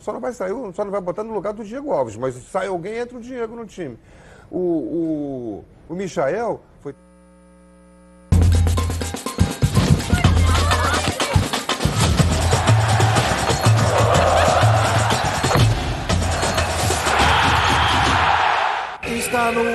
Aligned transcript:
Só 0.00 0.14
não 0.14 0.20
vai 0.20 0.32
sair, 0.32 0.52
só 0.74 0.82
não 0.82 0.90
vai 0.90 1.00
botar 1.00 1.22
no 1.22 1.34
lugar 1.34 1.52
do 1.52 1.62
Diego 1.62 1.92
Alves, 1.92 2.16
mas 2.16 2.34
sai 2.34 2.66
alguém 2.66 2.96
entra 2.96 3.18
o 3.18 3.20
Diego 3.20 3.54
no 3.54 3.66
time. 3.66 3.98
O, 4.50 4.58
o, 4.58 5.64
o 5.90 5.94
Michael 5.94 6.60
foi 6.80 6.94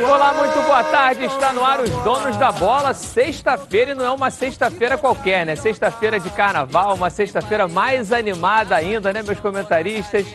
Olá, 0.08 0.34
muito 0.34 0.65
boa 0.76 0.84
tarde. 0.84 1.24
Está 1.24 1.54
no 1.54 1.64
ar 1.64 1.80
os 1.80 1.90
donos 2.04 2.36
da 2.36 2.52
bola. 2.52 2.94
Sexta-feira 2.94 3.92
e 3.92 3.96
não 3.96 4.04
é 4.04 4.12
uma 4.12 4.30
sexta-feira 4.30 4.98
qualquer, 4.98 5.46
né? 5.46 5.56
Sexta-feira 5.56 6.20
de 6.20 6.30
carnaval, 6.30 6.96
uma 6.96 7.10
sexta-feira 7.10 7.66
mais 7.66 8.12
animada 8.12 8.76
ainda, 8.76 9.14
né, 9.14 9.24
meus 9.24 9.40
comentaristas? 9.40 10.26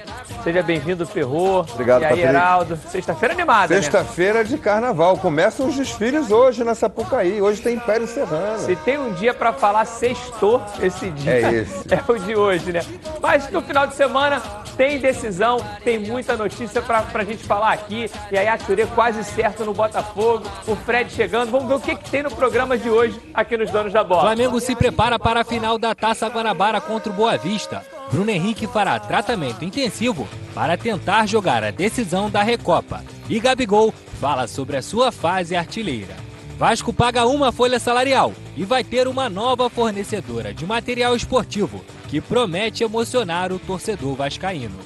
Seja 0.42 0.62
bem-vindo, 0.62 1.06
Ferro. 1.06 1.60
Obrigado, 1.60 2.02
E 2.02 2.04
aí. 2.06 2.22
Heraldo. 2.22 2.78
Sexta-feira 2.88 3.34
animada, 3.34 3.74
né? 3.74 3.82
Sexta-feira 3.82 4.42
de 4.42 4.56
carnaval. 4.56 5.18
Começam 5.18 5.66
os 5.66 5.76
desfiles 5.76 6.30
hoje 6.30 6.64
na 6.64 6.74
Sapucaí. 6.74 7.42
Hoje 7.42 7.60
tem 7.60 7.76
Império 7.76 8.06
Serrano. 8.06 8.60
Se 8.60 8.74
tem 8.76 8.98
um 8.98 9.12
dia 9.12 9.34
pra 9.34 9.52
falar 9.52 9.84
sextou, 9.84 10.62
esse 10.80 11.10
dia 11.10 11.32
É 11.32 11.52
esse. 11.52 11.84
é 11.92 12.02
o 12.10 12.18
de 12.18 12.34
hoje, 12.34 12.72
né? 12.72 12.80
Mas 13.20 13.50
no 13.50 13.60
final 13.60 13.86
de 13.86 13.94
semana 13.94 14.40
tem 14.80 14.98
decisão, 14.98 15.62
tem 15.84 15.98
muita 15.98 16.38
notícia 16.38 16.80
pra, 16.80 17.02
pra 17.02 17.22
gente 17.22 17.44
falar 17.44 17.74
aqui. 17.74 18.10
E 18.32 18.38
aí 18.38 18.48
a 18.48 18.56
Ture 18.56 18.86
quase 18.86 19.22
certo 19.22 19.62
no 19.62 19.74
Botafogo, 19.74 20.50
o 20.66 20.74
Fred 20.74 21.12
chegando. 21.12 21.50
Vamos 21.50 21.68
ver 21.68 21.74
o 21.74 21.80
que, 21.80 21.94
que 21.94 22.08
tem 22.08 22.22
no 22.22 22.30
programa 22.30 22.78
de 22.78 22.88
hoje 22.88 23.20
aqui 23.34 23.58
nos 23.58 23.70
Donos 23.70 23.92
da 23.92 24.02
Bola. 24.02 24.22
Flamengo 24.22 24.58
se 24.58 24.74
prepara 24.74 25.18
para 25.18 25.42
a 25.42 25.44
final 25.44 25.76
da 25.76 25.94
Taça 25.94 26.26
Guanabara 26.28 26.80
contra 26.80 27.12
o 27.12 27.14
Boa 27.14 27.36
Vista. 27.36 27.84
Bruno 28.10 28.30
Henrique 28.30 28.66
fará 28.66 28.98
tratamento 28.98 29.66
intensivo 29.66 30.26
para 30.54 30.78
tentar 30.78 31.26
jogar 31.26 31.62
a 31.62 31.70
decisão 31.70 32.30
da 32.30 32.42
Recopa. 32.42 33.04
E 33.28 33.38
Gabigol 33.38 33.92
fala 34.18 34.46
sobre 34.46 34.78
a 34.78 34.82
sua 34.82 35.12
fase 35.12 35.54
artilheira. 35.54 36.29
Vasco 36.60 36.92
paga 36.92 37.24
uma 37.24 37.50
folha 37.50 37.80
salarial 37.80 38.34
e 38.54 38.66
vai 38.66 38.84
ter 38.84 39.08
uma 39.08 39.30
nova 39.30 39.70
fornecedora 39.70 40.52
de 40.52 40.66
material 40.66 41.16
esportivo 41.16 41.82
que 42.06 42.20
promete 42.20 42.84
emocionar 42.84 43.50
o 43.50 43.58
torcedor 43.58 44.14
vascaíno. 44.14 44.78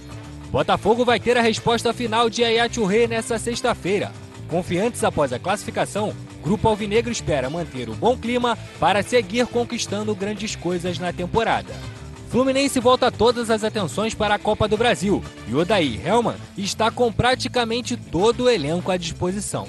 Botafogo 0.53 1.05
vai 1.05 1.19
ter 1.19 1.37
a 1.37 1.43
resposta 1.43 1.93
final 1.93 2.31
de 2.31 2.43
Yaya 2.43 2.71
Touré 2.71 3.09
nesta 3.09 3.41
sexta-feira. 3.41 4.13
Confiantes 4.47 5.03
após 5.03 5.33
a 5.33 5.39
classificação, 5.41 6.15
Grupo 6.45 6.69
Alvinegro 6.69 7.11
espera 7.11 7.51
manter 7.51 7.89
o 7.89 7.95
bom 7.95 8.17
clima 8.17 8.57
para 8.79 9.03
seguir 9.03 9.45
conquistando 9.49 10.15
grandes 10.15 10.55
coisas 10.55 11.01
na 11.01 11.13
temporada. 11.13 11.75
Fluminense 12.31 12.79
volta 12.79 13.11
todas 13.11 13.51
as 13.51 13.65
atenções 13.65 14.15
para 14.15 14.37
a 14.37 14.39
Copa 14.39 14.69
do 14.69 14.77
Brasil 14.77 15.25
e 15.49 15.57
Odair 15.57 16.07
Helman 16.07 16.37
está 16.57 16.93
com 16.93 17.13
praticamente 17.13 17.97
todo 17.97 18.45
o 18.45 18.49
elenco 18.49 18.93
à 18.93 18.97
disposição. 18.97 19.67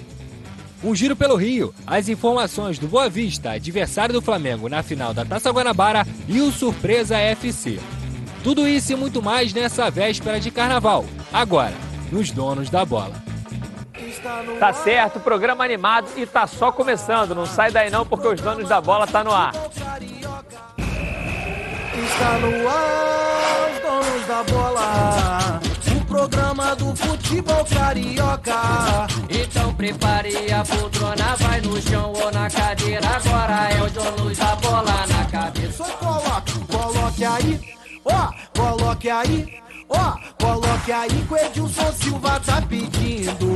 Um 0.85 0.93
giro 0.93 1.15
pelo 1.15 1.35
Rio, 1.35 1.73
as 1.87 2.07
informações 2.09 2.77
do 2.77 2.87
Boa 2.87 3.09
Vista, 3.09 3.53
adversário 3.53 4.13
do 4.13 4.21
Flamengo 4.21 4.69
na 4.69 4.83
final 4.83 5.15
da 5.15 5.25
Taça 5.25 5.49
Guanabara 5.49 6.05
e 6.27 6.39
o 6.39 6.51
Surpresa 6.51 7.17
FC. 7.17 7.79
Tudo 8.43 8.67
isso 8.67 8.93
e 8.93 8.95
muito 8.95 9.19
mais 9.19 9.51
nessa 9.51 9.89
véspera 9.89 10.39
de 10.39 10.51
carnaval. 10.51 11.03
Agora, 11.33 11.73
nos 12.11 12.29
donos 12.29 12.69
da 12.69 12.85
bola. 12.85 13.15
Tá 14.59 14.73
certo, 14.73 15.19
programa 15.19 15.63
animado 15.63 16.07
e 16.15 16.23
tá 16.23 16.45
só 16.45 16.71
começando. 16.71 17.33
Não 17.33 17.47
sai 17.47 17.71
daí 17.71 17.89
não, 17.89 18.05
porque 18.05 18.27
os 18.27 18.39
donos 18.39 18.69
da 18.69 18.79
bola 18.79 19.07
tá 19.07 19.23
no 19.23 19.31
ar. 19.31 19.55
Está 22.05 22.37
no 22.37 22.69
ar, 22.69 23.71
os 23.71 23.79
donos 23.81 24.27
da 24.27 24.43
bola. 24.43 25.74
Programa 26.15 26.73
do 26.77 26.95
futebol 26.95 27.65
carioca. 27.65 29.05
Então 29.29 29.73
prepare 29.73 30.49
a 30.49 30.63
poltrona, 30.63 31.35
vai 31.37 31.59
no 31.59 31.81
chão 31.81 32.13
ou 32.13 32.31
na 32.31 32.49
cadeira. 32.49 33.05
Agora 33.05 33.69
é 33.73 33.83
o 33.83 33.89
dono 33.89 34.33
da 34.33 34.55
bola 34.55 35.05
na 35.07 35.25
cabeça. 35.25 35.83
Só 35.83 35.91
coloque, 35.97 36.59
coloque 36.71 37.25
aí, 37.25 37.59
ó, 38.05 38.31
coloque 38.57 39.09
aí. 39.09 39.59
Ó, 39.89 40.13
coloque 40.39 40.91
aí 40.93 41.09
que 41.09 41.33
o 41.33 41.37
Edilson 41.37 41.91
Silva 41.91 42.39
tá 42.39 42.61
pedindo. 42.61 43.55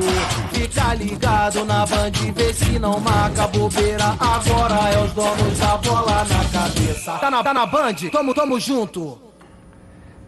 Fica 0.52 0.94
ligado 0.96 1.64
na 1.64 1.86
band, 1.86 2.12
vê 2.36 2.54
se 2.54 2.78
não 2.78 3.00
marca 3.00 3.48
bobeira. 3.48 4.18
Agora 4.20 4.90
é 4.90 5.02
os 5.02 5.14
donos 5.14 5.58
da 5.58 5.78
bola 5.78 6.26
na 6.26 6.60
cabeça. 6.60 7.14
Tá 7.20 7.32
na, 7.32 7.42
tá 7.42 7.54
na 7.54 7.66
band? 7.66 7.96
Tamo, 8.12 8.34
tamo 8.34 8.60
junto. 8.60 9.29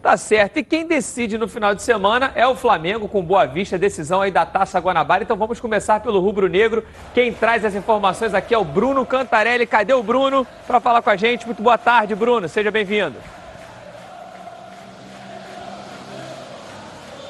Tá 0.02 0.16
certo. 0.16 0.58
E 0.58 0.64
quem 0.64 0.84
decide 0.84 1.38
no 1.38 1.46
final 1.46 1.76
de 1.76 1.82
semana 1.82 2.32
é 2.34 2.44
o 2.44 2.56
Flamengo, 2.56 3.06
com 3.06 3.22
Boa 3.22 3.46
Vista, 3.46 3.78
decisão 3.78 4.20
aí 4.20 4.32
da 4.32 4.44
Taça 4.44 4.80
Guanabara. 4.80 5.22
Então 5.22 5.36
vamos 5.36 5.60
começar 5.60 6.00
pelo 6.00 6.18
Rubro 6.18 6.48
Negro. 6.48 6.84
Quem 7.14 7.32
traz 7.32 7.64
as 7.64 7.76
informações 7.76 8.34
aqui 8.34 8.52
é 8.52 8.58
o 8.58 8.64
Bruno 8.64 9.06
Cantarelli. 9.06 9.64
Cadê 9.64 9.94
o 9.94 10.02
Bruno 10.02 10.44
para 10.66 10.80
falar 10.80 11.02
com 11.02 11.10
a 11.10 11.16
gente? 11.16 11.46
Muito 11.46 11.62
boa 11.62 11.78
tarde, 11.78 12.16
Bruno. 12.16 12.48
Seja 12.48 12.68
bem-vindo. 12.72 13.14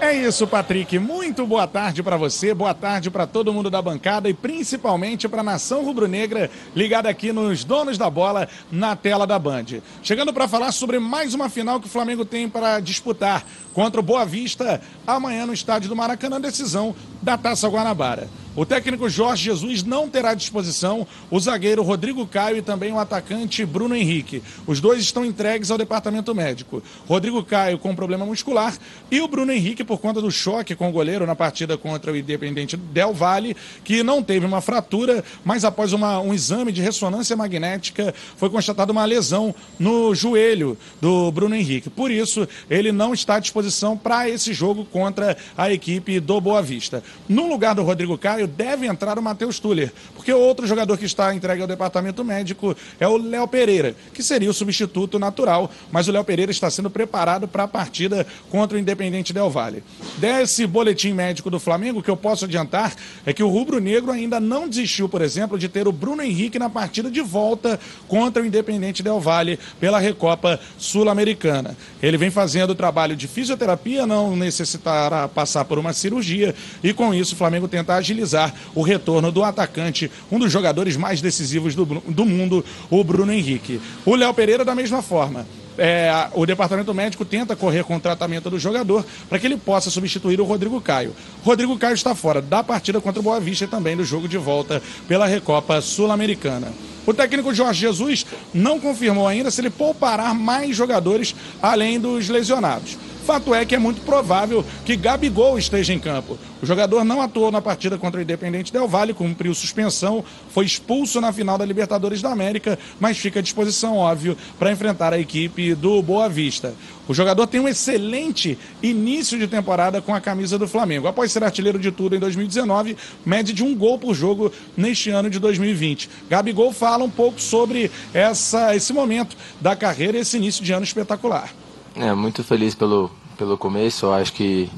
É 0.02 0.12
isso, 0.12 0.48
Patrick. 0.48 0.98
Muito 0.98 1.46
boa 1.46 1.64
tarde 1.64 2.02
para 2.02 2.16
você, 2.16 2.52
boa 2.52 2.74
tarde 2.74 3.08
para 3.08 3.24
todo 3.24 3.52
mundo 3.52 3.70
da 3.70 3.80
bancada 3.80 4.28
e 4.28 4.34
principalmente 4.34 5.28
para 5.28 5.42
a 5.42 5.44
nação 5.44 5.84
rubro-negra 5.84 6.50
ligada 6.74 7.08
aqui 7.08 7.32
nos 7.32 7.62
donos 7.62 7.96
da 7.96 8.10
bola 8.10 8.48
na 8.68 8.96
tela 8.96 9.28
da 9.28 9.38
Band. 9.38 9.66
Chegando 10.02 10.32
para 10.32 10.48
falar 10.48 10.72
sobre 10.72 10.98
mais 10.98 11.34
uma 11.34 11.48
final 11.48 11.78
que 11.78 11.86
o 11.86 11.88
Flamengo 11.88 12.24
tem 12.24 12.48
para 12.48 12.80
disputar 12.80 13.46
contra 13.72 14.00
o 14.00 14.02
Boa 14.02 14.26
Vista 14.26 14.82
amanhã 15.06 15.46
no 15.46 15.54
estádio 15.54 15.88
do 15.88 15.94
Maracanã, 15.94 16.40
decisão 16.40 16.96
da 17.22 17.38
Taça 17.38 17.68
Guanabara. 17.68 18.28
O 18.54 18.66
técnico 18.66 19.08
Jorge 19.08 19.44
Jesus 19.44 19.82
não 19.82 20.10
terá 20.10 20.30
à 20.30 20.34
disposição 20.34 21.06
o 21.30 21.40
zagueiro 21.40 21.82
Rodrigo 21.82 22.26
Caio 22.26 22.58
e 22.58 22.62
também 22.62 22.92
o 22.92 22.98
atacante 22.98 23.64
Bruno 23.64 23.96
Henrique. 23.96 24.42
Os 24.66 24.78
dois 24.78 25.00
estão 25.00 25.24
entregues 25.24 25.70
ao 25.70 25.78
departamento 25.78 26.34
médico. 26.34 26.82
Rodrigo 27.08 27.42
Caio 27.42 27.78
com 27.78 27.96
problema 27.96 28.26
muscular 28.26 28.76
e 29.10 29.22
o 29.22 29.28
Bruno 29.28 29.52
Henrique 29.52 29.82
por 29.82 29.98
conta 29.98 30.20
do 30.20 30.30
choque 30.30 30.74
com 30.74 30.90
o 30.90 30.92
goleiro 30.92 31.26
na 31.26 31.34
partida 31.34 31.78
contra 31.78 32.12
o 32.12 32.16
Independente 32.16 32.76
Del 32.76 33.14
Valle, 33.14 33.56
que 33.82 34.02
não 34.02 34.22
teve 34.22 34.44
uma 34.44 34.60
fratura, 34.60 35.24
mas 35.42 35.64
após 35.64 35.94
uma- 35.94 36.20
um 36.20 36.34
exame 36.34 36.72
de 36.72 36.82
ressonância 36.82 37.34
magnética 37.34 38.14
foi 38.36 38.50
constatada 38.50 38.92
uma 38.92 39.06
lesão 39.06 39.54
no 39.78 40.14
joelho 40.14 40.76
do 41.00 41.32
Bruno 41.32 41.54
Henrique. 41.54 41.88
Por 41.88 42.10
isso, 42.10 42.46
ele 42.68 42.92
não 42.92 43.14
está 43.14 43.36
à 43.36 43.40
disposição 43.40 43.96
para 43.96 44.28
esse 44.28 44.52
jogo 44.52 44.84
contra 44.84 45.38
a 45.56 45.72
equipe 45.72 46.20
do 46.20 46.38
Boa 46.38 46.60
Vista. 46.60 47.02
No 47.28 47.48
lugar 47.48 47.74
do 47.74 47.82
Rodrigo 47.82 48.18
Caio, 48.18 48.46
deve 48.46 48.86
entrar 48.86 49.18
o 49.18 49.22
Matheus 49.22 49.58
Tuller, 49.58 49.92
porque 50.14 50.32
o 50.32 50.38
outro 50.38 50.66
jogador 50.66 50.98
que 50.98 51.04
está 51.04 51.34
entregue 51.34 51.62
ao 51.62 51.68
departamento 51.68 52.24
médico 52.24 52.76
é 52.98 53.06
o 53.06 53.16
Léo 53.16 53.46
Pereira, 53.46 53.94
que 54.12 54.22
seria 54.22 54.50
o 54.50 54.54
substituto 54.54 55.18
natural, 55.18 55.70
mas 55.90 56.08
o 56.08 56.12
Léo 56.12 56.24
Pereira 56.24 56.50
está 56.50 56.70
sendo 56.70 56.90
preparado 56.90 57.46
para 57.46 57.62
a 57.62 57.68
partida 57.68 58.26
contra 58.50 58.76
o 58.76 58.80
Independente 58.80 59.32
Del 59.32 59.48
Valle. 59.48 59.82
Desse 60.18 60.66
boletim 60.66 61.12
médico 61.12 61.48
do 61.48 61.60
Flamengo, 61.60 62.00
o 62.00 62.02
que 62.02 62.10
eu 62.10 62.16
posso 62.16 62.44
adiantar 62.44 62.94
é 63.24 63.32
que 63.32 63.42
o 63.42 63.48
Rubro 63.48 63.78
Negro 63.78 64.10
ainda 64.10 64.40
não 64.40 64.68
desistiu, 64.68 65.08
por 65.08 65.22
exemplo, 65.22 65.58
de 65.58 65.68
ter 65.68 65.86
o 65.86 65.92
Bruno 65.92 66.22
Henrique 66.22 66.58
na 66.58 66.68
partida 66.68 67.10
de 67.10 67.20
volta 67.20 67.78
contra 68.08 68.42
o 68.42 68.46
Independente 68.46 69.02
Del 69.02 69.20
Valle 69.20 69.58
pela 69.78 69.98
Recopa 69.98 70.58
Sul-Americana. 70.76 71.76
Ele 72.02 72.16
vem 72.16 72.30
fazendo 72.30 72.74
trabalho 72.74 73.16
de 73.16 73.28
fisioterapia, 73.28 74.06
não 74.06 74.36
necessitará 74.36 75.28
passar 75.28 75.64
por 75.64 75.78
uma 75.78 75.92
cirurgia, 75.92 76.54
e 76.82 76.92
com 77.02 77.12
isso 77.12 77.34
o 77.34 77.36
Flamengo 77.36 77.66
tenta 77.66 77.96
agilizar 77.96 78.54
o 78.76 78.80
retorno 78.80 79.32
do 79.32 79.42
atacante, 79.42 80.08
um 80.30 80.38
dos 80.38 80.52
jogadores 80.52 80.96
mais 80.96 81.20
decisivos 81.20 81.74
do, 81.74 81.84
do 81.84 82.24
mundo, 82.24 82.64
o 82.88 83.02
Bruno 83.02 83.32
Henrique. 83.32 83.80
O 84.06 84.14
Léo 84.14 84.32
Pereira, 84.32 84.64
da 84.64 84.72
mesma 84.72 85.02
forma. 85.02 85.44
É, 85.76 86.28
o 86.34 86.46
departamento 86.46 86.94
médico 86.94 87.24
tenta 87.24 87.56
correr 87.56 87.82
com 87.82 87.96
o 87.96 88.00
tratamento 88.00 88.48
do 88.48 88.56
jogador 88.56 89.04
para 89.28 89.36
que 89.40 89.46
ele 89.46 89.56
possa 89.56 89.90
substituir 89.90 90.40
o 90.40 90.44
Rodrigo 90.44 90.80
Caio. 90.80 91.12
Rodrigo 91.42 91.76
Caio 91.76 91.94
está 91.94 92.14
fora 92.14 92.40
da 92.40 92.62
partida 92.62 93.00
contra 93.00 93.18
o 93.18 93.22
Boa 93.22 93.40
Vista 93.40 93.64
e 93.64 93.68
também 93.68 93.96
do 93.96 94.04
jogo 94.04 94.28
de 94.28 94.38
volta 94.38 94.80
pela 95.08 95.26
Recopa 95.26 95.80
Sul-Americana. 95.80 96.72
O 97.04 97.12
técnico 97.12 97.52
Jorge 97.52 97.80
Jesus 97.80 98.24
não 98.54 98.78
confirmou 98.78 99.26
ainda 99.26 99.50
se 99.50 99.60
ele 99.60 99.70
poupará 99.70 100.32
mais 100.32 100.76
jogadores 100.76 101.34
além 101.60 101.98
dos 101.98 102.28
lesionados. 102.28 102.96
Fato 103.22 103.54
é 103.54 103.64
que 103.64 103.74
é 103.74 103.78
muito 103.78 104.00
provável 104.02 104.64
que 104.84 104.96
Gabigol 104.96 105.58
esteja 105.58 105.92
em 105.92 105.98
campo. 105.98 106.38
O 106.60 106.66
jogador 106.66 107.04
não 107.04 107.22
atuou 107.22 107.50
na 107.50 107.60
partida 107.60 107.96
contra 107.96 108.20
o 108.20 108.22
Independente 108.22 108.72
Del 108.72 108.88
Valle, 108.88 109.14
cumpriu 109.14 109.54
suspensão, 109.54 110.24
foi 110.50 110.64
expulso 110.64 111.20
na 111.20 111.32
final 111.32 111.56
da 111.56 111.64
Libertadores 111.64 112.20
da 112.20 112.30
América, 112.30 112.78
mas 113.00 113.18
fica 113.18 113.38
à 113.38 113.42
disposição, 113.42 113.96
óbvio, 113.96 114.36
para 114.58 114.72
enfrentar 114.72 115.12
a 115.12 115.18
equipe 115.18 115.74
do 115.74 116.02
Boa 116.02 116.28
Vista. 116.28 116.74
O 117.08 117.14
jogador 117.14 117.46
tem 117.46 117.60
um 117.60 117.68
excelente 117.68 118.58
início 118.82 119.38
de 119.38 119.46
temporada 119.46 120.00
com 120.00 120.14
a 120.14 120.20
camisa 120.20 120.58
do 120.58 120.68
Flamengo. 120.68 121.08
Após 121.08 121.32
ser 121.32 121.42
artilheiro 121.42 121.78
de 121.78 121.90
tudo 121.90 122.14
em 122.14 122.18
2019, 122.18 122.96
média 123.24 123.52
de 123.52 123.64
um 123.64 123.74
gol 123.74 123.98
por 123.98 124.14
jogo 124.14 124.52
neste 124.76 125.10
ano 125.10 125.28
de 125.28 125.38
2020. 125.38 126.08
Gabigol 126.30 126.72
fala 126.72 127.04
um 127.04 127.10
pouco 127.10 127.40
sobre 127.40 127.90
essa, 128.14 128.74
esse 128.74 128.92
momento 128.92 129.36
da 129.60 129.74
carreira 129.74 130.18
esse 130.18 130.36
início 130.36 130.64
de 130.64 130.72
ano 130.72 130.84
espetacular. 130.84 131.61
É, 131.94 132.14
muito 132.14 132.42
feliz 132.42 132.74
pelo, 132.74 133.10
pelo 133.36 133.58
começo. 133.58 134.06
Eu 134.06 134.14
acho 134.14 134.32
que, 134.32 134.70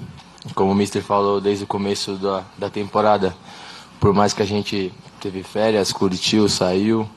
como 0.55 0.73
o 0.73 0.75
Mister 0.75 1.03
falou 1.03 1.41
desde 1.41 1.65
o 1.65 1.67
começo 1.67 2.15
da, 2.15 2.45
da 2.59 2.69
temporada, 2.69 3.37
por 4.01 4.13
mais 4.13 4.33
que 4.33 4.43
a 4.43 4.47
gente 4.47 4.93
teve 5.21 5.43
férias, 5.43 5.93
curtiu, 5.93 6.49
saiu, 6.49 7.09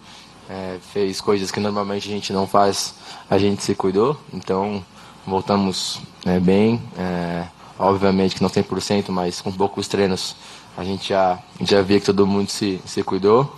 é, 0.47 0.77
fez 0.94 1.19
coisas 1.19 1.49
que 1.49 1.59
normalmente 1.59 2.07
a 2.07 2.11
gente 2.11 2.31
não 2.31 2.45
faz, 2.45 2.94
a 3.29 3.38
gente 3.38 3.63
se 3.63 3.73
cuidou. 3.73 4.19
Então, 4.31 4.85
voltamos 5.25 6.00
é, 6.25 6.39
bem. 6.39 6.81
É, 6.97 7.47
obviamente 7.79 8.35
que 8.35 8.41
não 8.43 8.50
100%, 8.50 9.09
mas 9.09 9.41
com 9.41 9.51
poucos 9.51 9.88
treinos 9.88 10.35
a 10.77 10.83
gente 10.83 11.09
já, 11.09 11.39
já 11.61 11.81
via 11.81 12.00
que 12.00 12.05
todo 12.05 12.27
mundo 12.27 12.50
se, 12.50 12.79
se 12.85 13.01
cuidou. 13.01 13.55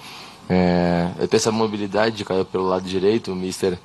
É, 0.50 1.10
eu 1.20 1.28
tenho 1.28 1.38
essa 1.38 1.52
mobilidade 1.52 2.16
de 2.16 2.26
cair 2.26 2.46
pelo 2.46 2.66
lado 2.66 2.88
direito, 2.88 3.34
o 3.34 3.36
Mister 3.36 3.78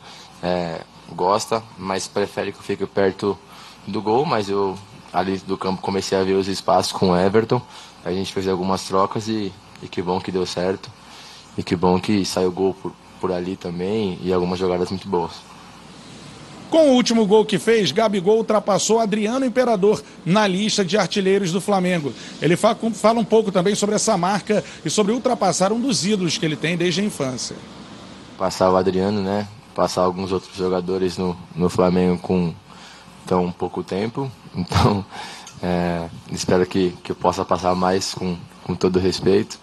é, 0.42 0.80
gosta, 1.12 1.62
mas 1.78 2.06
prefere 2.06 2.52
que 2.52 2.58
eu 2.58 2.62
fique 2.62 2.86
perto 2.86 3.38
do 3.86 4.00
gol, 4.00 4.24
mas 4.24 4.48
eu 4.48 4.78
ali 5.12 5.36
do 5.38 5.56
campo 5.56 5.80
comecei 5.80 6.18
a 6.18 6.24
ver 6.24 6.34
os 6.34 6.48
espaços 6.48 6.92
com 6.92 7.10
o 7.10 7.16
Everton, 7.16 7.62
a 8.04 8.10
gente 8.10 8.32
fez 8.32 8.48
algumas 8.48 8.82
trocas 8.82 9.28
e, 9.28 9.52
e 9.82 9.88
que 9.88 10.02
bom 10.02 10.20
que 10.20 10.32
deu 10.32 10.44
certo, 10.44 10.90
e 11.56 11.62
que 11.62 11.76
bom 11.76 12.00
que 12.00 12.24
saiu 12.24 12.50
gol 12.50 12.74
por, 12.74 12.92
por 13.20 13.32
ali 13.32 13.56
também 13.56 14.18
e 14.22 14.32
algumas 14.32 14.58
jogadas 14.58 14.90
muito 14.90 15.08
boas. 15.08 15.32
Com 16.70 16.90
o 16.90 16.94
último 16.94 17.24
gol 17.24 17.44
que 17.44 17.56
fez, 17.56 17.92
Gabigol 17.92 18.38
ultrapassou 18.38 18.98
Adriano 18.98 19.46
Imperador 19.46 20.02
na 20.26 20.44
lista 20.44 20.84
de 20.84 20.98
artilheiros 20.98 21.52
do 21.52 21.60
Flamengo. 21.60 22.12
Ele 22.42 22.56
fala 22.56 23.20
um 23.20 23.24
pouco 23.24 23.52
também 23.52 23.76
sobre 23.76 23.94
essa 23.94 24.18
marca 24.18 24.64
e 24.84 24.90
sobre 24.90 25.12
ultrapassar 25.12 25.72
um 25.72 25.80
dos 25.80 26.04
ídolos 26.04 26.36
que 26.36 26.44
ele 26.44 26.56
tem 26.56 26.76
desde 26.76 27.00
a 27.00 27.04
infância. 27.04 27.54
Passar 28.36 28.72
o 28.72 28.76
Adriano, 28.76 29.22
né? 29.22 29.46
Passar 29.74 30.02
alguns 30.02 30.32
outros 30.32 30.54
jogadores 30.56 31.18
no, 31.18 31.36
no 31.54 31.68
Flamengo 31.68 32.18
com 32.18 32.54
tão 33.26 33.50
pouco 33.50 33.82
tempo. 33.82 34.30
Então, 34.56 35.04
é, 35.60 36.08
espero 36.30 36.64
que, 36.64 36.90
que 37.02 37.10
eu 37.10 37.16
possa 37.16 37.44
passar 37.44 37.74
mais 37.74 38.14
com, 38.14 38.36
com 38.62 38.72
todo 38.76 39.00
respeito. 39.00 39.58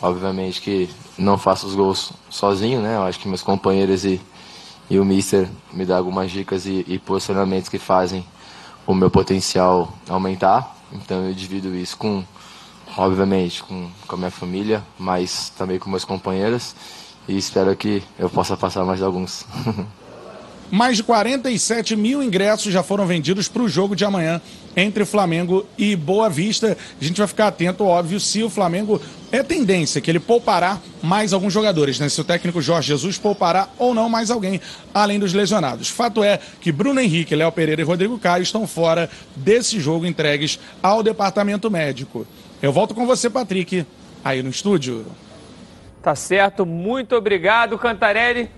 Obviamente 0.00 0.60
que 0.60 0.88
não 1.18 1.36
faço 1.36 1.66
os 1.66 1.74
gols 1.74 2.12
sozinho, 2.30 2.80
né? 2.80 2.94
Eu 2.94 3.02
acho 3.02 3.18
que 3.18 3.26
meus 3.26 3.42
companheiros 3.42 4.04
e 4.04 4.20
e 4.88 4.98
o 4.98 5.04
Mister 5.04 5.48
me 5.72 5.84
dá 5.84 5.96
algumas 5.96 6.30
dicas 6.30 6.64
e, 6.66 6.84
e 6.86 6.98
posicionamentos 6.98 7.68
que 7.68 7.78
fazem 7.78 8.24
o 8.86 8.94
meu 8.94 9.10
potencial 9.10 9.92
aumentar. 10.08 10.76
Então 10.92 11.26
eu 11.26 11.34
divido 11.34 11.74
isso 11.74 11.96
com, 11.96 12.24
obviamente, 12.96 13.62
com, 13.64 13.90
com 14.06 14.14
a 14.14 14.18
minha 14.18 14.30
família, 14.30 14.84
mas 14.98 15.50
também 15.50 15.78
com 15.78 15.90
meus 15.90 16.04
companheiros 16.04 16.74
e 17.28 17.36
espero 17.36 17.74
que 17.76 18.02
eu 18.18 18.30
possa 18.30 18.56
passar 18.56 18.84
mais 18.84 19.02
alguns. 19.02 19.44
Mais 20.70 20.96
de 20.96 21.04
47 21.04 21.94
mil 21.94 22.20
ingressos 22.20 22.72
já 22.72 22.82
foram 22.82 23.06
vendidos 23.06 23.46
para 23.46 23.62
o 23.62 23.68
jogo 23.68 23.94
de 23.94 24.04
amanhã 24.04 24.40
entre 24.76 25.04
Flamengo 25.04 25.64
e 25.78 25.94
Boa 25.94 26.28
Vista. 26.28 26.76
A 27.00 27.04
gente 27.04 27.18
vai 27.18 27.26
ficar 27.28 27.46
atento, 27.46 27.84
óbvio, 27.84 28.18
se 28.18 28.42
o 28.42 28.50
Flamengo 28.50 29.00
é 29.30 29.44
tendência 29.44 30.00
que 30.00 30.10
ele 30.10 30.18
poupará 30.18 30.80
mais 31.00 31.32
alguns 31.32 31.52
jogadores, 31.52 32.00
né? 32.00 32.08
Se 32.08 32.20
o 32.20 32.24
técnico 32.24 32.60
Jorge 32.60 32.88
Jesus 32.88 33.16
poupará 33.16 33.68
ou 33.78 33.94
não 33.94 34.08
mais 34.08 34.28
alguém, 34.28 34.60
além 34.92 35.20
dos 35.20 35.32
lesionados. 35.32 35.88
Fato 35.88 36.22
é 36.24 36.40
que 36.60 36.72
Bruno 36.72 37.00
Henrique, 37.00 37.36
Léo 37.36 37.52
Pereira 37.52 37.80
e 37.80 37.84
Rodrigo 37.84 38.18
Caio 38.18 38.42
estão 38.42 38.66
fora 38.66 39.08
desse 39.36 39.78
jogo 39.78 40.04
entregues 40.04 40.58
ao 40.82 41.00
departamento 41.00 41.70
médico. 41.70 42.26
Eu 42.60 42.72
volto 42.72 42.92
com 42.92 43.06
você, 43.06 43.30
Patrick, 43.30 43.86
aí 44.24 44.42
no 44.42 44.50
estúdio. 44.50 45.06
Tá 46.06 46.14
certo, 46.14 46.64
muito 46.64 47.16
obrigado, 47.16 47.76
Cantarelli. 47.76 48.48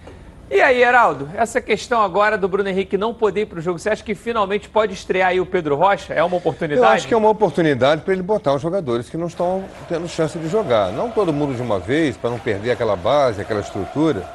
E 0.50 0.61
aí, 0.61 0.83
Heraldo, 0.83 1.31
essa 1.35 1.62
questão 1.62 2.03
agora 2.03 2.37
do 2.37 2.47
Bruno 2.47 2.69
Henrique 2.69 2.99
não 2.99 3.15
poder 3.15 3.41
ir 3.41 3.47
para 3.47 3.59
o 3.59 3.62
jogo, 3.62 3.79
você 3.79 3.89
acha 3.89 4.05
que 4.05 4.15
finalmente 4.15 4.69
pode 4.69 4.93
estrear 4.93 5.31
aí 5.31 5.41
o 5.41 5.47
Pedro 5.47 5.75
Rocha? 5.75 6.12
É 6.12 6.23
uma 6.23 6.37
oportunidade? 6.37 6.87
Eu 6.87 6.93
acho 6.93 7.09
que 7.09 7.15
é 7.15 7.17
uma 7.17 7.31
oportunidade 7.31 8.03
para 8.03 8.12
ele 8.12 8.21
botar 8.21 8.53
os 8.53 8.61
jogadores 8.61 9.09
que 9.09 9.17
não 9.17 9.29
estão 9.29 9.65
tendo 9.89 10.06
chance 10.06 10.39
de 10.39 10.47
jogar. 10.47 10.93
Não 10.93 11.11
todo 11.11 11.33
mundo 11.33 11.55
de 11.55 11.62
uma 11.62 11.79
vez, 11.79 12.19
para 12.19 12.29
não 12.29 12.39
perder 12.39 12.73
aquela 12.73 12.97
base, 12.97 13.41
aquela 13.41 13.61
estrutura. 13.61 14.29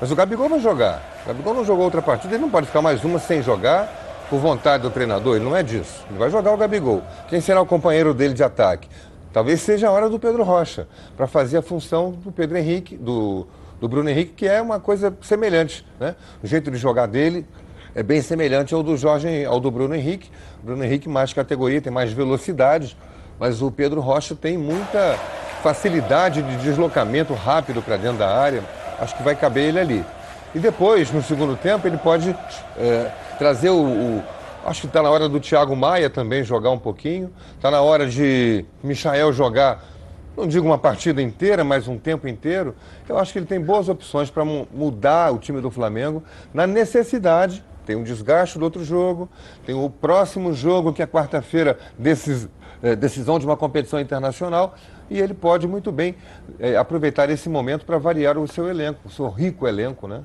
Mas 0.00 0.10
o 0.10 0.16
Gabigol 0.16 0.48
vai 0.48 0.58
jogar. 0.58 1.20
O 1.22 1.28
Gabigol 1.28 1.54
não 1.54 1.64
jogou 1.64 1.84
outra 1.84 2.02
partida, 2.02 2.34
ele 2.34 2.42
não 2.42 2.50
pode 2.50 2.66
ficar 2.66 2.82
mais 2.82 3.04
uma 3.04 3.20
sem 3.20 3.44
jogar 3.44 4.26
por 4.28 4.40
vontade 4.40 4.82
do 4.82 4.90
treinador. 4.90 5.36
Ele 5.36 5.44
não 5.44 5.56
é 5.56 5.62
disso. 5.62 6.04
Ele 6.10 6.18
vai 6.18 6.30
jogar 6.30 6.52
o 6.52 6.56
Gabigol. 6.56 7.00
Quem 7.28 7.40
será 7.40 7.60
o 7.60 7.66
companheiro 7.66 8.12
dele 8.12 8.34
de 8.34 8.42
ataque? 8.42 8.88
Talvez 9.36 9.60
seja 9.60 9.88
a 9.88 9.90
hora 9.90 10.08
do 10.08 10.18
Pedro 10.18 10.42
Rocha, 10.42 10.88
para 11.14 11.26
fazer 11.26 11.58
a 11.58 11.62
função 11.62 12.12
do 12.12 12.32
Pedro 12.32 12.56
Henrique, 12.56 12.96
do 12.96 13.46
do 13.78 13.86
Bruno 13.86 14.08
Henrique, 14.08 14.32
que 14.32 14.48
é 14.48 14.62
uma 14.62 14.80
coisa 14.80 15.14
semelhante. 15.20 15.86
Né? 16.00 16.14
O 16.42 16.46
jeito 16.46 16.70
de 16.70 16.78
jogar 16.78 17.04
dele 17.04 17.46
é 17.94 18.02
bem 18.02 18.22
semelhante 18.22 18.72
ao 18.72 18.82
do 18.82 18.96
Jorge, 18.96 19.44
ao 19.44 19.60
do 19.60 19.70
Bruno 19.70 19.94
Henrique. 19.94 20.30
O 20.62 20.64
Bruno 20.64 20.82
Henrique 20.82 21.06
mais 21.06 21.34
categoria, 21.34 21.82
tem 21.82 21.92
mais 21.92 22.10
velocidade, 22.14 22.96
mas 23.38 23.60
o 23.60 23.70
Pedro 23.70 24.00
Rocha 24.00 24.34
tem 24.34 24.56
muita 24.56 25.18
facilidade 25.62 26.40
de 26.40 26.56
deslocamento 26.56 27.34
rápido 27.34 27.82
para 27.82 27.98
dentro 27.98 28.16
da 28.16 28.34
área. 28.34 28.62
Acho 28.98 29.14
que 29.14 29.22
vai 29.22 29.36
caber 29.36 29.64
ele 29.64 29.78
ali. 29.78 30.04
E 30.54 30.58
depois, 30.58 31.12
no 31.12 31.22
segundo 31.22 31.56
tempo, 31.56 31.86
ele 31.86 31.98
pode 31.98 32.34
é, 32.78 33.10
trazer 33.38 33.68
o, 33.68 33.82
o 33.82 34.24
Acho 34.66 34.80
que 34.80 34.86
está 34.88 35.00
na 35.00 35.08
hora 35.08 35.28
do 35.28 35.38
Thiago 35.38 35.76
Maia 35.76 36.10
também 36.10 36.42
jogar 36.42 36.72
um 36.72 36.78
pouquinho. 36.78 37.32
Está 37.54 37.70
na 37.70 37.80
hora 37.82 38.08
de 38.08 38.64
Michael 38.82 39.32
jogar 39.32 39.84
não 40.36 40.46
digo 40.46 40.66
uma 40.66 40.76
partida 40.76 41.22
inteira, 41.22 41.62
mas 41.62 41.88
um 41.88 41.96
tempo 41.96 42.28
inteiro, 42.28 42.74
eu 43.08 43.16
acho 43.16 43.32
que 43.32 43.38
ele 43.38 43.46
tem 43.46 43.58
boas 43.58 43.88
opções 43.88 44.28
para 44.28 44.44
mudar 44.44 45.32
o 45.32 45.38
time 45.38 45.62
do 45.62 45.70
Flamengo 45.70 46.22
na 46.52 46.66
necessidade. 46.66 47.64
Tem 47.86 47.96
um 47.96 48.02
desgaste 48.02 48.58
do 48.58 48.64
outro 48.64 48.84
jogo, 48.84 49.30
tem 49.64 49.74
o 49.74 49.88
próximo 49.88 50.52
jogo, 50.52 50.92
que 50.92 51.00
é 51.00 51.06
quarta-feira, 51.06 51.78
é, 52.82 52.96
decisão 52.96 53.38
de 53.38 53.46
uma 53.46 53.56
competição 53.56 53.98
internacional, 53.98 54.74
e 55.08 55.18
ele 55.18 55.32
pode 55.32 55.66
muito 55.66 55.90
bem 55.90 56.16
é, 56.58 56.76
aproveitar 56.76 57.30
esse 57.30 57.48
momento 57.48 57.86
para 57.86 57.96
variar 57.96 58.36
o 58.36 58.46
seu 58.46 58.68
elenco, 58.68 59.00
o 59.06 59.10
seu 59.10 59.30
rico 59.30 59.66
elenco, 59.66 60.06
né? 60.06 60.22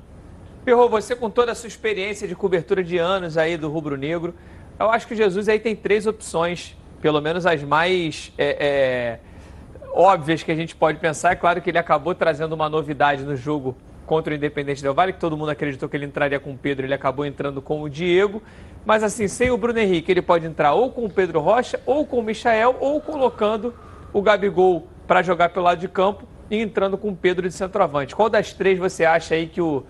Perro, 0.64 0.88
você 0.88 1.16
com 1.16 1.28
toda 1.28 1.50
a 1.50 1.54
sua 1.56 1.66
experiência 1.66 2.28
de 2.28 2.36
cobertura 2.36 2.84
de 2.84 2.96
anos 2.96 3.36
aí 3.36 3.56
do 3.56 3.68
Rubro 3.68 3.96
Negro, 3.96 4.32
eu 4.78 4.88
acho 4.90 5.08
que 5.08 5.14
o 5.14 5.16
Jesus 5.16 5.48
aí 5.48 5.58
tem 5.58 5.74
três 5.74 6.06
opções, 6.06 6.76
pelo 7.00 7.20
menos 7.20 7.44
as 7.46 7.64
mais 7.64 8.32
é, 8.38 8.56
é 8.60 9.18
óbvias 9.92 10.44
que 10.44 10.52
a 10.52 10.54
gente 10.54 10.76
pode 10.76 11.00
pensar. 11.00 11.32
É 11.32 11.34
claro 11.34 11.60
que 11.60 11.68
ele 11.68 11.78
acabou 11.78 12.14
trazendo 12.14 12.52
uma 12.52 12.68
novidade 12.68 13.24
no 13.24 13.34
jogo 13.34 13.76
contra 14.06 14.32
o 14.32 14.36
Independente 14.36 14.80
Del 14.80 14.94
Vale, 14.94 15.12
que 15.12 15.18
todo 15.18 15.36
mundo 15.36 15.48
acreditou 15.48 15.88
que 15.88 15.96
ele 15.96 16.06
entraria 16.06 16.38
com 16.38 16.52
o 16.52 16.56
Pedro, 16.56 16.86
ele 16.86 16.94
acabou 16.94 17.26
entrando 17.26 17.60
com 17.60 17.82
o 17.82 17.90
Diego. 17.90 18.40
Mas 18.84 19.02
assim, 19.02 19.26
sem 19.26 19.50
o 19.50 19.56
Bruno 19.56 19.80
Henrique, 19.80 20.12
ele 20.12 20.22
pode 20.22 20.46
entrar 20.46 20.74
ou 20.74 20.92
com 20.92 21.04
o 21.04 21.10
Pedro 21.10 21.40
Rocha, 21.40 21.80
ou 21.84 22.06
com 22.06 22.20
o 22.20 22.22
Michael, 22.22 22.76
ou 22.78 23.00
colocando 23.00 23.74
o 24.12 24.22
Gabigol 24.22 24.86
para 25.08 25.22
jogar 25.22 25.48
pelo 25.48 25.64
lado 25.64 25.80
de 25.80 25.88
campo 25.88 26.22
e 26.48 26.60
entrando 26.60 26.96
com 26.96 27.08
o 27.08 27.16
Pedro 27.16 27.48
de 27.48 27.54
centroavante. 27.54 28.14
Qual 28.14 28.30
das 28.30 28.52
três 28.52 28.78
você 28.78 29.04
acha 29.04 29.34
aí 29.34 29.48
que 29.48 29.60
o 29.60 29.84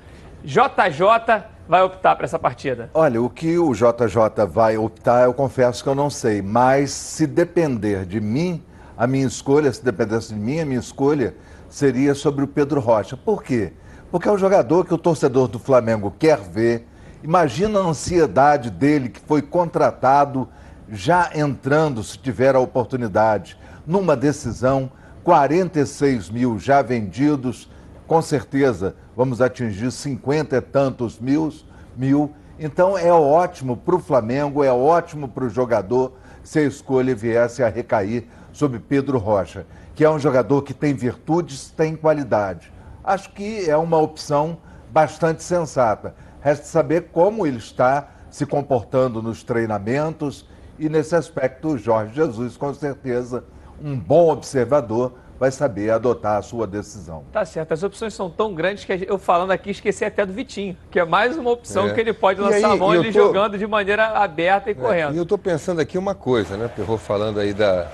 JJ 0.45 1.45
vai 1.69 1.83
optar 1.83 2.17
para 2.17 2.25
essa 2.25 2.39
partida? 2.39 2.91
Olha, 2.93 3.23
o 3.23 3.31
que 3.31 3.59
o 3.59 3.73
JJ 3.73 4.45
vai 4.51 4.77
optar, 4.77 5.25
eu 5.25 5.33
confesso 5.33 5.83
que 5.83 5.89
eu 5.89 5.95
não 5.95 6.11
sei, 6.11 6.43
mas 6.43 6.91
se 6.91 7.27
depender 7.27 8.05
de 8.05 8.21
mim, 8.21 8.63
a 8.99 9.07
minha 9.07 9.27
escolha, 9.27 9.73
se 9.73 9.85
dependesse 9.85 10.35
de 10.35 10.41
mim, 10.41 10.61
a 10.61 10.67
minha 10.67 10.81
escolha 10.81 11.37
seria 11.69 12.15
sobre 12.15 12.45
o 12.45 12.49
Pedro 12.49 12.81
Rocha. 12.81 13.17
Por 13.17 13.43
quê? 13.43 13.73
Porque 14.11 14.29
é 14.29 14.33
um 14.33 14.39
jogador 14.39 14.85
que 14.85 14.93
o 14.93 14.99
torcedor 14.99 15.49
do 15.49 15.59
Flamengo 15.59 16.13
quer 16.19 16.39
ver. 16.39 16.87
Imagina 17.23 17.79
a 17.79 17.83
ansiedade 17.83 18.69
dele, 18.69 19.09
que 19.09 19.21
foi 19.21 19.41
contratado 19.41 20.49
já 20.91 21.31
entrando, 21.35 22.03
se 22.03 22.19
tiver 22.19 22.55
a 22.55 22.61
oportunidade, 22.61 23.57
numa 23.87 24.17
decisão. 24.17 24.91
46 25.25 26.31
mil 26.31 26.59
já 26.59 26.83
vendidos, 26.83 27.71
com 28.09 28.21
certeza 28.21 28.97
vamos 29.16 29.40
atingir 29.40 29.90
50 29.90 30.57
e 30.57 30.61
tantos 30.61 31.19
mil. 31.19 31.52
mil. 31.97 32.33
Então 32.59 32.97
é 32.97 33.12
ótimo 33.12 33.76
para 33.76 33.97
o 33.97 33.99
Flamengo, 33.99 34.62
é 34.62 34.73
ótimo 34.73 35.28
para 35.28 35.45
o 35.45 35.50
jogador 35.50 36.12
se 36.42 36.59
a 36.59 36.62
escolha 36.62 37.14
viesse 37.14 37.62
a 37.62 37.69
recair 37.69 38.26
sobre 38.52 38.78
Pedro 38.78 39.19
Rocha, 39.19 39.66
que 39.95 40.04
é 40.04 40.11
um 40.11 40.19
jogador 40.19 40.62
que 40.62 40.75
tem 40.75 40.95
virtudes, 40.95 41.71
tem 41.71 41.97
qualidade. 41.97 42.73
Acho 43.02 43.33
que 43.33 43.69
é 43.69 43.76
uma 43.76 43.99
opção 43.99 44.59
bastante 44.90 45.42
sensata. 45.42 46.14
Resta 46.40 46.66
saber 46.66 47.09
como 47.12 47.47
ele 47.47 47.59
está 47.59 48.09
se 48.31 48.47
comportando 48.47 49.23
nos 49.23 49.42
treinamentos 49.42 50.47
e 50.78 50.88
nesse 50.88 51.14
aspecto 51.14 51.69
o 51.69 51.78
Jorge 51.78 52.14
Jesus, 52.14 52.57
com 52.57 52.73
certeza, 52.75 53.45
um 53.83 53.99
bom 53.99 54.31
observador, 54.31 55.12
vai 55.43 55.51
saber 55.51 55.91
adotar 55.91 56.37
a 56.37 56.43
sua 56.43 56.69
decisão. 56.69 57.25
Tá 57.33 57.45
certo, 57.45 57.73
as 57.73 57.83
opções 57.83 58.15
são 58.15 58.31
tão 58.31 58.55
grandes 58.55 58.85
que 58.85 59.07
eu 59.09 59.19
falando 59.19 59.51
aqui 59.51 59.73
esqueci 59.73 60.05
até 60.05 60.25
do 60.25 60.33
Vitinho, 60.33 60.77
que 60.89 61.01
é 61.01 61.05
mais 61.05 61.37
uma 61.37 61.51
opção 61.51 61.89
é. 61.89 61.93
que 61.93 62.01
ele 62.01 62.13
pode 62.13 62.41
lançar 62.41 62.59
aí, 62.59 62.63
a 62.63 62.77
mão 62.77 62.95
ele 62.95 63.13
tô... 63.13 63.19
jogando 63.19 63.59
de 63.59 63.67
maneira 63.67 64.07
aberta 64.11 64.71
e 64.71 64.73
é. 64.73 64.75
correndo. 64.77 65.15
E 65.15 65.17
eu 65.17 65.25
estou 65.25 65.37
pensando 65.37 65.81
aqui 65.81 65.99
uma 65.99 66.15
coisa, 66.15 66.57
né, 66.57 66.69
Perro, 66.69 66.97
falando 66.97 67.41
aí 67.41 67.53
da, 67.53 67.89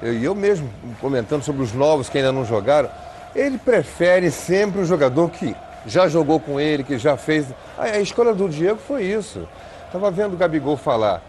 e 0.00 0.06
eu, 0.06 0.22
eu 0.22 0.34
mesmo 0.34 0.70
comentando 0.98 1.42
sobre 1.42 1.62
os 1.62 1.74
novos 1.74 2.08
que 2.08 2.16
ainda 2.16 2.32
não 2.32 2.46
jogaram, 2.46 2.88
ele 3.34 3.58
prefere 3.58 4.30
sempre 4.30 4.80
um 4.80 4.86
jogador 4.86 5.28
que 5.28 5.54
já 5.84 6.08
jogou 6.08 6.40
com 6.40 6.58
ele, 6.58 6.82
que 6.82 6.96
já 6.96 7.14
fez. 7.18 7.46
A, 7.76 7.82
a 7.82 8.00
escolha 8.00 8.32
do 8.32 8.48
Diego 8.48 8.78
foi 8.78 9.04
isso. 9.04 9.46
Estava 9.84 10.10
vendo 10.10 10.32
o 10.32 10.36
Gabigol 10.38 10.78
falar. 10.78 11.22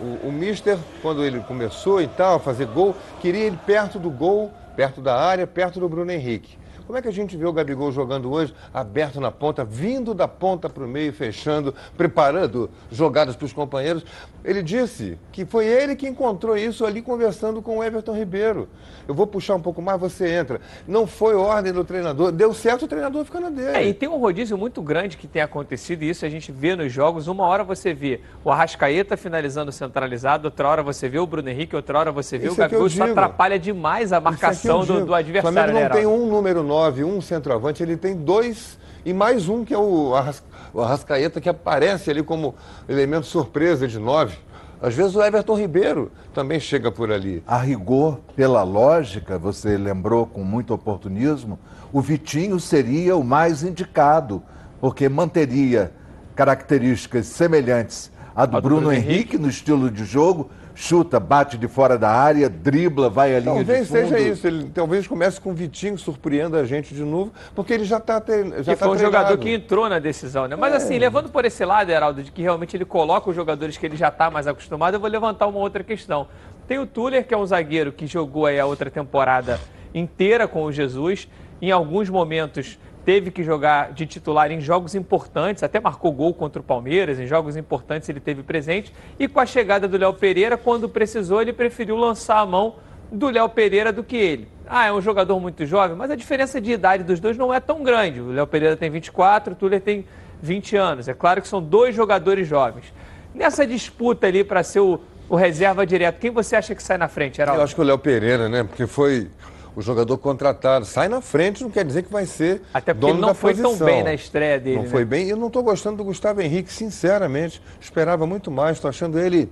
O, 0.00 0.28
o 0.28 0.32
Mister, 0.32 0.78
quando 1.02 1.22
ele 1.22 1.40
começou 1.40 2.00
e 2.00 2.08
tal, 2.08 2.36
a 2.36 2.40
fazer 2.40 2.66
gol, 2.66 2.96
queria 3.20 3.44
ele 3.44 3.58
perto 3.66 3.98
do 3.98 4.10
gol, 4.10 4.50
perto 4.74 5.00
da 5.00 5.16
área, 5.16 5.46
perto 5.46 5.80
do 5.80 5.88
Bruno 5.88 6.12
Henrique. 6.12 6.59
Como 6.90 6.98
é 6.98 7.02
que 7.02 7.06
a 7.06 7.12
gente 7.12 7.36
vê 7.36 7.46
o 7.46 7.52
Gabigol 7.52 7.92
jogando 7.92 8.32
hoje, 8.32 8.52
aberto 8.74 9.20
na 9.20 9.30
ponta, 9.30 9.64
vindo 9.64 10.12
da 10.12 10.26
ponta 10.26 10.68
para 10.68 10.82
o 10.82 10.88
meio, 10.88 11.12
fechando, 11.12 11.72
preparando 11.96 12.68
jogadas 12.90 13.36
para 13.36 13.44
os 13.44 13.52
companheiros? 13.52 14.04
Ele 14.44 14.60
disse 14.60 15.16
que 15.30 15.44
foi 15.44 15.66
ele 15.66 15.94
que 15.94 16.08
encontrou 16.08 16.56
isso 16.56 16.84
ali 16.84 17.00
conversando 17.00 17.62
com 17.62 17.78
o 17.78 17.84
Everton 17.84 18.12
Ribeiro. 18.12 18.68
Eu 19.06 19.14
vou 19.14 19.24
puxar 19.24 19.54
um 19.54 19.60
pouco 19.60 19.80
mais, 19.80 20.00
você 20.00 20.34
entra. 20.34 20.60
Não 20.88 21.06
foi 21.06 21.36
ordem 21.36 21.72
do 21.72 21.84
treinador. 21.84 22.32
Deu 22.32 22.52
certo, 22.52 22.86
o 22.86 22.88
treinador 22.88 23.24
fica 23.24 23.38
na 23.38 23.50
dele. 23.50 23.76
É, 23.76 23.86
e 23.86 23.94
tem 23.94 24.08
um 24.08 24.18
rodízio 24.18 24.58
muito 24.58 24.82
grande 24.82 25.16
que 25.16 25.28
tem 25.28 25.42
acontecido, 25.42 26.02
e 26.02 26.10
isso 26.10 26.26
a 26.26 26.28
gente 26.28 26.50
vê 26.50 26.74
nos 26.74 26.92
jogos. 26.92 27.28
Uma 27.28 27.46
hora 27.46 27.62
você 27.62 27.94
vê 27.94 28.20
o 28.42 28.50
Arrascaeta 28.50 29.16
finalizando 29.16 29.70
centralizado, 29.70 30.46
outra 30.48 30.66
hora 30.66 30.82
você 30.82 31.08
vê 31.08 31.20
o 31.20 31.26
Bruno 31.26 31.50
Henrique, 31.50 31.76
outra 31.76 32.00
hora 32.00 32.10
você 32.10 32.36
vê 32.36 32.48
Isso 32.48 32.60
o 32.60 32.64
é 32.64 32.66
Gabigol. 32.66 32.86
Isso 32.88 32.96
digo. 32.96 33.10
atrapalha 33.10 33.60
demais 33.60 34.12
a 34.12 34.20
marcação 34.20 34.82
Isso 34.82 34.92
é 34.92 34.96
do, 34.96 35.06
do 35.06 35.14
adversário. 35.14 35.50
O 35.50 35.52
Flamengo 35.52 35.78
né, 35.78 35.84
não 35.84 35.90
tem 35.94 36.02
Heraldo? 36.02 36.24
um 36.24 36.28
número 36.28 36.62
9, 36.64 36.79
um 37.04 37.20
centroavante, 37.20 37.82
ele 37.82 37.96
tem 37.96 38.16
dois 38.16 38.78
e 39.04 39.12
mais 39.12 39.48
um 39.48 39.64
que 39.64 39.72
é 39.72 39.78
o, 39.78 40.14
Arras, 40.14 40.42
o 40.72 40.80
Arrascaeta, 40.80 41.40
que 41.40 41.48
aparece 41.48 42.10
ali 42.10 42.22
como 42.22 42.54
elemento 42.88 43.26
surpresa 43.26 43.88
de 43.88 43.98
9. 43.98 44.36
Às 44.82 44.94
vezes 44.94 45.14
o 45.14 45.22
Everton 45.22 45.56
Ribeiro 45.56 46.10
também 46.32 46.58
chega 46.58 46.90
por 46.90 47.12
ali. 47.12 47.42
A 47.46 47.58
rigor, 47.58 48.18
pela 48.34 48.62
lógica, 48.62 49.38
você 49.38 49.76
lembrou 49.76 50.26
com 50.26 50.42
muito 50.42 50.72
oportunismo, 50.72 51.58
o 51.92 52.00
Vitinho 52.00 52.58
seria 52.58 53.16
o 53.16 53.24
mais 53.24 53.62
indicado, 53.62 54.42
porque 54.80 55.08
manteria 55.08 55.92
características 56.34 57.26
semelhantes 57.26 58.10
à 58.34 58.46
do 58.46 58.56
A 58.56 58.60
do 58.60 58.68
Bruno, 58.68 58.80
Bruno 58.82 58.92
Henrique, 58.92 59.12
Henrique. 59.12 59.38
no 59.38 59.48
estilo 59.48 59.90
de 59.90 60.04
jogo, 60.04 60.50
chuta, 60.74 61.20
bate 61.20 61.58
de 61.58 61.68
fora 61.68 61.98
da 61.98 62.10
área, 62.10 62.48
dribla, 62.48 63.10
vai 63.10 63.34
à 63.34 63.40
linha 63.40 63.54
Talvez 63.54 63.80
de 63.80 63.86
fundo. 63.86 64.08
seja 64.08 64.18
isso. 64.18 64.46
Ele 64.46 64.70
talvez 64.72 65.06
comece 65.06 65.40
com 65.40 65.50
o 65.50 65.54
Vitinho, 65.54 65.98
surpreenda 65.98 66.58
a 66.58 66.64
gente 66.64 66.94
de 66.94 67.02
novo, 67.02 67.32
porque 67.54 67.72
ele 67.72 67.84
já 67.84 67.98
está 67.98 68.14
já 68.14 68.74
que 68.74 68.78
tá 68.78 68.86
foi 68.86 68.96
um 68.96 68.98
jogador 68.98 69.36
que 69.38 69.50
entrou 69.52 69.88
na 69.88 69.98
decisão, 69.98 70.46
né? 70.46 70.56
Mas 70.56 70.74
assim, 70.74 70.98
levando 70.98 71.28
por 71.28 71.44
esse 71.44 71.64
lado, 71.64 71.90
Heraldo, 71.90 72.22
de 72.22 72.32
que 72.32 72.42
realmente 72.42 72.76
ele 72.76 72.84
coloca 72.84 73.30
os 73.30 73.36
jogadores 73.36 73.76
que 73.76 73.86
ele 73.86 73.96
já 73.96 74.08
está 74.08 74.30
mais 74.30 74.46
acostumado, 74.46 74.94
eu 74.94 75.00
vou 75.00 75.08
levantar 75.08 75.46
uma 75.46 75.58
outra 75.58 75.82
questão. 75.82 76.28
Tem 76.66 76.78
o 76.78 76.86
Tuller, 76.86 77.26
que 77.26 77.34
é 77.34 77.36
um 77.36 77.44
zagueiro 77.44 77.92
que 77.92 78.06
jogou 78.06 78.46
aí 78.46 78.58
a 78.60 78.66
outra 78.66 78.90
temporada 78.90 79.60
inteira 79.94 80.46
com 80.46 80.64
o 80.64 80.72
Jesus. 80.72 81.28
Em 81.60 81.70
alguns 81.70 82.08
momentos 82.08 82.78
teve 83.04 83.30
que 83.30 83.42
jogar 83.42 83.92
de 83.92 84.06
titular 84.06 84.50
em 84.50 84.60
jogos 84.60 84.94
importantes, 84.94 85.62
até 85.62 85.80
marcou 85.80 86.12
gol 86.12 86.34
contra 86.34 86.60
o 86.60 86.64
Palmeiras, 86.64 87.18
em 87.18 87.26
jogos 87.26 87.56
importantes 87.56 88.08
ele 88.08 88.20
teve 88.20 88.42
presente. 88.42 88.92
E 89.18 89.26
com 89.26 89.40
a 89.40 89.46
chegada 89.46 89.88
do 89.88 89.96
Léo 89.96 90.12
Pereira, 90.14 90.56
quando 90.56 90.88
precisou, 90.88 91.40
ele 91.40 91.52
preferiu 91.52 91.96
lançar 91.96 92.38
a 92.38 92.46
mão 92.46 92.76
do 93.10 93.28
Léo 93.28 93.48
Pereira 93.48 93.92
do 93.92 94.04
que 94.04 94.16
ele. 94.16 94.48
Ah, 94.66 94.86
é 94.86 94.92
um 94.92 95.00
jogador 95.00 95.40
muito 95.40 95.66
jovem, 95.66 95.96
mas 95.96 96.10
a 96.10 96.14
diferença 96.14 96.60
de 96.60 96.70
idade 96.72 97.02
dos 97.02 97.18
dois 97.18 97.36
não 97.36 97.52
é 97.52 97.58
tão 97.58 97.82
grande. 97.82 98.20
O 98.20 98.30
Léo 98.30 98.46
Pereira 98.46 98.76
tem 98.76 98.90
24, 98.90 99.54
o 99.54 99.56
Tuller 99.56 99.80
tem 99.80 100.04
20 100.40 100.76
anos. 100.76 101.08
É 101.08 101.14
claro 101.14 101.42
que 101.42 101.48
são 101.48 101.60
dois 101.60 101.94
jogadores 101.94 102.46
jovens. 102.46 102.92
Nessa 103.34 103.66
disputa 103.66 104.26
ali 104.26 104.44
para 104.44 104.62
ser 104.62 104.80
o, 104.80 105.00
o 105.28 105.34
reserva 105.34 105.84
direto, 105.84 106.20
quem 106.20 106.30
você 106.30 106.54
acha 106.54 106.74
que 106.74 106.82
sai 106.82 106.98
na 106.98 107.08
frente, 107.08 107.40
Heraldo? 107.40 107.60
Eu 107.60 107.64
acho 107.64 107.74
que 107.74 107.80
o 107.80 107.84
Léo 107.84 107.98
Pereira, 107.98 108.48
né? 108.48 108.62
Porque 108.62 108.86
foi 108.86 109.28
o 109.74 109.82
jogador 109.82 110.16
contratado. 110.18 110.84
Sai 110.84 111.08
na 111.08 111.20
frente, 111.20 111.62
não 111.62 111.70
quer 111.70 111.84
dizer 111.84 112.02
que 112.02 112.12
vai 112.12 112.26
ser 112.26 112.62
Até 112.72 112.92
porque 112.92 113.06
dono 113.06 113.14
ele 113.14 113.26
não 113.26 113.34
foi 113.34 113.54
tão 113.54 113.64
posição. 113.64 113.86
bem 113.86 114.02
na 114.02 114.14
estreia 114.14 114.58
dele, 114.58 114.76
Não 114.76 114.82
né? 114.84 114.88
foi 114.88 115.04
bem. 115.04 115.28
Eu 115.28 115.36
não 115.36 115.46
estou 115.46 115.62
gostando 115.62 115.98
do 115.98 116.04
Gustavo 116.04 116.40
Henrique, 116.40 116.72
sinceramente. 116.72 117.62
Esperava 117.80 118.26
muito 118.26 118.50
mais. 118.50 118.76
Estou 118.76 118.88
achando 118.88 119.18
ele... 119.18 119.50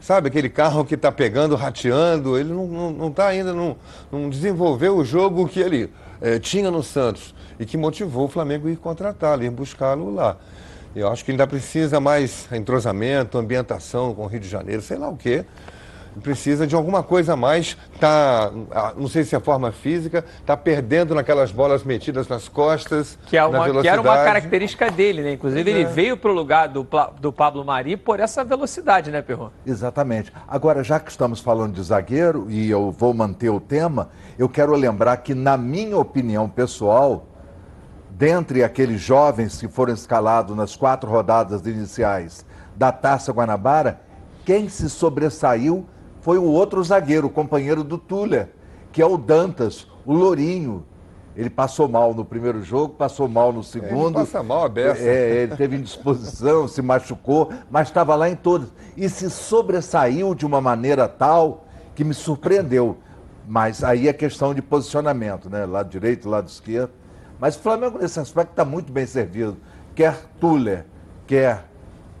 Sabe, 0.00 0.28
aquele 0.28 0.50
carro 0.50 0.84
que 0.84 0.94
está 0.96 1.10
pegando, 1.10 1.56
rateando. 1.56 2.38
Ele 2.38 2.52
não 2.52 2.64
está 2.64 2.76
não, 2.76 2.92
não 2.92 3.10
tá 3.10 3.26
ainda, 3.26 3.54
não, 3.54 3.76
não 4.12 4.28
desenvolveu 4.28 4.96
o 4.98 5.04
jogo 5.04 5.48
que 5.48 5.60
ele 5.60 5.90
eh, 6.20 6.38
tinha 6.38 6.70
no 6.70 6.82
Santos. 6.82 7.34
E 7.58 7.64
que 7.64 7.76
motivou 7.76 8.26
o 8.26 8.28
Flamengo 8.28 8.68
a 8.68 8.70
ir 8.70 8.76
contratá-lo, 8.76 9.44
ir 9.44 9.50
buscá-lo 9.50 10.14
lá. 10.14 10.36
Eu 10.94 11.08
acho 11.08 11.24
que 11.24 11.30
ainda 11.30 11.46
precisa 11.46 11.98
mais 12.00 12.46
entrosamento, 12.52 13.38
ambientação 13.38 14.14
com 14.14 14.24
o 14.24 14.26
Rio 14.26 14.40
de 14.40 14.48
Janeiro, 14.48 14.82
sei 14.82 14.98
lá 14.98 15.08
o 15.08 15.16
quê 15.16 15.44
precisa 16.22 16.66
de 16.66 16.74
alguma 16.74 17.02
coisa 17.02 17.32
a 17.32 17.36
mais, 17.36 17.76
tá, 17.98 18.50
ah, 18.70 18.92
não 18.96 19.08
sei 19.08 19.24
se 19.24 19.34
é 19.34 19.38
a 19.38 19.40
forma 19.40 19.72
física, 19.72 20.24
está 20.40 20.56
perdendo 20.56 21.14
naquelas 21.14 21.50
bolas 21.50 21.82
metidas 21.82 22.28
nas 22.28 22.48
costas, 22.48 23.18
Que, 23.26 23.36
é 23.36 23.40
na 23.40 23.48
uma, 23.48 23.58
que 23.60 23.64
velocidade. 23.66 23.88
era 23.88 24.00
uma 24.00 24.24
característica 24.24 24.90
dele, 24.90 25.22
né? 25.22 25.32
Inclusive, 25.32 25.64
Pois 25.64 25.74
ele 25.74 25.84
é. 25.84 25.88
veio 25.88 26.16
para 26.16 26.30
o 26.30 26.34
lugar 26.34 26.68
do, 26.68 26.86
do 27.20 27.32
Pablo 27.32 27.64
Mari 27.64 27.96
por 27.96 28.20
essa 28.20 28.44
velocidade, 28.44 29.10
né, 29.10 29.22
Perron? 29.22 29.50
Exatamente. 29.66 30.32
Agora, 30.46 30.82
já 30.84 31.00
que 31.00 31.10
estamos 31.10 31.40
falando 31.40 31.74
de 31.74 31.82
zagueiro, 31.82 32.46
e 32.48 32.70
eu 32.70 32.90
vou 32.90 33.12
manter 33.12 33.50
o 33.50 33.60
tema, 33.60 34.10
eu 34.38 34.48
quero 34.48 34.74
lembrar 34.74 35.16
que, 35.18 35.34
na 35.34 35.56
minha 35.56 35.98
opinião 35.98 36.48
pessoal, 36.48 37.26
dentre 38.10 38.62
aqueles 38.62 39.00
jovens 39.00 39.58
que 39.58 39.68
foram 39.68 39.92
escalados 39.92 40.56
nas 40.56 40.76
quatro 40.76 41.10
rodadas 41.10 41.66
iniciais 41.66 42.46
da 42.76 42.92
Taça 42.92 43.32
Guanabara, 43.32 44.00
quem 44.44 44.68
se 44.68 44.88
sobressaiu 44.90 45.86
foi 46.24 46.38
o 46.38 46.44
outro 46.44 46.82
zagueiro, 46.82 47.26
o 47.26 47.30
companheiro 47.30 47.84
do 47.84 47.98
Tuller, 47.98 48.48
que 48.90 49.02
é 49.02 49.06
o 49.06 49.18
Dantas, 49.18 49.86
o 50.06 50.14
Lourinho. 50.14 50.82
Ele 51.36 51.50
passou 51.50 51.86
mal 51.86 52.14
no 52.14 52.24
primeiro 52.24 52.62
jogo, 52.62 52.94
passou 52.94 53.28
mal 53.28 53.52
no 53.52 53.62
segundo. 53.62 54.14
passa 54.14 54.42
mal 54.42 54.64
a 54.64 54.68
beça. 54.70 55.02
É, 55.02 55.42
ele 55.42 55.54
teve 55.54 55.76
indisposição, 55.76 56.66
se 56.66 56.80
machucou, 56.80 57.52
mas 57.70 57.88
estava 57.88 58.14
lá 58.14 58.26
em 58.30 58.36
todos. 58.36 58.72
E 58.96 59.06
se 59.06 59.28
sobressaiu 59.28 60.34
de 60.34 60.46
uma 60.46 60.62
maneira 60.62 61.06
tal 61.06 61.66
que 61.94 62.02
me 62.02 62.14
surpreendeu. 62.14 62.96
Mas 63.46 63.84
aí 63.84 64.08
é 64.08 64.12
questão 64.14 64.54
de 64.54 64.62
posicionamento, 64.62 65.50
né? 65.50 65.66
Lado 65.66 65.90
direito, 65.90 66.26
lado 66.26 66.48
esquerdo. 66.48 66.92
Mas 67.38 67.54
o 67.54 67.58
Flamengo, 67.58 67.98
nesse 67.98 68.18
aspecto, 68.18 68.52
está 68.52 68.64
muito 68.64 68.90
bem 68.90 69.04
servido. 69.04 69.58
Quer 69.94 70.16
Tuller, 70.40 70.86
quer 71.26 71.66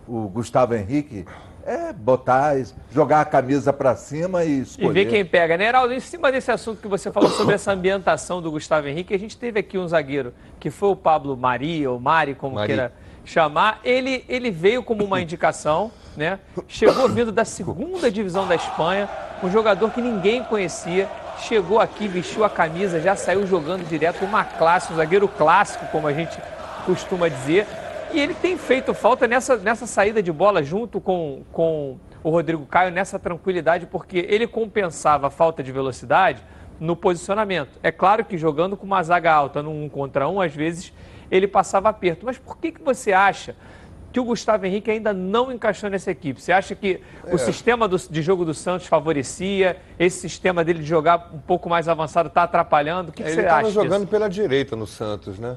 o 0.06 0.28
Gustavo 0.28 0.74
Henrique, 0.74 1.24
é 1.66 1.92
botar, 1.92 2.54
jogar 2.92 3.20
a 3.20 3.24
camisa 3.24 3.72
para 3.72 3.94
cima 3.96 4.44
e 4.44 4.50
E 4.58 4.60
escolher. 4.62 4.92
ver 4.92 5.04
quem 5.06 5.24
pega, 5.24 5.56
né, 5.56 5.66
Heraldo? 5.66 5.94
Em 5.94 6.00
cima 6.00 6.30
desse 6.30 6.50
assunto 6.50 6.80
que 6.80 6.88
você 6.88 7.10
falou 7.10 7.30
sobre 7.30 7.54
essa 7.54 7.72
ambientação 7.72 8.40
do 8.42 8.50
Gustavo 8.50 8.86
Henrique, 8.88 9.14
a 9.14 9.18
gente 9.18 9.36
teve 9.36 9.60
aqui 9.60 9.78
um 9.78 9.88
zagueiro 9.88 10.32
que 10.60 10.70
foi 10.70 10.90
o 10.90 10.96
Pablo 10.96 11.36
Mari, 11.36 11.86
ou 11.86 11.98
Mari, 11.98 12.34
como 12.34 12.56
Mari. 12.56 12.66
queira 12.68 12.92
chamar. 13.24 13.80
Ele, 13.84 14.24
ele 14.28 14.50
veio 14.50 14.82
como 14.82 15.04
uma 15.04 15.20
indicação, 15.20 15.90
né? 16.16 16.38
Chegou 16.68 17.08
vindo 17.08 17.32
da 17.32 17.44
segunda 17.44 18.10
divisão 18.10 18.46
da 18.46 18.54
Espanha, 18.54 19.08
um 19.42 19.50
jogador 19.50 19.90
que 19.90 20.00
ninguém 20.00 20.44
conhecia. 20.44 21.08
Chegou 21.38 21.80
aqui, 21.80 22.06
vestiu 22.06 22.44
a 22.44 22.50
camisa, 22.50 23.00
já 23.00 23.16
saiu 23.16 23.46
jogando 23.46 23.88
direto, 23.88 24.24
uma 24.24 24.44
classe, 24.44 24.92
um 24.92 24.96
zagueiro 24.96 25.26
clássico, 25.26 25.84
como 25.86 26.06
a 26.06 26.12
gente 26.12 26.38
costuma 26.86 27.28
dizer. 27.28 27.66
E 28.14 28.20
ele 28.20 28.32
tem 28.32 28.56
feito 28.56 28.94
falta 28.94 29.26
nessa, 29.26 29.56
nessa 29.56 29.86
saída 29.88 30.22
de 30.22 30.30
bola 30.30 30.62
junto 30.62 31.00
com, 31.00 31.42
com 31.50 31.98
o 32.22 32.30
Rodrigo 32.30 32.64
Caio, 32.64 32.92
nessa 32.92 33.18
tranquilidade, 33.18 33.86
porque 33.86 34.24
ele 34.28 34.46
compensava 34.46 35.26
a 35.26 35.30
falta 35.30 35.64
de 35.64 35.72
velocidade 35.72 36.40
no 36.78 36.94
posicionamento. 36.94 37.70
É 37.82 37.90
claro 37.90 38.24
que 38.24 38.38
jogando 38.38 38.76
com 38.76 38.86
uma 38.86 39.02
zaga 39.02 39.32
alta 39.32 39.60
no 39.64 39.70
um 39.72 39.88
contra 39.88 40.28
um, 40.28 40.40
às 40.40 40.54
vezes 40.54 40.92
ele 41.28 41.48
passava 41.48 41.88
aperto. 41.88 42.24
Mas 42.24 42.38
por 42.38 42.56
que, 42.58 42.70
que 42.70 42.80
você 42.80 43.12
acha 43.12 43.56
que 44.12 44.20
o 44.20 44.24
Gustavo 44.24 44.64
Henrique 44.64 44.92
ainda 44.92 45.12
não 45.12 45.50
encaixou 45.50 45.90
nessa 45.90 46.12
equipe? 46.12 46.40
Você 46.40 46.52
acha 46.52 46.76
que 46.76 47.00
o 47.32 47.36
sistema 47.36 47.88
do- 47.88 47.96
de 47.98 48.22
jogo 48.22 48.44
do 48.44 48.54
Santos 48.54 48.86
favorecia? 48.86 49.76
Esse 49.98 50.20
sistema 50.20 50.62
dele 50.64 50.78
de 50.78 50.84
jogar 50.84 51.30
um 51.34 51.38
pouco 51.40 51.68
mais 51.68 51.88
avançado 51.88 52.28
está 52.28 52.44
atrapalhando? 52.44 53.08
O 53.08 53.12
que, 53.12 53.24
que 53.24 53.28
Ele 53.28 53.34
você 53.34 53.40
estava 53.40 53.62
acha? 53.62 53.70
jogando 53.72 54.02
disso? 54.02 54.06
pela 54.06 54.28
direita 54.28 54.76
no 54.76 54.86
Santos, 54.86 55.40
né? 55.40 55.56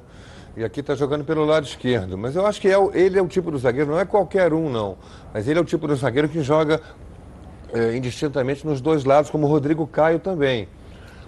E 0.58 0.64
aqui 0.64 0.80
está 0.80 0.96
jogando 0.96 1.24
pelo 1.24 1.46
lado 1.46 1.68
esquerdo. 1.68 2.18
Mas 2.18 2.36
eu 2.36 2.44
acho 2.44 2.60
que 2.60 2.68
é 2.68 2.76
ele 2.96 3.20
é 3.20 3.22
o 3.22 3.28
tipo 3.28 3.52
do 3.52 3.60
zagueiro, 3.60 3.92
não 3.92 4.00
é 4.00 4.06
qualquer 4.06 4.52
um, 4.52 4.72
não. 4.72 4.98
Mas 5.32 5.48
ele 5.48 5.60
é 5.60 5.62
o 5.62 5.66
tipo 5.66 5.88
do 5.88 5.96
zagueiro 5.96 6.28
que 6.28 6.42
joga 6.42 6.82
é, 7.72 7.96
indistintamente 7.96 8.66
nos 8.66 8.82
dois 8.82 9.04
lados, 9.04 9.30
como 9.30 9.46
o 9.46 9.50
Rodrigo 9.50 9.86
Caio 9.86 10.18
também. 10.18 10.68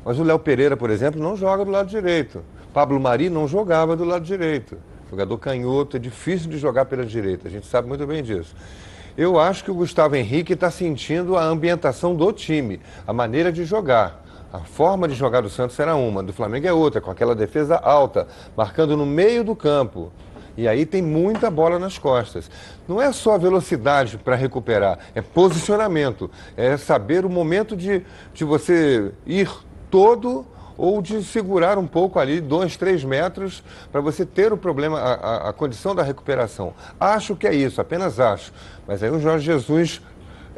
Mas 0.03 0.17
o 0.17 0.23
Léo 0.23 0.39
Pereira, 0.39 0.75
por 0.75 0.89
exemplo, 0.89 1.21
não 1.21 1.37
joga 1.37 1.63
do 1.63 1.69
lado 1.69 1.87
direito. 1.87 2.43
Pablo 2.73 2.99
Mari 2.99 3.29
não 3.29 3.47
jogava 3.47 3.95
do 3.95 4.03
lado 4.03 4.25
direito. 4.25 4.79
Jogador 5.11 5.37
canhoto, 5.37 5.97
é 5.97 5.99
difícil 5.99 6.49
de 6.49 6.57
jogar 6.57 6.85
pela 6.85 7.05
direita, 7.05 7.47
a 7.47 7.51
gente 7.51 7.67
sabe 7.67 7.87
muito 7.87 8.07
bem 8.07 8.23
disso. 8.23 8.55
Eu 9.15 9.39
acho 9.39 9.63
que 9.63 9.69
o 9.69 9.75
Gustavo 9.75 10.15
Henrique 10.15 10.53
está 10.53 10.71
sentindo 10.71 11.37
a 11.37 11.43
ambientação 11.43 12.15
do 12.15 12.31
time, 12.33 12.81
a 13.05 13.13
maneira 13.13 13.51
de 13.51 13.63
jogar. 13.63 14.23
A 14.51 14.59
forma 14.59 15.07
de 15.07 15.13
jogar 15.13 15.41
do 15.41 15.49
Santos 15.49 15.79
era 15.79 15.95
uma, 15.95 16.23
do 16.23 16.33
Flamengo 16.33 16.65
é 16.65 16.73
outra, 16.73 16.99
com 16.99 17.11
aquela 17.11 17.35
defesa 17.35 17.77
alta, 17.77 18.27
marcando 18.57 18.97
no 18.97 19.05
meio 19.05 19.43
do 19.43 19.55
campo. 19.55 20.11
E 20.57 20.67
aí 20.67 20.85
tem 20.85 21.01
muita 21.01 21.51
bola 21.51 21.77
nas 21.77 21.97
costas. 21.97 22.49
Não 22.87 23.01
é 23.01 23.11
só 23.13 23.37
velocidade 23.37 24.17
para 24.17 24.35
recuperar, 24.35 24.97
é 25.13 25.21
posicionamento. 25.21 26.31
É 26.57 26.75
saber 26.77 27.25
o 27.25 27.29
momento 27.29 27.77
de, 27.77 28.03
de 28.33 28.43
você 28.43 29.11
ir 29.25 29.49
todo 29.91 30.45
ou 30.75 31.01
de 31.01 31.23
segurar 31.23 31.77
um 31.77 31.85
pouco 31.85 32.19
ali, 32.19 32.41
dois, 32.41 32.75
três 32.75 33.03
metros, 33.03 33.63
para 33.91 34.01
você 34.01 34.25
ter 34.25 34.51
o 34.51 34.57
problema, 34.57 34.97
a, 34.97 35.13
a, 35.13 35.49
a 35.49 35.53
condição 35.53 35.93
da 35.93 36.01
recuperação. 36.01 36.73
Acho 36.99 37.35
que 37.35 37.45
é 37.45 37.53
isso, 37.53 37.81
apenas 37.81 38.19
acho. 38.19 38.51
Mas 38.87 39.03
aí 39.03 39.09
o 39.09 39.19
Jorge 39.19 39.45
Jesus 39.45 40.01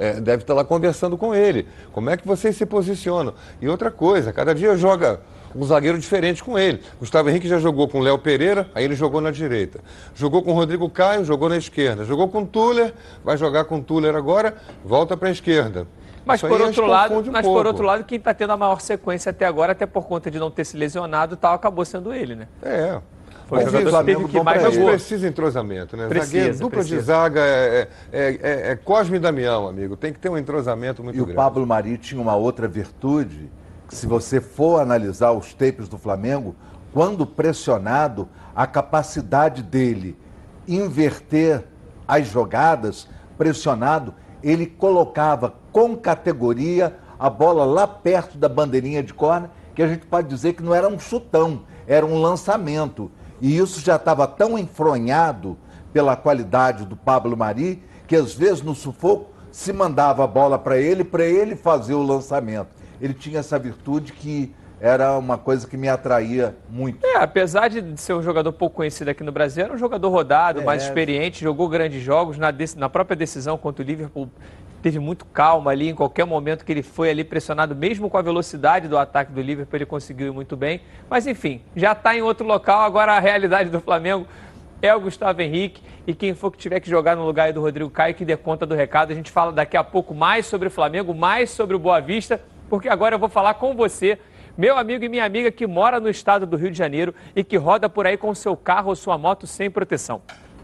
é, 0.02 0.20
deve 0.20 0.42
estar 0.42 0.56
lá 0.56 0.66
conversando 0.66 1.16
com 1.16 1.36
ele. 1.36 1.68
Como 1.92 2.10
é 2.10 2.18
que 2.18 2.28
vocês 2.28 2.58
se 2.58 2.66
posicionam? 2.66 3.36
E 3.62 3.70
outra 3.70 3.92
coisa, 3.92 4.34
cada 4.34 4.56
dia 4.56 4.76
joga 4.76 5.22
um 5.56 5.64
zagueiro 5.64 6.00
diferente 6.00 6.44
com 6.44 6.58
ele. 6.58 6.82
Gustavo 7.00 7.30
Henrique 7.30 7.48
já 7.48 7.60
jogou 7.60 7.88
com 7.88 8.00
Léo 8.00 8.18
Pereira, 8.18 8.68
aí 8.74 8.84
ele 8.84 8.96
jogou 8.96 9.22
na 9.22 9.30
direita. 9.30 9.80
Jogou 10.16 10.42
com 10.42 10.54
Rodrigo 10.54 10.90
Caio, 10.90 11.24
jogou 11.24 11.48
na 11.48 11.58
esquerda. 11.58 12.04
Jogou 12.04 12.28
com 12.30 12.44
Tuller, 12.44 12.96
vai 13.24 13.38
jogar 13.38 13.66
com 13.66 13.80
Tuller 13.80 14.16
agora, 14.16 14.56
volta 14.84 15.16
para 15.16 15.30
a 15.30 15.32
esquerda. 15.32 15.86
Mas 16.26 16.40
Isso 16.40 16.48
por 16.48 16.62
outro 16.62 16.88
lado, 16.88 17.14
um 17.14 17.32
mas 17.32 17.46
por 17.46 17.68
outro 17.68 17.84
lado, 17.84 18.04
quem 18.04 18.18
está 18.18 18.34
tendo 18.34 18.54
a 18.54 18.58
maior 18.58 18.82
sequência 18.82 19.30
até 19.30 19.46
agora, 19.46 19.74
até 19.74 19.86
por 19.86 20.08
conta 20.08 20.32
de 20.32 20.40
não 20.40 20.50
ter 20.50 20.66
se 20.66 20.76
lesionado, 20.78 21.36
e 21.36 21.38
tal, 21.38 21.54
acabou 21.54 21.86
sendo 21.86 22.12
ele, 22.12 22.36
né? 22.36 22.48
É. 22.64 23.00
Foi 23.52 23.60
o 23.60 23.64
Mas 23.64 23.84
jogador 23.84 24.06
que 24.06 24.28
que 24.30 24.42
mais 24.42 24.62
jogou. 24.62 24.92
precisa 24.92 25.28
entrosamento, 25.28 25.98
né? 25.98 26.08
Precisa, 26.08 26.32
Zagueiro, 26.38 26.58
dupla 26.60 26.70
precisa. 26.80 26.96
de 26.96 27.02
zaga 27.06 27.42
é, 27.42 27.88
é, 28.10 28.40
é, 28.42 28.72
é 28.72 28.76
Cosme 28.78 29.18
e 29.18 29.20
Damião, 29.20 29.68
amigo. 29.68 29.98
Tem 29.98 30.14
que 30.14 30.20
ter 30.20 30.30
um 30.30 30.38
entrosamento 30.38 31.04
muito 31.04 31.18
E 31.18 31.22
o 31.22 31.26
grande. 31.26 31.36
Pablo 31.36 31.68
Mari 31.68 31.98
tinha 31.98 32.22
uma 32.22 32.34
outra 32.34 32.66
virtude, 32.66 33.52
que 33.90 33.96
se 33.96 34.08
você 34.08 34.40
for 34.40 34.80
analisar 34.80 35.34
os 35.34 35.54
tapes 35.54 35.90
do 35.90 35.98
Flamengo, 35.98 36.56
quando 36.94 37.28
pressionado, 37.28 38.30
a 38.56 38.66
capacidade 38.66 39.62
dele 39.62 40.18
inverter 40.66 41.66
as 42.08 42.28
jogadas, 42.28 43.06
pressionado, 43.38 44.14
ele 44.42 44.66
colocava 44.66 45.56
com 45.74 45.98
categoria 45.98 46.96
a 47.20 47.30
bola 47.30 47.66
lá 47.66 47.86
perto 47.86 48.38
da 48.38 48.48
bandeirinha 48.48 49.04
de 49.04 49.14
corner, 49.14 49.50
que 49.76 49.84
a 49.84 49.88
gente 49.90 50.06
pode 50.06 50.30
dizer 50.30 50.54
que 50.54 50.64
não 50.64 50.74
era 50.74 50.88
um 50.88 50.98
chutão, 50.98 51.64
era 51.86 52.06
um 52.06 52.22
lançamento. 52.22 53.12
E 53.42 53.58
isso 53.58 53.82
já 53.82 53.96
estava 53.96 54.28
tão 54.28 54.58
enfronhado 54.58 55.58
pela 55.92 56.16
qualidade 56.16 56.86
do 56.86 56.96
Pablo 56.96 57.36
Mari, 57.36 57.82
que 58.08 58.16
às 58.16 58.34
vezes 58.34 58.62
no 58.62 58.76
sufoco 58.76 59.32
se 59.52 59.74
mandava 59.74 60.24
a 60.24 60.28
bola 60.28 60.58
para 60.58 60.78
ele, 60.78 61.04
para 61.04 61.26
ele 61.26 61.56
fazer 61.56 61.94
o 61.94 62.04
lançamento. 62.04 62.70
Ele 63.02 63.14
tinha 63.14 63.40
essa 63.40 63.58
virtude 63.58 64.14
que 64.14 64.54
era 64.80 65.18
uma 65.18 65.38
coisa 65.38 65.68
que 65.68 65.78
me 65.78 65.88
atraía 65.88 66.56
muito. 66.70 67.06
É, 67.06 67.18
apesar 67.18 67.68
de 67.68 68.00
ser 68.02 68.14
um 68.14 68.22
jogador 68.24 68.52
pouco 68.52 68.78
conhecido 68.78 69.10
aqui 69.10 69.24
no 69.24 69.32
Brasil, 69.32 69.64
era 69.66 69.74
um 69.74 69.78
jogador 69.78 70.10
rodado, 70.10 70.62
É. 70.62 70.64
mais 70.64 70.84
experiente, 70.84 71.44
jogou 71.44 71.70
grandes 71.70 72.02
jogos. 72.02 72.38
Na, 72.38 72.52
na 72.78 72.90
própria 72.90 73.16
decisão 73.16 73.58
contra 73.58 73.84
o 73.84 73.86
Liverpool, 73.86 74.28
teve 74.82 75.00
muito 75.00 75.26
calma 75.26 75.72
ali. 75.72 75.90
Em 75.90 75.96
qualquer 75.96 76.26
momento 76.26 76.66
que 76.66 76.72
ele 76.72 76.84
foi 76.84 77.10
ali 77.10 77.24
pressionado, 77.24 77.76
mesmo 77.76 78.10
com 78.10 78.18
a 78.18 78.22
velocidade 78.22 78.88
do 78.88 78.98
ataque 78.98 79.32
do 79.32 79.42
Liverpool, 79.42 79.78
ele 79.78 79.86
conseguiu 79.86 80.28
ir 80.28 80.32
muito 80.32 80.58
bem. 80.58 80.82
Mas 81.10 81.28
enfim, 81.28 81.62
já 81.76 81.92
está 81.92 82.16
em 82.16 82.22
outro 82.22 82.46
local. 82.46 82.82
Agora 82.82 83.14
a 83.14 83.20
realidade 83.20 83.70
do 83.70 83.80
Flamengo 83.80 84.28
é 84.82 84.94
o 84.94 85.00
Gustavo 85.00 85.42
Henrique. 85.42 85.82
E 86.06 86.14
quem 86.14 86.34
for 86.34 86.52
que 86.52 86.58
tiver 86.58 86.80
que 86.80 86.90
jogar 86.90 87.16
no 87.16 87.26
lugar 87.26 87.54
do 87.54 87.62
Rodrigo 87.62 87.90
Caio, 87.90 88.16
que 88.16 88.26
dê 88.26 88.36
conta 88.36 88.66
do 88.66 88.74
recado. 88.74 89.12
A 89.12 89.16
gente 89.16 89.32
fala 89.32 89.52
daqui 89.52 89.78
a 89.78 89.84
pouco 89.84 90.16
mais 90.16 90.46
sobre 90.46 90.68
o 90.68 90.72
Flamengo, 90.72 91.14
mais 91.14 91.52
sobre 91.52 91.76
o 91.76 91.80
Boa 91.80 92.00
Vista, 92.00 92.42
porque 92.70 92.90
agora 92.90 93.16
eu 93.16 93.20
vou 93.20 93.30
falar 93.30 93.54
com 93.56 93.76
você 93.76 94.18
meu 94.58 94.78
amigo 94.78 95.06
e 95.06 95.10
minha 95.10 95.24
amiga 95.24 95.50
que 95.50 95.66
mora 95.66 96.00
no 96.00 96.10
estado 96.10 96.46
do 96.46 96.58
Rio 96.58 96.72
de 96.72 96.78
Janeiro 96.78 97.16
e 97.36 97.44
que 97.44 97.56
roda 97.56 97.88
por 97.88 98.06
aí 98.06 98.18
com 98.18 98.36
seu 98.36 98.56
carro 98.58 98.90
ou 98.90 98.96
sua 98.96 99.18
moto 99.18 99.48
sem 99.48 99.72
proteção. 99.72 100.22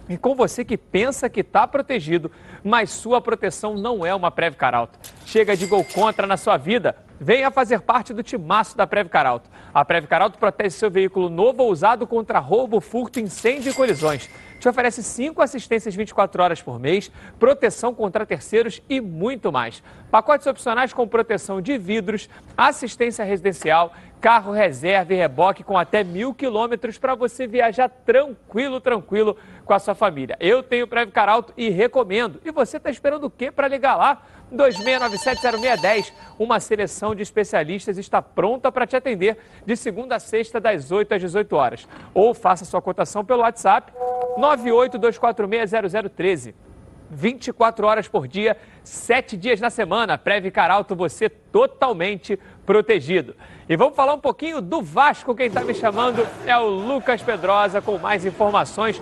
E 0.09 0.17
com 0.17 0.35
você 0.35 0.63
que 0.63 0.77
pensa 0.77 1.29
que 1.29 1.41
está 1.41 1.67
protegido, 1.67 2.31
mas 2.67 2.91
sua 2.91 3.21
proteção 3.21 3.75
não 3.75 4.05
é 4.05 4.13
uma 4.13 4.29
Preve 4.29 4.57
Caralto. 4.57 4.99
Chega 5.25 5.55
de 5.55 5.65
gol 5.65 5.85
contra 5.85 6.27
na 6.27 6.35
sua 6.35 6.57
vida. 6.57 6.97
Venha 7.19 7.49
fazer 7.49 7.79
parte 7.81 8.13
do 8.13 8.21
timaço 8.21 8.75
da 8.75 8.85
Preve 8.85 9.09
Caralto. 9.09 9.49
A 9.73 9.85
Preve 9.85 10.05
Caralto 10.05 10.37
protege 10.37 10.71
seu 10.71 10.91
veículo 10.91 11.29
novo 11.29 11.63
ou 11.63 11.71
usado 11.71 12.05
contra 12.05 12.39
roubo, 12.39 12.81
furto, 12.81 13.19
incêndio 13.21 13.71
e 13.71 13.73
colisões. 13.73 14.29
Te 14.59 14.67
oferece 14.67 15.03
cinco 15.03 15.41
assistências 15.41 15.95
24 15.95 16.43
horas 16.43 16.61
por 16.61 16.79
mês, 16.79 17.11
proteção 17.39 17.93
contra 17.93 18.25
terceiros 18.25 18.81
e 18.89 18.99
muito 18.99 19.51
mais. 19.51 19.83
Pacotes 20.09 20.47
opcionais 20.47 20.93
com 20.93 21.07
proteção 21.07 21.61
de 21.61 21.77
vidros, 21.77 22.27
assistência 22.57 23.23
residencial, 23.23 23.93
carro 24.19 24.51
reserva 24.51 25.13
e 25.13 25.17
reboque 25.17 25.63
com 25.63 25.77
até 25.77 26.03
mil 26.03 26.33
quilômetros 26.33 26.97
para 26.97 27.13
você 27.13 27.45
viajar 27.45 27.87
tranquilo, 27.87 28.81
tranquilo 28.81 29.37
com 29.63 29.73
a 29.73 29.79
sua 29.79 29.93
família. 29.93 30.35
Eu 30.39 30.63
tenho 30.63 30.87
Preve 30.87 31.11
Caralto 31.11 31.53
e 31.55 31.69
recomendo. 31.69 32.41
E 32.43 32.51
você 32.57 32.77
está 32.77 32.89
esperando 32.89 33.25
o 33.25 33.29
quê 33.29 33.51
para 33.51 33.67
ligar 33.67 33.95
lá? 33.95 34.23
26970610. 34.53 36.11
Uma 36.39 36.59
seleção 36.59 37.13
de 37.13 37.21
especialistas 37.21 37.95
está 37.97 38.21
pronta 38.21 38.71
para 38.71 38.87
te 38.87 38.95
atender 38.95 39.37
de 39.65 39.75
segunda 39.75 40.15
a 40.15 40.19
sexta, 40.19 40.59
das 40.59 40.91
8 40.91 41.15
às 41.15 41.21
18 41.21 41.55
horas. 41.55 41.87
Ou 42.13 42.33
faça 42.33 42.65
sua 42.65 42.81
cotação 42.81 43.23
pelo 43.23 43.41
WhatsApp 43.41 43.93
982460013. 44.37 46.53
24 47.09 47.87
horas 47.87 48.05
por 48.07 48.27
dia, 48.27 48.57
7 48.83 49.37
dias 49.37 49.61
na 49.61 49.69
semana. 49.69 50.17
Preve 50.17 50.49
Caralto, 50.51 50.93
você 50.95 51.29
totalmente 51.29 52.37
protegido. 52.65 53.33
E 53.69 53.77
vamos 53.77 53.95
falar 53.95 54.13
um 54.13 54.19
pouquinho 54.19 54.61
do 54.61 54.81
Vasco. 54.81 55.35
Quem 55.35 55.47
está 55.47 55.61
me 55.61 55.73
chamando 55.73 56.27
é 56.45 56.57
o 56.57 56.67
Lucas 56.67 57.21
Pedrosa 57.21 57.81
com 57.81 57.97
mais 57.97 58.25
informações 58.25 59.01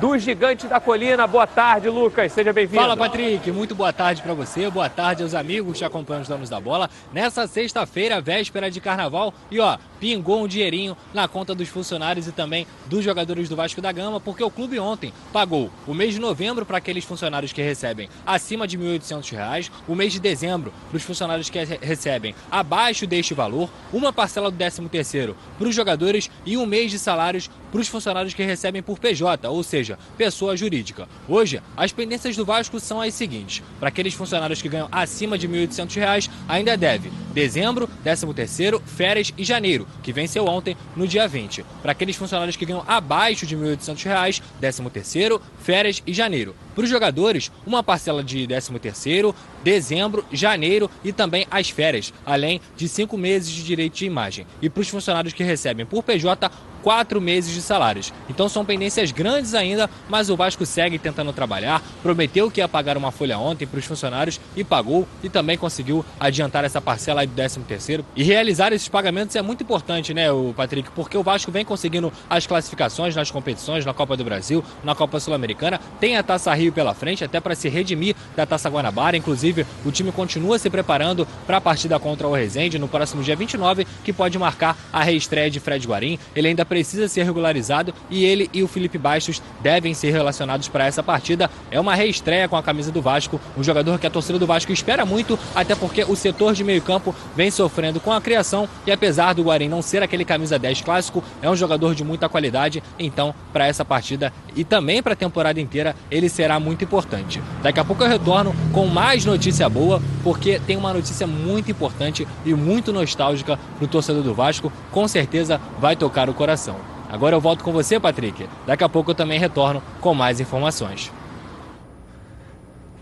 do 0.00 0.18
Gigante 0.18 0.66
da 0.66 0.80
Colina. 0.80 1.26
Boa 1.26 1.46
tarde, 1.46 1.88
Lucas. 1.88 2.32
Seja 2.32 2.52
bem-vindo. 2.52 2.80
Fala, 2.80 2.96
Patrick. 2.96 3.50
Muito 3.52 3.74
boa 3.74 3.92
tarde 3.92 4.22
para 4.22 4.32
você. 4.34 4.70
Boa 4.70 4.88
tarde 4.88 5.22
aos 5.22 5.34
amigos 5.34 5.78
que 5.78 5.84
acompanham 5.84 6.22
os 6.22 6.28
donos 6.28 6.48
da 6.48 6.60
bola. 6.60 6.88
Nessa 7.12 7.46
sexta-feira, 7.46 8.20
véspera 8.20 8.70
de 8.70 8.80
carnaval. 8.80 9.32
E 9.50 9.60
ó, 9.60 9.76
pingou 10.00 10.42
um 10.42 10.48
dinheirinho 10.48 10.96
na 11.12 11.28
conta 11.28 11.54
dos 11.54 11.68
funcionários 11.68 12.26
e 12.26 12.32
também 12.32 12.66
dos 12.86 13.04
jogadores 13.04 13.48
do 13.48 13.56
Vasco 13.56 13.80
da 13.80 13.92
Gama, 13.92 14.20
porque 14.20 14.42
o 14.42 14.50
clube 14.50 14.78
ontem 14.78 15.12
pagou 15.32 15.70
o 15.86 15.94
mês 15.94 16.14
de 16.14 16.20
novembro 16.20 16.64
para 16.66 16.78
aqueles 16.78 17.04
funcionários 17.04 17.52
que 17.52 17.62
recebem 17.62 18.08
acima 18.26 18.66
de 18.66 18.76
R$ 18.76 18.98
1.800, 18.98 19.70
o 19.88 19.94
mês 19.94 20.12
de 20.12 20.20
dezembro 20.20 20.72
para 20.90 20.96
os 20.96 21.02
funcionários 21.02 21.48
que 21.48 21.62
re- 21.62 21.78
recebem 21.80 22.34
abaixo 22.50 23.06
deste 23.06 23.32
valor, 23.34 23.70
uma 23.92 24.12
parcela 24.12 24.50
do 24.50 24.56
13º 24.56 25.34
para 25.58 25.68
os 25.68 25.74
jogadores 25.74 26.30
e 26.44 26.56
um 26.56 26.66
mês 26.66 26.90
de 26.90 26.98
salários 26.98 27.50
para 27.74 27.80
os 27.80 27.88
funcionários 27.88 28.32
que 28.32 28.44
recebem 28.44 28.80
por 28.80 29.00
PJ, 29.00 29.48
ou 29.48 29.60
seja, 29.64 29.98
pessoa 30.16 30.56
jurídica. 30.56 31.08
Hoje, 31.28 31.60
as 31.76 31.90
pendências 31.90 32.36
do 32.36 32.44
Vasco 32.44 32.78
são 32.78 33.00
as 33.00 33.12
seguintes: 33.14 33.64
para 33.80 33.88
aqueles 33.88 34.14
funcionários 34.14 34.62
que 34.62 34.68
ganham 34.68 34.88
acima 34.92 35.36
de 35.36 35.48
R$ 35.48 35.66
1.800, 35.66 36.30
ainda 36.46 36.76
deve 36.76 37.10
dezembro, 37.32 37.90
13º, 38.04 38.80
férias 38.86 39.34
e 39.36 39.42
janeiro, 39.42 39.88
que 40.04 40.12
venceu 40.12 40.46
ontem 40.46 40.76
no 40.94 41.08
dia 41.08 41.26
20. 41.26 41.64
Para 41.82 41.90
aqueles 41.90 42.14
funcionários 42.14 42.54
que 42.54 42.64
ganham 42.64 42.84
abaixo 42.86 43.44
de 43.44 43.56
R$ 43.56 43.76
1.800, 43.76 44.40
13º, 44.62 45.40
férias 45.58 46.00
e 46.06 46.14
janeiro. 46.14 46.54
Para 46.74 46.84
os 46.84 46.90
jogadores, 46.90 47.50
uma 47.66 47.82
parcela 47.82 48.22
de 48.22 48.46
13º, 48.46 49.34
dezembro, 49.62 50.24
janeiro 50.32 50.90
e 51.02 51.12
também 51.12 51.46
as 51.50 51.70
férias, 51.70 52.12
além 52.26 52.60
de 52.76 52.88
cinco 52.88 53.16
meses 53.16 53.50
de 53.50 53.62
direito 53.62 53.94
de 53.94 54.06
imagem. 54.06 54.46
E 54.60 54.68
para 54.68 54.80
os 54.80 54.88
funcionários 54.88 55.32
que 55.32 55.44
recebem 55.44 55.86
por 55.86 56.02
PJ, 56.02 56.50
quatro 56.84 57.18
meses 57.18 57.54
de 57.54 57.62
salários. 57.62 58.12
Então 58.28 58.46
são 58.46 58.62
pendências 58.62 59.10
grandes 59.10 59.54
ainda, 59.54 59.88
mas 60.06 60.28
o 60.28 60.36
Vasco 60.36 60.66
segue 60.66 60.98
tentando 60.98 61.32
trabalhar. 61.32 61.82
Prometeu 62.02 62.50
que 62.50 62.60
ia 62.60 62.68
pagar 62.68 62.98
uma 62.98 63.10
folha 63.10 63.38
ontem 63.38 63.66
para 63.66 63.78
os 63.78 63.86
funcionários 63.86 64.38
e 64.54 64.62
pagou 64.62 65.08
e 65.22 65.30
também 65.30 65.56
conseguiu 65.56 66.04
adiantar 66.20 66.62
essa 66.62 66.82
parcela 66.82 67.22
aí 67.22 67.26
do 67.26 67.34
13 67.34 67.60
terceiro. 67.60 68.04
E 68.14 68.22
realizar 68.22 68.70
esses 68.74 68.88
pagamentos 68.88 69.34
é 69.34 69.40
muito 69.40 69.62
importante, 69.62 70.12
né, 70.12 70.30
o 70.30 70.52
Patrick, 70.54 70.90
porque 70.90 71.16
o 71.16 71.22
Vasco 71.22 71.50
vem 71.50 71.64
conseguindo 71.64 72.12
as 72.28 72.46
classificações 72.46 73.16
nas 73.16 73.30
competições, 73.30 73.86
na 73.86 73.94
Copa 73.94 74.14
do 74.14 74.24
Brasil, 74.24 74.62
na 74.82 74.94
Copa 74.94 75.18
Sul-Americana, 75.18 75.80
tem 75.98 76.18
a 76.18 76.22
Taça 76.22 76.52
Rio 76.52 76.63
pela 76.72 76.94
frente, 76.94 77.24
até 77.24 77.40
para 77.40 77.54
se 77.54 77.68
redimir 77.68 78.14
da 78.36 78.46
Taça 78.46 78.68
Guanabara. 78.68 79.16
Inclusive, 79.16 79.66
o 79.84 79.90
time 79.90 80.12
continua 80.12 80.58
se 80.58 80.70
preparando 80.70 81.26
para 81.46 81.58
a 81.58 81.60
partida 81.60 81.98
contra 81.98 82.26
o 82.26 82.32
Resende 82.32 82.78
no 82.78 82.88
próximo 82.88 83.22
dia 83.22 83.36
29, 83.36 83.86
que 84.04 84.12
pode 84.12 84.38
marcar 84.38 84.76
a 84.92 85.02
reestreia 85.02 85.50
de 85.50 85.60
Fred 85.60 85.86
Guarim. 85.86 86.18
Ele 86.34 86.48
ainda 86.48 86.64
precisa 86.64 87.08
ser 87.08 87.24
regularizado 87.24 87.94
e 88.10 88.24
ele 88.24 88.50
e 88.52 88.62
o 88.62 88.68
Felipe 88.68 88.98
Bastos 88.98 89.42
devem 89.60 89.94
ser 89.94 90.10
relacionados 90.10 90.68
para 90.68 90.86
essa 90.86 91.02
partida. 91.02 91.50
É 91.70 91.78
uma 91.80 91.94
reestreia 91.94 92.48
com 92.48 92.56
a 92.56 92.62
camisa 92.62 92.90
do 92.90 93.02
Vasco, 93.02 93.40
um 93.56 93.62
jogador 93.62 93.98
que 93.98 94.06
a 94.06 94.10
torcida 94.10 94.38
do 94.38 94.46
Vasco 94.46 94.72
espera 94.72 95.04
muito, 95.04 95.38
até 95.54 95.74
porque 95.74 96.04
o 96.04 96.16
setor 96.16 96.54
de 96.54 96.64
meio-campo 96.64 97.14
vem 97.36 97.50
sofrendo 97.50 98.00
com 98.00 98.12
a 98.12 98.20
criação 98.20 98.68
e 98.86 98.92
apesar 98.92 99.32
do 99.34 99.42
Guarim 99.42 99.68
não 99.68 99.82
ser 99.82 100.02
aquele 100.02 100.24
camisa 100.24 100.58
10 100.58 100.82
clássico, 100.82 101.22
é 101.42 101.48
um 101.48 101.56
jogador 101.56 101.94
de 101.94 102.04
muita 102.04 102.28
qualidade, 102.28 102.82
então 102.98 103.34
para 103.52 103.66
essa 103.66 103.84
partida 103.84 104.32
e 104.56 104.64
também 104.64 105.02
para 105.02 105.12
a 105.14 105.16
temporada 105.16 105.60
inteira 105.60 105.94
ele 106.10 106.28
será 106.28 106.53
muito 106.58 106.84
importante. 106.84 107.42
Daqui 107.62 107.80
a 107.80 107.84
pouco 107.84 108.02
eu 108.02 108.08
retorno 108.08 108.54
com 108.72 108.86
mais 108.86 109.24
notícia 109.24 109.68
boa, 109.68 110.00
porque 110.22 110.60
tem 110.60 110.76
uma 110.76 110.92
notícia 110.92 111.26
muito 111.26 111.70
importante 111.70 112.26
e 112.44 112.54
muito 112.54 112.92
nostálgica 112.92 113.58
para 113.76 113.84
o 113.84 113.88
torcedor 113.88 114.22
do 114.22 114.34
Vasco, 114.34 114.72
com 114.90 115.06
certeza 115.08 115.60
vai 115.78 115.96
tocar 115.96 116.28
o 116.28 116.34
coração. 116.34 116.76
Agora 117.08 117.36
eu 117.36 117.40
volto 117.40 117.62
com 117.62 117.72
você, 117.72 118.00
Patrick. 118.00 118.48
Daqui 118.66 118.82
a 118.82 118.88
pouco 118.88 119.12
eu 119.12 119.14
também 119.14 119.38
retorno 119.38 119.82
com 120.00 120.14
mais 120.14 120.40
informações. 120.40 121.12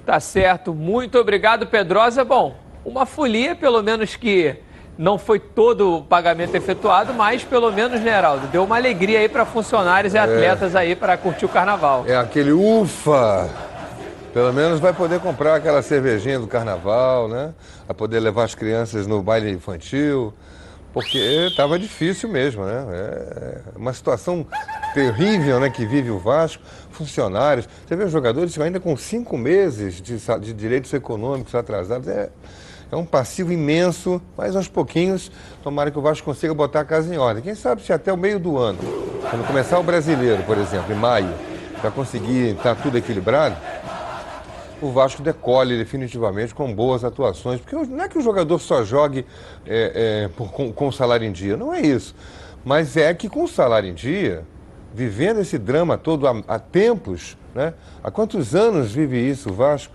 Tá 0.04 0.18
certo, 0.18 0.74
muito 0.74 1.18
obrigado, 1.18 1.66
Pedrosa. 1.66 2.24
Bom, 2.24 2.56
uma 2.84 3.06
folia, 3.06 3.54
pelo 3.54 3.82
menos 3.82 4.16
que 4.16 4.56
Não 5.02 5.18
foi 5.18 5.40
todo 5.40 5.96
o 5.96 6.02
pagamento 6.04 6.54
efetuado, 6.54 7.12
mas 7.12 7.42
pelo 7.42 7.72
menos, 7.72 8.00
né, 8.00 8.16
Heraldo, 8.16 8.46
deu 8.46 8.62
uma 8.62 8.76
alegria 8.76 9.18
aí 9.18 9.28
para 9.28 9.44
funcionários 9.44 10.14
e 10.14 10.18
atletas 10.18 10.76
aí 10.76 10.94
para 10.94 11.16
curtir 11.16 11.44
o 11.44 11.48
carnaval. 11.48 12.04
É 12.06 12.14
aquele 12.14 12.52
ufa! 12.52 13.50
Pelo 14.32 14.52
menos 14.52 14.78
vai 14.78 14.92
poder 14.92 15.18
comprar 15.18 15.56
aquela 15.56 15.82
cervejinha 15.82 16.38
do 16.38 16.46
carnaval, 16.46 17.26
né? 17.26 17.52
Vai 17.84 17.96
poder 17.96 18.20
levar 18.20 18.44
as 18.44 18.54
crianças 18.54 19.04
no 19.08 19.20
baile 19.20 19.50
infantil, 19.50 20.32
porque 20.92 21.18
estava 21.50 21.80
difícil 21.80 22.28
mesmo, 22.28 22.64
né? 22.64 22.86
É 22.94 23.58
uma 23.74 23.92
situação 23.92 24.46
terrível, 24.94 25.58
né, 25.58 25.68
que 25.68 25.84
vive 25.84 26.12
o 26.12 26.18
Vasco, 26.20 26.62
funcionários. 26.92 27.68
Você 27.88 27.96
vê 27.96 28.04
os 28.04 28.12
jogadores 28.12 28.56
ainda 28.60 28.78
com 28.78 28.96
cinco 28.96 29.36
meses 29.36 30.00
de, 30.00 30.16
de 30.16 30.52
direitos 30.52 30.92
econômicos 30.92 31.56
atrasados. 31.56 32.06
É, 32.06 32.30
é 32.92 32.96
um 32.96 33.06
passivo 33.06 33.50
imenso, 33.50 34.20
mas 34.36 34.54
aos 34.54 34.68
pouquinhos, 34.68 35.32
tomara 35.62 35.90
que 35.90 35.98
o 35.98 36.02
Vasco 36.02 36.26
consiga 36.26 36.52
botar 36.52 36.80
a 36.80 36.84
casa 36.84 37.12
em 37.12 37.16
ordem. 37.16 37.42
Quem 37.42 37.54
sabe 37.54 37.82
se 37.82 37.90
até 37.90 38.12
o 38.12 38.18
meio 38.18 38.38
do 38.38 38.58
ano, 38.58 38.78
quando 39.30 39.46
começar 39.46 39.78
o 39.78 39.82
brasileiro, 39.82 40.42
por 40.42 40.58
exemplo, 40.58 40.92
em 40.92 40.96
maio, 40.96 41.32
para 41.80 41.90
conseguir 41.90 42.54
estar 42.54 42.74
tudo 42.74 42.98
equilibrado, 42.98 43.56
o 44.82 44.90
Vasco 44.90 45.22
decole 45.22 45.78
definitivamente 45.78 46.54
com 46.54 46.74
boas 46.74 47.02
atuações. 47.02 47.60
Porque 47.60 47.74
não 47.74 48.04
é 48.04 48.10
que 48.10 48.18
o 48.18 48.20
jogador 48.20 48.58
só 48.58 48.84
jogue 48.84 49.24
é, 49.66 50.24
é, 50.26 50.28
por, 50.36 50.52
com, 50.52 50.70
com 50.70 50.92
salário 50.92 51.26
em 51.26 51.32
dia, 51.32 51.56
não 51.56 51.72
é 51.72 51.80
isso. 51.80 52.14
Mas 52.62 52.98
é 52.98 53.14
que 53.14 53.26
com 53.26 53.44
o 53.44 53.48
salário 53.48 53.88
em 53.88 53.94
dia, 53.94 54.44
vivendo 54.92 55.40
esse 55.40 55.56
drama 55.56 55.96
todo 55.96 56.28
há, 56.28 56.42
há 56.46 56.58
tempos, 56.58 57.38
né? 57.54 57.72
há 58.04 58.10
quantos 58.10 58.54
anos 58.54 58.92
vive 58.92 59.18
isso 59.18 59.48
o 59.48 59.54
Vasco? 59.54 59.94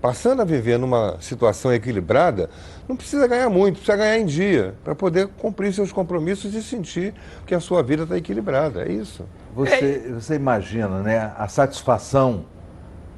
Passando 0.00 0.42
a 0.42 0.44
viver 0.44 0.78
numa 0.78 1.16
situação 1.20 1.72
equilibrada, 1.72 2.48
não 2.88 2.96
precisa 2.96 3.26
ganhar 3.26 3.50
muito, 3.50 3.76
precisa 3.76 3.96
ganhar 3.96 4.16
em 4.16 4.24
dia, 4.24 4.74
para 4.84 4.94
poder 4.94 5.26
cumprir 5.26 5.72
seus 5.72 5.90
compromissos 5.90 6.54
e 6.54 6.62
sentir 6.62 7.12
que 7.44 7.54
a 7.54 7.58
sua 7.58 7.82
vida 7.82 8.04
está 8.04 8.16
equilibrada. 8.16 8.84
É 8.84 8.92
isso. 8.92 9.24
Você, 9.54 10.12
você 10.14 10.36
imagina, 10.36 11.00
né, 11.02 11.32
a 11.36 11.48
satisfação 11.48 12.44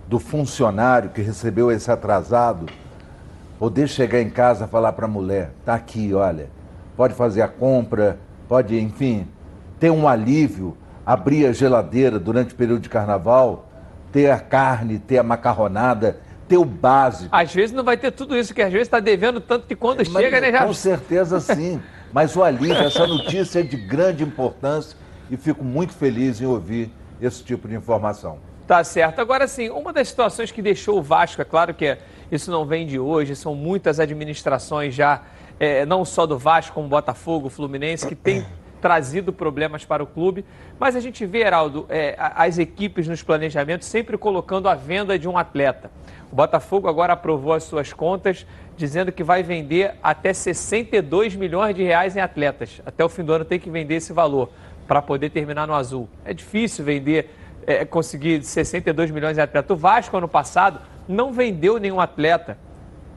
do 0.08 0.18
funcionário 0.18 1.11
que 1.11 1.20
recebeu 1.20 1.70
esse 1.70 1.90
atrasado, 1.90 2.66
poder 3.58 3.88
chegar 3.88 4.22
em 4.22 4.30
casa 4.30 4.64
e 4.64 4.68
falar 4.68 4.92
para 4.92 5.04
a 5.04 5.08
mulher, 5.08 5.50
tá 5.66 5.74
aqui, 5.74 6.14
olha, 6.14 6.48
pode 6.96 7.12
fazer 7.12 7.42
a 7.42 7.48
compra, 7.48 8.18
pode, 8.48 8.78
enfim, 8.80 9.28
ter 9.78 9.90
um 9.90 10.08
alívio, 10.08 10.76
abrir 11.04 11.46
a 11.46 11.52
geladeira 11.52 12.18
durante 12.18 12.54
o 12.54 12.56
período 12.56 12.80
de 12.80 12.88
carnaval, 12.88 13.68
ter 14.11 14.30
a 14.30 14.38
carne, 14.38 14.98
ter 14.98 15.18
a 15.18 15.22
macarronada, 15.22 16.18
ter 16.48 16.56
o 16.56 16.64
básico. 16.64 17.28
Às 17.30 17.54
vezes 17.54 17.74
não 17.74 17.84
vai 17.84 17.96
ter 17.96 18.11
tudo 18.11 18.37
isso, 18.37 18.54
que 18.54 18.62
às 18.62 18.72
vezes 18.72 18.87
está 18.87 18.98
devendo 18.98 19.40
tanto 19.40 19.66
que 19.66 19.76
quando 19.76 19.98
Mas, 19.98 20.08
chega, 20.08 20.40
né, 20.40 20.50
já... 20.50 20.66
Com 20.66 20.72
certeza 20.72 21.38
sim. 21.40 21.80
Mas 22.12 22.34
o 22.34 22.42
alívio, 22.42 22.74
essa 22.74 23.06
notícia 23.06 23.61
é 23.61 23.62
de 23.62 23.76
grande 23.76 24.24
importância 24.24 24.96
e 25.30 25.37
fico 25.37 25.62
muito 25.62 25.92
feliz 25.92 26.40
em 26.40 26.46
ouvir 26.46 26.90
esse 27.20 27.44
tipo 27.44 27.68
de 27.68 27.74
informação. 27.74 28.38
Tá 28.66 28.82
certo. 28.82 29.20
Agora 29.20 29.46
sim, 29.46 29.68
uma 29.70 29.92
das 29.92 30.08
situações 30.08 30.50
que 30.50 30.62
deixou 30.62 30.98
o 30.98 31.02
Vasco, 31.02 31.40
é 31.40 31.44
claro 31.44 31.74
que 31.74 31.98
isso 32.30 32.50
não 32.50 32.64
vem 32.64 32.87
de 32.87 32.98
hoje, 32.98 33.34
são 33.37 33.54
muitas 33.54 34.00
administrações 34.00 34.94
já, 34.94 35.22
é, 35.58 35.84
não 35.87 36.04
só 36.04 36.26
do 36.26 36.38
Vasco, 36.38 36.74
como 36.74 36.88
Botafogo, 36.88 37.48
Fluminense, 37.48 38.06
que 38.06 38.14
tem 38.14 38.46
trazido 38.80 39.32
problemas 39.32 39.84
para 39.84 40.02
o 40.02 40.06
clube. 40.06 40.44
Mas 40.78 40.96
a 40.96 41.00
gente 41.00 41.24
vê, 41.26 41.40
Heraldo, 41.40 41.86
é, 41.88 42.14
as 42.18 42.58
equipes 42.58 43.06
nos 43.06 43.22
planejamentos 43.22 43.86
sempre 43.86 44.16
colocando 44.16 44.68
a 44.68 44.74
venda 44.74 45.18
de 45.18 45.28
um 45.28 45.36
atleta. 45.36 45.90
O 46.30 46.36
Botafogo 46.36 46.88
agora 46.88 47.14
aprovou 47.14 47.52
as 47.52 47.64
suas 47.64 47.92
contas, 47.92 48.46
dizendo 48.76 49.10
que 49.10 49.24
vai 49.24 49.42
vender 49.42 49.94
até 50.02 50.32
62 50.32 51.34
milhões 51.34 51.74
de 51.74 51.82
reais 51.82 52.16
em 52.16 52.20
atletas. 52.20 52.80
Até 52.84 53.04
o 53.04 53.08
fim 53.08 53.24
do 53.24 53.32
ano 53.32 53.44
tem 53.44 53.58
que 53.58 53.70
vender 53.70 53.96
esse 53.96 54.12
valor 54.12 54.50
para 54.86 55.02
poder 55.02 55.30
terminar 55.30 55.66
no 55.66 55.74
azul. 55.74 56.08
É 56.24 56.32
difícil 56.32 56.84
vender 56.84 57.30
é, 57.66 57.84
conseguir 57.84 58.42
62 58.42 59.10
milhões 59.10 59.34
de 59.34 59.40
atletas. 59.40 59.70
O 59.70 59.78
Vasco, 59.78 60.16
ano 60.16 60.28
passado, 60.28 60.80
não 61.06 61.32
vendeu 61.32 61.78
nenhum 61.78 62.00
atleta. 62.00 62.56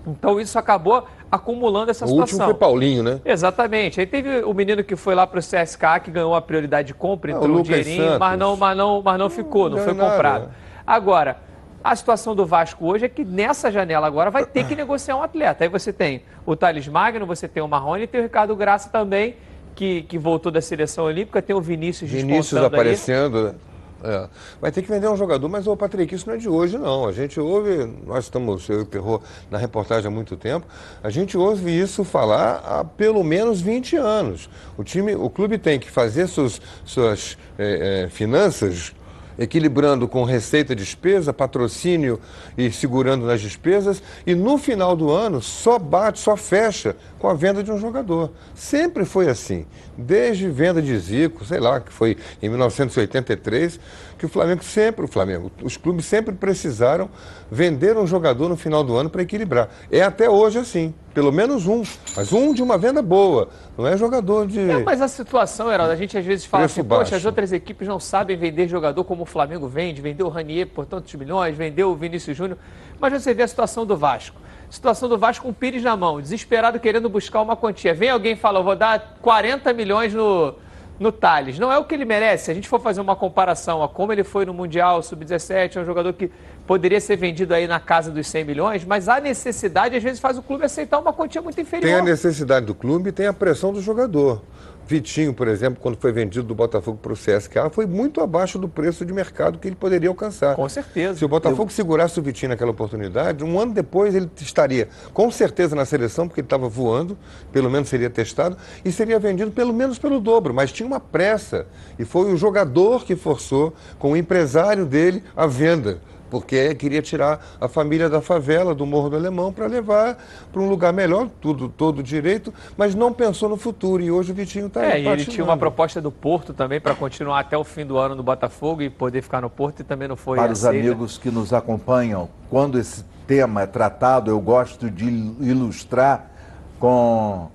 Então 0.06 0.40
isso 0.40 0.58
acabou 0.58 1.06
acumulando 1.32 1.92
essa 1.92 2.06
o 2.06 2.08
situação. 2.08 2.18
O 2.18 2.22
último 2.22 2.44
foi 2.46 2.54
Paulinho, 2.54 3.04
né? 3.04 3.22
Exatamente. 3.24 4.00
Aí 4.00 4.06
teve 4.06 4.44
o 4.44 4.54
menino 4.54 4.84
que 4.84 4.96
foi 4.96 5.16
lá 5.16 5.26
para 5.26 5.40
o 5.40 5.42
CSK, 5.42 6.02
que 6.04 6.12
ganhou 6.12 6.36
a 6.36 6.42
prioridade 6.42 6.90
de 6.90 6.94
compra, 6.94 7.32
ah, 7.32 7.38
entrou 7.38 7.60
um 7.60 7.62
dinheirinho, 7.62 8.20
mas 8.20 8.38
não, 8.38 8.58
mas, 8.58 8.78
não, 8.78 9.02
mas 9.02 9.20
não 9.20 9.30
ficou, 9.30 9.70
não, 9.70 9.78
não 9.78 9.84
foi 9.84 9.94
comprado. 9.94 10.42
Nada. 10.42 10.52
Agora, 10.86 11.38
a 11.84 11.96
situação 11.96 12.36
do 12.36 12.46
Vasco 12.46 12.86
hoje 12.86 13.06
é 13.06 13.10
que 13.10 13.24
nessa 13.24 13.72
janela 13.72 14.06
agora 14.06 14.30
vai 14.30 14.46
ter 14.46 14.66
que 14.66 14.76
negociar 14.76 15.18
um 15.18 15.24
atleta. 15.24 15.64
Aí 15.64 15.70
você 15.70 15.92
tem 15.92 16.24
o 16.46 16.56
Thales 16.56 16.88
Magno, 16.88 17.26
você 17.26 17.48
tem 17.48 17.62
o 17.62 17.68
Marrone 17.68 18.04
e 18.04 18.08
tem 18.08 18.20
o 18.20 18.24
Ricardo 18.24 18.56
Graça 18.56 18.90
também, 18.90 19.36
que, 19.76 20.04
que 20.04 20.18
voltou 20.18 20.52
da 20.52 20.62
seleção 20.62 21.06
olímpica, 21.06 21.42
tem 21.42 21.56
o 21.56 21.62
Vinícius 21.62 22.10
Vinícius 22.10 22.62
aparecendo, 22.62 23.48
aí. 23.48 23.71
É. 24.04 24.28
Vai 24.60 24.72
ter 24.72 24.82
que 24.82 24.90
vender 24.90 25.08
um 25.08 25.16
jogador, 25.16 25.48
mas 25.48 25.68
o 25.68 25.78
Patrick, 25.78 26.14
isso 26.14 26.28
não 26.28 26.36
é 26.36 26.38
de 26.38 26.50
hoje, 26.50 26.78
não. 26.78 27.08
A 27.08 27.12
gente 27.12 27.40
ouve, 27.40 27.86
nós 28.06 28.26
estamos, 28.26 28.68
eu 28.68 28.86
perrou 28.86 29.22
na 29.50 29.58
reportagem 29.58 30.08
há 30.08 30.12
muito 30.12 30.36
tempo, 30.36 30.66
a 31.04 31.10
gente 31.10 31.38
ouve 31.38 31.72
isso 31.72 32.04
falar 32.04 32.64
há 32.66 32.84
pelo 32.84 33.24
menos 33.24 33.62
20 33.62 33.96
anos. 33.98 34.50
O 34.78 34.84
time, 34.84 35.16
o 35.16 35.30
clube 35.30 35.58
tem 35.58 35.80
que 35.80 35.90
fazer 35.90 36.28
suas, 36.28 36.62
suas 36.84 37.38
é, 37.58 38.06
é, 38.06 38.10
finanças 38.10 38.94
equilibrando 39.38 40.08
com 40.08 40.24
receita, 40.24 40.76
despesa, 40.76 41.34
patrocínio 41.34 42.20
e 42.58 42.72
segurando 42.72 43.26
nas 43.26 43.42
despesas, 43.42 44.02
e 44.26 44.36
no 44.36 44.58
final 44.58 44.96
do 44.96 45.10
ano 45.10 45.42
só 45.42 45.80
bate, 45.80 46.20
só 46.20 46.36
fecha 46.36 46.96
com 47.20 47.28
a 47.28 47.34
venda 47.34 47.64
de 47.64 47.72
um 47.72 47.80
jogador. 47.80 48.32
Sempre 48.54 49.06
foi 49.06 49.30
assim, 49.30 49.66
desde 49.98 50.50
venda 50.50 50.82
de 50.82 50.98
Zico, 50.98 51.46
sei 51.46 51.60
lá, 51.60 51.80
que 51.80 51.92
foi 51.92 52.18
em 52.42 52.50
1983, 52.50 53.80
que 54.22 54.26
o 54.28 54.30
Flamengo 54.30 54.64
sempre, 54.64 55.04
o 55.04 55.08
Flamengo, 55.08 55.52
os 55.64 55.78
clubes 55.78 56.06
sempre 56.06 56.36
precisaram 56.36 57.10
vender 57.50 57.98
um 57.98 58.06
jogador 58.06 58.48
no 58.50 58.56
final 58.56 58.84
do 58.84 58.96
ano 58.96 59.10
para 59.10 59.24
equilibrar. 59.24 59.68
É 59.92 60.04
até 60.04 60.30
hoje 60.30 60.60
assim, 60.60 60.94
pelo 61.12 61.32
menos 61.32 61.66
um, 61.66 61.82
mas 62.16 62.32
um 62.32 62.54
de 62.54 62.62
uma 62.62 62.78
venda 62.78 63.02
boa, 63.02 63.50
não 63.76 63.88
é 63.88 63.98
jogador 63.98 64.46
de. 64.46 64.60
É, 64.60 64.84
mas 64.84 65.02
a 65.02 65.08
situação, 65.08 65.72
Heraldo, 65.72 65.92
a 65.92 65.96
gente 65.96 66.16
às 66.16 66.24
vezes 66.24 66.46
fala 66.46 66.66
assim, 66.66 66.84
baixo. 66.84 67.06
poxa, 67.06 67.16
as 67.16 67.26
outras 67.26 67.52
equipes 67.52 67.88
não 67.88 68.00
sabem 68.00 68.38
vender 68.38 68.68
jogador 68.68 69.04
como 69.06 69.24
o 69.24 69.26
Flamengo 69.26 69.68
vende, 69.68 70.04
vendeu 70.04 70.28
o 70.28 70.30
Ranier 70.30 70.68
por 70.68 70.86
tantos 70.86 71.12
milhões, 71.16 71.58
vendeu 71.58 71.90
o 71.90 71.96
Vinícius 71.96 72.38
Júnior, 72.38 72.60
mas 73.00 73.12
você 73.12 73.34
vê 73.34 73.42
a 73.42 73.48
situação 73.48 73.88
do 73.88 73.98
Vasco. 73.98 74.40
Situação 74.70 75.10
do 75.10 75.18
Vasco 75.18 75.46
com 75.46 75.50
o 75.50 75.54
Pires 75.54 75.82
na 75.82 75.98
mão, 75.98 76.22
desesperado 76.22 76.80
querendo 76.80 77.10
buscar 77.10 77.42
uma 77.42 77.58
quantia. 77.58 77.92
Vem 77.96 78.12
alguém 78.12 78.34
e 78.34 78.36
fala, 78.36 78.60
eu 78.60 78.64
vou 78.64 78.76
dar 78.76 79.18
40 79.20 79.74
milhões 79.74 80.14
no, 80.14 80.54
no 81.02 81.12
Thales. 81.12 81.58
Não 81.58 81.72
é 81.72 81.80
o 81.80 81.84
que 81.84 81.96
ele 81.96 82.06
merece. 82.06 82.46
Se 82.46 82.52
a 82.52 82.54
gente 82.54 82.70
for 82.70 82.80
fazer 82.80 83.02
uma 83.02 83.16
comparação 83.16 83.82
a 83.82 83.90
como 83.90 84.14
ele 84.14 84.24
foi 84.24 84.46
no 84.46 84.54
Mundial 84.54 85.02
Sub-17, 85.02 85.78
é 85.78 85.80
um 85.80 85.86
jogador 85.86 86.14
que 86.14 86.32
poderia 86.68 87.02
ser 87.02 87.16
vendido 87.16 87.56
aí 87.56 87.68
na 87.68 87.80
casa 87.80 88.12
dos 88.12 88.28
100 88.28 88.46
milhões, 88.46 88.86
mas 88.86 89.10
a 89.10 89.20
necessidade 89.20 89.96
às 89.96 90.04
vezes 90.04 90.20
faz 90.20 90.38
o 90.38 90.44
clube 90.44 90.64
aceitar 90.64 91.00
uma 91.00 91.12
quantia 91.12 91.42
muito 91.42 91.60
inferior. 91.60 91.90
Tem 91.90 92.00
a 92.00 92.04
necessidade 92.04 92.68
do 92.68 92.76
clube 92.76 93.10
e 93.10 93.12
tem 93.12 93.26
a 93.26 93.34
pressão 93.34 93.74
do 93.74 93.82
jogador. 93.82 94.44
Vitinho, 94.92 95.34
por 95.34 95.48
exemplo, 95.48 95.80
quando 95.82 95.96
foi 95.96 96.12
vendido 96.12 96.46
do 96.46 96.54
Botafogo 96.54 97.00
para 97.02 97.14
o 97.14 97.16
CSKA, 97.16 97.70
foi 97.70 97.86
muito 97.86 98.20
abaixo 98.20 98.60
do 98.60 98.68
preço 98.68 99.06
de 99.06 99.14
mercado 99.14 99.58
que 99.58 99.70
ele 99.70 99.76
poderia 99.76 100.10
alcançar. 100.10 100.54
Com 100.54 100.68
certeza. 100.68 101.20
Se 101.20 101.24
o 101.24 101.30
Botafogo 101.30 101.70
Eu... 101.70 101.70
segurasse 101.70 102.20
o 102.20 102.22
Vitinho 102.22 102.50
naquela 102.50 102.72
oportunidade, 102.72 103.42
um 103.42 103.58
ano 103.58 103.74
depois 103.74 104.14
ele 104.14 104.30
estaria 104.42 104.90
com 105.14 105.32
certeza 105.32 105.78
na 105.78 105.86
seleção, 105.86 106.28
porque 106.28 106.42
ele 106.42 106.46
estava 106.46 106.68
voando, 106.68 107.18
pelo 107.54 107.70
menos 107.70 107.88
seria 107.88 108.10
testado, 108.10 108.58
e 108.84 108.92
seria 108.92 109.18
vendido 109.18 109.50
pelo 109.52 109.72
menos 109.72 109.98
pelo 109.98 110.20
dobro, 110.20 110.54
mas 110.54 110.74
tinha 110.74 110.86
uma 110.86 111.00
pressa. 111.00 111.68
E 111.98 112.04
foi 112.04 112.34
o 112.34 112.36
jogador 112.36 113.06
que 113.06 113.16
forçou, 113.16 113.74
com 113.98 114.12
o 114.12 114.18
empresário 114.18 114.86
dele, 114.86 115.24
a 115.38 115.48
venda 115.48 116.02
porque 116.32 116.74
queria 116.76 117.02
tirar 117.02 117.46
a 117.60 117.68
família 117.68 118.10
da 118.10 118.22
favela, 118.22 118.74
do 118.74 118.86
Morro 118.86 119.10
do 119.10 119.18
Alemão, 119.18 119.52
para 119.52 119.68
levar 119.68 120.18
para 120.52 120.62
um 120.62 120.70
lugar 120.70 120.94
melhor, 120.94 121.30
tudo, 121.42 121.68
todo 121.68 122.02
direito, 122.02 122.54
mas 122.78 122.96
não 122.96 123.12
pensou 123.12 123.50
no 123.50 123.58
futuro. 123.58 124.02
E 124.02 124.10
hoje 124.10 124.32
o 124.32 124.34
Vitinho 124.36 124.68
está 124.68 124.82
é, 124.82 124.94
aí. 124.94 125.04
E 125.04 125.08
ele 125.10 125.26
tinha 125.26 125.44
uma 125.44 125.58
proposta 125.58 126.02
do 126.02 126.10
Porto 126.10 126.54
também 126.54 126.80
para 126.80 126.96
continuar 126.96 127.42
até 127.42 127.58
o 127.58 127.66
fim 127.66 127.86
do 127.86 127.98
ano 127.98 128.16
no 128.16 128.24
Botafogo 128.24 128.82
e 128.82 128.90
poder 128.90 129.22
ficar 129.22 129.42
no 129.42 129.50
Porto 129.50 129.82
e 129.82 129.84
também 129.84 130.08
não 130.08 130.16
foi 130.16 130.38
Para 130.38 130.54
os 130.54 130.64
amigos 130.64 131.18
que 131.18 131.30
nos 131.30 131.52
acompanham, 131.52 132.30
quando 132.50 132.80
esse 132.80 133.04
tema 133.28 133.64
é 133.64 133.68
tratado, 133.68 134.32
eu 134.32 134.40
gosto 134.40 134.90
de 134.90 135.06
ilustrar 135.06 136.32
com 136.80 137.50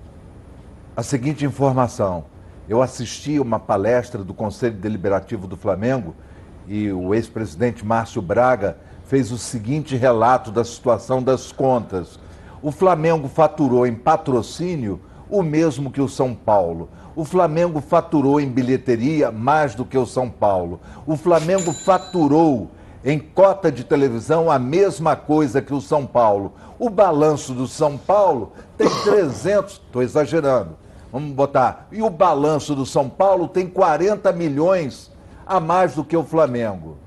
a 0.95 1.01
seguinte 1.01 1.43
informação. 1.43 2.25
Eu 2.69 2.81
assisti 2.81 3.39
uma 3.39 3.59
palestra 3.59 4.23
do 4.23 4.35
Conselho 4.35 4.75
Deliberativo 4.75 5.47
do 5.47 5.57
Flamengo 5.57 6.13
e 6.67 6.91
o 6.91 7.13
ex-presidente 7.13 7.85
Márcio 7.85 8.21
Braga 8.21 8.77
fez 9.05 9.31
o 9.31 9.37
seguinte 9.37 9.95
relato 9.95 10.51
da 10.51 10.63
situação 10.63 11.23
das 11.23 11.51
contas. 11.51 12.19
O 12.61 12.71
Flamengo 12.71 13.27
faturou 13.27 13.87
em 13.87 13.95
patrocínio 13.95 14.99
o 15.29 15.41
mesmo 15.41 15.91
que 15.91 16.01
o 16.01 16.09
São 16.09 16.33
Paulo. 16.33 16.89
O 17.15 17.23
Flamengo 17.23 17.81
faturou 17.81 18.39
em 18.39 18.49
bilheteria 18.49 19.31
mais 19.31 19.73
do 19.73 19.85
que 19.85 19.97
o 19.97 20.05
São 20.05 20.29
Paulo. 20.29 20.79
O 21.05 21.15
Flamengo 21.15 21.71
faturou 21.71 22.69
em 23.03 23.17
cota 23.17 23.71
de 23.71 23.83
televisão 23.83 24.51
a 24.51 24.59
mesma 24.59 25.15
coisa 25.15 25.61
que 25.61 25.73
o 25.73 25.81
São 25.81 26.05
Paulo. 26.05 26.53
O 26.77 26.89
balanço 26.89 27.53
do 27.53 27.67
São 27.67 27.97
Paulo 27.97 28.51
tem 28.77 28.89
300, 29.03 29.73
estou 29.73 30.03
exagerando, 30.03 30.77
vamos 31.11 31.31
botar, 31.31 31.87
e 31.91 32.01
o 32.01 32.09
balanço 32.09 32.75
do 32.75 32.85
São 32.85 33.07
Paulo 33.09 33.47
tem 33.47 33.67
40 33.67 34.31
milhões 34.33 35.11
a 35.47 35.59
mais 35.59 35.95
do 35.95 36.03
que 36.03 36.15
o 36.15 36.23
Flamengo. 36.23 36.97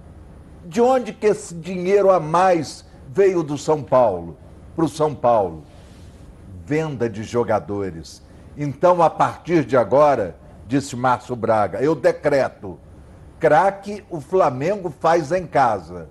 De 0.64 0.81
onde 0.81 1.12
que 1.12 1.26
esse 1.26 1.55
dinheiro 1.55 2.11
a 2.11 2.20
mais 2.20 2.85
veio 3.09 3.42
do 3.42 3.59
São 3.59 3.83
Paulo? 3.83 4.37
Para 4.74 4.85
o 4.85 4.88
São 4.88 5.14
Paulo. 5.14 5.64
Venda 6.64 7.09
de 7.09 7.22
jogadores. 7.22 8.22
Então, 8.57 9.03
a 9.03 9.11
partir 9.11 9.64
de 9.64 9.76
agora, 9.76 10.37
disse 10.66 10.96
Márcio 10.96 11.35
Braga, 11.35 11.83
eu 11.83 11.94
decreto: 11.94 12.79
craque 13.38 14.05
o 14.09 14.20
Flamengo 14.20 14.92
faz 15.00 15.33
em 15.33 15.46
casa. 15.46 16.09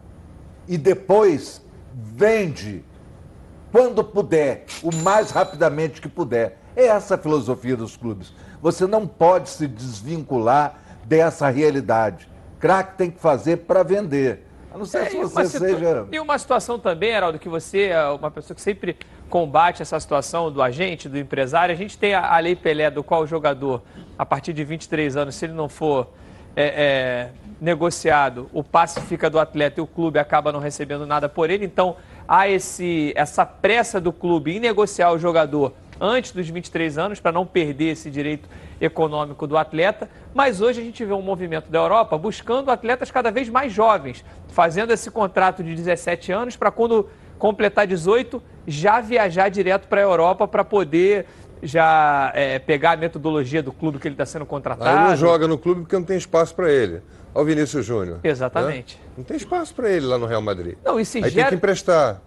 E 0.68 0.78
depois 0.78 1.62
vende 1.94 2.84
quando 3.72 4.04
puder, 4.04 4.66
o 4.82 4.94
mais 4.96 5.32
rapidamente 5.32 6.02
que 6.02 6.10
puder. 6.10 6.58
É 6.76 6.88
essa 6.88 7.16
a 7.16 7.18
filosofia 7.18 7.76
dos 7.76 7.96
clubes. 7.96 8.34
Você 8.62 8.88
não 8.88 9.08
pode 9.08 9.50
se 9.50 9.68
desvincular 9.68 10.89
dessa 11.10 11.50
realidade. 11.50 12.30
Craque 12.60 12.96
tem 12.98 13.10
que 13.10 13.20
fazer 13.20 13.58
para 13.58 13.82
vender. 13.82 14.46
A 14.72 14.78
não 14.78 14.86
ser 14.86 15.00
É, 15.00 15.06
se 15.10 15.18
você 15.18 15.46
situ- 15.48 15.60
seja. 15.66 16.06
E 16.12 16.20
uma 16.20 16.38
situação 16.38 16.78
também, 16.78 17.10
Heraldo, 17.10 17.40
que 17.40 17.50
você 17.50 17.86
é 17.88 18.06
uma 18.10 18.30
pessoa 18.30 18.54
que 18.56 18.62
sempre 18.62 18.96
combate 19.28 19.82
essa 19.82 20.00
situação 20.00 20.52
do 20.52 20.62
agente, 20.62 21.10
do 21.10 21.18
empresário. 21.18 21.74
A 21.74 21.78
gente 21.78 21.98
tem 21.98 22.14
a, 22.14 22.36
a 22.36 22.38
Lei 22.40 22.56
Pelé, 22.56 22.92
do 22.92 23.04
qual 23.04 23.24
o 23.24 23.28
jogador, 23.28 23.82
a 24.18 24.26
partir 24.26 24.54
de 24.54 24.64
23 24.64 25.18
anos, 25.18 25.34
se 25.36 25.46
ele 25.46 25.54
não 25.54 25.68
for 25.68 26.10
é, 26.56 26.66
é, 26.66 27.30
negociado, 27.60 28.48
o 28.54 28.64
passe 28.64 29.02
fica 29.02 29.30
do 29.30 29.40
atleta 29.40 29.80
e 29.80 29.84
o 29.84 29.88
clube 29.88 30.20
acaba 30.20 30.52
não 30.52 30.60
recebendo 30.60 31.08
nada 31.08 31.28
por 31.28 31.50
ele. 31.50 31.66
Então, 31.66 31.96
há 32.28 32.48
esse, 32.48 33.12
essa 33.16 33.46
pressa 33.46 34.00
do 34.00 34.14
clube 34.14 34.56
em 34.56 34.60
negociar 34.60 35.12
o 35.12 35.18
jogador 35.18 35.74
antes 36.00 36.32
dos 36.32 36.48
23 36.50 36.98
anos, 36.98 37.20
para 37.20 37.32
não 37.32 37.46
perder 37.46 37.92
esse 37.92 38.10
direito 38.10 38.48
econômico 38.80 39.46
do 39.46 39.58
atleta. 39.58 40.10
Mas 40.34 40.62
hoje 40.62 40.82
a 40.82 40.84
gente 40.84 41.04
vê 41.04 41.14
um 41.14 41.22
movimento 41.22 41.70
da 41.70 41.80
Europa 41.80 42.18
buscando 42.18 42.72
atletas 42.72 43.12
cada 43.12 43.32
vez 43.32 43.50
mais 43.50 43.74
jovens, 43.74 44.24
fazendo 44.50 44.92
esse 44.92 45.10
contrato 45.12 45.64
de 45.64 45.76
17 45.76 46.32
anos 46.32 46.56
para 46.56 46.72
quando 46.72 47.10
completar 47.38 47.88
18 47.88 48.42
já 48.68 49.00
viajar 49.02 49.50
direto 49.50 49.88
para 49.88 50.02
a 50.02 50.04
Europa 50.04 50.48
para 50.48 50.64
poder 50.64 51.26
já 51.62 52.32
é, 52.36 52.60
pegar 52.60 52.92
a 52.92 52.98
metodologia 52.98 53.62
do 53.62 53.72
clube 53.72 54.00
que 54.00 54.08
ele 54.08 54.14
está 54.14 54.26
sendo 54.26 54.46
contratado. 54.46 54.90
Aí 54.90 55.10
não 55.10 55.16
joga 55.16 55.48
no 55.48 55.58
clube 55.58 55.82
porque 55.82 55.96
não 55.96 56.04
tem 56.04 56.18
espaço 56.18 56.56
para 56.56 56.72
ele. 56.72 57.02
Olha 57.34 57.44
o 57.44 57.46
Vinícius 57.46 57.86
Júnior. 57.86 58.20
Exatamente. 58.24 58.98
né? 58.98 59.12
Não 59.18 59.24
tem 59.24 59.38
espaço 59.38 59.74
para 59.76 59.90
ele 59.90 60.06
lá 60.06 60.18
no 60.18 60.26
Real 60.26 60.42
Madrid. 60.42 60.76
Não, 60.84 61.04
se 61.04 61.18
Aí 61.18 61.24
tem 61.24 61.32
gera- 61.32 61.50
que 61.50 61.56
emprestar. 61.56 62.22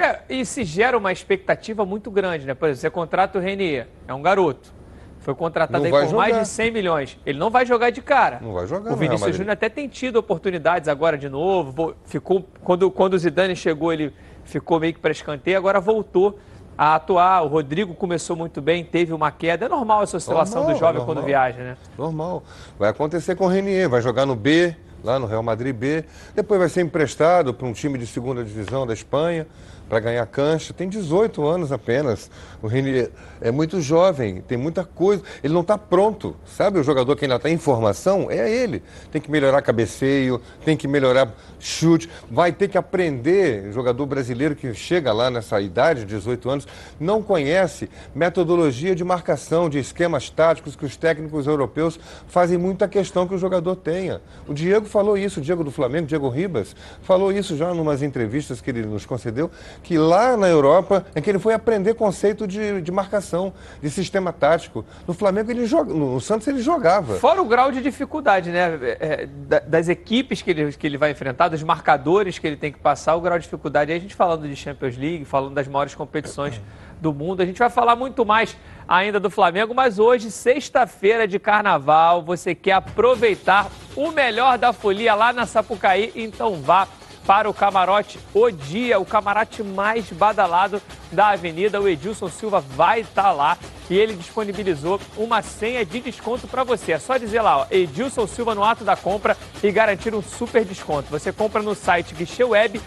É, 0.00 0.20
e 0.28 0.44
se 0.46 0.64
gera 0.64 0.96
uma 0.96 1.12
expectativa 1.12 1.84
muito 1.84 2.10
grande, 2.10 2.46
né? 2.46 2.54
Por 2.54 2.66
exemplo, 2.68 2.80
você 2.80 2.90
contrata 2.90 3.38
o 3.38 3.40
Renier, 3.42 3.86
é 4.08 4.14
um 4.14 4.22
garoto. 4.22 4.72
Foi 5.20 5.34
contratado 5.34 5.84
aí 5.84 5.90
por 5.90 5.98
mais 6.14 6.30
jogar. 6.30 6.42
de 6.42 6.48
100 6.48 6.70
milhões. 6.70 7.18
Ele 7.26 7.38
não 7.38 7.50
vai 7.50 7.66
jogar 7.66 7.90
de 7.90 8.00
cara. 8.00 8.38
Não 8.40 8.54
vai 8.54 8.66
jogar 8.66 8.84
O 8.92 8.96
Real 8.96 8.96
Vinícius. 8.96 9.36
Júnior 9.36 9.52
até 9.52 9.68
tem 9.68 9.86
tido 9.86 10.16
oportunidades 10.16 10.88
agora 10.88 11.18
de 11.18 11.28
novo. 11.28 11.70
vo- 11.72 11.94
Ficou, 12.06 12.46
quando, 12.64 12.90
quando 12.90 13.14
o 13.14 13.18
Zidane 13.18 13.54
chegou, 13.54 13.92
ele 13.92 14.14
ficou 14.44 14.80
meio 14.80 14.94
que 14.94 14.98
para 14.98 15.10
escanteio, 15.10 15.58
agora 15.58 15.78
voltou 15.78 16.38
a 16.78 16.94
atuar. 16.94 17.42
O 17.42 17.48
Rodrigo 17.48 17.92
começou 17.94 18.34
muito 18.34 18.62
bem, 18.62 18.82
teve 18.82 19.12
uma 19.12 19.30
queda. 19.30 19.66
É 19.66 19.68
normal 19.68 20.02
essa 20.04 20.16
oscilação 20.16 20.60
Normal, 20.62 20.74
do 20.74 20.80
jovem 20.80 21.02
é 21.02 21.04
quando 21.04 21.18
normal. 21.18 21.26
viaja, 21.26 21.58
né? 21.62 21.76
Normal. 21.98 22.42
Vai 22.78 22.88
acontecer 22.88 23.36
com 23.36 23.44
o 23.44 23.48
Renier, 23.48 23.90
vai 23.90 24.00
jogar 24.00 24.24
no 24.24 24.34
B, 24.34 24.74
lá 25.04 25.18
no 25.18 25.26
Real 25.26 25.42
Madrid 25.42 25.76
B. 25.76 26.02
Depois 26.34 26.58
vai 26.58 26.70
ser 26.70 26.80
emprestado 26.80 27.52
para 27.52 27.66
um 27.66 27.74
time 27.74 27.98
de 27.98 28.06
segunda 28.06 28.42
divisão 28.42 28.86
da 28.86 28.94
Espanha 28.94 29.46
para 29.90 29.98
ganhar 29.98 30.24
cancha. 30.26 30.72
Tem 30.72 30.88
18 30.88 31.44
anos 31.44 31.72
apenas. 31.72 32.30
O 32.62 32.68
Renier 32.68 33.10
é 33.40 33.50
muito 33.50 33.80
jovem, 33.80 34.40
tem 34.40 34.56
muita 34.56 34.84
coisa. 34.84 35.22
Ele 35.42 35.52
não 35.52 35.62
está 35.62 35.76
pronto. 35.76 36.36
Sabe 36.46 36.78
o 36.78 36.84
jogador 36.84 37.16
que 37.16 37.24
ainda 37.24 37.36
está 37.36 37.50
em 37.50 37.58
formação? 37.58 38.30
É 38.30 38.48
ele. 38.48 38.84
Tem 39.10 39.20
que 39.20 39.28
melhorar 39.30 39.60
cabeceio, 39.62 40.40
tem 40.64 40.76
que 40.76 40.86
melhorar 40.86 41.34
chute. 41.58 42.08
Vai 42.30 42.52
ter 42.52 42.68
que 42.68 42.78
aprender. 42.78 43.68
O 43.68 43.72
jogador 43.72 44.06
brasileiro 44.06 44.54
que 44.54 44.72
chega 44.72 45.12
lá 45.12 45.28
nessa 45.28 45.60
idade, 45.60 46.04
18 46.04 46.48
anos, 46.48 46.68
não 47.00 47.20
conhece 47.20 47.90
metodologia 48.14 48.94
de 48.94 49.02
marcação, 49.02 49.68
de 49.68 49.80
esquemas 49.80 50.30
táticos 50.30 50.76
que 50.76 50.84
os 50.84 50.96
técnicos 50.96 51.48
europeus 51.48 51.98
fazem 52.28 52.56
muita 52.56 52.86
questão 52.86 53.26
que 53.26 53.34
o 53.34 53.38
jogador 53.38 53.74
tenha. 53.74 54.20
O 54.46 54.54
Diego 54.54 54.86
falou 54.86 55.18
isso, 55.18 55.40
o 55.40 55.42
Diego 55.42 55.64
do 55.64 55.72
Flamengo, 55.72 56.06
Diego 56.06 56.28
Ribas, 56.28 56.76
falou 57.02 57.32
isso 57.32 57.56
já 57.56 57.74
em 57.74 57.80
umas 57.80 58.02
entrevistas 58.02 58.60
que 58.60 58.70
ele 58.70 58.84
nos 58.84 59.04
concedeu, 59.04 59.50
que 59.82 59.96
lá 59.98 60.36
na 60.36 60.48
Europa 60.48 61.04
é 61.14 61.20
que 61.20 61.28
ele 61.30 61.38
foi 61.38 61.54
aprender 61.54 61.94
conceito 61.94 62.46
de, 62.46 62.80
de 62.82 62.92
marcação, 62.92 63.52
de 63.82 63.88
sistema 63.90 64.32
tático. 64.32 64.84
No 65.06 65.14
Flamengo 65.14 65.50
ele 65.50 65.66
joga, 65.66 65.92
no 65.92 66.20
Santos 66.20 66.46
ele 66.48 66.60
jogava. 66.62 67.14
Fora 67.16 67.40
o 67.40 67.44
grau 67.44 67.72
de 67.72 67.82
dificuldade, 67.82 68.50
né? 68.50 68.78
é, 68.82 68.96
é, 69.00 69.26
da- 69.26 69.60
das 69.60 69.88
equipes 69.88 70.42
que 70.42 70.50
ele, 70.50 70.72
que 70.72 70.86
ele 70.86 70.98
vai 70.98 71.10
enfrentar, 71.10 71.48
dos 71.48 71.62
marcadores 71.62 72.38
que 72.38 72.46
ele 72.46 72.56
tem 72.56 72.70
que 72.72 72.78
passar, 72.78 73.14
o 73.16 73.20
grau 73.20 73.38
de 73.38 73.44
dificuldade. 73.44 73.90
Aí 73.90 73.98
a 73.98 74.00
gente 74.00 74.14
falando 74.14 74.46
de 74.46 74.54
Champions 74.54 74.96
League, 74.96 75.24
falando 75.24 75.54
das 75.54 75.66
maiores 75.66 75.94
competições 75.94 76.60
do 77.00 77.12
mundo. 77.14 77.40
A 77.40 77.46
gente 77.46 77.58
vai 77.58 77.70
falar 77.70 77.96
muito 77.96 78.26
mais 78.26 78.56
ainda 78.86 79.18
do 79.18 79.30
Flamengo, 79.30 79.74
mas 79.74 79.98
hoje, 79.98 80.30
sexta-feira 80.30 81.26
de 81.26 81.38
carnaval, 81.38 82.22
você 82.22 82.54
quer 82.54 82.72
aproveitar 82.72 83.68
o 83.96 84.10
melhor 84.10 84.58
da 84.58 84.72
folia 84.72 85.14
lá 85.14 85.32
na 85.32 85.46
Sapucaí, 85.46 86.12
então 86.14 86.56
vá 86.60 86.86
para 87.30 87.48
o 87.48 87.54
camarote 87.54 88.18
O 88.34 88.50
Dia, 88.50 88.98
o 88.98 89.06
camarote 89.06 89.62
mais 89.62 90.10
badalado 90.10 90.82
da 91.12 91.28
avenida. 91.28 91.80
O 91.80 91.88
Edilson 91.88 92.28
Silva 92.28 92.58
vai 92.58 93.02
estar 93.02 93.30
lá 93.30 93.56
e 93.88 93.96
ele 93.96 94.16
disponibilizou 94.16 95.00
uma 95.16 95.40
senha 95.40 95.86
de 95.86 96.00
desconto 96.00 96.48
para 96.48 96.64
você. 96.64 96.90
É 96.90 96.98
só 96.98 97.16
dizer 97.16 97.40
lá, 97.40 97.58
ó, 97.58 97.66
Edilson 97.70 98.26
Silva 98.26 98.52
no 98.52 98.64
ato 98.64 98.82
da 98.82 98.96
compra 98.96 99.36
e 99.62 99.70
garantir 99.70 100.12
um 100.12 100.20
super 100.20 100.64
desconto. 100.64 101.08
Você 101.08 101.30
compra 101.30 101.62
no 101.62 101.72
site 101.72 102.16
guicheweb.com.br. 102.16 102.80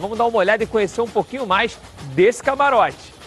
Vamos 0.00 0.16
dar 0.16 0.24
uma 0.24 0.38
olhada 0.38 0.64
e 0.64 0.66
conhecer 0.66 1.02
um 1.02 1.08
pouquinho 1.08 1.46
mais 1.46 1.76
desse 2.14 2.42
camarote. 2.42 3.19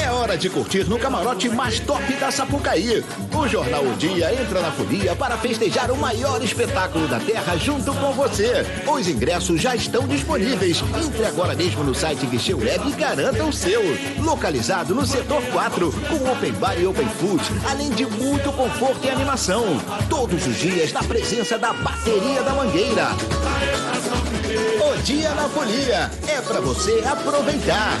É 0.00 0.10
hora 0.10 0.36
de 0.36 0.48
curtir 0.48 0.84
no 0.88 0.98
camarote 0.98 1.48
mais 1.48 1.80
top 1.80 2.12
da 2.14 2.30
Sapucaí. 2.30 3.04
O 3.34 3.48
Jornal 3.48 3.84
O 3.84 3.96
Dia 3.96 4.32
entra 4.32 4.60
na 4.60 4.70
folia 4.70 5.14
para 5.16 5.36
festejar 5.36 5.90
o 5.90 5.96
maior 5.96 6.42
espetáculo 6.42 7.08
da 7.08 7.18
Terra 7.18 7.56
junto 7.56 7.92
com 7.94 8.12
você. 8.12 8.64
Os 8.86 9.08
ingressos 9.08 9.60
já 9.60 9.74
estão 9.74 10.06
disponíveis. 10.06 10.82
Entre 11.04 11.24
agora 11.24 11.54
mesmo 11.54 11.84
no 11.84 11.94
site 11.94 12.26
Guichê 12.26 12.54
Web 12.54 12.88
e 12.88 12.92
garanta 12.92 13.44
o 13.44 13.52
seu. 13.52 13.82
Localizado 14.18 14.94
no 14.94 15.06
setor 15.06 15.42
4, 15.52 15.92
com 15.92 16.32
open 16.32 16.52
bar 16.52 16.78
e 16.78 16.86
open 16.86 17.08
food, 17.08 17.42
além 17.68 17.90
de 17.90 18.06
muito 18.06 18.52
conforto 18.52 19.04
e 19.04 19.10
animação. 19.10 19.64
Todos 20.08 20.46
os 20.46 20.56
dias 20.56 20.92
na 20.92 21.02
presença 21.02 21.58
da 21.58 21.72
bateria 21.72 22.42
da 22.42 22.54
Mangueira. 22.54 23.08
O 24.56 25.02
Dia 25.02 25.34
na 25.34 25.48
Folia 25.48 26.10
é 26.28 26.40
para 26.40 26.60
você 26.60 27.02
aproveitar. 27.06 27.92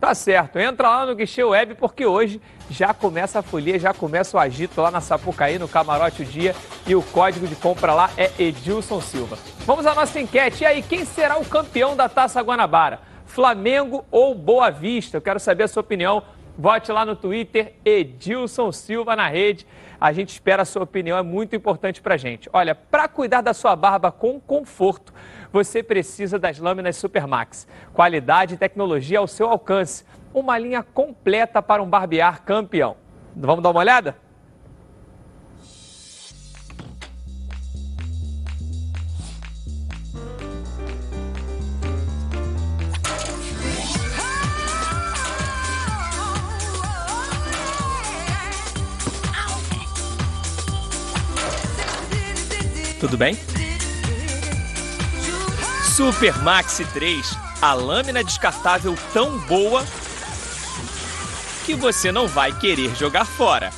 Tá 0.00 0.14
certo, 0.14 0.58
entra 0.58 0.88
lá 0.88 1.06
no 1.06 1.14
Guichê 1.14 1.42
Web 1.42 1.76
porque 1.76 2.04
hoje 2.04 2.40
já 2.68 2.92
começa 2.92 3.38
a 3.38 3.42
folia, 3.42 3.78
já 3.78 3.94
começa 3.94 4.36
o 4.36 4.40
agito 4.40 4.80
lá 4.80 4.90
na 4.90 5.00
Sapucaí, 5.00 5.58
no 5.58 5.66
Camarote 5.66 6.22
o 6.22 6.24
Dia 6.26 6.54
e 6.86 6.94
o 6.94 7.02
código 7.02 7.46
de 7.46 7.56
compra 7.56 7.94
lá 7.94 8.10
é 8.16 8.30
Edilson 8.38 9.00
Silva. 9.00 9.38
Vamos 9.60 9.86
à 9.86 9.94
nossa 9.94 10.20
enquete. 10.20 10.62
E 10.62 10.66
aí, 10.66 10.82
quem 10.82 11.04
será 11.04 11.38
o 11.38 11.44
campeão 11.44 11.96
da 11.96 12.08
Taça 12.08 12.42
Guanabara? 12.42 13.00
Flamengo 13.24 14.04
ou 14.10 14.34
Boa 14.34 14.70
Vista? 14.70 15.16
Eu 15.16 15.22
quero 15.22 15.40
saber 15.40 15.64
a 15.64 15.68
sua 15.68 15.80
opinião. 15.80 16.22
Vote 16.56 16.92
lá 16.92 17.04
no 17.04 17.16
Twitter, 17.16 17.74
Edilson 17.84 18.70
Silva 18.70 19.16
na 19.16 19.26
rede. 19.26 19.66
A 20.04 20.12
gente 20.12 20.28
espera 20.28 20.60
a 20.60 20.64
sua 20.66 20.82
opinião, 20.82 21.16
é 21.16 21.22
muito 21.22 21.56
importante 21.56 22.02
pra 22.02 22.18
gente. 22.18 22.46
Olha, 22.52 22.74
para 22.74 23.08
cuidar 23.08 23.40
da 23.40 23.54
sua 23.54 23.74
barba 23.74 24.12
com 24.12 24.38
conforto, 24.38 25.14
você 25.50 25.82
precisa 25.82 26.38
das 26.38 26.58
lâminas 26.58 26.98
Supermax. 26.98 27.66
Qualidade 27.94 28.52
e 28.52 28.58
tecnologia 28.58 29.18
ao 29.18 29.26
seu 29.26 29.48
alcance. 29.48 30.04
Uma 30.34 30.58
linha 30.58 30.82
completa 30.82 31.62
para 31.62 31.82
um 31.82 31.88
barbear 31.88 32.42
campeão. 32.42 32.98
Vamos 33.34 33.62
dar 33.62 33.70
uma 33.70 33.80
olhada? 33.80 34.14
Tudo 53.04 53.18
bem? 53.18 53.34
Super 55.94 56.38
Maxi 56.38 56.86
3, 56.94 57.36
a 57.60 57.74
lâmina 57.74 58.24
descartável 58.24 58.94
tão 59.12 59.38
boa 59.40 59.84
que 61.66 61.74
você 61.74 62.10
não 62.10 62.26
vai 62.26 62.50
querer 62.58 62.96
jogar 62.96 63.26
fora. 63.26 63.68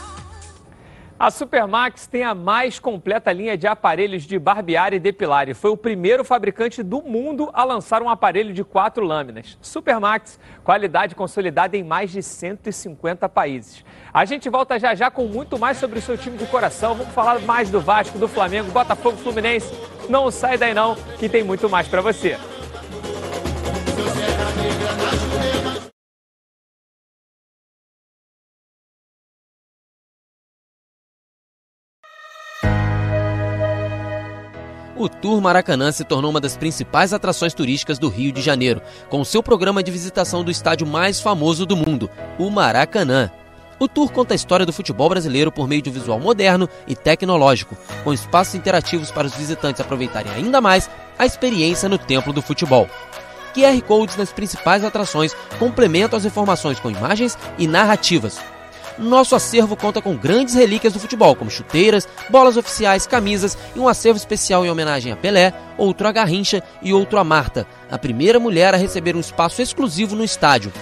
A 1.18 1.30
Supermax 1.30 2.06
tem 2.06 2.22
a 2.22 2.34
mais 2.34 2.78
completa 2.78 3.32
linha 3.32 3.56
de 3.56 3.66
aparelhos 3.66 4.22
de 4.22 4.38
barbear 4.38 4.92
e 4.92 5.00
depilar 5.00 5.48
e 5.48 5.54
foi 5.54 5.70
o 5.70 5.76
primeiro 5.76 6.22
fabricante 6.22 6.82
do 6.82 7.02
mundo 7.02 7.50
a 7.52 7.64
lançar 7.64 8.02
um 8.02 8.08
aparelho 8.08 8.52
de 8.52 8.62
quatro 8.62 9.04
lâminas. 9.04 9.58
Supermax, 9.60 10.38
qualidade 10.62 11.16
consolidada 11.16 11.76
em 11.76 11.82
mais 11.82 12.12
de 12.12 12.22
150 12.22 13.28
países. 13.28 13.82
A 14.16 14.24
gente 14.24 14.48
volta 14.48 14.78
já 14.78 14.94
já 14.94 15.10
com 15.10 15.26
muito 15.26 15.58
mais 15.58 15.76
sobre 15.76 15.98
o 15.98 16.02
seu 16.02 16.16
time 16.16 16.38
de 16.38 16.46
coração. 16.46 16.94
Vamos 16.94 17.12
falar 17.12 17.38
mais 17.40 17.68
do 17.68 17.78
Vasco, 17.78 18.18
do 18.18 18.26
Flamengo, 18.26 18.70
Botafogo, 18.70 19.18
Fluminense. 19.18 19.70
Não 20.08 20.30
sai 20.30 20.56
daí 20.56 20.72
não, 20.72 20.94
que 21.18 21.28
tem 21.28 21.44
muito 21.44 21.68
mais 21.68 21.86
para 21.86 22.00
você. 22.00 22.38
O 34.96 35.10
Tour 35.10 35.42
Maracanã 35.42 35.92
se 35.92 36.04
tornou 36.04 36.30
uma 36.30 36.40
das 36.40 36.56
principais 36.56 37.12
atrações 37.12 37.52
turísticas 37.52 37.98
do 37.98 38.08
Rio 38.08 38.32
de 38.32 38.40
Janeiro, 38.40 38.80
com 39.10 39.22
seu 39.22 39.42
programa 39.42 39.82
de 39.82 39.90
visitação 39.90 40.42
do 40.42 40.50
estádio 40.50 40.86
mais 40.86 41.20
famoso 41.20 41.66
do 41.66 41.76
mundo, 41.76 42.08
o 42.38 42.48
Maracanã. 42.48 43.30
O 43.78 43.86
tour 43.86 44.10
conta 44.10 44.32
a 44.32 44.36
história 44.36 44.64
do 44.64 44.72
futebol 44.72 45.08
brasileiro 45.08 45.52
por 45.52 45.68
meio 45.68 45.82
de 45.82 45.90
um 45.90 45.92
visual 45.92 46.18
moderno 46.18 46.68
e 46.86 46.94
tecnológico, 46.94 47.76
com 48.02 48.12
espaços 48.12 48.54
interativos 48.54 49.10
para 49.10 49.26
os 49.26 49.34
visitantes 49.34 49.80
aproveitarem 49.80 50.32
ainda 50.32 50.60
mais 50.60 50.88
a 51.18 51.26
experiência 51.26 51.88
no 51.88 51.98
templo 51.98 52.32
do 52.32 52.40
futebol. 52.40 52.88
QR 53.54 53.80
Codes 53.82 54.16
nas 54.16 54.32
principais 54.32 54.84
atrações 54.84 55.34
complementam 55.58 56.16
as 56.16 56.24
informações 56.24 56.78
com 56.78 56.90
imagens 56.90 57.36
e 57.58 57.66
narrativas, 57.66 58.38
nosso 58.98 59.34
acervo 59.34 59.76
conta 59.76 60.00
com 60.00 60.16
grandes 60.16 60.54
relíquias 60.54 60.92
do 60.92 60.98
futebol, 60.98 61.36
como 61.36 61.50
chuteiras, 61.50 62.08
bolas 62.30 62.56
oficiais, 62.56 63.06
camisas 63.06 63.56
e 63.74 63.78
um 63.78 63.88
acervo 63.88 64.16
especial 64.16 64.64
em 64.64 64.70
homenagem 64.70 65.12
a 65.12 65.16
Pelé, 65.16 65.52
outro 65.76 66.08
a 66.08 66.12
Garrincha 66.12 66.62
e 66.80 66.94
outro 66.94 67.18
a 67.18 67.24
Marta, 67.24 67.66
a 67.90 67.98
primeira 67.98 68.40
mulher 68.40 68.72
a 68.72 68.78
receber 68.78 69.14
um 69.14 69.20
espaço 69.20 69.60
exclusivo 69.60 70.16
no 70.16 70.24
estádio. 70.24 70.72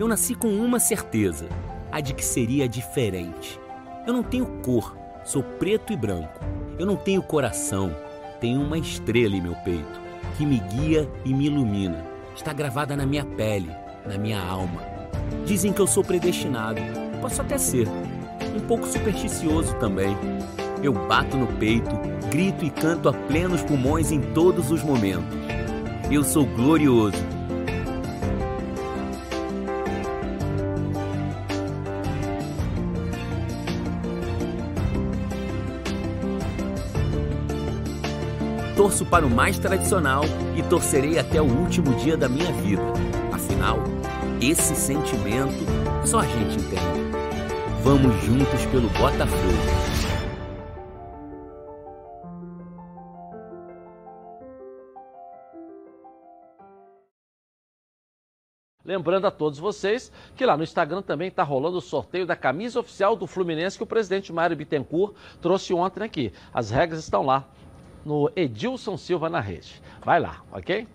Eu 0.00 0.08
nasci 0.08 0.34
com 0.34 0.48
uma 0.48 0.80
certeza, 0.80 1.48
a 1.92 2.00
de 2.00 2.14
que 2.14 2.24
seria 2.24 2.66
diferente. 2.66 3.60
Eu 4.06 4.12
não 4.12 4.22
tenho 4.22 4.46
cor, 4.62 4.96
sou 5.24 5.42
preto 5.42 5.92
e 5.92 5.96
branco. 5.96 6.40
Eu 6.78 6.86
não 6.86 6.96
tenho 6.96 7.22
coração, 7.22 7.94
tenho 8.40 8.60
uma 8.60 8.78
estrela 8.78 9.34
em 9.34 9.40
meu 9.40 9.54
peito 9.56 10.04
que 10.36 10.44
me 10.44 10.58
guia 10.58 11.08
e 11.24 11.32
me 11.32 11.46
ilumina. 11.46 12.04
Está 12.34 12.52
gravada 12.52 12.96
na 12.96 13.06
minha 13.06 13.24
pele, 13.24 13.70
na 14.06 14.18
minha 14.18 14.40
alma. 14.40 14.82
Dizem 15.46 15.72
que 15.72 15.80
eu 15.80 15.86
sou 15.86 16.04
predestinado. 16.04 16.80
Posso 17.20 17.40
até 17.40 17.56
ser. 17.56 17.88
Um 18.54 18.60
pouco 18.60 18.86
supersticioso 18.86 19.74
também. 19.76 20.16
Eu 20.82 20.92
bato 20.92 21.36
no 21.36 21.46
peito, 21.46 21.90
grito 22.30 22.64
e 22.64 22.70
canto 22.70 23.08
a 23.08 23.12
plenos 23.12 23.62
pulmões 23.62 24.10
em 24.10 24.20
todos 24.20 24.70
os 24.70 24.82
momentos. 24.82 25.24
Eu 26.10 26.22
sou 26.22 26.44
glorioso 26.44 27.33
torço 38.94 39.04
para 39.06 39.26
o 39.26 39.30
mais 39.30 39.58
tradicional 39.58 40.22
e 40.56 40.62
torcerei 40.62 41.18
até 41.18 41.42
o 41.42 41.44
último 41.44 41.96
dia 41.96 42.16
da 42.16 42.28
minha 42.28 42.52
vida. 42.52 42.82
Afinal, 43.32 43.78
esse 44.40 44.76
sentimento 44.76 45.64
só 46.04 46.20
a 46.20 46.26
gente 46.26 46.60
entende. 46.60 47.00
Vamos 47.82 48.14
juntos 48.22 48.64
pelo 48.66 48.88
Botafogo. 48.90 49.94
Lembrando 58.84 59.26
a 59.26 59.30
todos 59.30 59.58
vocês 59.58 60.12
que 60.36 60.46
lá 60.46 60.56
no 60.56 60.62
Instagram 60.62 61.02
também 61.02 61.28
está 61.28 61.42
rolando 61.42 61.78
o 61.78 61.80
sorteio 61.80 62.26
da 62.26 62.36
camisa 62.36 62.78
oficial 62.78 63.16
do 63.16 63.26
Fluminense 63.26 63.76
que 63.76 63.82
o 63.82 63.86
presidente 63.86 64.32
Mário 64.32 64.56
Bittencourt 64.56 65.14
trouxe 65.40 65.74
ontem 65.74 66.04
aqui. 66.04 66.32
As 66.52 66.70
regras 66.70 67.00
estão 67.00 67.24
lá 67.24 67.48
no 68.04 68.30
Edilson 68.36 68.96
Silva 68.96 69.28
na 69.28 69.40
rede. 69.40 69.80
Vai 70.04 70.20
lá, 70.20 70.42
ok? 70.52 70.86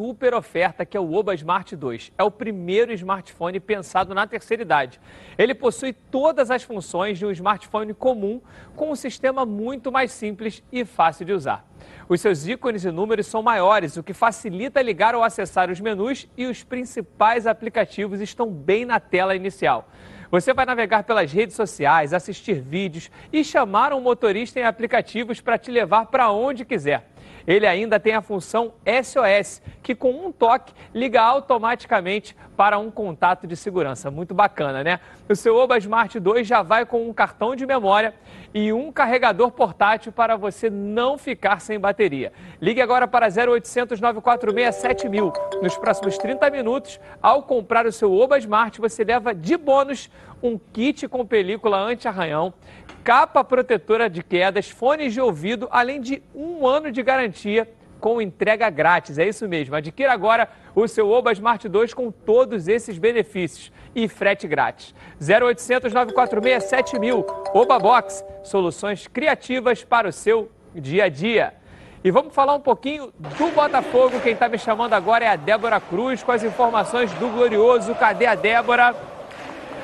Super 0.00 0.32
oferta 0.32 0.86
que 0.86 0.96
é 0.96 1.00
o 1.00 1.12
Oba 1.12 1.34
Smart 1.34 1.76
2. 1.76 2.12
É 2.16 2.24
o 2.24 2.30
primeiro 2.30 2.90
smartphone 2.94 3.60
pensado 3.60 4.14
na 4.14 4.26
terceira 4.26 4.62
idade. 4.62 4.98
Ele 5.36 5.54
possui 5.54 5.92
todas 5.92 6.50
as 6.50 6.62
funções 6.62 7.18
de 7.18 7.26
um 7.26 7.30
smartphone 7.30 7.92
comum, 7.92 8.40
com 8.74 8.90
um 8.90 8.96
sistema 8.96 9.44
muito 9.44 9.92
mais 9.92 10.10
simples 10.10 10.62
e 10.72 10.86
fácil 10.86 11.26
de 11.26 11.34
usar. 11.34 11.68
Os 12.08 12.22
seus 12.22 12.46
ícones 12.46 12.82
e 12.86 12.90
números 12.90 13.26
são 13.26 13.42
maiores, 13.42 13.98
o 13.98 14.02
que 14.02 14.14
facilita 14.14 14.80
ligar 14.80 15.14
ou 15.14 15.22
acessar 15.22 15.70
os 15.70 15.80
menus 15.80 16.26
e 16.34 16.46
os 16.46 16.62
principais 16.62 17.46
aplicativos 17.46 18.22
estão 18.22 18.50
bem 18.50 18.86
na 18.86 18.98
tela 18.98 19.36
inicial. 19.36 19.86
Você 20.30 20.54
vai 20.54 20.64
navegar 20.64 21.02
pelas 21.02 21.30
redes 21.30 21.56
sociais, 21.56 22.14
assistir 22.14 22.62
vídeos 22.62 23.10
e 23.30 23.44
chamar 23.44 23.92
um 23.92 24.00
motorista 24.00 24.58
em 24.60 24.62
aplicativos 24.62 25.42
para 25.42 25.58
te 25.58 25.70
levar 25.70 26.06
para 26.06 26.30
onde 26.30 26.64
quiser. 26.64 27.10
Ele 27.46 27.66
ainda 27.66 27.98
tem 27.98 28.14
a 28.14 28.22
função 28.22 28.72
SOS, 28.84 29.62
que 29.82 29.94
com 29.94 30.10
um 30.10 30.32
toque 30.32 30.72
liga 30.94 31.20
automaticamente 31.20 32.36
para 32.56 32.78
um 32.78 32.90
contato 32.90 33.46
de 33.46 33.56
segurança. 33.56 34.10
Muito 34.10 34.34
bacana, 34.34 34.84
né? 34.84 35.00
O 35.28 35.34
seu 35.34 35.56
Oba 35.56 35.78
Smart 35.78 36.20
2 36.20 36.46
já 36.46 36.62
vai 36.62 36.84
com 36.84 37.08
um 37.08 37.12
cartão 37.12 37.56
de 37.56 37.64
memória 37.64 38.12
e 38.52 38.72
um 38.72 38.92
carregador 38.92 39.50
portátil 39.50 40.12
para 40.12 40.36
você 40.36 40.68
não 40.68 41.16
ficar 41.16 41.60
sem 41.60 41.80
bateria. 41.80 42.32
Ligue 42.60 42.82
agora 42.82 43.08
para 43.08 43.28
0800 43.28 44.00
946 44.00 44.74
7000. 44.74 45.32
Nos 45.62 45.76
próximos 45.78 46.18
30 46.18 46.50
minutos, 46.50 47.00
ao 47.22 47.44
comprar 47.44 47.86
o 47.86 47.92
seu 47.92 48.12
Oba 48.12 48.38
Smart, 48.38 48.80
você 48.80 49.04
leva 49.04 49.34
de 49.34 49.56
bônus 49.56 50.10
um 50.42 50.58
kit 50.72 51.06
com 51.08 51.26
película 51.26 51.78
anti-arranhão, 51.78 52.52
capa 53.04 53.42
protetora 53.42 54.08
de 54.08 54.22
quedas, 54.22 54.68
fones 54.70 55.12
de 55.12 55.20
ouvido, 55.20 55.68
além 55.70 56.00
de 56.00 56.22
um 56.34 56.66
ano 56.66 56.90
de 56.90 57.02
garantia 57.02 57.68
com 58.00 58.20
entrega 58.20 58.68
grátis. 58.70 59.18
É 59.18 59.28
isso 59.28 59.46
mesmo. 59.46 59.76
Adquira 59.76 60.12
agora 60.12 60.48
o 60.74 60.88
seu 60.88 61.08
Oba 61.10 61.32
Smart 61.32 61.68
2 61.68 61.94
com 61.94 62.10
todos 62.10 62.66
esses 62.66 62.98
benefícios 62.98 63.70
e 63.94 64.08
frete 64.08 64.48
grátis. 64.48 64.94
0800 65.20 65.92
946 65.92 66.64
7000. 66.64 67.26
Oba 67.54 67.78
Box, 67.78 68.24
soluções 68.42 69.06
criativas 69.06 69.84
para 69.84 70.08
o 70.08 70.12
seu 70.12 70.50
dia 70.74 71.04
a 71.04 71.08
dia. 71.08 71.54
E 72.02 72.10
vamos 72.10 72.34
falar 72.34 72.54
um 72.54 72.60
pouquinho 72.60 73.12
do 73.18 73.50
Botafogo. 73.50 74.20
Quem 74.20 74.32
está 74.32 74.48
me 74.48 74.56
chamando 74.56 74.94
agora 74.94 75.26
é 75.26 75.28
a 75.28 75.36
Débora 75.36 75.78
Cruz 75.78 76.22
com 76.22 76.32
as 76.32 76.42
informações 76.42 77.12
do 77.14 77.28
Glorioso. 77.28 77.94
Cadê 77.94 78.24
a 78.24 78.34
Débora? 78.34 79.19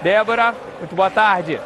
Débora, 0.02 0.54
muito 0.78 0.94
boa 0.94 1.10
tarde. 1.10 1.60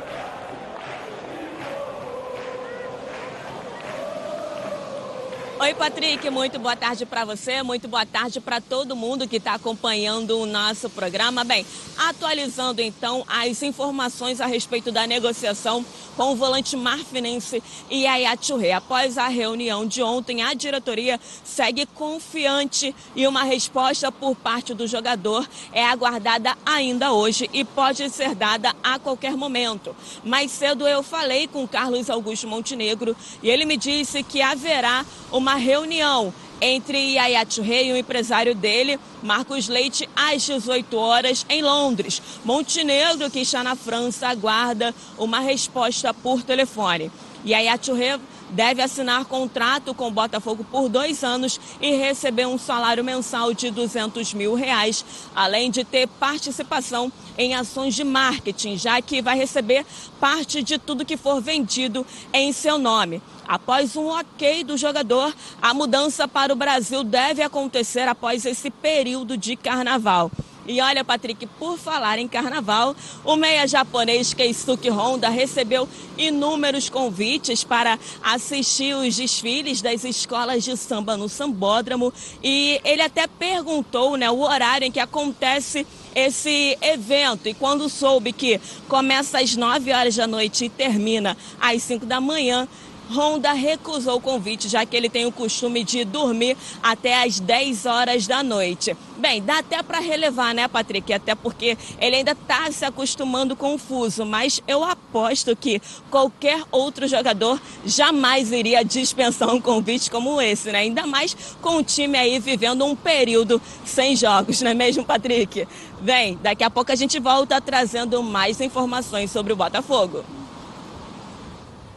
Oi, 5.61 5.75
Patrick, 5.75 6.31
muito 6.31 6.59
boa 6.59 6.75
tarde 6.75 7.05
para 7.05 7.23
você, 7.23 7.63
muito 7.63 7.87
boa 7.87 8.07
tarde 8.07 8.41
para 8.41 8.63
todo 8.63 8.97
mundo 8.97 9.29
que 9.29 9.37
está 9.37 9.53
acompanhando 9.53 10.39
o 10.39 10.47
nosso 10.47 10.89
programa. 10.89 11.45
Bem, 11.45 11.67
atualizando 11.99 12.81
então 12.81 13.27
as 13.29 13.63
informações 13.63 14.41
a 14.41 14.47
respeito 14.47 14.91
da 14.91 15.07
negociação 15.07 15.85
com 16.17 16.33
o 16.33 16.35
volante 16.35 16.77
marfinense 16.79 17.63
Yaya 17.93 18.37
Touré. 18.39 18.73
Após 18.73 19.19
a 19.19 19.29
reunião 19.29 19.87
de 19.87 20.03
ontem, 20.03 20.43
a 20.43 20.55
diretoria 20.55 21.21
segue 21.45 21.85
confiante 21.85 22.95
e 23.15 23.27
uma 23.27 23.43
resposta 23.43 24.11
por 24.11 24.35
parte 24.35 24.73
do 24.73 24.87
jogador 24.87 25.47
é 25.73 25.85
aguardada 25.85 26.57
ainda 26.65 27.13
hoje 27.13 27.51
e 27.53 27.65
pode 27.65 28.09
ser 28.09 28.35
dada 28.35 28.75
a 28.83 28.99
qualquer 28.99 29.37
momento. 29.37 29.95
Mais 30.25 30.51
cedo 30.51 30.89
eu 30.89 31.03
falei 31.03 31.47
com 31.47 31.69
Carlos 31.69 32.09
Augusto 32.09 32.49
Montenegro 32.49 33.15
e 33.43 33.51
ele 33.51 33.67
me 33.67 33.77
disse 33.77 34.23
que 34.23 34.41
haverá 34.41 35.05
uma 35.31 35.50
uma 35.51 35.57
reunião 35.57 36.33
entre 36.61 36.97
Yaya 37.15 37.45
Touré 37.45 37.83
e 37.83 37.93
o 37.93 37.97
empresário 37.97 38.55
dele, 38.55 39.01
Marcos 39.21 39.67
Leite, 39.67 40.09
às 40.15 40.43
18 40.43 40.97
horas 40.97 41.45
em 41.49 41.61
Londres. 41.61 42.23
Montenegro, 42.45 43.29
que 43.29 43.41
está 43.41 43.65
na 43.65 43.75
França, 43.75 44.29
aguarda 44.29 44.95
uma 45.19 45.41
resposta 45.41 46.15
por 46.15 46.45
telefone. 46.45 47.11
Yaya 47.45 47.77
Touré 47.77 48.21
deve 48.51 48.83
assinar 48.83 49.25
contrato 49.25 49.95
com 49.95 50.09
o 50.09 50.11
Botafogo 50.11 50.65
por 50.71 50.89
dois 50.89 51.25
anos 51.25 51.61
e 51.81 51.93
receber 51.93 52.47
um 52.47 52.59
salário 52.59 53.05
mensal 53.05 53.55
de 53.55 53.71
200 53.71 54.35
mil 54.35 54.55
reais, 54.55 55.05
além 55.35 55.71
de 55.71 55.85
ter 55.85 56.07
participação 56.07 57.13
em 57.39 57.55
ações 57.55 57.95
de 57.95 58.05
marketing, 58.05 58.77
já 58.77 59.01
que 59.01 59.23
vai 59.23 59.37
receber 59.37 59.87
parte 60.19 60.63
de 60.63 60.79
tudo 60.79 61.05
que 61.05 61.17
for 61.17 61.41
vendido 61.41 62.07
em 62.33 62.53
seu 62.53 62.79
nome. 62.79 63.23
Após 63.47 63.97
um 63.97 64.07
ok 64.07 64.63
do 64.63 64.77
jogador, 64.77 65.35
a 65.61 65.75
mudança 65.75 66.29
para 66.29 66.53
o 66.53 66.57
Brasil 66.57 67.03
deve 67.03 67.43
acontecer 67.43 68.07
após 68.07 68.45
esse 68.45 68.71
período 68.71 69.37
de 69.37 69.57
carnaval. 69.57 70.31
E 70.71 70.81
olha, 70.81 71.03
Patrick, 71.03 71.47
por 71.59 71.77
falar 71.77 72.21
em 72.21 72.29
carnaval, 72.29 72.95
o 73.25 73.35
meia 73.35 73.67
japonês 73.67 74.33
Keisuke 74.33 74.89
Honda 74.89 75.29
recebeu 75.29 75.89
inúmeros 76.17 76.89
convites 76.89 77.65
para 77.65 77.99
assistir 78.23 78.95
os 78.95 79.17
desfiles 79.17 79.83
das 79.83 80.05
escolas 80.05 80.63
de 80.63 80.77
samba 80.77 81.17
no 81.17 81.29
Sambódromo 81.29 82.13
e 82.41 82.81
ele 82.85 83.03
até 83.03 83.27
perguntou 83.27 84.17
né, 84.17 84.31
o 84.31 84.43
horário 84.43 84.87
em 84.87 84.93
que 84.93 85.01
acontece 85.01 85.85
esse 86.15 86.79
evento. 86.81 87.49
E 87.49 87.55
quando 87.55 87.89
soube 87.89 88.33
que 88.33 88.61
começa 88.89 89.41
às 89.41 89.57
9 89.57 89.93
horas 89.93 90.15
da 90.15 90.29
noite 90.29 90.67
e 90.67 90.69
termina 90.69 91.37
às 91.61 91.83
5 91.83 92.07
da 92.07 92.21
manhã, 92.21 92.69
Honda 93.11 93.53
recusou 93.53 94.17
o 94.17 94.21
convite, 94.21 94.69
já 94.69 94.87
que 94.87 94.97
ele 94.97 95.09
tem 95.09 95.27
o 95.27 95.33
costume 95.33 95.83
de 95.83 96.05
dormir 96.05 96.57
até 96.83 97.25
às 97.25 97.41
10 97.41 97.87
horas 97.87 98.27
da 98.27 98.43
noite. 98.43 98.97
Bem, 99.19 99.43
dá 99.43 99.59
até 99.59 99.83
para 99.83 99.99
relevar, 99.99 100.55
né, 100.55 100.67
Patrick? 100.69 101.13
Até 101.13 101.35
porque 101.35 101.77
ele 102.01 102.17
ainda 102.17 102.33
está 102.33 102.71
se 102.71 102.85
acostumando 102.85 103.57
com 103.57 103.75
o 103.75 103.79
fuso, 103.79 104.25
mas 104.25 104.63
eu 104.67 104.85
aposto 104.85 105.55
que 105.57 105.83
qualquer 106.11 106.63
outro 106.71 107.07
jogador 107.09 107.61
jamais 107.85 108.53
iria 108.53 108.85
dispensar 108.85 109.53
um 109.53 109.61
convite 109.61 110.11
como 110.11 110.41
esse, 110.41 110.71
né? 110.71 110.79
Ainda 110.79 111.07
mais 111.07 111.37
com 111.61 111.77
o 111.77 111.83
time 111.83 112.17
aí 112.17 112.39
vivendo 112.39 112.85
um 112.85 112.95
período 112.95 113.61
sem 113.85 114.15
jogos, 114.17 114.63
não 114.63 114.71
é 114.71 114.75
mesmo, 114.75 115.05
Patrick? 115.05 115.67
Bem, 116.01 116.39
daqui 116.43 116.65
a 116.65 116.71
pouco 116.71 116.93
a 116.93 116.97
gente 116.97 117.19
volta 117.19 117.61
trazendo 117.61 118.23
mais 118.23 118.61
informações 118.61 119.31
sobre 119.31 119.53
o 119.53 119.57
Botafogo. 119.57 120.25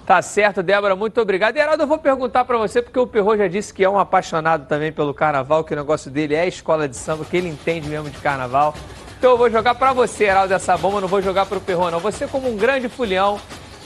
Tá 0.06 0.22
certo, 0.22 0.62
Débora, 0.62 0.95
muito 0.95 1.20
obrigado. 1.22 1.56
E 1.56 1.60
Heraldo, 1.60 1.84
eu 1.84 1.88
vou 1.88 1.97
perguntar 1.97 2.43
para 2.43 2.58
você, 2.58 2.82
porque 2.82 2.99
o 2.99 3.08
Perro 3.08 3.38
já 3.38 3.47
disse 3.47 3.74
que 3.74 3.84
é 3.84 3.89
um 3.89 3.97
apaixonado 3.97 4.68
também 4.68 4.91
pelo 4.91 5.14
carnaval, 5.14 5.64
que 5.64 5.74
o 5.74 5.78
negócio 5.78 6.12
dele 6.12 6.36
é 6.36 6.41
a 6.41 6.45
escola 6.45 6.89
de 6.89 6.97
samba, 6.97 7.24
que 7.24 7.38
ele 7.38 7.47
entende 7.47 7.88
mesmo 7.88 8.10
de 8.10 8.18
carnaval. 8.18 8.76
Então 9.18 9.32
eu 9.32 9.38
vou 9.38 9.49
jogar 9.49 9.76
para 9.76 9.93
você, 9.93 10.26
Heraldo, 10.26 10.54
essa 10.54 10.76
bomba, 10.76 10.99
não 10.99 11.08
vou 11.08 11.22
jogar 11.22 11.45
para 11.45 11.58
o 11.58 11.62
Perro, 11.62 11.89
não. 11.89 11.99
Você, 12.01 12.28
como 12.28 12.49
um 12.49 12.58
grande 12.58 12.89
fulião, 12.89 13.39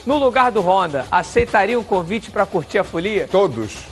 no 0.04 0.16
lugar 0.16 0.50
do 0.50 0.60
Honda, 0.60 1.06
aceitaria 1.12 1.78
um 1.78 1.84
convite 1.84 2.32
para 2.32 2.44
curtir 2.44 2.78
a 2.78 2.84
folia? 2.84 3.28
Todos. 3.30 3.84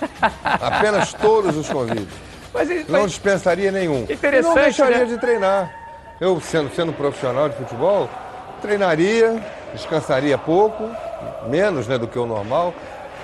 Apenas 0.44 1.14
todos 1.14 1.56
os 1.56 1.68
convites. 1.68 2.14
Mas, 2.52 2.68
não 2.88 3.02
mas... 3.02 3.12
dispensaria 3.12 3.72
nenhum. 3.72 4.02
Interessante, 4.02 4.42
não 4.42 4.54
deixaria 4.54 4.98
né? 4.98 5.04
de 5.06 5.16
treinar. 5.16 5.74
Eu, 6.20 6.38
sendo, 6.40 6.74
sendo 6.74 6.92
profissional 6.92 7.48
de 7.48 7.56
futebol, 7.56 8.10
treinaria, 8.60 9.42
descansaria 9.74 10.36
pouco, 10.38 10.88
menos 11.48 11.86
né, 11.86 11.98
do 11.98 12.06
que 12.08 12.18
o 12.18 12.26
normal, 12.26 12.74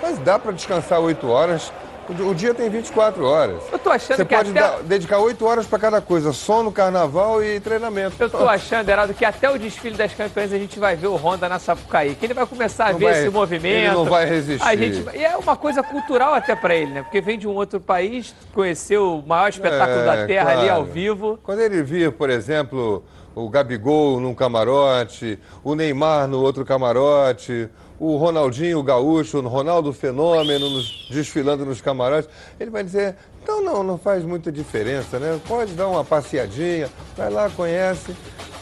mas 0.03 0.19
dá 0.19 0.39
para 0.39 0.53
descansar 0.53 1.01
8 1.01 1.29
horas. 1.29 1.73
O 2.09 2.33
dia 2.35 2.55
tem 2.55 2.71
24 2.71 3.25
horas. 3.25 3.61
Eu 3.73 3.81
tô 3.81 3.91
achando 3.91 4.19
Você 4.19 4.25
que 4.25 4.37
pode 4.37 4.51
até... 4.51 4.61
dar, 4.61 4.81
dedicar 4.85 5.19
8 5.19 5.45
horas 5.45 5.67
para 5.67 5.77
cada 5.77 6.01
coisa, 6.01 6.33
sono, 6.33 6.71
carnaval 6.71 7.43
e 7.43 7.59
treinamento. 7.59 8.15
Eu 8.21 8.31
tô 8.31 8.49
achando, 8.49 8.89
Heraldo, 8.89 9.13
que 9.13 9.25
até 9.25 9.51
o 9.51 9.59
desfile 9.59 9.97
das 9.97 10.15
campeãs 10.15 10.53
a 10.53 10.57
gente 10.57 10.79
vai 10.79 10.95
ver 10.95 11.09
o 11.09 11.17
Honda 11.17 11.49
na 11.49 11.59
Sapucaí, 11.59 12.15
que 12.15 12.25
ele 12.25 12.33
vai 12.33 12.47
começar 12.47 12.91
a 12.91 12.93
Não 12.93 12.99
ver 13.01 13.07
vai- 13.07 13.19
esse 13.23 13.29
movimento. 13.31 13.75
ele 13.75 13.91
não 13.91 14.05
vai 14.05 14.25
resistir. 14.25 14.65
A 14.65 14.77
gente... 14.77 15.05
E 15.17 15.25
é 15.25 15.37
uma 15.37 15.57
coisa 15.57 15.83
cultural 15.83 16.33
até 16.33 16.55
para 16.55 16.77
ele, 16.77 16.93
né? 16.93 17.03
Porque 17.03 17.21
vem 17.21 17.37
de 17.37 17.49
um 17.49 17.55
outro 17.57 17.81
país, 17.81 18.33
conheceu 18.55 19.19
o 19.19 19.27
maior 19.27 19.49
espetáculo 19.49 19.99
É, 20.03 20.05
da 20.05 20.27
Terra 20.29 20.51
ali 20.53 20.67
claro. 20.67 20.75
ao 20.83 20.85
vivo. 20.85 21.41
Quando 21.43 21.59
ele 21.59 21.83
via, 21.83 22.13
por 22.13 22.31
exemplo, 22.31 23.03
o 23.37 23.51
Gabigol 23.51 24.19
num 24.19 24.35
camarote, 24.35 25.39
o 25.63 25.75
Neymar 25.75 26.27
no 26.27 26.41
outro 26.41 26.65
camarote, 26.65 27.69
o 28.01 28.17
Ronaldinho 28.17 28.83
Gaúcho, 28.83 29.39
o 29.39 29.47
Ronaldo 29.47 29.93
Fenômeno 29.93 30.71
nos- 30.71 31.07
desfilando 31.11 31.67
nos 31.67 31.83
camarotes, 31.83 32.31
ele 32.59 32.71
vai 32.71 32.83
dizer, 32.83 33.15
então 33.43 33.63
não, 33.63 33.83
não 33.83 33.99
faz 33.99 34.25
muita 34.25 34.51
diferença, 34.51 35.19
né? 35.19 35.39
Pode 35.47 35.75
dar 35.75 35.87
uma 35.87 36.03
passeadinha, 36.03 36.89
vai 37.15 37.29
lá, 37.29 37.51
conhece 37.51 38.17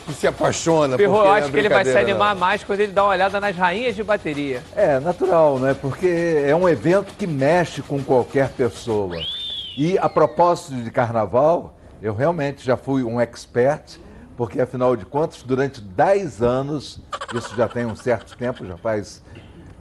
e 0.09 0.13
se 0.13 0.27
apaixona. 0.27 0.97
Porque 0.97 1.05
eu 1.05 1.25
é 1.25 1.39
acho 1.41 1.53
que 1.53 1.57
ele 1.57 1.69
vai 1.69 1.85
se 1.85 1.97
animar 1.97 2.35
não. 2.35 2.41
mais 2.41 2.65
quando 2.65 2.81
ele 2.81 2.93
dá 2.93 3.05
uma 3.05 3.13
olhada 3.13 3.41
nas 3.41 3.57
rainhas 3.57 3.95
de 3.95 4.03
bateria. 4.03 4.61
É 4.75 4.99
natural, 4.99 5.57
né? 5.61 5.77
Porque 5.81 6.43
é 6.45 6.55
um 6.55 6.69
evento 6.69 7.15
que 7.17 7.29
mexe 7.29 7.81
com 7.81 8.03
qualquer 8.03 8.49
pessoa. 8.51 9.17
E 9.79 9.97
a 9.99 10.09
propósito 10.09 10.75
de 10.75 10.91
carnaval, 10.91 11.75
eu 12.03 12.13
realmente 12.13 12.65
já 12.65 12.77
fui 12.77 13.05
um 13.05 13.21
expert, 13.21 13.99
porque 14.37 14.61
afinal 14.61 14.97
de 14.97 15.05
contas, 15.05 15.43
durante 15.43 15.81
10 15.81 16.43
anos, 16.43 17.01
isso 17.35 17.55
já 17.57 17.69
tem 17.69 17.87
um 17.87 17.97
certo 17.97 18.37
tempo, 18.37 18.67
já 18.67 18.77
faz 18.77 19.23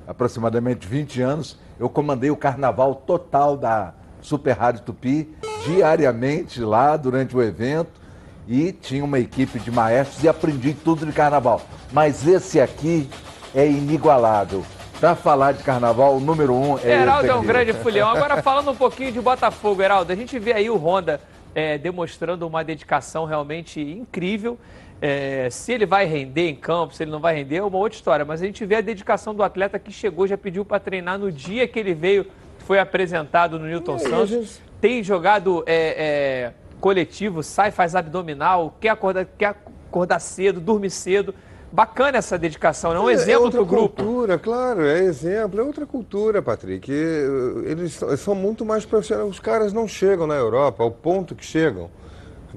aproximadamente 0.07 0.87
20 0.87 1.21
anos, 1.21 1.57
eu 1.79 1.89
comandei 1.89 2.29
o 2.29 2.37
carnaval 2.37 2.95
total 2.95 3.57
da 3.57 3.93
Super 4.21 4.57
Rádio 4.57 4.81
Tupi, 4.83 5.33
diariamente 5.65 6.61
lá 6.61 6.95
durante 6.97 7.35
o 7.35 7.41
evento, 7.41 8.01
e 8.47 8.71
tinha 8.71 9.03
uma 9.03 9.19
equipe 9.19 9.59
de 9.59 9.71
maestros 9.71 10.23
e 10.23 10.27
aprendi 10.27 10.73
tudo 10.73 11.05
de 11.05 11.11
carnaval. 11.11 11.61
Mas 11.91 12.27
esse 12.27 12.59
aqui 12.59 13.09
é 13.55 13.65
inigualável. 13.65 14.63
Para 14.99 15.15
falar 15.15 15.53
de 15.53 15.63
carnaval, 15.63 16.15
o 16.15 16.19
número 16.19 16.53
um 16.53 16.77
é 16.77 17.01
Heraldo 17.01 17.27
é 17.27 17.35
um 17.35 17.43
grande 17.43 17.73
fulhão. 17.73 18.09
Agora 18.09 18.41
falando 18.41 18.71
um 18.71 18.75
pouquinho 18.75 19.11
de 19.11 19.19
Botafogo, 19.19 19.81
Heraldo, 19.81 20.11
a 20.11 20.15
gente 20.15 20.37
vê 20.39 20.53
aí 20.53 20.69
o 20.69 20.77
Honda 20.77 21.19
é, 21.55 21.77
demonstrando 21.77 22.47
uma 22.47 22.63
dedicação 22.63 23.25
realmente 23.25 23.79
incrível. 23.81 24.57
É, 25.01 25.49
se 25.49 25.73
ele 25.73 25.85
vai 25.85 26.05
render 26.05 26.49
em 26.49 26.55
campo, 26.55 26.93
se 26.93 27.03
ele 27.03 27.11
não 27.11 27.19
vai 27.19 27.35
render, 27.35 27.57
é 27.57 27.63
uma 27.63 27.77
outra 27.77 27.97
história. 27.97 28.23
Mas 28.23 28.41
a 28.41 28.45
gente 28.45 28.65
vê 28.65 28.75
a 28.75 28.81
dedicação 28.81 29.35
do 29.35 29.43
atleta 29.43 29.77
que 29.77 29.91
chegou, 29.91 30.25
já 30.25 30.37
pediu 30.37 30.63
para 30.63 30.79
treinar 30.79 31.19
no 31.19 31.31
dia 31.31 31.67
que 31.67 31.77
ele 31.77 31.93
veio, 31.93 32.25
foi 32.59 32.79
apresentado 32.79 33.59
no 33.59 33.65
Newton 33.65 33.95
É, 33.95 33.99
Santos. 33.99 34.61
Tem 34.79 35.03
jogado 35.03 35.63
é, 35.65 35.75
é, 35.75 36.53
coletivo, 36.79 37.43
sai, 37.43 37.71
faz 37.71 37.95
abdominal, 37.95 38.75
quer 38.79 38.89
acordar, 38.89 39.25
quer 39.37 39.55
acordar 39.89 40.19
cedo, 40.19 40.59
dorme 40.59 40.89
cedo. 40.89 41.35
Bacana 41.73 42.19
essa 42.19 42.37
dedicação, 42.37 42.93
é 42.93 42.99
um 42.99 43.09
exemplo 43.09 43.45
outra 43.45 43.57
para 43.57 43.63
o 43.63 43.65
grupo. 43.65 44.03
cultura, 44.03 44.37
claro, 44.37 44.85
é 44.85 44.99
exemplo, 44.99 45.59
é 45.59 45.63
outra 45.63 45.87
cultura, 45.87 46.39
Patrick. 46.39 46.91
E, 46.91 47.65
Eles 47.65 47.99
são, 48.19 48.35
muito 48.35 48.63
mais 48.63 48.85
profissionais. 48.85 49.27
Os 49.27 49.39
caras 49.39 49.73
não 49.73 49.87
chegam 49.87 50.27
na 50.27 50.35
Europa 50.35 50.83
ao 50.83 50.91
ponto 50.91 51.33
que 51.33 51.43
chegam. 51.43 51.89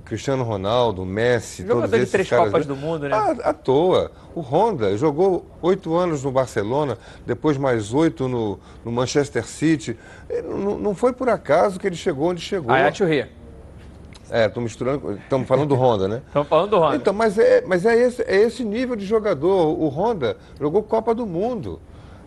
Cristiano 0.05 0.45
Ronaldo, 0.45 1.07
Messi, 1.07 1.63
todos 1.63 1.77
Jogador 1.77 1.97
de 1.97 2.03
esses 2.03 2.13
três 2.13 2.29
caras. 2.29 2.45
Copas 2.49 2.67
do 2.67 2.77
Mundo, 2.77 3.09
né? 3.09 3.17
À, 3.17 3.31
à 3.49 3.53
toa. 3.55 4.13
O 4.35 4.43
Honda 4.43 4.95
jogou 4.99 5.47
oito 5.63 5.95
anos 5.97 6.23
no 6.23 6.31
Barcelona, 6.31 6.99
depois 7.25 7.57
mais 7.57 7.95
oito 7.95 8.29
no, 8.29 8.61
no 8.85 8.93
Manchester 8.93 9.47
City. 9.47 9.97
Não, 10.45 10.79
não 10.79 10.95
foi 10.95 11.15
por 11.15 11.31
acaso 11.31 11.81
que 11.81 11.87
ele 11.87 11.97
chegou 11.97 12.29
onde 12.29 12.43
chegou. 12.43 12.71
Aí 12.71 12.83
a 12.83 12.93
Churri. 12.93 13.27
É, 14.31 14.49
tô 14.49 14.61
misturando, 14.61 15.19
estamos 15.23 15.47
falando 15.47 15.69
do 15.69 15.75
Honda, 15.75 16.09
né? 16.09 16.23
Estamos 16.27 16.49
falando 16.49 16.71
do 16.71 16.79
Honda. 16.79 16.97
Então, 16.97 17.13
mas 17.13 17.39
é, 17.39 17.63
mas 17.67 17.87
é, 17.87 17.97
esse, 17.97 18.23
é 18.23 18.37
esse 18.37 18.65
nível 18.65 18.97
de 18.97 19.07
jogador. 19.07 19.69
O 19.69 19.89
Honda 19.89 20.37
jogou 20.59 20.83
Copa 20.83 21.15
do 21.15 21.25
Mundo. 21.27 21.81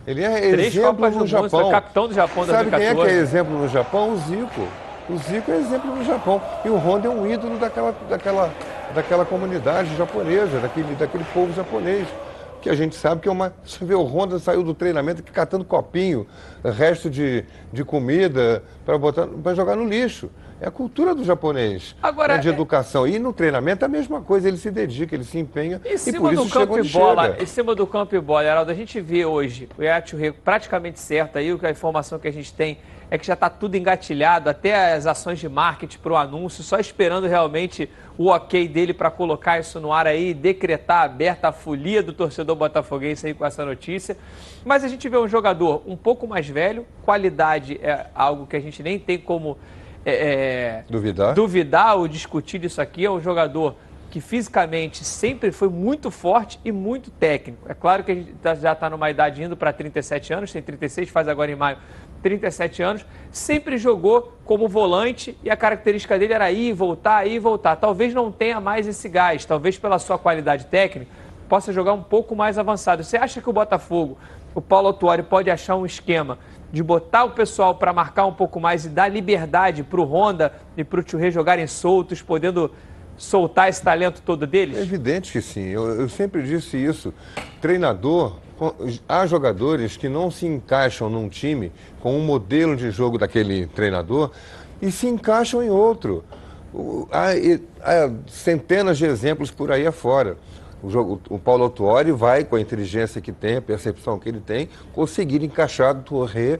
Ele 0.06 0.24
é 0.24 0.40
Três 0.50 0.74
exemplo 0.74 0.94
Copas 0.94 1.10
no 1.10 1.10
do 1.10 1.18
Mundo, 1.20 1.28
Japão. 1.28 1.48
foi 1.50 1.70
capitão 1.70 2.08
do 2.08 2.14
Japão 2.14 2.46
Sabe 2.46 2.70
quem 2.70 2.86
é 2.86 2.88
que 2.88 2.94
2014? 2.94 3.14
é 3.14 3.20
exemplo 3.20 3.58
no 3.58 3.68
Japão? 3.68 4.12
O 4.12 4.16
Zico. 4.16 4.68
O 5.10 5.16
Zico 5.18 5.50
é 5.50 5.56
exemplo 5.58 5.94
no 5.94 6.04
Japão. 6.04 6.40
E 6.64 6.68
o 6.70 6.76
Honda 6.76 7.06
é 7.06 7.10
um 7.10 7.30
ídolo 7.30 7.58
daquela, 7.58 7.94
daquela, 8.08 8.50
daquela 8.94 9.24
comunidade 9.26 9.94
japonesa, 9.96 10.58
daquele, 10.60 10.94
daquele 10.94 11.24
povo 11.34 11.52
japonês. 11.52 12.08
Que 12.62 12.68
a 12.70 12.74
gente 12.74 12.94
sabe 12.94 13.22
que 13.22 13.28
é 13.28 13.32
uma. 13.32 13.52
Você 13.64 13.84
vê 13.84 13.94
o 13.94 14.02
Honda 14.04 14.38
saiu 14.38 14.62
do 14.62 14.74
treinamento 14.74 15.22
catando 15.22 15.64
copinho, 15.64 16.26
resto 16.62 17.08
de, 17.08 17.44
de 17.72 17.84
comida, 17.84 18.62
para 18.84 18.98
botar 18.98 19.26
para 19.26 19.54
jogar 19.54 19.76
no 19.76 19.84
lixo. 19.86 20.30
É 20.60 20.68
a 20.68 20.70
cultura 20.70 21.14
do 21.14 21.24
japonês. 21.24 21.96
Agora, 22.02 22.34
né, 22.34 22.40
de 22.40 22.48
é- 22.48 22.52
educação. 22.52 23.06
E 23.06 23.18
no 23.18 23.32
treinamento 23.32 23.84
é 23.84 23.86
a 23.86 23.88
mesma 23.88 24.20
coisa, 24.20 24.46
ele 24.46 24.58
se 24.58 24.70
dedica, 24.70 25.14
ele 25.14 25.24
se 25.24 25.38
empenha. 25.38 25.80
Em 25.84 25.94
e 25.94 25.98
cima 25.98 26.20
por 26.20 26.32
isso 26.34 26.44
do 26.44 26.48
chega 26.50 26.66
campo 26.66 26.78
e 26.78 26.88
bola, 26.88 27.22
chega. 27.30 27.42
em 27.42 27.46
cima 27.46 27.74
do 27.74 27.86
campo 27.86 28.14
e 28.14 28.20
bola, 28.20 28.44
Heraldo, 28.44 28.70
a 28.70 28.74
gente 28.74 29.00
vê 29.00 29.24
hoje 29.24 29.68
o 29.78 29.82
Yacht 29.82 30.14
Rego 30.14 30.36
praticamente 30.44 31.00
certo 31.00 31.38
aí, 31.38 31.52
o 31.52 31.58
que 31.58 31.66
a 31.66 31.70
informação 31.70 32.18
que 32.18 32.28
a 32.28 32.32
gente 32.32 32.52
tem 32.52 32.78
é 33.10 33.18
que 33.18 33.26
já 33.26 33.34
está 33.34 33.50
tudo 33.50 33.74
engatilhado, 33.74 34.48
até 34.48 34.92
as 34.92 35.04
ações 35.04 35.38
de 35.40 35.48
marketing 35.48 35.98
para 35.98 36.12
o 36.12 36.16
anúncio, 36.16 36.62
só 36.62 36.78
esperando 36.78 37.26
realmente 37.26 37.90
o 38.16 38.26
ok 38.28 38.68
dele 38.68 38.94
para 38.94 39.10
colocar 39.10 39.58
isso 39.58 39.80
no 39.80 39.92
ar 39.92 40.06
aí 40.06 40.30
e 40.30 40.34
decretar 40.34 41.02
aberta 41.04 41.48
a 41.48 41.52
folia 41.52 42.02
do 42.02 42.12
torcedor 42.12 42.54
botafoguense 42.54 43.26
aí 43.26 43.34
com 43.34 43.44
essa 43.44 43.64
notícia. 43.64 44.16
Mas 44.64 44.84
a 44.84 44.88
gente 44.88 45.08
vê 45.08 45.16
um 45.16 45.26
jogador 45.26 45.82
um 45.86 45.96
pouco 45.96 46.28
mais 46.28 46.46
velho, 46.46 46.86
qualidade 47.02 47.80
é 47.82 48.06
algo 48.14 48.46
que 48.46 48.54
a 48.54 48.60
gente 48.60 48.80
nem 48.80 48.96
tem 48.98 49.18
como 49.18 49.58
é, 50.04 50.12
é, 50.12 50.84
Duvidar? 50.88 51.34
duvidar 51.34 51.96
ou 51.96 52.08
discutir 52.08 52.58
disso 52.58 52.80
aqui. 52.80 53.04
É 53.04 53.10
um 53.10 53.20
jogador 53.20 53.74
que 54.10 54.20
fisicamente 54.20 55.04
sempre 55.04 55.52
foi 55.52 55.68
muito 55.68 56.10
forte 56.10 56.58
e 56.64 56.72
muito 56.72 57.10
técnico. 57.12 57.70
É 57.70 57.74
claro 57.74 58.02
que 58.02 58.10
a 58.10 58.14
gente 58.14 58.32
tá- 58.42 58.54
já 58.56 58.72
está 58.72 58.90
numa 58.90 59.08
idade 59.08 59.42
indo 59.42 59.56
para 59.56 59.72
37 59.72 60.32
anos, 60.32 60.50
tem 60.52 60.60
36, 60.60 61.08
faz 61.10 61.28
agora 61.28 61.50
em 61.52 61.54
maio 61.54 61.78
37 62.22 62.82
anos, 62.82 63.06
sempre 63.30 63.78
jogou 63.78 64.36
como 64.44 64.68
volante 64.68 65.36
e 65.44 65.48
a 65.50 65.56
característica 65.56 66.18
dele 66.18 66.34
era 66.34 66.50
ir, 66.50 66.72
voltar, 66.72 67.26
ir, 67.26 67.38
voltar. 67.38 67.76
Talvez 67.76 68.12
não 68.12 68.32
tenha 68.32 68.60
mais 68.60 68.86
esse 68.88 69.08
gás, 69.08 69.44
talvez 69.44 69.78
pela 69.78 69.98
sua 69.98 70.18
qualidade 70.18 70.66
técnica, 70.66 71.10
possa 71.48 71.72
jogar 71.72 71.92
um 71.92 72.02
pouco 72.02 72.34
mais 72.34 72.58
avançado. 72.58 73.02
Você 73.04 73.16
acha 73.16 73.40
que 73.40 73.48
o 73.48 73.52
Botafogo, 73.52 74.18
o 74.54 74.60
Paulo 74.60 74.88
Autuori, 74.88 75.22
pode 75.22 75.50
achar 75.50 75.76
um 75.76 75.86
esquema 75.86 76.36
de 76.72 76.82
botar 76.82 77.24
o 77.24 77.30
pessoal 77.30 77.74
para 77.74 77.92
marcar 77.92 78.26
um 78.26 78.32
pouco 78.32 78.60
mais 78.60 78.84
e 78.84 78.88
dar 78.88 79.08
liberdade 79.08 79.82
para 79.82 80.00
o 80.00 80.04
Honda 80.04 80.52
e 80.76 80.84
para 80.84 81.00
o 81.00 81.04
Churré 81.08 81.30
jogarem 81.30 81.66
soltos, 81.66 82.22
podendo 82.22 82.70
soltar 83.16 83.68
esse 83.68 83.82
talento 83.82 84.22
todo 84.22 84.46
deles? 84.46 84.78
É 84.78 84.82
evidente 84.82 85.32
que 85.32 85.42
sim. 85.42 85.66
Eu, 85.68 86.00
eu 86.02 86.08
sempre 86.08 86.42
disse 86.42 86.76
isso. 86.76 87.12
Treinador, 87.60 88.36
há 89.08 89.26
jogadores 89.26 89.96
que 89.96 90.08
não 90.08 90.30
se 90.30 90.46
encaixam 90.46 91.10
num 91.10 91.28
time 91.28 91.72
com 92.00 92.16
um 92.16 92.20
modelo 92.24 92.76
de 92.76 92.90
jogo 92.90 93.18
daquele 93.18 93.66
treinador 93.66 94.30
e 94.80 94.90
se 94.90 95.06
encaixam 95.06 95.62
em 95.62 95.70
outro. 95.70 96.24
O- 96.72 97.08
Há, 97.10 97.30
há 97.82 98.10
centenas 98.28 98.96
de 98.96 99.04
exemplos 99.04 99.50
por 99.50 99.72
aí 99.72 99.86
afora. 99.86 100.36
O, 100.82 100.88
jogo, 100.88 101.20
o 101.28 101.38
Paulo 101.38 101.64
Autuori 101.64 102.12
vai, 102.12 102.44
com 102.44 102.56
a 102.56 102.60
inteligência 102.60 103.20
que 103.20 103.32
tem, 103.32 103.56
a 103.56 103.62
percepção 103.62 104.18
que 104.18 104.28
ele 104.28 104.40
tem, 104.40 104.68
conseguir 104.92 105.42
encaixar 105.44 105.94
Torre, 106.02 106.58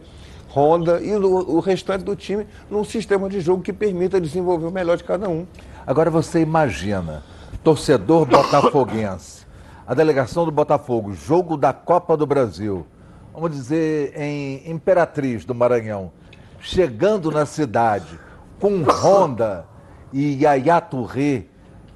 Honda 0.55 1.01
e 1.01 1.15
o, 1.15 1.57
o 1.57 1.61
restante 1.61 2.05
do 2.05 2.17
time 2.17 2.47
num 2.69 2.85
sistema 2.85 3.29
de 3.29 3.41
jogo 3.41 3.63
que 3.63 3.73
permita 3.73 4.21
desenvolver 4.21 4.67
o 4.67 4.71
melhor 4.71 4.97
de 4.97 5.05
cada 5.05 5.29
um. 5.29 5.47
Agora 5.87 6.11
você 6.11 6.41
imagina, 6.41 7.23
torcedor 7.63 8.27
botafoguense, 8.27 9.47
a 9.87 9.95
delegação 9.95 10.45
do 10.45 10.51
Botafogo, 10.51 11.13
jogo 11.13 11.57
da 11.57 11.73
Copa 11.73 12.17
do 12.17 12.27
Brasil, 12.27 12.87
vamos 13.33 13.51
dizer 13.53 14.13
em 14.17 14.71
Imperatriz 14.71 15.45
do 15.45 15.55
Maranhão, 15.55 16.13
chegando 16.61 17.31
na 17.31 17.47
cidade 17.47 18.19
com 18.61 18.83
Honda 18.83 19.67
e 20.13 20.43
Yaya 20.43 20.81
Touré, 20.81 21.45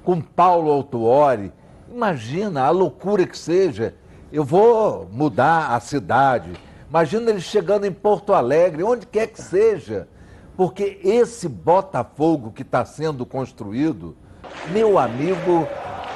com 0.03 0.19
Paulo 0.19 0.71
Autuori, 0.71 1.51
imagina 1.95 2.65
a 2.65 2.69
loucura 2.71 3.25
que 3.25 3.37
seja. 3.37 3.95
Eu 4.31 4.43
vou 4.43 5.07
mudar 5.11 5.73
a 5.73 5.79
cidade. 5.79 6.51
Imagina 6.89 7.29
ele 7.29 7.39
chegando 7.39 7.85
em 7.85 7.91
Porto 7.91 8.33
Alegre, 8.33 8.83
onde 8.83 9.07
quer 9.07 9.27
que 9.27 9.41
seja. 9.41 10.07
Porque 10.57 10.99
esse 11.03 11.47
Botafogo 11.47 12.51
que 12.51 12.63
está 12.63 12.83
sendo 12.83 13.25
construído, 13.25 14.15
meu 14.71 14.99
amigo, 14.99 15.65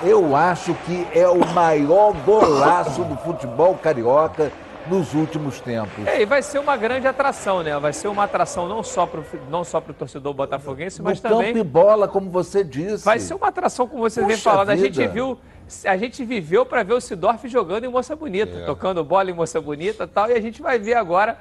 eu 0.03 0.35
acho 0.35 0.73
que 0.85 1.07
é 1.17 1.27
o 1.27 1.45
maior 1.53 2.13
golaço 2.25 3.03
do 3.05 3.15
futebol 3.17 3.75
carioca 3.75 4.51
nos 4.89 5.13
últimos 5.13 5.61
tempos. 5.61 6.05
É, 6.07 6.21
e 6.21 6.25
vai 6.25 6.41
ser 6.41 6.59
uma 6.59 6.75
grande 6.75 7.07
atração, 7.07 7.61
né? 7.61 7.77
Vai 7.79 7.93
ser 7.93 8.07
uma 8.07 8.23
atração 8.23 8.67
não 8.67 8.83
só 8.83 9.05
para 9.05 9.21
não 9.49 9.63
só 9.63 9.77
o 9.77 9.93
torcedor 9.93 10.33
botafoguense, 10.33 11.01
mas 11.01 11.21
no 11.21 11.29
também 11.29 11.53
campo 11.53 11.59
e 11.59 11.63
bola, 11.63 12.07
como 12.07 12.29
você 12.29 12.63
disse. 12.63 13.05
vai 13.05 13.19
ser 13.19 13.33
uma 13.35 13.47
atração, 13.47 13.87
como 13.87 14.01
vocês 14.01 14.25
vêm 14.25 14.35
Puxa 14.35 14.49
falando. 14.49 14.69
A 14.69 14.75
gente 14.75 15.07
viu, 15.07 15.37
a 15.85 15.95
gente 15.97 16.25
viveu 16.25 16.65
para 16.65 16.83
ver 16.83 16.93
o 16.93 17.01
Sidorf 17.01 17.47
jogando 17.47 17.83
em 17.85 17.89
Moça 17.89 18.15
Bonita, 18.15 18.57
É. 18.57 18.65
tocando 18.65 19.03
bola 19.03 19.29
em 19.29 19.33
Moça 19.33 19.61
Bonita 19.61 20.03
e 20.05 20.07
tal, 20.07 20.29
e 20.29 20.33
a 20.33 20.41
gente 20.41 20.61
vai 20.61 20.79
ver 20.79 20.95
agora. 20.95 21.37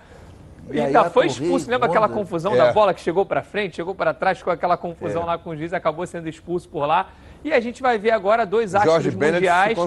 E 0.71 0.79
ainda 0.79 1.09
foi 1.09 1.27
expulso, 1.27 1.71
lembra 1.71 1.89
aquela 1.89 2.07
Honda? 2.07 2.15
confusão 2.19 2.55
É. 2.55 2.59
da 2.59 2.73
bola 2.75 2.93
que 2.93 3.01
chegou 3.01 3.25
para 3.25 3.43
frente, 3.43 3.77
chegou 3.77 3.95
para 3.95 4.13
trás, 4.13 4.37
ficou 4.37 4.53
aquela 4.53 4.77
confusão 4.77 5.23
É. 5.23 5.25
lá 5.27 5.39
com 5.39 5.51
o 5.51 5.57
juiz, 5.57 5.73
acabou 5.73 6.07
sendo 6.07 6.29
expulso 6.29 6.69
por 6.69 6.85
lá. 6.85 7.09
E 7.43 7.53
a 7.55 7.61
gente 7.61 7.81
vai 7.81 7.97
ver 7.97 8.11
agora 8.11 8.45
dois 8.45 8.75
astros 8.75 8.93
Jorge 9.05 9.17
mundiais 9.17 9.79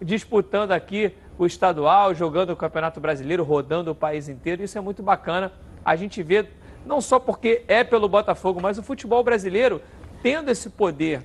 disputando 0.00 0.70
aqui 0.72 1.12
o 1.38 1.46
estadual, 1.46 2.14
jogando 2.14 2.50
o 2.50 2.56
Campeonato 2.56 3.00
Brasileiro, 3.00 3.42
rodando 3.42 3.90
o 3.90 3.94
país 3.94 4.28
inteiro. 4.28 4.62
Isso 4.62 4.78
é 4.78 4.80
muito 4.80 5.02
bacana. 5.02 5.52
A 5.84 5.96
gente 5.96 6.22
vê, 6.22 6.46
não 6.86 7.00
só 7.00 7.18
porque 7.18 7.64
é 7.66 7.82
pelo 7.82 8.08
Botafogo, 8.08 8.60
mas 8.60 8.78
o 8.78 8.82
futebol 8.82 9.22
brasileiro 9.22 9.80
tendo 10.22 10.50
esse 10.50 10.70
poder 10.70 11.22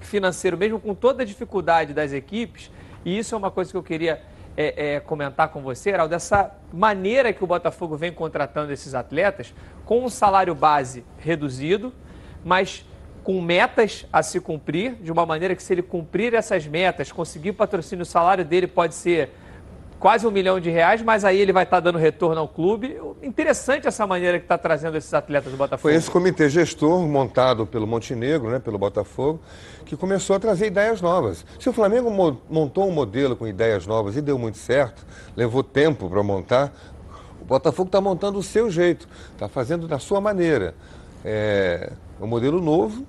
financeiro, 0.00 0.56
mesmo 0.56 0.80
com 0.80 0.94
toda 0.94 1.22
a 1.22 1.26
dificuldade 1.26 1.92
das 1.92 2.12
equipes. 2.12 2.70
E 3.04 3.18
isso 3.18 3.34
é 3.34 3.38
uma 3.38 3.50
coisa 3.50 3.70
que 3.70 3.76
eu 3.76 3.82
queria 3.82 4.22
é, 4.56 4.94
é, 4.94 5.00
comentar 5.00 5.48
com 5.48 5.60
você, 5.60 5.90
Heraldo, 5.90 6.10
dessa 6.10 6.50
maneira 6.72 7.32
que 7.32 7.42
o 7.42 7.46
Botafogo 7.46 7.96
vem 7.96 8.12
contratando 8.12 8.72
esses 8.72 8.94
atletas, 8.94 9.54
com 9.84 10.04
um 10.04 10.08
salário 10.08 10.54
base 10.54 11.04
reduzido, 11.18 11.92
mas 12.44 12.84
com 13.22 13.40
metas 13.40 14.06
a 14.12 14.22
se 14.22 14.40
cumprir, 14.40 14.94
de 14.94 15.12
uma 15.12 15.26
maneira 15.26 15.54
que 15.54 15.62
se 15.62 15.72
ele 15.72 15.82
cumprir 15.82 16.34
essas 16.34 16.66
metas, 16.66 17.12
conseguir 17.12 17.52
patrocínio, 17.52 18.02
o 18.02 18.06
salário 18.06 18.44
dele 18.44 18.66
pode 18.66 18.94
ser 18.94 19.30
quase 20.00 20.26
um 20.26 20.30
milhão 20.30 20.58
de 20.58 20.70
reais, 20.70 21.02
mas 21.02 21.24
aí 21.26 21.38
ele 21.38 21.52
vai 21.52 21.64
estar 21.64 21.78
dando 21.78 21.98
retorno 21.98 22.40
ao 22.40 22.48
clube. 22.48 22.98
Interessante 23.22 23.86
essa 23.86 24.06
maneira 24.06 24.38
que 24.38 24.46
está 24.46 24.56
trazendo 24.56 24.96
esses 24.96 25.12
atletas 25.12 25.52
do 25.52 25.58
Botafogo. 25.58 25.82
Foi 25.82 25.94
esse 25.94 26.10
comitê 26.10 26.48
gestor 26.48 27.06
montado 27.06 27.66
pelo 27.66 27.86
Montenegro, 27.86 28.50
né, 28.50 28.58
pelo 28.58 28.78
Botafogo, 28.78 29.38
que 29.84 29.94
começou 29.96 30.34
a 30.34 30.40
trazer 30.40 30.68
ideias 30.68 31.02
novas. 31.02 31.44
Se 31.58 31.68
o 31.68 31.72
Flamengo 31.72 32.10
mo- 32.10 32.40
montou 32.48 32.88
um 32.88 32.92
modelo 32.92 33.36
com 33.36 33.46
ideias 33.46 33.86
novas 33.86 34.16
e 34.16 34.22
deu 34.22 34.38
muito 34.38 34.56
certo, 34.56 35.04
levou 35.36 35.62
tempo 35.62 36.08
para 36.08 36.22
montar, 36.22 36.72
o 37.38 37.44
Botafogo 37.44 37.88
está 37.88 38.00
montando 38.00 38.38
o 38.38 38.42
seu 38.42 38.70
jeito, 38.70 39.06
está 39.34 39.48
fazendo 39.48 39.86
da 39.86 39.98
sua 39.98 40.20
maneira. 40.20 40.74
É 41.22 41.92
um 42.18 42.26
modelo 42.26 42.60
novo, 42.60 43.06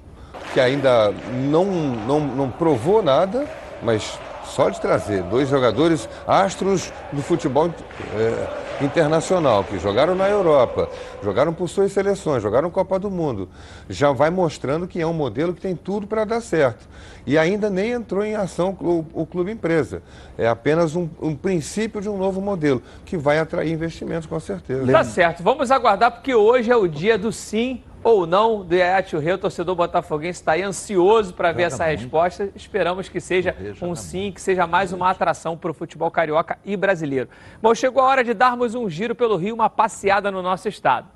que 0.54 0.60
ainda 0.60 1.14
não, 1.50 1.64
não, 1.66 2.20
não 2.20 2.52
provou 2.52 3.02
nada, 3.02 3.48
mas 3.82 4.20
só 4.52 4.70
de 4.70 4.80
trazer 4.82 5.24
dois 5.24 5.50
jogadores 5.50 6.08
astros 6.28 6.92
do 7.12 7.22
futebol 7.22 7.70
é, 8.14 8.84
internacional, 8.84 9.64
que 9.64 9.80
jogaram 9.80 10.14
na 10.14 10.28
Europa, 10.28 10.90
jogaram 11.24 11.54
por 11.54 11.70
suas 11.70 11.92
seleções, 11.92 12.44
jogaram 12.44 12.70
Copa 12.70 13.00
do 13.00 13.10
Mundo, 13.10 13.48
já 13.90 14.12
vai 14.12 14.30
mostrando 14.30 14.88
que 14.88 15.00
é 15.00 15.08
um 15.08 15.14
modelo 15.14 15.54
que 15.54 15.62
tem 15.62 15.76
tudo 15.76 16.06
para 16.06 16.26
dar 16.26 16.42
certo. 16.42 16.88
E 17.26 17.38
ainda 17.38 17.70
nem 17.70 17.92
entrou 17.92 18.26
em 18.26 18.36
ação 18.36 18.76
o, 18.82 19.06
o 19.14 19.26
clube 19.26 19.52
empresa. 19.52 20.02
É 20.38 20.48
apenas 20.48 20.96
um, 20.96 21.08
um 21.22 21.36
princípio 21.36 22.02
de 22.02 22.10
um 22.10 22.18
novo 22.18 22.42
modelo, 22.42 22.82
que 23.06 23.16
vai 23.16 23.40
atrair 23.40 23.72
investimentos 23.72 24.26
com 24.26 24.40
certeza. 24.40 24.92
Tá 24.92 25.04
certo, 25.04 25.44
vamos 25.44 25.72
aguardar 25.72 26.12
porque 26.12 26.34
hoje 26.34 26.72
é 26.72 26.76
o 26.76 26.88
dia 26.88 27.18
do 27.18 27.32
sim 27.32 27.82
ou 28.04 28.26
não 28.26 28.64
do 28.64 28.76
Yaya 28.76 29.06
Rio. 29.20 29.36
O 29.36 29.38
torcedor 29.38 29.76
botafoguense 29.76 30.42
está 30.42 30.54
aí 30.54 30.62
ansioso 30.62 31.34
para 31.34 31.52
ver 31.52 31.64
essa 31.64 31.86
resposta. 31.86 32.50
Esperamos 32.56 33.10
que 33.10 33.20
seja 33.20 33.56
um 33.82 33.96
sim, 33.96 34.32
que 34.32 34.42
seja 34.42 34.66
mais 34.66 34.92
uma 34.92 35.10
atração 35.10 35.58
para 35.58 35.72
o 35.72 35.74
futebol 35.74 36.10
carioca 36.10 36.58
e 36.66 36.76
brasileiro. 36.76 37.30
Bom, 37.62 37.74
chegou 37.76 38.02
a 38.02 38.06
hora 38.06 38.24
de 38.24 38.34
darmos 38.34 38.76
um 38.76 38.90
giro 38.90 39.16
pelo 39.16 39.38
Rio, 39.38 39.56
uma 39.56 39.70
passeada 39.70 40.32
no 40.32 40.42
nosso 40.42 40.68
estado. 40.68 41.08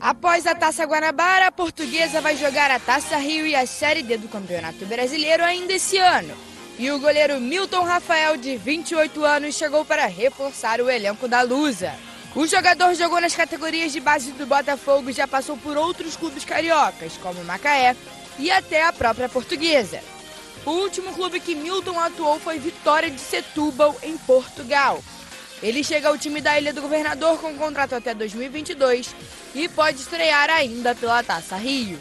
Após 0.00 0.46
a 0.46 0.54
Taça 0.54 0.84
Guanabara, 0.84 1.48
a 1.48 1.52
portuguesa 1.52 2.20
vai 2.20 2.36
jogar 2.36 2.70
a 2.70 2.78
Taça 2.78 3.16
Rio 3.16 3.44
e 3.46 3.56
a 3.56 3.66
Série 3.66 4.02
D 4.02 4.16
do 4.16 4.28
Campeonato 4.28 4.86
Brasileiro 4.86 5.42
ainda 5.42 5.72
esse 5.72 5.98
ano. 5.98 6.34
E 6.78 6.88
o 6.92 7.00
goleiro 7.00 7.40
Milton 7.40 7.82
Rafael, 7.82 8.36
de 8.36 8.56
28 8.56 9.24
anos, 9.24 9.56
chegou 9.56 9.84
para 9.84 10.06
reforçar 10.06 10.80
o 10.80 10.88
elenco 10.88 11.26
da 11.26 11.42
Lusa. 11.42 11.92
O 12.34 12.46
jogador 12.46 12.94
jogou 12.94 13.20
nas 13.20 13.34
categorias 13.34 13.90
de 13.90 14.00
base 14.00 14.32
do 14.32 14.46
Botafogo 14.46 15.08
e 15.08 15.14
já 15.14 15.26
passou 15.26 15.56
por 15.56 15.76
outros 15.76 16.16
clubes 16.16 16.44
cariocas, 16.44 17.16
como 17.16 17.42
Macaé 17.42 17.96
e 18.38 18.50
até 18.50 18.84
a 18.84 18.92
própria 18.92 19.28
portuguesa. 19.28 20.00
O 20.64 20.70
último 20.70 21.12
clube 21.14 21.40
que 21.40 21.54
Milton 21.54 21.98
atuou 21.98 22.38
foi 22.38 22.58
Vitória 22.58 23.10
de 23.10 23.20
Setúbal, 23.20 23.96
em 24.02 24.16
Portugal. 24.18 25.02
Ele 25.62 25.82
chega 25.82 26.08
ao 26.08 26.18
time 26.18 26.40
da 26.40 26.58
Ilha 26.58 26.72
do 26.72 26.82
Governador 26.82 27.40
com 27.40 27.54
contrato 27.54 27.94
até 27.94 28.14
2022 28.14 29.14
e 29.54 29.68
pode 29.68 29.98
estrear 29.98 30.50
ainda 30.50 30.94
pela 30.94 31.22
Taça 31.22 31.56
Rio. 31.56 31.98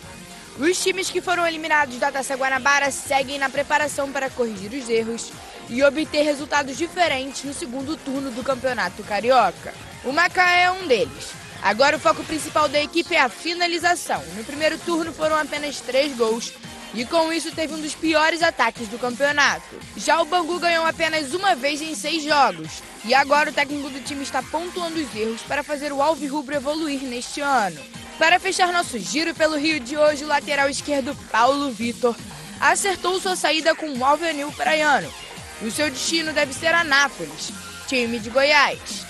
Os 0.60 0.82
times 0.84 1.10
que 1.10 1.22
foram 1.22 1.48
eliminados 1.48 1.98
da 1.98 2.12
Taça 2.12 2.36
Guanabara 2.36 2.92
seguem 2.92 3.40
na 3.40 3.50
preparação 3.50 4.12
para 4.12 4.30
corrigir 4.30 4.74
os 4.74 4.90
erros 4.90 5.32
e 5.70 5.82
obter 5.84 6.24
resultados 6.24 6.78
diferentes 6.78 7.44
no 7.46 7.54
segundo 7.54 7.96
turno 7.96 8.30
do 8.32 8.44
Campeonato 8.44 9.02
Carioca. 9.04 9.74
O 10.04 10.12
Macaé 10.12 10.64
é 10.64 10.72
um 10.72 10.88
deles. 10.88 11.32
Agora 11.62 11.98
o 11.98 12.00
foco 12.00 12.24
principal 12.24 12.70
da 12.70 12.80
equipe 12.80 13.16
é 13.16 13.22
a 13.22 13.30
finalização. 13.30 14.24
No 14.36 14.44
primeiro 14.44 14.78
turno 14.80 15.12
foram 15.12 15.36
apenas 15.36 15.82
três 15.82 16.16
gols 16.16 16.54
e 16.94 17.04
com 17.04 17.34
isso 17.34 17.52
teve 17.52 17.74
um 17.74 17.82
dos 17.82 17.96
piores 17.96 18.42
ataques 18.42 18.88
do 18.88 19.00
campeonato. 19.00 19.76
Já 19.96 20.22
o 20.22 20.26
Bangu 20.26 20.60
ganhou 20.60 20.86
apenas 20.86 21.34
uma 21.34 21.56
vez 21.56 21.82
em 21.82 21.96
seis 21.96 22.24
jogos 22.24 22.82
e 23.04 23.14
agora 23.14 23.50
o 23.50 23.54
técnico 23.54 23.90
do 23.90 24.00
time 24.02 24.24
está 24.24 24.42
pontuando 24.42 25.00
os 25.00 25.16
erros 25.16 25.42
para 25.42 25.64
fazer 25.64 25.92
o 25.92 26.02
Alvirrubro 26.02 26.56
evoluir 26.56 27.02
neste 27.02 27.42
ano. 27.42 27.80
Para 28.18 28.40
fechar 28.40 28.72
nosso 28.72 28.98
giro 28.98 29.34
pelo 29.36 29.58
Rio 29.58 29.80
de 29.80 29.98
hoje, 29.98 30.24
o 30.24 30.28
lateral 30.28 30.70
esquerdo 30.70 31.16
Paulo 31.32 31.72
Vitor 31.72 32.16
acertou 32.60 33.20
sua 33.20 33.36
saída 33.36 33.76
com 33.76 33.90
o 33.92 34.06
Alvenil 34.06 34.52
Praiano. 34.52 35.12
O 35.62 35.70
seu 35.72 35.90
destino 35.90 36.34
deve 36.34 36.54
ser 36.54 36.74
Anápolis, 36.74 37.52
time 37.88 38.20
de 38.20 38.30
Goiás. 38.30 39.07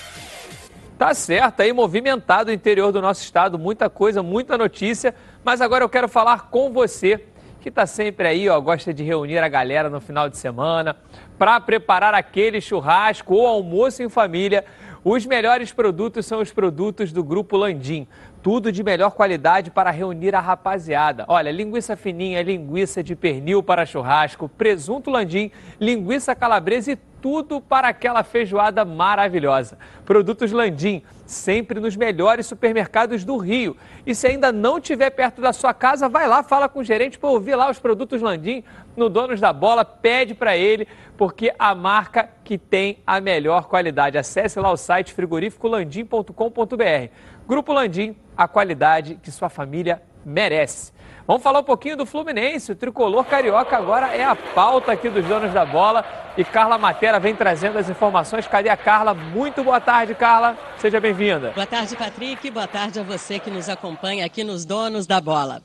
Tá 0.98 1.14
certo, 1.14 1.62
aí 1.62 1.72
movimentado 1.72 2.50
o 2.50 2.54
interior 2.54 2.91
do 2.91 3.00
nosso 3.00 3.22
estado, 3.22 3.60
muita 3.60 3.88
coisa, 3.88 4.24
muita 4.24 4.58
notícia. 4.58 5.14
Mas 5.43 5.62
agora 5.62 5.84
eu 5.84 5.89
quero 5.89 6.08
falar 6.08 6.50
com 6.50 6.74
você, 6.74 7.24
que 7.62 7.70
está 7.70 7.86
sempre 7.86 8.28
aí, 8.28 8.50
ó, 8.50 8.60
gosta 8.60 8.91
de 8.91 9.04
reunir 9.04 9.38
a 9.38 9.48
galera 9.48 9.91
no 9.91 10.02
final 10.02 10.28
de 10.28 10.38
semana 10.38 10.98
para 11.38 11.62
preparar 11.62 12.16
aquele 12.16 12.60
churrasco 12.60 13.36
ou 13.36 13.45
almoço 13.45 14.02
em 14.02 14.10
família. 14.10 14.66
Os 15.04 15.24
melhores 15.24 15.72
produtos 15.72 16.26
são 16.26 16.41
os 16.41 16.52
produtos 16.52 17.12
do 17.12 17.24
Grupo 17.24 17.58
Landim. 17.58 18.08
Tudo 18.48 18.72
de 18.72 18.82
melhor 18.82 19.12
qualidade 19.12 19.70
para 19.70 19.91
reunir 19.91 20.34
a 20.34 20.39
rapaziada. 20.39 21.26
Olha, 21.28 21.52
linguiça 21.52 21.98
fininha, 21.98 22.41
linguiça 22.41 23.04
de 23.04 23.14
pernil 23.14 23.62
para 23.62 23.86
churrasco, 23.86 24.48
presunto 24.48 25.12
landim, 25.12 25.52
linguiça 25.78 26.34
calabresa 26.34 26.93
e 26.93 26.95
tudo 27.22 27.60
para 27.60 27.89
aquela 27.89 28.24
feijoada 28.24 28.86
maravilhosa. 28.86 29.78
Produtos 30.06 30.54
Landim, 30.54 31.04
sempre 31.26 31.82
nos 31.82 31.98
melhores 31.98 32.45
supermercados 32.45 33.26
do 33.26 33.36
Rio. 33.36 33.76
E 34.06 34.16
se 34.16 34.28
ainda 34.28 34.50
não 34.50 34.78
estiver 34.78 35.10
perto 35.10 35.41
da 35.41 35.52
sua 35.52 35.74
casa, 35.74 36.08
vai 36.08 36.26
lá, 36.26 36.41
fala 36.41 36.70
com 36.70 36.80
o 36.80 36.84
gerente 36.86 37.20
para 37.20 37.30
ouvir 37.30 37.56
lá 37.56 37.70
os 37.70 37.80
produtos 37.80 38.22
Landim 38.22 38.64
no 38.95 39.10
Donos 39.10 39.41
da 39.41 39.52
Bola, 39.52 39.84
pede 39.84 40.34
para 40.34 40.56
ele, 40.56 40.88
porque 41.18 41.54
a 41.60 41.76
marca 41.76 42.30
que 42.45 42.58
tem 42.58 43.00
a 43.06 43.20
melhor 43.20 43.68
qualidade. 43.68 44.18
Acesse 44.18 44.58
lá 44.58 44.72
o 44.72 44.78
site 44.78 45.14
frigoríficolandim.com.br. 45.14 47.12
Grupo 47.45 47.74
Landim, 47.74 48.16
a 48.38 48.47
qualidade 48.47 49.19
que 49.21 49.31
sua 49.31 49.49
família 49.49 50.01
merece. 50.25 50.91
Vamos 51.25 51.43
falar 51.43 51.59
um 51.59 51.63
pouquinho 51.63 51.97
do 51.97 52.05
Fluminense. 52.05 52.71
O 52.71 52.75
tricolor 52.75 53.25
carioca 53.25 53.75
agora 53.75 54.15
é 54.15 54.23
a 54.23 54.33
pauta 54.33 54.93
aqui 54.93 55.09
dos 55.09 55.25
donos 55.25 55.51
da 55.53 55.65
bola. 55.65 56.05
E 56.38 56.45
Carla 56.45 56.77
Matera 56.77 57.19
vem 57.19 57.35
trazendo 57.35 57.77
as 57.77 57.89
informações. 57.89 58.47
Cadê 58.47 58.69
a 58.69 58.77
Carla? 58.77 59.13
Muito 59.13 59.61
boa 59.61 59.81
tarde, 59.81 60.15
Carla. 60.15 60.57
Seja 60.77 61.01
bem-vinda. 61.01 61.51
Boa 61.53 61.65
tarde, 61.65 61.97
Patrick. 61.97 62.49
Boa 62.49 62.67
tarde 62.67 62.99
a 62.99 63.03
você 63.03 63.39
que 63.39 63.49
nos 63.49 63.67
acompanha 63.67 64.25
aqui 64.25 64.43
nos 64.43 64.63
Donos 64.63 65.05
da 65.05 65.19
Bola. 65.19 65.61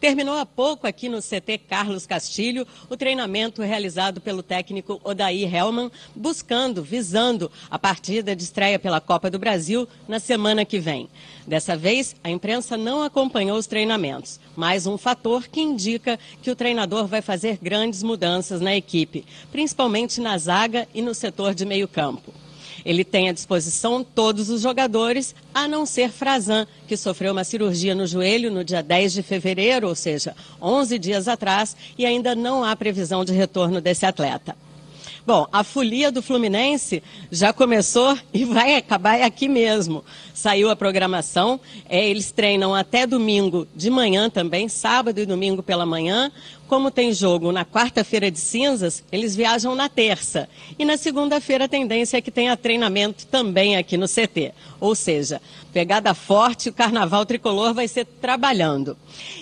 Terminou 0.00 0.36
há 0.36 0.46
pouco 0.46 0.86
aqui 0.86 1.08
no 1.08 1.20
CT 1.20 1.58
Carlos 1.68 2.06
Castilho 2.06 2.66
o 2.88 2.96
treinamento 2.96 3.62
realizado 3.62 4.20
pelo 4.20 4.42
técnico 4.42 5.00
Odair 5.04 5.54
Helman, 5.54 5.90
buscando, 6.14 6.82
visando 6.82 7.50
a 7.70 7.78
partida 7.78 8.34
de 8.34 8.44
estreia 8.44 8.78
pela 8.78 9.00
Copa 9.00 9.30
do 9.30 9.38
Brasil 9.38 9.88
na 10.08 10.18
semana 10.18 10.64
que 10.64 10.78
vem. 10.78 11.08
Dessa 11.46 11.76
vez, 11.76 12.14
a 12.22 12.30
imprensa 12.30 12.76
não 12.76 13.02
acompanhou 13.02 13.58
os 13.58 13.66
treinamentos, 13.66 14.40
mais 14.56 14.86
um 14.86 14.96
fator 14.96 15.46
que 15.48 15.60
indica 15.60 16.18
que 16.42 16.50
o 16.50 16.56
treinador 16.56 17.06
vai 17.06 17.20
fazer 17.20 17.58
grandes 17.60 18.02
mudanças 18.02 18.60
na 18.60 18.74
equipe, 18.74 19.24
principalmente 19.50 20.20
na 20.20 20.38
zaga 20.38 20.88
e 20.94 21.02
no 21.02 21.14
setor 21.14 21.54
de 21.54 21.64
meio-campo. 21.64 22.43
Ele 22.84 23.04
tem 23.04 23.28
à 23.28 23.32
disposição 23.32 24.04
todos 24.04 24.50
os 24.50 24.60
jogadores, 24.60 25.34
a 25.54 25.66
não 25.66 25.86
ser 25.86 26.10
Frazan, 26.10 26.66
que 26.86 26.96
sofreu 26.96 27.32
uma 27.32 27.44
cirurgia 27.44 27.94
no 27.94 28.06
joelho 28.06 28.50
no 28.50 28.64
dia 28.64 28.82
10 28.82 29.12
de 29.12 29.22
fevereiro, 29.22 29.88
ou 29.88 29.94
seja, 29.94 30.36
11 30.60 30.98
dias 30.98 31.28
atrás, 31.28 31.76
e 31.96 32.04
ainda 32.04 32.34
não 32.34 32.62
há 32.62 32.76
previsão 32.76 33.24
de 33.24 33.32
retorno 33.32 33.80
desse 33.80 34.04
atleta. 34.04 34.54
Bom, 35.26 35.46
a 35.50 35.64
folia 35.64 36.12
do 36.12 36.20
Fluminense 36.20 37.02
já 37.32 37.50
começou 37.50 38.14
e 38.32 38.44
vai 38.44 38.74
acabar 38.74 39.22
aqui 39.22 39.48
mesmo. 39.48 40.04
Saiu 40.34 40.68
a 40.68 40.76
programação, 40.76 41.58
é, 41.88 42.06
eles 42.06 42.30
treinam 42.30 42.74
até 42.74 43.06
domingo 43.06 43.66
de 43.74 43.88
manhã 43.88 44.28
também, 44.28 44.68
sábado 44.68 45.18
e 45.18 45.24
domingo 45.24 45.62
pela 45.62 45.86
manhã. 45.86 46.30
Como 46.66 46.90
tem 46.90 47.12
jogo 47.12 47.52
na 47.52 47.62
quarta-feira 47.64 48.30
de 48.30 48.38
cinzas, 48.40 49.04
eles 49.12 49.36
viajam 49.36 49.74
na 49.74 49.88
terça. 49.88 50.48
E 50.78 50.84
na 50.84 50.96
segunda-feira 50.96 51.66
a 51.66 51.68
tendência 51.68 52.16
é 52.16 52.22
que 52.22 52.30
tenha 52.30 52.56
treinamento 52.56 53.26
também 53.26 53.76
aqui 53.76 53.98
no 53.98 54.08
CT. 54.08 54.52
Ou 54.80 54.94
seja, 54.94 55.42
pegada 55.72 56.14
forte, 56.14 56.70
o 56.70 56.72
carnaval 56.72 57.26
tricolor 57.26 57.74
vai 57.74 57.86
ser 57.86 58.06
trabalhando. 58.06 58.96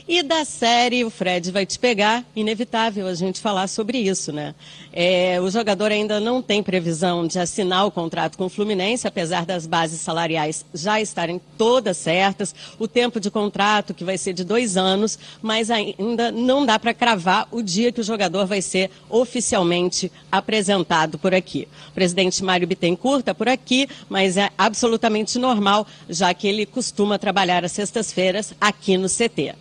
E 0.08 0.22
da 0.22 0.44
série 0.44 1.04
O 1.04 1.10
Fred 1.10 1.52
vai 1.52 1.64
te 1.64 1.78
pegar, 1.78 2.24
inevitável 2.34 3.06
a 3.06 3.14
gente 3.14 3.40
falar 3.40 3.68
sobre 3.68 3.98
isso, 3.98 4.32
né? 4.32 4.54
É, 4.92 5.40
o 5.40 5.48
jogador 5.48 5.92
ainda 5.92 6.18
não 6.18 6.42
tem 6.42 6.62
previsão 6.62 7.26
de 7.26 7.38
assinar 7.38 7.86
o 7.86 7.90
contrato 7.90 8.36
com 8.36 8.46
o 8.46 8.50
Fluminense, 8.50 9.06
apesar 9.06 9.46
das 9.46 9.66
bases 9.66 10.00
salariais 10.00 10.66
já 10.74 11.00
estarem 11.00 11.40
todas 11.56 11.96
certas. 11.96 12.54
O 12.78 12.88
tempo 12.88 13.20
de 13.20 13.30
contrato, 13.30 13.94
que 13.94 14.04
vai 14.04 14.18
ser 14.18 14.32
de 14.32 14.44
dois 14.44 14.76
anos, 14.76 15.18
mas 15.40 15.70
ainda 15.70 16.32
não 16.32 16.66
dá 16.66 16.78
para 16.78 16.92
cravar 16.92 17.11
cravar 17.12 17.46
o 17.50 17.62
dia 17.62 17.92
que 17.92 18.00
o 18.00 18.04
jogador 18.04 18.46
vai 18.46 18.62
ser 18.62 18.90
oficialmente 19.10 20.10
apresentado 20.30 21.18
por 21.18 21.34
aqui. 21.34 21.68
O 21.90 21.92
presidente 21.92 22.42
Mário 22.42 22.66
Bittencourt 22.66 23.20
está 23.20 23.34
por 23.34 23.48
aqui, 23.48 23.86
mas 24.08 24.38
é 24.38 24.48
absolutamente 24.56 25.38
normal, 25.38 25.86
já 26.08 26.32
que 26.32 26.48
ele 26.48 26.64
costuma 26.64 27.18
trabalhar 27.18 27.64
às 27.64 27.72
sextas-feiras 27.72 28.54
aqui 28.58 28.96
no 28.96 29.08
CT. 29.08 29.54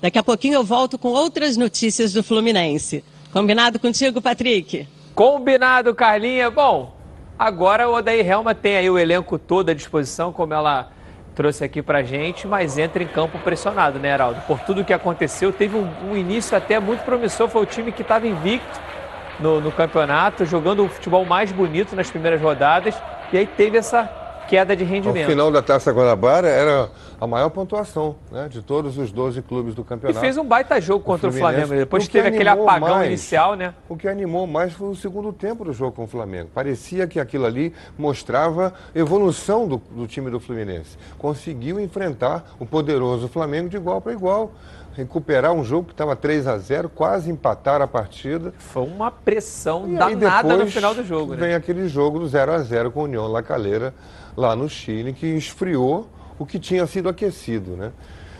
Daqui 0.00 0.18
a 0.18 0.22
pouquinho 0.24 0.54
eu 0.54 0.64
volto 0.64 0.98
com 0.98 1.08
outras 1.08 1.56
notícias 1.56 2.12
do 2.12 2.22
Fluminense. 2.22 3.04
Combinado 3.32 3.78
contigo, 3.78 4.20
Patrick? 4.20 4.88
Combinado, 5.14 5.94
Carlinha. 5.94 6.50
Bom, 6.50 6.96
agora 7.38 7.88
o 7.88 7.94
Odair 7.94 8.28
Helma 8.28 8.56
tem 8.56 8.76
aí 8.76 8.90
o 8.90 8.98
elenco 8.98 9.38
todo 9.38 9.70
à 9.70 9.74
disposição, 9.74 10.32
como 10.32 10.52
ela 10.52 10.90
trouxe 11.38 11.62
aqui 11.62 11.80
pra 11.80 12.02
gente, 12.02 12.48
mas 12.48 12.76
entra 12.78 13.00
em 13.00 13.06
campo 13.06 13.38
pressionado, 13.38 14.00
né, 14.00 14.12
Heraldo? 14.12 14.40
Por 14.40 14.58
tudo 14.58 14.84
que 14.84 14.92
aconteceu, 14.92 15.52
teve 15.52 15.76
um, 15.76 15.88
um 16.10 16.16
início 16.16 16.56
até 16.56 16.80
muito 16.80 17.04
promissor, 17.04 17.48
foi 17.48 17.62
o 17.62 17.64
time 17.64 17.92
que 17.92 18.02
estava 18.02 18.26
invicto 18.26 18.80
no, 19.38 19.60
no 19.60 19.70
campeonato, 19.70 20.44
jogando 20.44 20.84
o 20.84 20.88
futebol 20.88 21.24
mais 21.24 21.52
bonito 21.52 21.94
nas 21.94 22.10
primeiras 22.10 22.42
rodadas, 22.42 23.00
e 23.32 23.38
aí 23.38 23.46
teve 23.46 23.78
essa 23.78 24.10
queda 24.48 24.74
de 24.74 24.82
rendimento. 24.82 25.26
O 25.26 25.30
final 25.30 25.52
da 25.52 25.60
Taça 25.60 25.92
Guanabara 25.92 26.48
era 26.48 26.88
a 27.20 27.26
maior 27.26 27.50
pontuação 27.50 28.16
né, 28.32 28.48
de 28.48 28.62
todos 28.62 28.96
os 28.96 29.12
12 29.12 29.42
clubes 29.42 29.74
do 29.74 29.84
campeonato. 29.84 30.18
E 30.18 30.20
fez 30.20 30.38
um 30.38 30.44
baita 30.44 30.80
jogo 30.80 31.04
contra 31.04 31.28
o, 31.28 31.30
o 31.30 31.32
Flamengo, 31.32 31.74
depois 31.74 32.08
teve 32.08 32.28
aquele 32.28 32.48
apagão 32.48 32.88
mais, 32.88 33.06
inicial, 33.06 33.54
né? 33.54 33.74
O 33.88 33.96
que 33.96 34.08
animou 34.08 34.46
mais 34.46 34.72
foi 34.72 34.88
o 34.88 34.96
segundo 34.96 35.32
tempo 35.32 35.64
do 35.64 35.72
jogo 35.72 35.92
com 35.92 36.04
o 36.04 36.06
Flamengo. 36.06 36.50
Parecia 36.54 37.06
que 37.06 37.20
aquilo 37.20 37.44
ali 37.44 37.74
mostrava 37.98 38.72
evolução 38.94 39.68
do, 39.68 39.76
do 39.90 40.06
time 40.06 40.30
do 40.30 40.40
Fluminense. 40.40 40.96
Conseguiu 41.18 41.78
enfrentar 41.78 42.44
o 42.58 42.64
poderoso 42.64 43.28
Flamengo 43.28 43.68
de 43.68 43.76
igual 43.76 44.00
para 44.00 44.12
igual 44.12 44.52
recuperar 44.98 45.52
um 45.52 45.62
jogo 45.62 45.86
que 45.86 45.92
estava 45.92 46.16
3 46.16 46.48
a 46.48 46.58
0 46.58 46.88
quase 46.88 47.30
empatar 47.30 47.80
a 47.80 47.86
partida. 47.86 48.52
Foi 48.58 48.82
uma 48.82 49.12
pressão 49.12 49.86
e 49.88 49.94
danada 49.94 50.56
no 50.56 50.66
final 50.66 50.92
do 50.92 51.04
jogo. 51.04 51.36
Vem 51.36 51.50
né? 51.50 51.54
aquele 51.54 51.88
jogo 51.88 52.18
do 52.18 52.26
0 52.26 52.52
a 52.52 52.58
0 52.58 52.90
com 52.90 53.04
União 53.04 53.28
La 53.28 53.40
Calera 53.40 53.94
lá 54.38 54.54
no 54.54 54.68
Chile, 54.68 55.12
que 55.12 55.26
esfriou 55.26 56.08
o 56.38 56.46
que 56.46 56.58
tinha 56.58 56.86
sido 56.86 57.08
aquecido. 57.08 57.72
Né? 57.72 57.90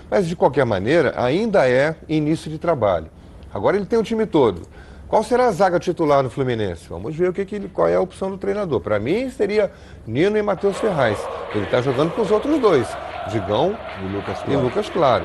Mas, 0.08 0.28
de 0.28 0.36
qualquer 0.36 0.64
maneira, 0.64 1.12
ainda 1.16 1.68
é 1.68 1.96
início 2.08 2.48
de 2.48 2.56
trabalho. 2.56 3.08
Agora 3.52 3.76
ele 3.76 3.84
tem 3.84 3.98
o 3.98 4.02
time 4.02 4.24
todo. 4.24 4.62
Qual 5.08 5.24
será 5.24 5.46
a 5.46 5.50
zaga 5.50 5.80
titular 5.80 6.22
no 6.22 6.30
Fluminense? 6.30 6.86
Vamos 6.88 7.16
ver 7.16 7.30
o 7.30 7.32
que, 7.32 7.44
que 7.44 7.60
qual 7.68 7.88
é 7.88 7.96
a 7.96 8.00
opção 8.00 8.30
do 8.30 8.38
treinador. 8.38 8.80
Para 8.80 8.98
mim, 8.98 9.30
seria 9.30 9.72
Nino 10.06 10.36
e 10.36 10.42
Matheus 10.42 10.76
Ferraz. 10.76 11.18
Ele 11.54 11.64
está 11.64 11.80
jogando 11.80 12.12
com 12.12 12.22
os 12.22 12.30
outros 12.30 12.60
dois, 12.60 12.86
Digão 13.30 13.76
e 14.02 14.14
Lucas 14.14 14.38
Claro. 14.38 14.52
E 14.52 14.56
Lucas 14.62 14.88
claro. 14.90 15.24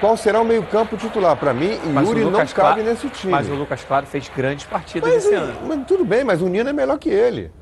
Qual 0.00 0.16
será 0.16 0.40
o 0.40 0.44
meio-campo 0.44 0.96
titular? 0.96 1.36
Para 1.36 1.54
mim, 1.54 1.78
mas 1.94 2.08
Yuri 2.08 2.24
não 2.24 2.32
cabe 2.32 2.52
claro, 2.52 2.82
nesse 2.82 3.08
time. 3.10 3.30
Mas 3.30 3.48
o 3.48 3.54
Lucas 3.54 3.84
Claro 3.84 4.06
fez 4.06 4.28
grandes 4.28 4.66
partidas 4.66 5.08
mas, 5.08 5.24
esse 5.24 5.32
ano. 5.32 5.54
Mas, 5.68 5.86
tudo 5.86 6.04
bem, 6.04 6.24
mas 6.24 6.42
o 6.42 6.48
Nino 6.48 6.68
é 6.68 6.72
melhor 6.72 6.98
que 6.98 7.08
ele. 7.08 7.52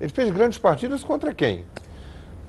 Ele 0.00 0.10
fez 0.10 0.30
grandes 0.30 0.58
partidas 0.58 1.02
contra 1.02 1.34
quem? 1.34 1.64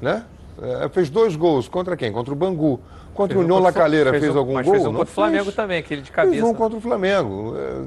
Né? 0.01 0.23
É, 0.61 0.89
fez 0.89 1.09
dois 1.09 1.35
gols. 1.35 1.67
Contra 1.67 1.95
quem? 1.97 2.11
Contra 2.11 2.33
o 2.33 2.35
Bangu. 2.35 2.79
Contra 3.13 3.35
Fez 3.35 3.41
o 3.41 3.43
União 3.43 3.59
Lacalheira 3.61 4.11
fez 4.11 4.23
fez, 4.23 4.35
um- 4.35 4.39
algum 4.39 4.53
mas 4.53 4.65
gol? 4.65 4.75
fez 4.75 4.85
um 4.85 4.91
contra 4.93 5.03
o 5.03 5.07
Flamengo 5.13 5.43
fez. 5.45 5.55
também, 5.55 5.79
aquele 5.79 6.01
de 6.01 6.11
Fez 6.11 6.15
cabeça. 6.15 6.45
um 6.45 6.53
contra 6.53 6.77
o 6.77 6.81
Flamengo, 6.81 7.53
é, 7.57 7.85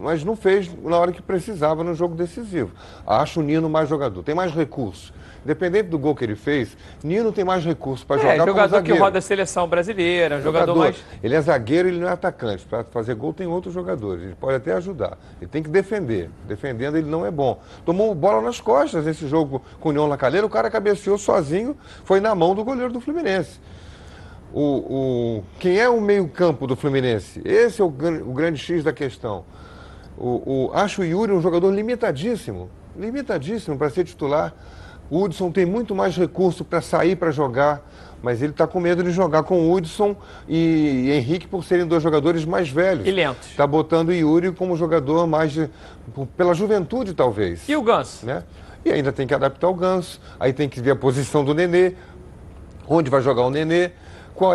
mas 0.00 0.24
não 0.24 0.34
fez 0.34 0.68
na 0.82 0.98
hora 0.98 1.12
que 1.12 1.22
precisava 1.22 1.84
no 1.84 1.94
jogo 1.94 2.16
decisivo. 2.16 2.72
Acho 3.06 3.38
o 3.38 3.42
Nino 3.44 3.68
mais 3.70 3.88
jogador, 3.88 4.24
tem 4.24 4.34
mais 4.34 4.52
recursos. 4.52 5.12
Independente 5.44 5.88
do 5.88 5.98
gol 5.98 6.14
que 6.14 6.24
ele 6.24 6.36
fez, 6.36 6.76
Nino 7.02 7.32
tem 7.32 7.44
mais 7.44 7.64
recursos 7.64 8.04
para 8.04 8.16
É, 8.16 8.18
jogar 8.20 8.32
como 8.38 8.46
jogador 8.46 8.82
que 8.82 8.92
roda 8.92 9.18
a 9.18 9.20
seleção 9.20 9.66
brasileira, 9.66 10.36
um 10.36 10.40
jogador, 10.42 10.76
mais. 10.76 11.02
Ele 11.20 11.34
é 11.34 11.40
zagueiro, 11.40 11.88
ele 11.88 11.98
não 11.98 12.08
é 12.08 12.12
atacante. 12.12 12.64
Para 12.64 12.84
fazer 12.84 13.14
gol 13.16 13.32
tem 13.32 13.46
outros 13.46 13.74
jogadores. 13.74 14.22
Ele 14.22 14.36
pode 14.36 14.54
até 14.56 14.72
ajudar. 14.74 15.18
Ele 15.40 15.50
tem 15.50 15.60
que 15.62 15.68
defender. 15.68 16.30
Defendendo 16.46 16.96
ele 16.96 17.10
não 17.10 17.26
é 17.26 17.30
bom. 17.30 17.60
Tomou 17.84 18.14
bola 18.14 18.40
nas 18.40 18.60
costas 18.60 19.04
nesse 19.04 19.26
jogo 19.26 19.60
com 19.80 19.88
o 19.88 19.90
União 19.90 20.06
Lacalheira. 20.06 20.46
O 20.46 20.50
cara 20.50 20.70
cabeceou 20.70 21.18
sozinho, 21.18 21.76
foi 22.04 22.20
na 22.20 22.34
mão 22.36 22.54
do 22.54 22.62
goleiro 22.62 22.92
do 22.92 23.00
Fluminense. 23.00 23.58
O, 24.52 24.60
o- 24.60 25.44
quem 25.58 25.78
é 25.80 25.88
o 25.88 26.00
meio-campo 26.00 26.66
do 26.66 26.76
Fluminense? 26.76 27.40
Esse 27.44 27.80
é 27.80 27.84
o, 27.84 27.88
o 27.88 28.32
grande 28.32 28.58
X 28.60 28.84
da 28.84 28.92
questão. 28.92 29.44
O, 30.16 30.68
o- 30.68 30.70
acho 30.74 31.00
o 31.00 31.04
Yuri 31.04 31.32
um 31.32 31.40
jogador 31.40 31.70
limitadíssimo. 31.74 32.68
Limitadíssimo 32.96 33.78
para 33.78 33.88
ser 33.90 34.04
titular. 34.04 34.54
O 35.12 35.24
Hudson 35.24 35.50
tem 35.50 35.66
muito 35.66 35.94
mais 35.94 36.16
recurso 36.16 36.64
para 36.64 36.80
sair 36.80 37.16
para 37.16 37.30
jogar, 37.30 37.86
mas 38.22 38.40
ele 38.40 38.52
está 38.52 38.66
com 38.66 38.80
medo 38.80 39.04
de 39.04 39.10
jogar 39.10 39.42
com 39.42 39.60
o 39.60 39.70
Hudson 39.70 40.16
e, 40.48 41.10
Henrique 41.12 41.46
por 41.46 41.62
serem 41.62 41.86
dois 41.86 42.02
jogadores 42.02 42.46
mais 42.46 42.70
velhos. 42.70 43.06
E 43.06 43.10
lentos. 43.10 43.50
Está 43.50 43.66
botando 43.66 44.08
o 44.08 44.12
Yuri 44.14 44.52
como 44.52 44.74
jogador 44.74 45.26
mais 45.26 45.52
de, 45.52 45.68
pela 46.34 46.54
juventude, 46.54 47.12
talvez. 47.12 47.68
E 47.68 47.76
o 47.76 47.82
Ganso? 47.82 48.24
Né? 48.24 48.42
E 48.86 48.90
ainda 48.90 49.12
tem 49.12 49.26
que 49.26 49.34
adaptar 49.34 49.68
o 49.68 49.74
Ganso. 49.74 50.18
Aí 50.40 50.50
tem 50.50 50.66
que 50.66 50.80
ver 50.80 50.92
a 50.92 50.96
posição 50.96 51.44
do 51.44 51.52
Nenê, 51.52 51.92
onde 52.88 53.10
vai 53.10 53.20
jogar 53.20 53.42
o 53.42 53.50
Nenê. 53.50 53.90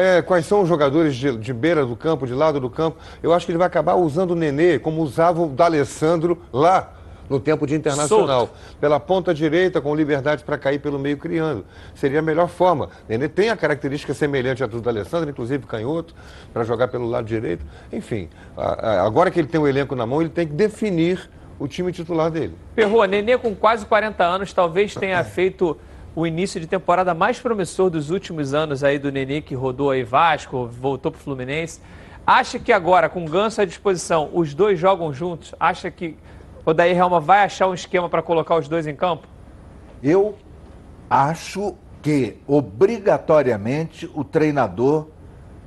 É- 0.02 0.24
quais 0.24 0.48
são 0.48 0.64
os 0.64 0.68
jogadores 0.68 1.16
de, 1.16 1.38
de 1.38 1.54
beira 1.54 1.86
do 1.86 1.96
campo, 1.96 2.26
de 2.26 2.34
lado 2.34 2.60
do 2.60 2.68
campo? 2.68 2.98
Eu 3.22 3.32
acho 3.32 3.46
que 3.46 3.52
ele 3.52 3.60
vai 3.60 3.68
acabar 3.68 3.94
usando 3.94 4.32
o 4.32 4.36
Nenê 4.36 4.80
como 4.80 5.04
usava 5.04 5.40
o 5.40 5.50
D'Alessandro 5.50 6.42
lá 6.52 6.97
no 7.30 7.40
tempo 7.40 7.66
de 7.66 7.76
internacional. 7.76 8.50
Pela 8.80 9.00
ponta 9.00 9.34
direita, 9.34 9.82
com 9.82 9.94
liberdade 9.96 10.44
para 10.44 10.58
cair 10.58 10.80
pelo 10.80 10.98
meio 10.98 11.18
criando. 11.18 11.66
Seria 11.96 12.20
a 12.20 12.22
melhor 12.22 12.48
forma. 12.48 12.90
Nenê 13.08 13.28
tem 13.28 13.50
a 13.50 13.58
característica 13.58 14.14
semelhante 14.14 14.64
à 14.64 14.68
do 14.68 14.82
D'Alessandro, 14.82 15.30
inclusive 15.30 15.66
canhoto, 15.66 16.16
para 16.54 16.64
jogar 16.64 16.88
pelo 16.88 17.08
lado 17.08 17.26
direito. 17.26 17.66
Enfim, 17.92 18.30
agora 18.56 19.30
que 19.32 19.40
ele 19.40 19.48
tem 19.48 19.60
o 19.60 19.68
elenco 19.68 19.96
na 19.96 20.06
mão, 20.06 20.22
ele 20.22 20.30
tem 20.30 20.48
que 20.48 20.54
definir 20.54 21.30
o 21.60 21.68
time 21.68 21.92
titular 21.92 22.30
dele. 22.30 22.56
Perrô, 22.76 23.04
Nenê 23.06 23.38
com 23.38 23.56
quase 23.56 23.86
40 23.86 24.24
anos 24.24 24.54
talvez 24.54 24.94
tenha 24.94 25.24
feito 25.26 25.78
o 26.16 26.26
início 26.26 26.60
de 26.60 26.68
temporada 26.68 27.14
mais 27.14 27.40
promissor 27.40 27.90
dos 27.90 28.10
últimos 28.10 28.54
anos 28.54 28.84
aí 28.84 28.98
do 28.98 29.12
Nenê, 29.12 29.42
que 29.42 29.54
rodou 29.54 29.92
aí 29.92 30.04
Vasco, 30.04 30.68
voltou 30.68 31.12
pro 31.12 31.22
Fluminense. 31.22 31.80
Acha 32.26 32.60
que 32.60 32.74
agora, 32.74 33.08
com 33.08 33.24
Ganso 33.26 33.62
à 33.62 33.66
disposição, 33.66 34.30
os 34.34 34.54
dois 34.54 34.78
jogam 34.78 35.14
juntos? 35.14 35.56
Acha 35.60 35.90
que 35.90 36.18
o 36.68 36.74
Daí 36.74 36.92
Helma 36.92 37.22
vai 37.22 37.46
achar 37.46 37.70
um 37.70 37.74
esquema 37.74 38.10
para 38.10 38.22
colocar 38.22 38.58
os 38.58 38.68
dois 38.68 38.86
em 38.86 38.94
campo? 38.94 39.26
Eu 40.04 40.36
acho 41.10 41.76
que 42.02 42.40
obrigatoriamente 42.46 44.12
o 44.14 44.22
treinador 44.22 45.08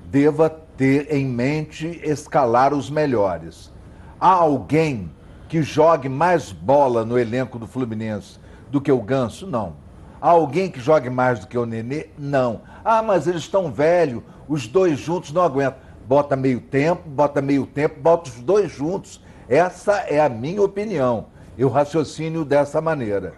deva 0.05 0.51
ter 0.51 1.11
em 1.11 1.25
mente 1.25 1.99
escalar 2.05 2.75
os 2.75 2.91
melhores. 2.91 3.73
Há 4.21 4.29
alguém 4.29 5.11
que 5.49 5.63
jogue 5.63 6.07
mais 6.07 6.53
bola 6.53 7.03
no 7.03 7.19
elenco 7.19 7.59
do 7.59 7.67
Fluminense 7.67 8.39
do 8.71 8.79
que 8.79 8.93
o 8.93 9.01
Ganso? 9.01 9.47
Não. 9.47 9.77
Há 10.21 10.29
alguém 10.29 10.71
que 10.71 10.81
jogue 10.81 11.09
mais 11.09 11.41
do 11.41 11.47
que 11.47 11.57
o 11.57 11.65
Nenê? 11.65 12.09
Não. 12.19 12.61
Ah, 12.85 13.03
mas 13.03 13.27
eles 13.27 13.41
estão 13.41 13.73
velhos, 13.73 14.23
os 14.47 14.67
dois 14.67 14.99
juntos 15.01 15.33
não 15.33 15.41
aguentam. 15.41 15.81
Bota 16.07 16.37
meio 16.37 16.61
tempo, 16.61 17.09
bota 17.09 17.41
meio 17.41 17.65
tempo, 17.65 17.99
bota 18.03 18.29
os 18.29 18.39
dois 18.43 18.71
juntos. 18.71 19.23
Essa 19.51 19.95
é 20.03 20.21
a 20.21 20.29
minha 20.29 20.63
opinião. 20.63 21.27
Eu 21.59 21.69
raciocínio 21.69 22.45
dessa 22.45 22.81
maneira. 22.81 23.35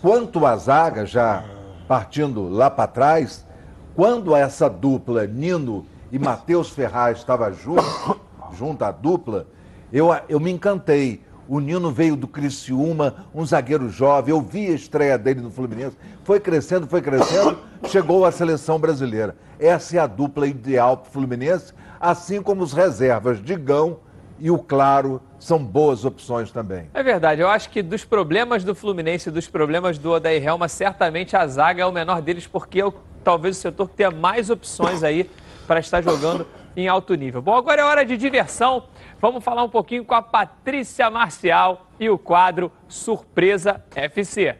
Quanto 0.00 0.44
à 0.44 0.56
zaga, 0.56 1.06
já 1.06 1.44
partindo 1.86 2.48
lá 2.48 2.68
para 2.68 2.88
trás, 2.88 3.46
quando 3.94 4.34
essa 4.34 4.68
dupla 4.68 5.24
Nino 5.24 5.86
e 6.10 6.18
Matheus 6.18 6.70
Ferraz 6.70 7.18
estava 7.18 7.52
junto, 7.52 7.84
junto 8.58 8.84
à 8.84 8.90
dupla, 8.90 9.46
eu, 9.92 10.08
eu 10.28 10.40
me 10.40 10.50
encantei. 10.50 11.22
O 11.46 11.60
Nino 11.60 11.92
veio 11.92 12.16
do 12.16 12.26
Criciúma, 12.26 13.26
um 13.32 13.46
zagueiro 13.46 13.88
jovem, 13.88 14.34
eu 14.34 14.40
vi 14.40 14.66
a 14.66 14.72
estreia 14.72 15.16
dele 15.16 15.40
no 15.42 15.50
Fluminense, 15.50 15.96
foi 16.24 16.40
crescendo, 16.40 16.88
foi 16.88 17.00
crescendo, 17.00 17.56
chegou 17.86 18.24
à 18.24 18.32
seleção 18.32 18.80
brasileira. 18.80 19.36
Essa 19.60 19.96
é 19.96 20.00
a 20.00 20.08
dupla 20.08 20.48
ideal 20.48 20.96
para 20.96 21.08
o 21.08 21.12
Fluminense, 21.12 21.72
assim 22.00 22.42
como 22.42 22.64
os 22.64 22.72
reservas 22.72 23.40
Digão 23.40 23.98
e 24.40 24.50
o 24.50 24.58
Claro 24.58 25.20
são 25.42 25.58
boas 25.58 26.04
opções 26.04 26.52
também. 26.52 26.88
É 26.94 27.02
verdade, 27.02 27.40
eu 27.40 27.48
acho 27.48 27.68
que 27.68 27.82
dos 27.82 28.04
problemas 28.04 28.62
do 28.62 28.76
Fluminense 28.76 29.28
e 29.28 29.32
dos 29.32 29.48
problemas 29.48 29.98
do 29.98 30.12
Odair 30.12 30.40
Helma, 30.46 30.68
certamente 30.68 31.36
a 31.36 31.44
zaga 31.48 31.82
é 31.82 31.86
o 31.86 31.90
menor 31.90 32.22
deles, 32.22 32.46
porque 32.46 32.80
é 32.80 32.86
o, 32.86 32.94
talvez 33.24 33.58
o 33.58 33.60
setor 33.60 33.88
que 33.90 33.96
tenha 33.96 34.12
mais 34.12 34.50
opções 34.50 35.02
aí 35.02 35.28
para 35.66 35.80
estar 35.80 36.00
jogando 36.00 36.46
em 36.76 36.86
alto 36.86 37.14
nível. 37.16 37.42
Bom, 37.42 37.56
agora 37.56 37.80
é 37.80 37.84
hora 37.84 38.06
de 38.06 38.16
diversão. 38.16 38.84
Vamos 39.20 39.42
falar 39.42 39.64
um 39.64 39.68
pouquinho 39.68 40.04
com 40.04 40.14
a 40.14 40.22
Patrícia 40.22 41.10
Marcial 41.10 41.88
e 41.98 42.08
o 42.08 42.16
quadro 42.16 42.70
Surpresa 42.86 43.84
FC. 43.96 44.56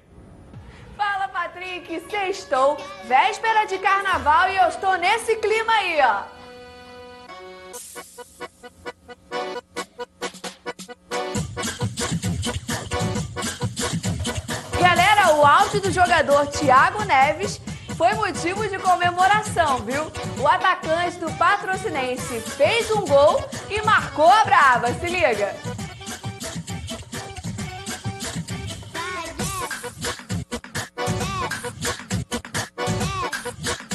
Fala, 0.96 1.28
Patrick! 1.28 2.00
Sextou, 2.10 2.76
véspera 3.04 3.66
de 3.66 3.78
carnaval 3.78 4.50
e 4.50 4.56
eu 4.56 4.66
estou 4.66 4.98
nesse 4.98 5.36
clima 5.36 5.72
aí, 5.74 6.00
ó. 6.02 6.42
O 15.34 15.46
áudio 15.46 15.80
do 15.80 15.90
jogador 15.90 16.46
Thiago 16.48 17.04
Neves 17.04 17.58
foi 17.96 18.12
motivo 18.12 18.68
de 18.68 18.78
comemoração, 18.78 19.78
viu? 19.78 20.04
O 20.38 20.46
atacante 20.46 21.18
do 21.18 21.32
Patrocinense 21.32 22.38
fez 22.40 22.90
um 22.90 23.06
gol 23.06 23.42
e 23.70 23.80
marcou 23.80 24.28
a 24.28 24.44
brava, 24.44 24.92
se 24.92 25.06
liga. 25.06 25.56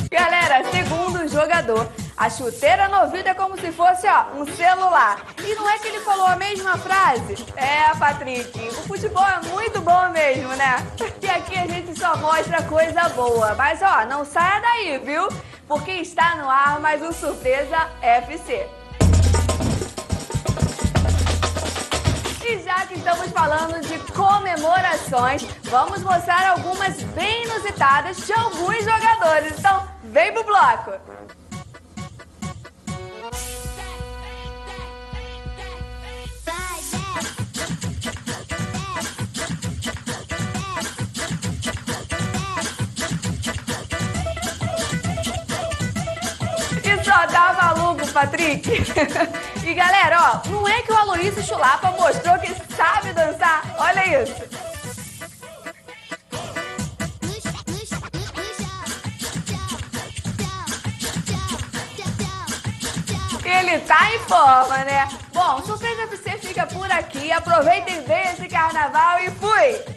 Galera, 0.10 0.64
segundo 0.72 1.20
o 1.20 1.28
jogador, 1.28 1.88
a 2.18 2.32
chuteira 2.32 2.88
no 2.88 3.02
ouvido 3.02 3.28
é 3.28 3.34
como 3.36 3.56
se 3.62 3.72
fosse, 3.72 4.08
ó, 4.08 4.34
um 4.36 4.46
celular. 4.56 5.24
E 5.46 5.54
não 5.54 5.70
é 5.70 5.78
que 5.78 5.88
ele 5.88 6.00
falou 6.00 6.26
a 6.26 6.36
mesma 6.36 6.76
frase? 6.76 7.46
É, 7.56 7.94
Patrick, 7.96 8.60
o 8.70 8.88
futebol 8.88 9.24
é 9.24 9.40
muito 9.48 9.80
bom 9.82 10.10
mesmo, 10.10 10.50
né? 10.56 10.78
E 11.22 11.30
aqui 11.30 11.58
a 11.58 11.68
gente 11.68 11.98
só 11.98 12.18
mostra 12.18 12.64
coisa 12.64 13.08
boa. 13.10 13.54
Mas, 13.54 13.82
ó, 13.84 14.06
não 14.06 14.26
saia 14.26 14.60
daí, 14.62 14.98
viu? 14.98 15.28
Porque 15.68 15.92
está 15.92 16.36
no 16.38 16.50
ar 16.50 16.80
mais 16.80 17.04
um 17.04 17.12
Surpresa 17.12 17.88
FC. 18.02 18.68
E 22.44 22.64
já 22.64 22.86
que 22.88 22.96
estamos 22.96 23.30
falando 23.32 23.82
de 23.82 24.00
comemorações, 24.14 25.44
vamos 25.66 26.02
mostrar 26.02 26.50
algumas 26.50 27.04
bem 27.04 27.44
inusitadas 27.44 28.18
de 28.26 28.34
alguns 28.34 28.84
jogadores. 28.84 29.54
Então, 29.60 29.88
vem 30.06 30.34
pro 30.34 30.44
bloco! 30.44 30.94
Patrick. 48.18 48.68
e 49.64 49.74
galera, 49.76 50.42
ó, 50.44 50.50
não 50.50 50.68
é 50.68 50.82
que 50.82 50.92
o 50.92 50.98
Aloysio 50.98 51.44
Chulapa 51.44 51.92
mostrou 51.92 52.40
que 52.40 52.52
sabe 52.76 53.14
dançar? 53.14 53.62
Olha 53.78 54.24
isso. 54.24 54.34
Ele 63.46 63.80
tá 63.82 64.12
em 64.14 64.20
forma, 64.20 64.78
né? 64.80 65.08
Bom, 65.32 65.62
Surpresa 65.64 66.04
FC 66.04 66.38
fica 66.40 66.66
por 66.66 66.92
aqui. 66.92 67.32
Aproveitem 67.32 68.02
bem 68.02 68.32
esse 68.32 68.48
carnaval 68.48 69.20
e 69.20 69.30
fui! 69.32 69.97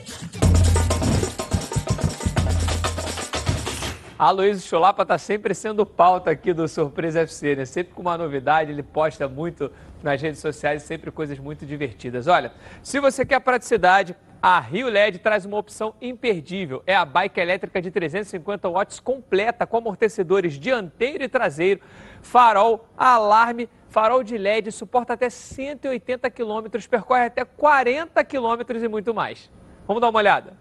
A 4.21 4.31
Luiz 4.33 4.67
Chulapa 4.67 5.03
está 5.03 5.17
sempre 5.17 5.55
sendo 5.55 5.87
pauta 5.87 6.31
aqui 6.31 6.53
do 6.53 6.69
Surpresa 6.69 7.21
FC, 7.21 7.57
né? 7.57 7.65
Sempre 7.65 7.95
com 7.95 8.03
uma 8.03 8.19
novidade, 8.19 8.71
ele 8.71 8.83
posta 8.83 9.27
muito 9.27 9.73
nas 10.03 10.21
redes 10.21 10.41
sociais, 10.41 10.83
sempre 10.83 11.11
coisas 11.11 11.39
muito 11.39 11.65
divertidas. 11.65 12.27
Olha, 12.27 12.53
se 12.83 13.01
você 13.01 13.25
quer 13.25 13.41
praticidade, 13.41 14.15
A 14.43 14.61
Rio 14.61 14.91
LED 14.91 15.21
traz 15.21 15.47
uma 15.47 15.57
opção 15.57 15.95
imperdível. 16.03 16.83
É 16.87 16.95
a 16.95 17.07
bike 17.07 17.41
elétrica 17.41 17.81
de 17.81 17.91
350 17.91 18.69
watts 18.69 19.01
completa 19.01 19.67
com 19.67 19.79
amortecedores 19.79 20.53
dianteiro 20.61 21.25
e 21.25 21.29
traseiro, 21.29 21.81
farol, 22.21 22.87
alarme, 22.99 23.71
farol 23.89 24.23
de 24.23 24.37
LED, 24.37 24.71
suporta 24.71 25.15
até 25.15 25.31
180 25.31 26.31
km, 26.31 26.67
percorre 26.91 27.25
até 27.25 27.43
40 27.43 28.23
km 28.25 28.85
e 28.85 28.87
muito 28.89 29.15
mais. 29.15 29.51
Vamos 29.87 30.03
dar 30.03 30.11
uma 30.11 30.19
olhada. 30.19 30.60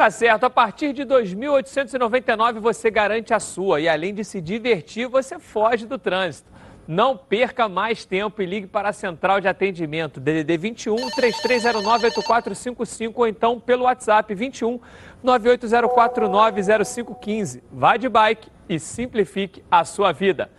Tá 0.00 0.10
certo, 0.10 0.44
a 0.44 0.50
partir 0.50 0.94
de 0.94 1.04
2.899 1.04 2.58
você 2.58 2.90
garante 2.90 3.34
a 3.34 3.38
sua 3.38 3.82
e 3.82 3.88
além 3.88 4.14
de 4.14 4.24
se 4.24 4.40
divertir, 4.40 5.06
você 5.06 5.38
foge 5.38 5.84
do 5.84 5.98
trânsito. 5.98 6.50
Não 6.88 7.18
perca 7.18 7.68
mais 7.68 8.06
tempo 8.06 8.40
e 8.40 8.46
ligue 8.46 8.66
para 8.66 8.88
a 8.88 8.94
central 8.94 9.42
de 9.42 9.48
atendimento 9.48 10.18
DDD 10.18 10.56
21 10.56 10.96
3309 11.10 12.06
8455 12.06 13.20
ou 13.20 13.28
então 13.28 13.60
pelo 13.60 13.84
WhatsApp 13.84 14.34
21 14.34 14.80
980490515. 15.22 17.60
Vá 17.70 17.98
de 17.98 18.08
bike 18.08 18.48
e 18.70 18.78
simplifique 18.78 19.62
a 19.70 19.84
sua 19.84 20.12
vida. 20.12 20.50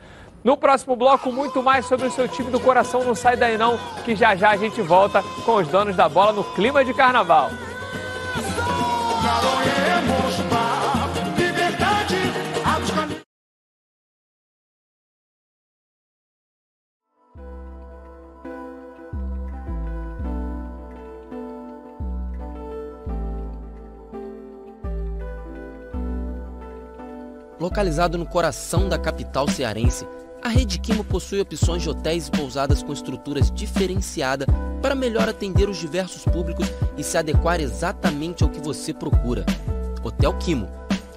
No 0.44 0.56
próximo 0.56 0.96
bloco, 0.96 1.32
muito 1.32 1.64
mais 1.64 1.88
sobre 1.88 2.06
o 2.06 2.12
seu 2.12 2.28
time 2.28 2.52
do 2.52 2.60
coração. 2.60 3.04
Não 3.04 3.16
sai 3.16 3.36
daí 3.36 3.58
não, 3.58 3.80
que 4.06 4.16
já 4.16 4.36
já 4.36 4.52
a 4.52 4.56
gente 4.56 4.84
volta 4.84 5.24
com 5.44 5.56
os 5.56 5.68
donos 5.68 5.96
da 5.96 6.08
bola 6.08 6.32
no 6.32 6.44
clima 6.44 6.86
de 6.86 6.94
carnaval. 6.94 7.50
Localizado 27.62 28.18
no 28.18 28.26
coração 28.26 28.90
da 28.90 28.98
capital 28.98 29.48
cearense, 29.48 30.08
a 30.44 30.50
Rede 30.50 30.80
Quimo 30.80 31.04
possui 31.04 31.39
opções 31.39 31.84
de 31.84 31.89
hotéis 31.89 32.28
e 32.28 32.32
pousadas 32.32 32.82
com 32.82 32.92
estruturas 32.92 33.52
diferenciadas 33.52 34.48
para 34.82 34.96
melhor 34.96 35.30
atender 35.30 35.70
os 35.70 35.78
diversos 35.78 36.24
públicos 36.24 36.68
e 36.98 37.04
se 37.04 37.18
adequar 37.18 37.60
exatamente 37.62 38.44
ao 38.44 38.50
que 38.50 38.60
você 38.60 38.94
procura. 38.94 39.46
Hotel 40.04 40.34
Quimo, 40.39 40.68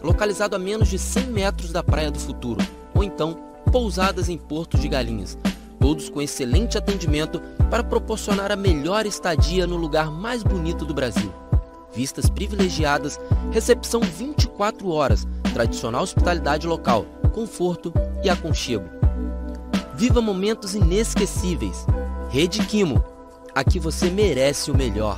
localizado 0.03 0.55
a 0.55 0.59
menos 0.59 0.89
de 0.89 0.99
100 0.99 1.27
metros 1.29 1.73
da 1.73 1.83
Praia 1.83 2.11
do 2.11 2.19
Futuro, 2.19 2.61
ou 2.95 3.03
então 3.03 3.35
pousadas 3.73 4.29
em 4.29 4.37
Porto 4.37 4.77
de 4.77 4.89
Galinhas, 4.89 5.39
todos 5.81 6.11
com 6.11 6.21
excelente 6.21 6.77
atendimento 6.77 7.41
para 7.71 7.83
proporcionar 7.83 8.53
a 8.53 8.57
melhor 8.57 9.07
estadia 9.07 9.67
no 9.67 9.77
lugar 9.77 10.11
mais 10.11 10.43
bonito 10.43 10.85
do 10.85 10.93
Brasil. 10.93 11.33
Vistas 11.95 12.29
privilegiadas, 12.29 13.19
recepção 13.53 14.01
24 14.01 14.91
horas, 14.91 15.27
tradicional 15.55 16.03
hospitalidade 16.03 16.67
local, 16.67 17.07
conforto 17.33 17.93
e 18.23 18.29
aconchego. 18.29 19.04
Viva 19.97 20.21
momentos 20.21 20.75
inesquecíveis. 20.75 21.87
Rede 22.29 22.67
Quimo. 22.67 23.03
Aqui 23.55 23.79
você 23.79 24.11
merece 24.11 24.73
o 24.73 24.77
melhor. 24.77 25.17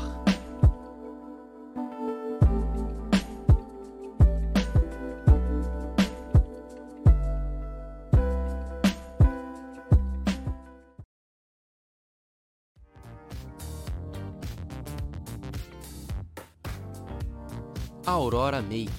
Aurora 18.05 18.61
Make. 18.61 18.91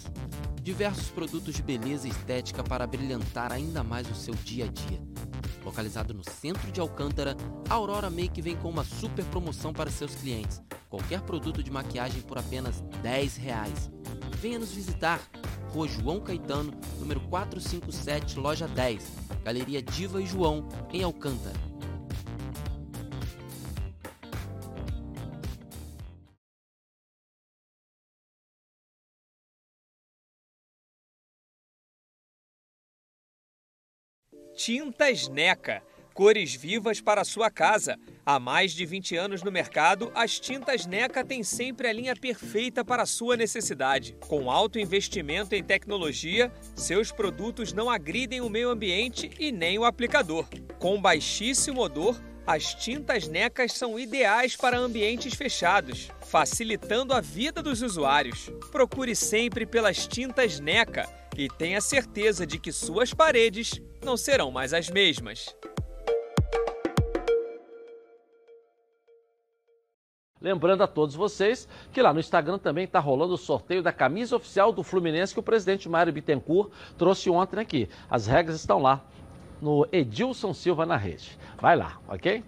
Diversos 0.64 1.10
produtos 1.10 1.54
de 1.54 1.62
beleza 1.62 2.08
e 2.08 2.12
estética 2.12 2.64
para 2.64 2.88
brilhantar 2.88 3.54
ainda 3.54 3.84
mais 3.84 4.10
o 4.10 4.16
seu 4.16 4.34
dia 4.34 4.66
a 4.66 4.68
dia. 4.68 5.17
Localizado 5.68 6.14
no 6.14 6.24
centro 6.24 6.72
de 6.72 6.80
Alcântara, 6.80 7.36
a 7.70 7.74
Aurora 7.74 8.10
Make 8.10 8.42
vem 8.42 8.56
com 8.56 8.70
uma 8.70 8.86
super 8.86 9.26
promoção 9.26 9.74
para 9.74 9.92
seus 9.92 10.16
clientes. 10.16 10.62
Qualquer 10.90 11.20
produto 11.20 11.62
de 11.62 11.70
maquiagem 11.70 12.22
por 12.22 12.38
apenas 12.38 12.80
10 13.04 13.36
reais. 13.36 13.92
Venha 14.40 14.60
nos 14.60 14.72
visitar. 14.72 15.20
Rua 15.74 15.86
João 15.86 16.22
Caetano, 16.22 16.72
número 16.98 17.20
457, 17.20 18.40
loja 18.40 18.66
10. 18.66 19.12
Galeria 19.44 19.82
Diva 19.82 20.22
e 20.22 20.26
João, 20.26 20.70
em 20.90 21.04
Alcântara. 21.04 21.60
Tintas 34.58 35.28
Neca. 35.28 35.84
Cores 36.16 36.56
vivas 36.56 37.00
para 37.00 37.24
sua 37.24 37.48
casa. 37.52 37.96
Há 38.26 38.40
mais 38.40 38.72
de 38.72 38.88
20 38.88 39.16
anos 39.16 39.44
no 39.44 39.52
mercado, 39.52 40.12
as 40.16 40.40
tintas 40.40 40.88
NECA 40.88 41.24
têm 41.24 41.44
sempre 41.44 41.88
a 41.88 41.94
linha 41.94 42.16
perfeita 42.16 42.84
para 42.84 43.06
sua 43.06 43.38
necessidade. 43.38 44.18
Com 44.20 44.50
alto 44.50 44.80
investimento 44.80 45.54
em 45.54 45.64
tecnologia, 45.64 46.52
seus 46.76 47.12
produtos 47.12 47.72
não 47.72 47.88
agridem 47.88 48.42
o 48.42 48.50
meio 48.50 48.72
ambiente 48.72 49.30
e 49.40 49.52
nem 49.52 49.78
o 49.78 49.86
aplicador. 49.86 50.48
Com 50.80 51.00
baixíssimo 51.00 51.82
odor, 51.82 52.20
as 52.48 52.74
tintas 52.74 53.28
NECAs 53.28 53.74
são 53.74 54.00
ideais 54.00 54.56
para 54.56 54.80
ambientes 54.80 55.36
fechados, 55.36 56.10
facilitando 56.26 57.14
a 57.14 57.22
vida 57.22 57.62
dos 57.62 57.84
usuários. 57.84 58.50
Procure 58.72 59.16
sempre 59.16 59.68
pelas 59.68 60.08
tintas 60.08 60.60
NECA 60.60 61.08
e 61.38 61.48
tenha 61.48 61.80
certeza 61.80 62.48
de 62.48 62.58
que 62.58 62.72
suas 62.72 63.14
paredes 63.14 63.80
não 64.08 64.16
serão 64.16 64.50
mais 64.50 64.74
as 64.74 64.90
mesmas. 64.90 65.54
Lembrando 70.40 70.82
a 70.84 70.88
todos 70.88 71.14
vocês 71.14 71.68
que 71.92 72.02
lá 72.02 72.14
no 72.14 72.20
Instagram 72.20 72.58
também 72.58 72.86
está 72.86 73.00
rolando 73.00 73.34
o 73.34 73.38
sorteio 73.38 73.84
da 73.84 73.92
camisa 73.92 74.36
oficial 74.36 74.72
do 74.72 74.82
Fluminense 74.82 75.34
que 75.34 75.40
o 75.42 75.44
presidente 75.44 75.90
Mário 75.90 76.14
Bittencourt 76.14 76.72
trouxe 76.98 77.30
ontem 77.30 77.60
aqui. 77.60 77.90
As 78.10 78.28
regras 78.28 78.56
estão 78.56 78.82
lá 78.82 79.04
no 79.62 79.86
Edilson 79.92 80.54
Silva 80.54 80.86
na 80.86 80.96
rede. 80.96 81.38
Vai 81.60 81.76
lá, 81.76 82.00
ok? 82.08 82.44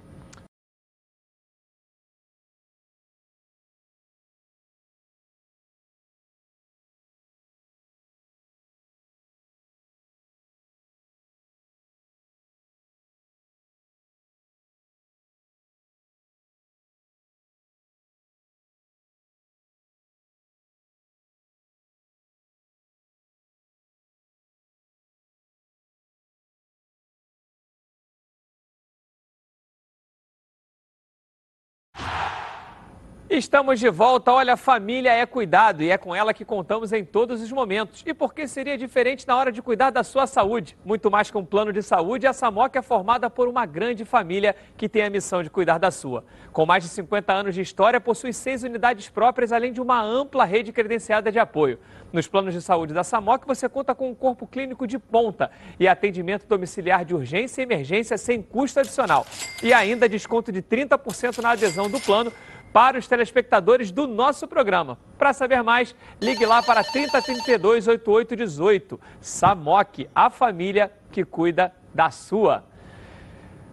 Estamos 33.30 33.80
de 33.80 33.88
volta. 33.92 34.32
Olha, 34.32 34.58
família 34.58 35.14
é 35.14 35.24
cuidado 35.24 35.84
e 35.84 35.92
é 35.92 36.00
com 36.00 36.16
ela 36.16 36.34
que 36.34 36.44
contamos 36.44 36.92
em 36.92 37.06
todos 37.06 37.44
os 37.44 37.52
momentos. 37.52 38.04
E 38.04 38.12
por 38.12 38.34
que 38.34 38.48
seria 38.48 38.76
diferente 38.76 39.28
na 39.28 39.38
hora 39.38 39.52
de 39.52 39.62
cuidar 39.62 39.92
da 39.92 40.04
sua 40.04 40.26
saúde? 40.26 40.76
Muito 40.84 41.12
mais 41.12 41.30
que 41.30 41.38
um 41.38 41.46
plano 41.46 41.72
de 41.72 41.84
saúde, 41.84 42.26
a 42.26 42.34
Samoc 42.34 42.76
é 42.76 42.82
formada 42.82 43.30
por 43.30 43.48
uma 43.48 43.68
grande 43.68 44.04
família 44.04 44.56
que 44.76 44.90
tem 44.90 45.04
a 45.04 45.12
missão 45.12 45.44
de 45.44 45.50
cuidar 45.52 45.78
da 45.78 45.92
sua. 45.92 46.26
Com 46.52 46.66
mais 46.66 46.84
de 46.84 46.90
50 46.90 47.32
anos 47.32 47.54
de 47.54 47.62
história, 47.62 48.02
possui 48.02 48.34
seis 48.34 48.64
unidades 48.64 49.10
próprias, 49.10 49.52
além 49.52 49.72
de 49.72 49.80
uma 49.80 50.02
ampla 50.02 50.44
rede 50.44 50.72
credenciada 50.72 51.32
de 51.32 51.38
apoio. 51.38 51.78
Nos 52.12 52.28
planos 52.28 52.56
de 52.56 52.64
saúde 52.64 52.96
da 52.96 53.04
Samoc, 53.04 53.46
você 53.46 53.70
conta 53.70 53.94
com 53.94 54.10
um 54.10 54.16
corpo 54.16 54.48
clínico 54.48 54.88
de 54.88 54.98
ponta 54.98 55.52
e 55.80 55.88
atendimento 55.88 56.48
domiciliar 56.48 57.06
de 57.06 57.14
urgência 57.14 57.62
e 57.62 57.64
emergência 57.64 58.18
sem 58.18 58.42
custo 58.42 58.80
adicional. 58.80 59.28
E 59.62 59.72
ainda 59.72 60.10
desconto 60.10 60.52
de 60.52 60.64
30% 60.64 61.44
na 61.44 61.52
adesão 61.52 61.88
do 61.88 62.00
plano 62.00 62.34
para 62.72 62.98
os 62.98 63.08
telespectadores 63.08 63.92
do 63.92 64.08
nosso 64.08 64.48
programa. 64.48 64.98
Para 65.18 65.34
saber 65.34 65.64
mais, 65.64 65.96
ligue 66.22 66.46
lá 66.46 66.62
para 66.62 66.84
3032 66.84 67.88
8818. 67.88 69.00
Samok, 69.20 70.10
a 70.14 70.30
família 70.30 70.92
que 71.12 71.26
cuida 71.26 71.74
da 71.94 72.12
sua. 72.12 72.64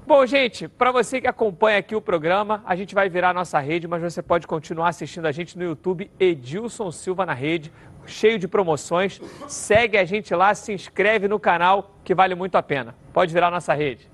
Bom, 0.07 0.24
gente, 0.24 0.68
para 0.68 0.92
você 0.92 1.20
que 1.20 1.26
acompanha 1.26 1.78
aqui 1.78 1.97
o 1.97 2.01
programa, 2.01 2.62
a 2.64 2.76
gente 2.76 2.94
vai 2.94 3.09
virar 3.09 3.30
a 3.30 3.34
nossa 3.34 3.59
rede, 3.59 3.88
mas 3.88 4.01
você 4.01 4.22
pode 4.22 4.47
continuar 4.47 4.88
assistindo 4.88 5.26
a 5.26 5.32
gente 5.32 5.59
no 5.59 5.64
YouTube 5.64 6.09
Edilson 6.18 6.92
Silva 6.92 7.26
na 7.26 7.34
rede, 7.34 7.72
cheio 8.07 8.38
de 8.38 8.47
promoções. 8.47 9.20
Segue 9.49 9.99
a 9.99 10.05
gente 10.05 10.32
lá, 10.32 10.55
se 10.55 10.72
inscreve 10.72 11.26
no 11.26 11.40
canal, 11.40 11.97
que 12.05 12.14
vale 12.14 12.36
muito 12.36 12.55
a 12.55 12.62
pena. 12.62 12.94
Pode 13.12 13.34
virar 13.34 13.49
a 13.49 13.51
nossa 13.51 13.74
rede. 13.74 14.09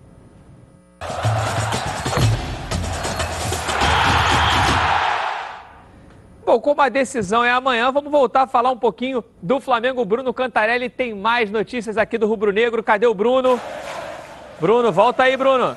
Bom, 6.44 6.60
como 6.60 6.80
a 6.80 6.88
decisão 6.88 7.44
é 7.44 7.52
amanhã, 7.52 7.90
vamos 7.92 8.10
voltar 8.10 8.42
a 8.42 8.46
falar 8.46 8.70
um 8.72 8.78
pouquinho 8.78 9.22
do 9.40 9.60
Flamengo. 9.60 10.04
Bruno 10.04 10.34
Cantarelli 10.34 10.90
tem 10.90 11.14
mais 11.14 11.50
notícias 11.50 11.96
aqui 11.96 12.18
do 12.18 12.26
Rubro 12.26 12.52
Negro. 12.52 12.82
Cadê 12.82 13.06
o 13.06 13.14
Bruno? 13.14 13.60
Bruno, 14.60 14.90
volta 14.90 15.22
aí, 15.22 15.36
Bruno. 15.36 15.76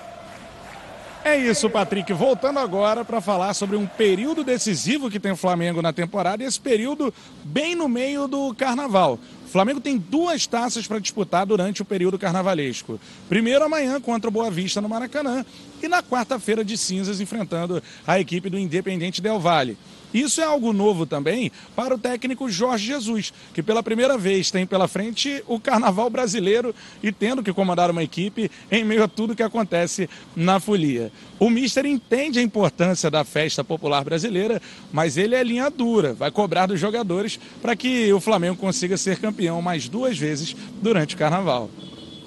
É 1.23 1.37
isso, 1.37 1.69
Patrick. 1.69 2.11
Voltando 2.13 2.59
agora 2.59 3.05
para 3.05 3.21
falar 3.21 3.53
sobre 3.53 3.75
um 3.75 3.85
período 3.85 4.43
decisivo 4.43 5.09
que 5.09 5.19
tem 5.19 5.31
o 5.31 5.35
Flamengo 5.35 5.81
na 5.81 5.93
temporada 5.93 6.43
e 6.43 6.45
esse 6.45 6.59
período 6.59 7.13
bem 7.43 7.73
no 7.73 7.87
meio 7.87 8.27
do 8.27 8.53
carnaval. 8.53 9.19
O 9.43 9.47
Flamengo 9.47 9.79
tem 9.79 9.97
duas 9.97 10.45
taças 10.45 10.85
para 10.85 10.99
disputar 10.99 11.45
durante 11.45 11.81
o 11.81 11.85
período 11.85 12.19
carnavalesco. 12.19 12.99
Primeiro 13.29 13.63
amanhã 13.63 13.99
contra 14.01 14.27
o 14.27 14.31
Boa 14.31 14.51
Vista 14.51 14.81
no 14.81 14.89
Maracanã 14.89 15.45
e 15.81 15.87
na 15.87 16.03
quarta-feira 16.03 16.63
de 16.63 16.77
cinzas 16.77 17.21
enfrentando 17.21 17.81
a 18.05 18.19
equipe 18.19 18.49
do 18.49 18.59
Independente 18.59 19.21
Del 19.21 19.39
Valle. 19.39 19.77
Isso 20.15 20.39
é 20.39 20.45
algo 20.45 20.71
novo 20.71 21.05
também 21.05 21.51
para 21.75 21.93
o 21.93 21.97
técnico 21.97 22.49
Jorge 22.49 22.85
Jesus, 22.85 23.33
que 23.53 23.61
pela 23.61 23.83
primeira 23.83 24.17
vez 24.17 24.49
tem 24.49 24.65
pela 24.65 24.87
frente 24.87 25.43
o 25.45 25.59
carnaval 25.59 26.09
brasileiro 26.09 26.73
e 27.03 27.11
tendo 27.11 27.43
que 27.43 27.51
comandar 27.51 27.91
uma 27.91 28.01
equipe 28.01 28.49
em 28.71 28.85
meio 28.85 29.03
a 29.03 29.09
tudo 29.09 29.35
que 29.35 29.43
acontece 29.43 30.09
na 30.33 30.57
folia. 30.57 31.11
O 31.37 31.49
Mister 31.49 31.85
entende 31.85 32.39
a 32.39 32.41
importância 32.41 33.11
da 33.11 33.25
festa 33.25 33.61
popular 33.61 34.05
brasileira, 34.05 34.61
mas 34.93 35.17
ele 35.17 35.35
é 35.35 35.43
linha 35.43 35.69
dura, 35.69 36.13
vai 36.13 36.31
cobrar 36.31 36.65
dos 36.65 36.79
jogadores 36.79 37.37
para 37.61 37.75
que 37.75 38.13
o 38.13 38.21
Flamengo 38.21 38.55
consiga 38.55 38.95
ser 38.95 39.19
campeão 39.19 39.61
mais 39.61 39.89
duas 39.89 40.17
vezes 40.17 40.55
durante 40.81 41.15
o 41.15 41.17
carnaval. 41.17 41.69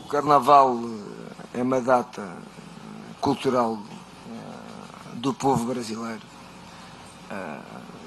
O 0.04 0.08
carnaval 0.08 0.78
é 1.54 1.62
uma 1.62 1.80
data 1.80 2.36
cultural 3.18 3.82
do 5.14 5.32
povo 5.32 5.64
brasileiro 5.72 6.28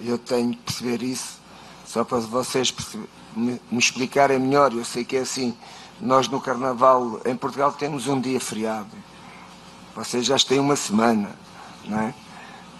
eu 0.03 0.17
tenho 0.17 0.51
que 0.51 0.63
perceber 0.63 1.03
isso, 1.03 1.39
só 1.85 2.03
para 2.03 2.19
vocês 2.19 2.73
me, 3.35 3.59
explicarem 3.71 4.39
melhor. 4.39 4.73
Eu 4.73 4.85
sei 4.85 5.03
que 5.03 5.17
é 5.17 5.21
assim, 5.21 5.55
nós 5.99 6.27
no 6.27 6.41
Carnaval 6.41 7.21
em 7.25 7.35
Portugal 7.35 7.71
temos 7.71 8.07
um 8.07 8.19
dia 8.19 8.39
feriado, 8.39 8.89
vocês 9.95 10.25
já 10.25 10.37
têm 10.37 10.59
uma 10.59 10.75
semana, 10.75 11.31
não 11.85 11.99
é? 11.99 12.13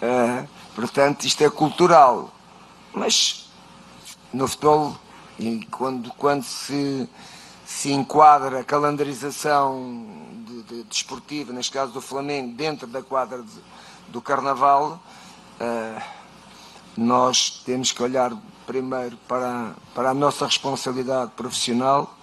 Uh, 0.02 0.48
portanto, 0.74 1.24
isto 1.24 1.44
é 1.44 1.50
cultural, 1.50 2.32
mas 2.92 3.50
no 4.32 4.48
futebol, 4.48 4.96
e 5.38 5.64
quando, 5.70 6.10
quando 6.14 6.42
se, 6.42 7.08
se 7.64 7.92
enquadra 7.92 8.60
a 8.60 8.64
calendarização 8.64 10.06
de, 10.46 10.62
de, 10.62 10.82
desportiva, 10.84 11.52
neste 11.52 11.70
caso 11.70 11.92
do 11.92 12.00
Flamengo, 12.00 12.54
dentro 12.54 12.86
da 12.86 13.02
quadra 13.02 13.42
de, 13.42 13.60
do 14.08 14.20
Carnaval, 14.20 15.00
uh, 15.60 16.02
nós 16.96 17.62
temos 17.64 17.92
que 17.92 18.02
olhar 18.02 18.32
primeiro 18.66 19.16
para, 19.28 19.74
para 19.94 20.10
a 20.10 20.14
nossa 20.14 20.46
responsabilidade 20.46 21.32
profissional. 21.36 22.14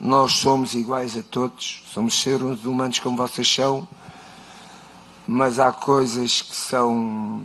Nós 0.00 0.32
somos 0.34 0.74
iguais 0.74 1.16
a 1.16 1.22
todos, 1.22 1.84
somos 1.92 2.20
seres 2.20 2.64
humanos 2.64 2.98
como 2.98 3.16
vocês 3.16 3.52
são, 3.52 3.86
mas 5.26 5.58
há 5.58 5.72
coisas 5.72 6.42
que 6.42 6.54
são, 6.54 7.42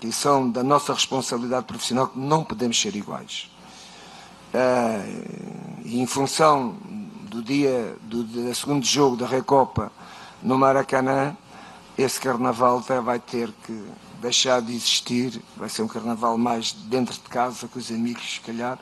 que 0.00 0.10
são 0.10 0.50
da 0.50 0.62
nossa 0.62 0.92
responsabilidade 0.92 1.66
profissional 1.66 2.08
que 2.08 2.18
não 2.18 2.44
podemos 2.44 2.80
ser 2.80 2.96
iguais. 2.96 3.50
Uh, 4.54 5.84
em 5.84 6.06
função 6.06 6.74
do 7.30 7.42
dia 7.42 7.94
do, 8.02 8.24
do 8.24 8.54
segundo 8.54 8.84
jogo 8.84 9.16
da 9.16 9.26
Recopa 9.26 9.92
no 10.42 10.56
Maracanã, 10.56 11.36
esse 11.98 12.18
carnaval 12.18 12.80
vai 12.80 13.18
ter 13.18 13.52
que 13.64 13.84
deixar 14.20 14.60
de 14.60 14.74
existir, 14.74 15.40
vai 15.56 15.68
ser 15.68 15.82
um 15.82 15.88
carnaval 15.88 16.36
mais 16.36 16.72
dentro 16.72 17.14
de 17.14 17.28
casa, 17.28 17.68
com 17.68 17.78
os 17.78 17.90
amigos, 17.90 18.34
se 18.34 18.40
calhar. 18.40 18.78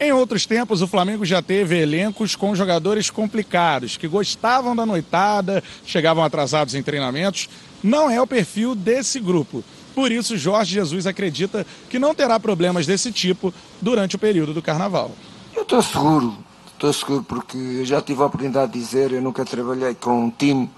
Em 0.00 0.12
outros 0.12 0.46
tempos, 0.46 0.80
o 0.80 0.86
Flamengo 0.86 1.26
já 1.26 1.42
teve 1.42 1.78
elencos 1.78 2.34
com 2.34 2.54
jogadores 2.54 3.10
complicados, 3.10 3.98
que 3.98 4.08
gostavam 4.08 4.74
da 4.74 4.86
noitada, 4.86 5.62
chegavam 5.84 6.24
atrasados 6.24 6.74
em 6.74 6.82
treinamentos. 6.82 7.50
Não 7.82 8.10
é 8.10 8.20
o 8.20 8.26
perfil 8.26 8.74
desse 8.74 9.20
grupo. 9.20 9.62
Por 9.94 10.10
isso, 10.10 10.38
Jorge 10.38 10.72
Jesus 10.72 11.06
acredita 11.06 11.66
que 11.90 11.98
não 11.98 12.14
terá 12.14 12.40
problemas 12.40 12.86
desse 12.86 13.12
tipo 13.12 13.52
durante 13.80 14.16
o 14.16 14.18
período 14.18 14.54
do 14.54 14.62
carnaval. 14.62 15.10
Eu 15.54 15.62
estou 15.62 15.82
seguro, 15.82 16.34
estou 16.72 16.92
seguro 16.92 17.22
porque 17.22 17.58
eu 17.58 17.84
já 17.84 18.00
tive 18.00 18.22
a 18.22 18.26
oportunidade 18.26 18.72
de 18.72 18.78
dizer, 18.78 19.12
eu 19.12 19.20
nunca 19.20 19.44
trabalhei 19.44 19.94
com 19.94 20.24
um 20.24 20.30
time 20.30 20.70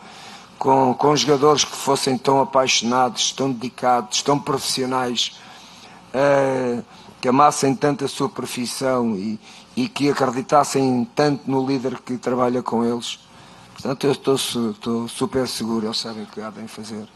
com, 0.63 0.95
com 0.95 1.17
jogadores 1.17 1.65
que 1.65 1.75
fossem 1.75 2.17
tão 2.17 2.41
apaixonados, 2.41 3.33
tão 3.33 3.51
dedicados, 3.51 4.23
tão 4.23 4.39
profissionais, 4.39 5.33
uh, 6.15 6.85
que 7.21 7.27
amassem 7.27 7.75
tanto 7.75 8.05
a 8.05 8.09
sua 8.09 8.29
profissão 8.29 9.17
e, 9.17 9.41
e 9.77 9.89
que 9.89 10.09
acreditassem 10.09 11.05
tanto 11.17 11.51
no 11.51 11.67
líder 11.67 11.99
que 11.99 12.17
trabalha 12.17 12.63
com 12.63 12.85
eles. 12.85 13.19
Portanto, 13.73 14.07
eu 14.07 14.13
estou, 14.13 14.37
estou 14.37 15.09
super 15.09 15.49
seguro, 15.49 15.87
eles 15.87 15.99
sabem 15.99 16.23
o 16.23 16.27
que 16.27 16.41
devem 16.41 16.69
fazer. 16.69 17.09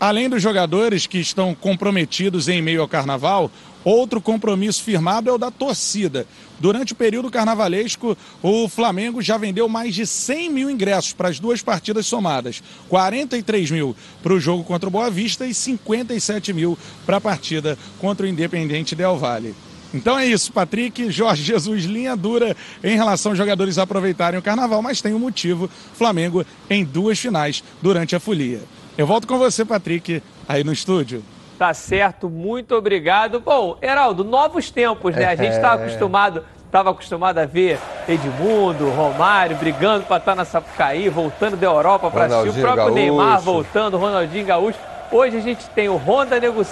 Além 0.00 0.26
dos 0.26 0.40
jogadores 0.40 1.06
que 1.06 1.18
estão 1.18 1.54
comprometidos 1.54 2.48
em 2.48 2.62
meio 2.62 2.80
ao 2.80 2.88
carnaval, 2.88 3.50
outro 3.84 4.18
compromisso 4.18 4.82
firmado 4.82 5.28
é 5.28 5.32
o 5.34 5.36
da 5.36 5.50
torcida. 5.50 6.26
Durante 6.58 6.92
o 6.92 6.96
período 6.96 7.30
carnavalesco, 7.30 8.16
o 8.42 8.68
Flamengo 8.68 9.20
já 9.20 9.36
vendeu 9.36 9.68
mais 9.68 9.94
de 9.94 10.06
100 10.06 10.50
mil 10.50 10.70
ingressos 10.70 11.12
para 11.12 11.28
as 11.28 11.38
duas 11.38 11.62
partidas 11.62 12.06
somadas: 12.06 12.62
43 12.88 13.70
mil 13.70 13.94
para 14.22 14.32
o 14.32 14.40
jogo 14.40 14.64
contra 14.64 14.88
o 14.88 14.92
Boa 14.92 15.10
Vista 15.10 15.46
e 15.46 15.52
57 15.52 16.52
mil 16.52 16.78
para 17.04 17.18
a 17.18 17.20
partida 17.20 17.78
contra 17.98 18.26
o 18.26 18.28
Independente 18.28 18.94
Del 18.94 19.18
Valle. 19.18 19.54
Então 19.92 20.18
é 20.18 20.26
isso, 20.26 20.52
Patrick, 20.52 21.10
Jorge 21.10 21.42
Jesus, 21.44 21.84
linha 21.84 22.16
dura 22.16 22.56
em 22.82 22.96
relação 22.96 23.32
aos 23.32 23.38
jogadores 23.38 23.78
aproveitarem 23.78 24.38
o 24.38 24.42
carnaval, 24.42 24.82
mas 24.82 25.02
tem 25.02 25.14
um 25.14 25.18
motivo: 25.18 25.70
Flamengo 25.94 26.44
em 26.70 26.84
duas 26.84 27.18
finais 27.18 27.62
durante 27.82 28.16
a 28.16 28.20
folia. 28.20 28.62
Eu 28.96 29.06
volto 29.06 29.26
com 29.26 29.38
você, 29.38 29.64
Patrick, 29.64 30.22
aí 30.48 30.64
no 30.64 30.72
estúdio. 30.72 31.22
Tá 31.58 31.72
certo, 31.72 32.28
muito 32.28 32.74
obrigado. 32.74 33.40
Bom, 33.40 33.78
Heraldo, 33.80 34.22
novos 34.22 34.70
tempos, 34.70 35.14
né? 35.16 35.24
A 35.24 35.34
gente 35.34 35.54
estava 35.54 35.82
é. 35.82 35.86
acostumado, 35.86 36.44
estava 36.66 36.90
acostumado 36.90 37.38
a 37.38 37.46
ver 37.46 37.78
Edmundo, 38.06 38.90
Romário 38.90 39.56
brigando 39.56 40.04
para 40.04 40.18
estar 40.18 40.34
na 40.34 40.44
Sapucaí, 40.44 41.08
voltando 41.08 41.56
da 41.56 41.66
Europa 41.66 42.10
para 42.10 42.26
assistir, 42.26 42.58
o 42.58 42.62
próprio 42.62 42.76
Gaúcho. 42.76 42.94
Neymar 42.94 43.40
voltando, 43.40 43.96
Ronaldinho 43.96 44.44
Gaúcho. 44.44 44.78
Hoje 45.10 45.36
a 45.36 45.40
gente 45.40 45.68
tem 45.70 45.88
o 45.88 45.96
Honda 45.96 46.38
nego... 46.38 46.62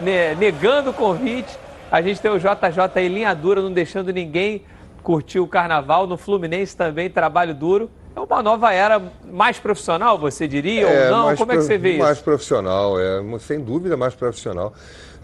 ne... 0.00 0.34
negando 0.36 0.90
o 0.90 0.94
convite, 0.94 1.58
a 1.90 2.00
gente 2.00 2.20
tem 2.20 2.30
o 2.30 2.38
JJ 2.38 2.90
aí 2.94 3.08
linha 3.08 3.34
dura, 3.34 3.60
não 3.60 3.72
deixando 3.72 4.12
ninguém 4.12 4.64
curtir 5.02 5.40
o 5.40 5.46
carnaval. 5.46 6.06
No 6.06 6.16
Fluminense 6.16 6.74
também, 6.74 7.10
trabalho 7.10 7.54
duro. 7.54 7.90
É 8.14 8.20
uma 8.20 8.42
nova 8.42 8.72
era 8.72 9.02
mais 9.24 9.58
profissional, 9.58 10.18
você 10.18 10.46
diria, 10.46 10.86
é, 10.86 11.10
ou 11.10 11.16
não? 11.16 11.36
Como 11.36 11.52
é 11.52 11.56
que 11.56 11.62
você 11.62 11.78
vê 11.78 11.90
mais 11.90 11.94
isso? 11.94 12.04
Mais 12.04 12.20
profissional, 12.20 13.00
é, 13.00 13.22
sem 13.40 13.60
dúvida 13.60 13.96
mais 13.96 14.14
profissional. 14.14 14.72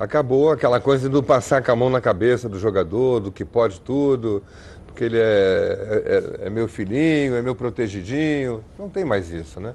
Acabou 0.00 0.50
aquela 0.52 0.80
coisa 0.80 1.08
do 1.08 1.22
passar 1.22 1.62
com 1.62 1.72
a 1.72 1.76
mão 1.76 1.90
na 1.90 2.00
cabeça 2.00 2.48
do 2.48 2.58
jogador, 2.58 3.20
do 3.20 3.30
que 3.30 3.44
pode 3.44 3.80
tudo, 3.80 4.42
porque 4.86 5.04
ele 5.04 5.18
é, 5.18 6.40
é, 6.40 6.46
é 6.46 6.50
meu 6.50 6.66
filhinho, 6.66 7.34
é 7.34 7.42
meu 7.42 7.54
protegidinho. 7.54 8.64
Não 8.78 8.88
tem 8.88 9.04
mais 9.04 9.30
isso, 9.30 9.60
né? 9.60 9.74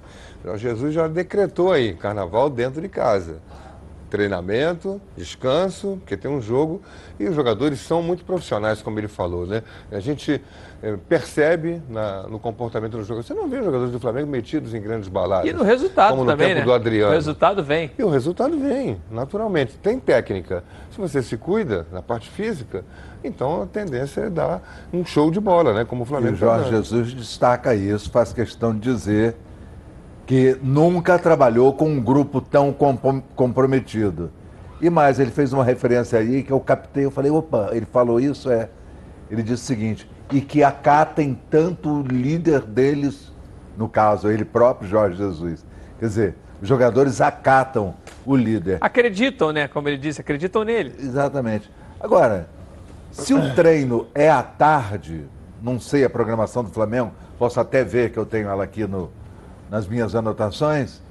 Jesus 0.56 0.94
já 0.94 1.08
decretou 1.08 1.72
aí, 1.72 1.94
carnaval 1.94 2.50
dentro 2.50 2.82
de 2.82 2.90
casa 2.90 3.42
treinamento, 4.14 5.02
descanso, 5.18 5.98
porque 5.98 6.16
tem 6.16 6.30
um 6.30 6.40
jogo 6.40 6.84
e 7.20 7.28
os 7.28 7.36
jogadores 7.36 7.80
são 7.80 8.04
muito 8.04 8.24
profissionais, 8.24 8.80
como 8.80 9.00
ele 9.00 9.08
falou, 9.08 9.48
né? 9.48 9.64
A 9.92 10.00
gente 10.00 10.34
é, 10.34 10.40
percebe 11.08 11.82
na, 11.88 12.24
no 12.24 12.38
comportamento 12.38 12.92
do 12.92 13.04
jogador. 13.04 13.24
Você 13.24 13.34
não 13.34 13.48
vê 13.48 13.60
os 13.60 13.66
jogadores 13.66 13.92
do 13.92 14.00
Flamengo 14.00 14.28
metidos 14.28 14.74
em 14.74 14.82
grandes 14.82 15.08
baladas. 15.08 15.50
E 15.50 15.54
no 15.54 15.64
resultado 15.64 16.12
como 16.12 16.26
no 16.26 16.32
também, 16.32 16.50
tempo 16.50 16.60
né? 16.60 16.66
do 16.66 16.74
Adriano. 16.74 17.12
O 17.12 17.16
resultado 17.16 17.64
vem. 17.64 17.92
E 17.98 18.04
o 18.04 18.10
resultado 18.10 18.58
vem, 18.58 19.02
naturalmente. 19.10 19.78
Tem 19.78 19.98
técnica. 19.98 20.64
Se 20.92 21.00
você 21.00 21.22
se 21.24 21.38
cuida 21.38 21.88
na 21.92 22.02
parte 22.02 22.30
física, 22.30 22.84
então 23.24 23.64
a 23.64 23.66
tendência 23.66 24.22
é 24.22 24.30
dar 24.30 24.62
um 24.92 25.06
show 25.06 25.32
de 25.32 25.40
bola, 25.40 25.74
né? 25.74 25.86
Como 25.86 26.04
o 26.04 26.06
Flamengo. 26.06 26.34
E 26.34 26.36
o 26.36 26.38
Jorge 26.38 26.66
tá 26.66 26.72
Jesus 26.72 27.14
destaca 27.14 27.74
isso, 27.74 28.12
faz 28.12 28.34
questão 28.34 28.74
de 28.74 28.82
dizer 28.82 29.36
que 30.26 30.58
nunca 30.62 31.18
trabalhou 31.18 31.74
com 31.74 31.86
um 31.86 32.02
grupo 32.02 32.42
tão 32.42 32.76
comprometido. 33.36 34.32
E 34.82 34.90
mais, 34.90 35.18
ele 35.18 35.32
fez 35.32 35.54
uma 35.54 35.64
referência 35.64 36.20
aí 36.20 36.44
que 36.44 36.52
eu 36.52 36.60
captei, 36.60 37.06
eu 37.06 37.12
falei, 37.12 37.32
opa, 37.32 37.70
ele 37.72 37.86
falou 37.86 38.20
isso, 38.20 38.52
é. 38.52 38.70
Ele 39.32 39.42
disse 39.42 39.64
o 39.64 39.66
seguinte, 39.66 40.10
e 40.32 40.42
que 40.42 40.64
acatem 40.64 41.40
tanto 41.50 41.90
o 41.90 42.02
líder 42.02 42.62
deles, 42.62 43.32
no 43.78 43.88
caso, 43.90 44.30
ele 44.30 44.46
próprio, 44.46 44.90
Jorge 44.90 45.18
Jesus. 45.18 45.66
Quer 46.00 46.06
dizer, 46.06 46.36
os 46.62 46.68
jogadores 46.68 47.22
acatam 47.22 47.94
o 48.26 48.36
líder. 48.36 48.78
Acreditam, 48.82 49.52
né? 49.52 49.68
Como 49.68 49.88
ele 49.90 49.98
disse, 49.98 50.22
acreditam 50.22 50.64
nele. 50.64 50.94
Exatamente. 50.98 51.70
Agora, 52.00 52.48
se 53.12 53.34
o 53.34 53.54
treino 53.54 54.08
é 54.16 54.30
à 54.30 54.42
tarde, 54.42 55.26
não 55.62 55.80
sei 55.80 56.04
a 56.04 56.10
programação 56.10 56.64
do 56.64 56.70
Flamengo, 56.70 57.12
posso 57.38 57.60
até 57.60 57.84
ver 57.84 58.12
que 58.12 58.18
eu 58.18 58.26
tenho 58.26 58.50
ela 58.50 58.64
aqui 58.64 58.88
no, 58.88 59.12
nas 59.70 59.88
minhas 59.88 60.16
anotações. 60.16 61.02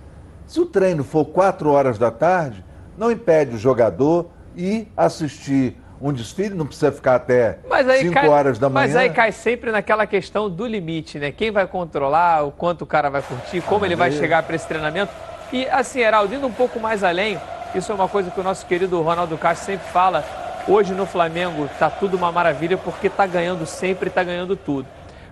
Se 0.47 0.61
o 0.61 0.67
treino 0.67 1.05
for 1.05 1.25
4 1.27 1.71
horas 1.71 1.99
da 1.99 2.11
tarde, 2.11 2.65
não 2.97 3.11
impede 3.11 3.57
o 3.57 3.59
jogador 3.59 4.31
ir 4.57 4.89
assistir 4.97 5.77
um 6.03 6.13
desfile, 6.13 6.55
não 6.55 6.67
precisa 6.67 6.91
ficar 6.91 7.15
até 7.15 7.59
Mas 7.69 7.89
aí 7.89 8.01
5 8.01 8.15
cai, 8.15 8.29
horas 8.29 8.59
da 8.59 8.69
manhã. 8.69 8.87
Mas 8.87 8.97
aí 8.97 9.11
cai 9.11 9.31
sempre 9.31 9.71
naquela 9.71 10.07
questão 10.07 10.51
do 10.51 10.67
limite, 10.67 11.19
né? 11.19 11.31
Quem 11.31 11.51
vai 11.51 11.67
controlar, 11.67 12.45
o 12.45 12.51
quanto 12.51 12.83
o 12.83 12.87
cara 12.87 13.09
vai 13.09 13.23
curtir, 13.23 13.61
como 13.61 13.87
ele 13.87 13.95
vai 13.95 14.11
chegar 14.11 14.43
para 14.43 14.57
esse 14.57 14.67
treinamento. 14.67 15.13
E 15.53 15.67
assim, 15.69 16.01
Heraldo, 16.01 16.35
indo 16.35 16.47
um 16.47 16.53
pouco 16.53 16.81
mais 16.81 17.05
além, 17.05 17.39
isso 17.75 17.93
é 17.93 17.95
uma 17.95 18.09
coisa 18.09 18.31
que 18.31 18.41
o 18.41 18.43
nosso 18.43 18.67
querido 18.67 19.01
Ronaldo 19.01 19.39
Castro 19.39 19.67
sempre 19.67 19.89
fala. 19.91 20.25
Hoje 20.67 20.93
no 20.93 21.07
Flamengo 21.07 21.69
tá 21.79 21.89
tudo 21.89 22.17
uma 22.17 22.33
maravilha 22.33 22.77
porque 22.77 23.09
tá 23.09 23.27
ganhando 23.27 23.65
sempre, 23.67 24.11
tá 24.11 24.25
ganhando 24.25 24.57
tudo. 24.57 24.87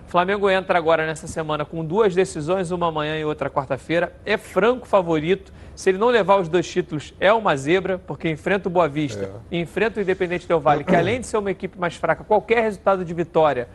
O 0.07 0.11
Flamengo 0.11 0.49
entra 0.49 0.77
agora 0.77 1.05
nessa 1.05 1.25
semana 1.25 1.63
com 1.63 1.85
duas 1.85 2.13
decisões, 2.13 2.69
uma 2.69 2.87
amanhã 2.87 3.17
e 3.17 3.23
outra 3.23 3.49
quarta-feira. 3.49 4.13
É 4.25 4.37
franco 4.37 4.85
favorito. 4.85 5.53
Se 5.75 5.89
ele 5.89 5.97
não 5.97 6.09
levar 6.09 6.37
os 6.39 6.47
dois 6.47 6.67
títulos, 6.69 7.13
é 7.19 7.31
uma 7.33 7.55
zebra, 7.55 7.97
porque 7.97 8.29
enfrenta 8.29 8.67
o 8.67 8.71
Boa 8.71 8.87
Vista 8.87 9.29
e 9.49 9.59
enfrenta 9.59 9.99
o 9.99 10.03
Independente 10.03 10.47
Del 10.47 10.59
Vale, 10.59 10.83
que 10.83 10.95
além 10.95 11.21
de 11.21 11.27
ser 11.27 11.37
uma 11.37 11.49
equipe 11.51 11.79
mais 11.79 11.95
fraca, 11.95 12.23
qualquer 12.23 12.61
resultado 12.63 13.03
de 13.05 13.13
vitória 13.13 13.67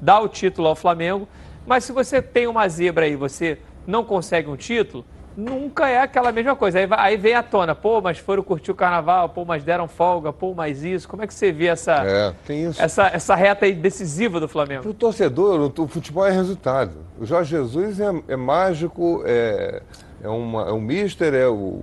dá 0.00 0.20
o 0.20 0.28
título 0.28 0.68
ao 0.68 0.76
Flamengo. 0.76 1.26
Mas 1.66 1.84
se 1.84 1.92
você 1.92 2.22
tem 2.22 2.46
uma 2.46 2.68
zebra 2.68 3.04
aí, 3.06 3.16
você 3.16 3.58
não 3.86 4.04
consegue 4.04 4.48
um 4.48 4.56
título, 4.56 5.04
nunca 5.36 5.88
é 5.88 6.00
aquela 6.00 6.32
mesma 6.32 6.54
coisa. 6.56 6.78
Aí, 6.78 6.86
vai- 6.86 6.98
aí 7.00 7.16
vem 7.16 7.34
à 7.34 7.42
tona, 7.42 7.74
pô, 7.74 8.00
mas 8.00 8.18
foram 8.18 8.42
curtir 8.42 8.70
o 8.70 8.74
carnaval, 8.74 9.28
pô, 9.28 9.44
mas 9.44 9.62
deram 9.64 9.86
folga, 9.88 10.32
pô, 10.32 10.54
mas 10.54 10.82
isso. 10.84 11.08
Como 11.08 11.22
é 11.22 11.26
que 11.26 11.34
você 11.34 11.50
vê 11.52 11.66
essa, 11.66 12.04
É, 12.06 12.34
essa, 12.78 13.06
essa 13.08 13.34
reta 13.34 13.64
aí 13.66 13.72
decisiva 13.72 14.38
do 14.40 14.48
Flamengo? 14.48 14.82
Para 14.82 14.90
o 14.90 14.94
torcedor, 14.94 15.60
o, 15.76 15.82
o 15.82 15.88
futebol 15.88 16.26
é 16.26 16.30
resultado. 16.30 16.92
O 17.18 17.24
Jorge 17.26 17.50
Jesus 17.50 18.00
é, 18.00 18.06
é 18.28 18.36
mágico, 18.36 19.22
é, 19.26 19.82
é, 20.22 20.28
uma, 20.28 20.68
é 20.68 20.72
um 20.72 20.80
mister, 20.80 21.34
é 21.34 21.46
o. 21.46 21.82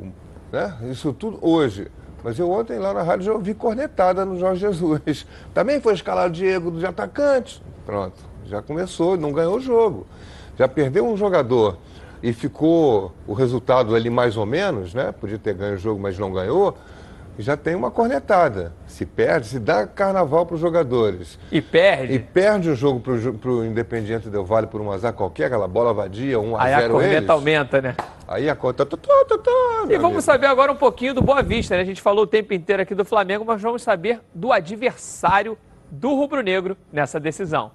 Né? 0.52 0.76
Isso 0.92 1.14
tudo 1.14 1.40
hoje. 1.42 1.88
Mas 2.24 2.40
eu 2.40 2.50
ontem 2.50 2.80
lá 2.80 2.94
na 2.94 3.04
rádio 3.04 3.26
já 3.26 3.34
ouvi 3.34 3.54
cornetada 3.54 4.26
no 4.26 4.40
Jorge 4.40 4.62
Jesus. 4.62 5.28
Também 5.54 5.80
foi 5.80 5.94
escalado 5.94 6.34
Diego 6.34 6.72
de 6.72 6.86
atacante. 6.86 7.62
Pronto, 7.86 8.18
já 8.48 8.62
começou, 8.62 9.16
não 9.16 9.32
ganhou 9.32 9.58
o 9.58 9.60
jogo. 9.60 10.08
Já 10.58 10.68
perdeu 10.68 11.06
um 11.06 11.16
jogador 11.16 11.78
e 12.24 12.34
ficou 12.34 13.12
o 13.28 13.34
resultado 13.34 13.94
ali 13.94 14.10
mais 14.10 14.38
ou 14.38 14.46
menos, 14.46 14.94
né? 14.94 15.12
Podia 15.12 15.38
ter 15.38 15.54
ganho 15.54 15.76
o 15.76 15.78
jogo, 15.78 16.02
mas 16.02 16.18
não 16.18 16.32
ganhou. 16.32 16.76
Já 17.38 17.58
tem 17.58 17.76
uma 17.76 17.92
cornetada. 17.92 18.74
Se 18.88 19.06
perde, 19.06 19.48
se 19.48 19.60
dá 19.60 19.86
carnaval 19.86 20.46
para 20.46 20.56
os 20.56 20.62
jogadores. 20.62 21.38
E 21.52 21.62
perde. 21.62 22.14
E 22.14 22.20
perde 22.20 22.70
o 22.70 22.76
jogo 22.76 23.00
para 23.00 23.50
o 23.50 23.66
Independiente 23.66 24.30
Del 24.30 24.46
Vale 24.46 24.68
por 24.68 24.80
um 24.80 24.92
azar 24.92 25.12
qualquer, 25.14 25.46
aquela 25.46 25.68
bola 25.68 25.94
vadia, 25.94 26.40
1 26.40 26.56
a 26.56 26.64
Aí 26.64 26.74
a 26.74 26.80
0 26.82 26.94
corneta 26.94 27.18
eles. 27.18 27.30
aumenta, 27.30 27.82
né? 27.82 27.96
Aí 28.28 28.50
a 28.50 28.56
conta. 28.56 28.86
Tá, 28.86 28.98
tá, 28.98 29.38
tá, 29.38 29.52
E 29.90 29.98
vamos 29.98 30.24
saber 30.24 30.48
agora 30.48 30.72
um 30.72 30.78
pouquinho 30.78 31.14
do 31.14 31.22
Boa 31.22 31.44
Vista, 31.44 31.76
né? 31.76 31.82
A 31.82 31.86
gente 31.86 32.02
falou 32.02 32.24
o 32.24 32.28
tempo 32.28 32.54
inteiro 32.54 32.82
aqui 32.82 32.96
do 32.96 33.04
Flamengo, 33.04 33.44
mas 33.46 33.62
vamos 33.62 33.82
saber 33.82 34.22
do 34.34 34.52
adversário 34.52 35.58
do 35.92 36.16
Rubro 36.16 36.42
Negro 36.42 36.78
nessa 36.92 37.20
decisão. 37.20 37.72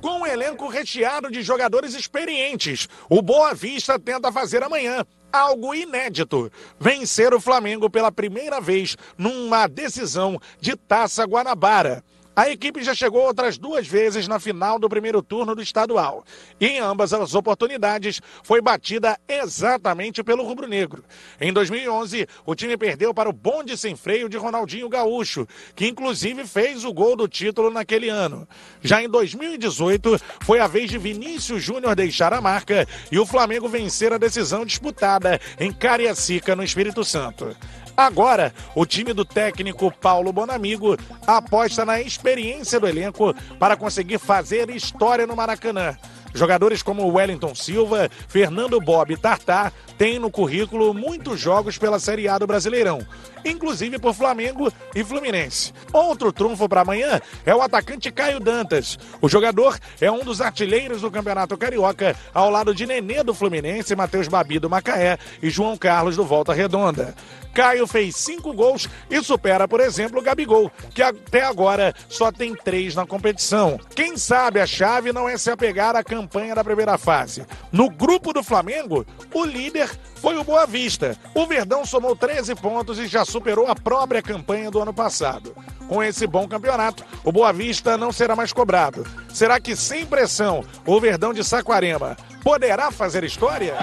Com 0.00 0.20
um 0.20 0.26
elenco 0.26 0.66
recheado 0.68 1.30
de 1.30 1.42
jogadores 1.42 1.94
experientes, 1.94 2.88
o 3.08 3.20
Boa 3.20 3.52
Vista 3.52 3.98
tenta 3.98 4.32
fazer 4.32 4.62
amanhã 4.62 5.04
algo 5.30 5.74
inédito: 5.74 6.50
vencer 6.78 7.34
o 7.34 7.40
Flamengo 7.40 7.90
pela 7.90 8.10
primeira 8.10 8.60
vez 8.60 8.96
numa 9.18 9.66
decisão 9.66 10.40
de 10.60 10.74
Taça 10.74 11.24
Guanabara. 11.24 12.02
A 12.40 12.48
equipe 12.48 12.82
já 12.82 12.94
chegou 12.94 13.20
outras 13.20 13.58
duas 13.58 13.86
vezes 13.86 14.26
na 14.26 14.40
final 14.40 14.78
do 14.78 14.88
primeiro 14.88 15.22
turno 15.22 15.54
do 15.54 15.60
estadual. 15.60 16.24
E 16.58 16.68
em 16.68 16.78
ambas 16.78 17.12
as 17.12 17.34
oportunidades 17.34 18.18
foi 18.42 18.62
batida 18.62 19.20
exatamente 19.28 20.22
pelo 20.22 20.42
rubro-negro. 20.42 21.04
Em 21.38 21.52
2011, 21.52 22.26
o 22.46 22.54
time 22.54 22.78
perdeu 22.78 23.12
para 23.12 23.28
o 23.28 23.32
bonde 23.34 23.76
sem 23.76 23.94
freio 23.94 24.26
de 24.26 24.38
Ronaldinho 24.38 24.88
Gaúcho, 24.88 25.46
que 25.76 25.86
inclusive 25.86 26.46
fez 26.46 26.82
o 26.82 26.94
gol 26.94 27.14
do 27.14 27.28
título 27.28 27.70
naquele 27.70 28.08
ano. 28.08 28.48
Já 28.80 29.02
em 29.02 29.08
2018, 29.10 30.18
foi 30.40 30.60
a 30.60 30.66
vez 30.66 30.88
de 30.88 30.96
Vinícius 30.96 31.62
Júnior 31.62 31.94
deixar 31.94 32.32
a 32.32 32.40
marca 32.40 32.88
e 33.12 33.18
o 33.18 33.26
Flamengo 33.26 33.68
vencer 33.68 34.14
a 34.14 34.18
decisão 34.18 34.64
disputada 34.64 35.38
em 35.58 35.70
Cariacica, 35.70 36.56
no 36.56 36.64
Espírito 36.64 37.04
Santo. 37.04 37.54
Agora, 38.00 38.54
o 38.74 38.86
time 38.86 39.12
do 39.12 39.26
técnico 39.26 39.92
Paulo 39.92 40.32
Bonamigo 40.32 40.96
aposta 41.26 41.84
na 41.84 42.00
experiência 42.00 42.80
do 42.80 42.88
elenco 42.88 43.34
para 43.58 43.76
conseguir 43.76 44.18
fazer 44.18 44.70
história 44.70 45.26
no 45.26 45.36
Maracanã. 45.36 45.94
Jogadores 46.32 46.82
como 46.82 47.10
Wellington 47.12 47.54
Silva, 47.54 48.08
Fernando 48.28 48.80
Bob 48.80 49.12
e 49.12 49.16
Tartar 49.16 49.72
têm 49.98 50.18
no 50.18 50.30
currículo 50.30 50.94
muitos 50.94 51.40
jogos 51.40 51.76
pela 51.76 51.98
Série 51.98 52.28
A 52.28 52.38
do 52.38 52.46
Brasileirão, 52.46 53.04
inclusive 53.44 53.98
por 53.98 54.14
Flamengo 54.14 54.72
e 54.94 55.02
Fluminense. 55.02 55.72
Outro 55.92 56.32
trunfo 56.32 56.68
para 56.68 56.82
amanhã 56.82 57.20
é 57.44 57.54
o 57.54 57.60
atacante 57.60 58.10
Caio 58.10 58.40
Dantas. 58.40 58.98
O 59.20 59.28
jogador 59.28 59.78
é 60.00 60.10
um 60.10 60.20
dos 60.20 60.40
artilheiros 60.40 61.02
do 61.02 61.10
Campeonato 61.10 61.58
Carioca, 61.58 62.16
ao 62.32 62.48
lado 62.48 62.74
de 62.74 62.86
Nenê 62.86 63.22
do 63.22 63.34
Fluminense, 63.34 63.96
Matheus 63.96 64.28
Babi 64.28 64.58
do 64.58 64.70
Macaé 64.70 65.18
e 65.42 65.50
João 65.50 65.76
Carlos 65.76 66.16
do 66.16 66.24
Volta 66.24 66.52
Redonda. 66.52 67.14
Caio 67.52 67.84
fez 67.84 68.14
cinco 68.14 68.52
gols 68.52 68.88
e 69.10 69.20
supera, 69.24 69.66
por 69.66 69.80
exemplo, 69.80 70.20
o 70.20 70.22
Gabigol, 70.22 70.70
que 70.94 71.02
até 71.02 71.42
agora 71.42 71.92
só 72.08 72.30
tem 72.30 72.54
três 72.54 72.94
na 72.94 73.04
competição. 73.04 73.78
Quem 73.92 74.16
sabe 74.16 74.60
a 74.60 74.66
chave 74.66 75.12
não 75.12 75.28
é 75.28 75.36
se 75.36 75.50
apegar 75.50 75.96
à 75.96 76.04
campanha 76.04 76.19
da 76.54 76.64
primeira 76.64 76.98
fase. 76.98 77.46
No 77.70 77.88
grupo 77.88 78.32
do 78.32 78.42
Flamengo, 78.42 79.06
o 79.32 79.44
líder 79.44 79.88
foi 80.16 80.36
o 80.36 80.44
Boa 80.44 80.66
Vista. 80.66 81.16
O 81.34 81.46
Verdão 81.46 81.84
somou 81.84 82.16
13 82.16 82.54
pontos 82.54 82.98
e 82.98 83.06
já 83.06 83.24
superou 83.24 83.66
a 83.66 83.74
própria 83.74 84.22
campanha 84.22 84.70
do 84.70 84.80
ano 84.80 84.92
passado. 84.92 85.54
Com 85.88 86.02
esse 86.02 86.26
bom 86.26 86.46
campeonato, 86.46 87.04
o 87.24 87.32
Boa 87.32 87.52
Vista 87.52 87.96
não 87.96 88.12
será 88.12 88.36
mais 88.36 88.52
cobrado. 88.52 89.04
Será 89.28 89.58
que, 89.58 89.74
sem 89.74 90.06
pressão, 90.06 90.64
o 90.86 91.00
Verdão 91.00 91.32
de 91.32 91.42
Saquarema 91.42 92.16
poderá 92.42 92.90
fazer 92.90 93.24
história? 93.24 93.74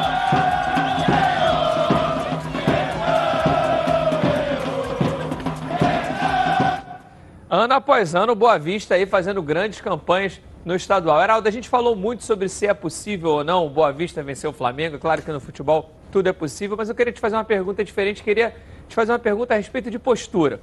Ano 7.50 7.74
após 7.76 8.14
ano, 8.14 8.34
o 8.34 8.36
Boa 8.36 8.60
Vista 8.60 8.96
aí 8.96 9.06
fazendo 9.06 9.42
grandes 9.42 9.80
campanhas 9.80 10.42
no 10.68 10.76
estadual. 10.76 11.24
Heraldo, 11.24 11.48
a 11.48 11.52
gente 11.52 11.70
falou 11.70 11.96
muito 11.96 12.26
sobre 12.26 12.50
se 12.50 12.68
é 12.68 12.74
possível 12.74 13.30
ou 13.30 13.44
não 13.44 13.66
o 13.66 13.70
Boa 13.70 13.94
Vista 13.94 14.22
vencer 14.22 14.50
o 14.50 14.54
Flamengo. 14.54 15.00
Claro 15.00 15.22
que 15.22 15.32
no 15.32 15.40
futebol 15.40 15.94
tudo 16.12 16.28
é 16.28 16.34
possível, 16.34 16.76
mas 16.76 16.90
eu 16.90 16.96
queria 16.96 17.14
te 17.14 17.22
fazer 17.22 17.38
uma 17.38 17.46
pergunta 17.46 17.86
diferente. 17.86 18.22
Queria 18.22 18.54
te 18.86 18.94
fazer 18.94 19.14
uma 19.14 19.20
pergunta 19.20 19.54
a 19.54 19.58
respeito 19.58 19.90
de 19.90 19.98
postura. 19.98 20.60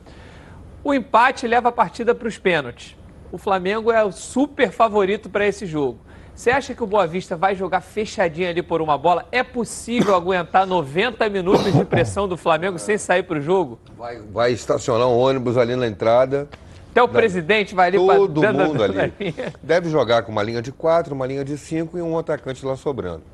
O 0.85 0.93
empate 0.93 1.47
leva 1.47 1.71
a 1.71 1.73
partida 1.73 2.15
para 2.15 2.29
os 2.29 2.37
pênaltis. 2.37 2.95
O 3.33 3.39
Flamengo 3.39 3.91
é 3.91 4.05
o 4.05 4.13
super 4.13 4.71
favorito 4.71 5.31
para 5.31 5.47
esse 5.47 5.65
jogo. 5.65 5.99
Você 6.35 6.51
acha 6.51 6.75
que 6.75 6.83
o 6.83 6.87
Boa 6.87 7.07
Vista 7.07 7.35
vai 7.35 7.55
jogar 7.55 7.81
fechadinho 7.81 8.51
ali 8.51 8.63
por 8.63 8.83
uma 8.83 8.99
bola? 8.99 9.25
É 9.33 9.43
possível 9.43 10.15
aguentar 10.15 10.67
90 10.67 11.31
minutos 11.31 11.73
de 11.73 11.85
pressão 11.87 12.29
do 12.29 12.37
Flamengo 12.37 12.79
sem 12.79 12.99
sair 12.99 13.23
para 13.23 13.39
o 13.39 13.41
jogo? 13.41 13.79
Vai, 13.97 14.21
vai 14.21 14.53
estacionar 14.53 15.09
um 15.09 15.17
ônibus 15.17 15.57
ali 15.57 15.75
na 15.75 15.87
entrada. 15.87 16.47
Até 16.95 17.03
o 17.03 17.09
presidente 17.09 17.75
vai 17.75 17.89
ali 17.89 17.99
pra- 17.99 18.15
Todo 18.15 18.41
dando- 18.41 18.67
mundo 18.69 18.85
ali. 18.85 19.13
Deve 19.61 19.91
jogar 19.91 20.23
com 20.23 20.31
uma 20.31 20.45
linha 20.45 20.63
de 20.63 20.71
quatro, 20.71 21.13
uma 21.13 21.27
linha 21.27 21.45
de 21.45 21.59
cinco 21.59 21.99
e 21.99 22.03
um 22.03 22.17
atacante 22.17 22.65
lá 22.65 22.77
sobrando. 22.77 23.25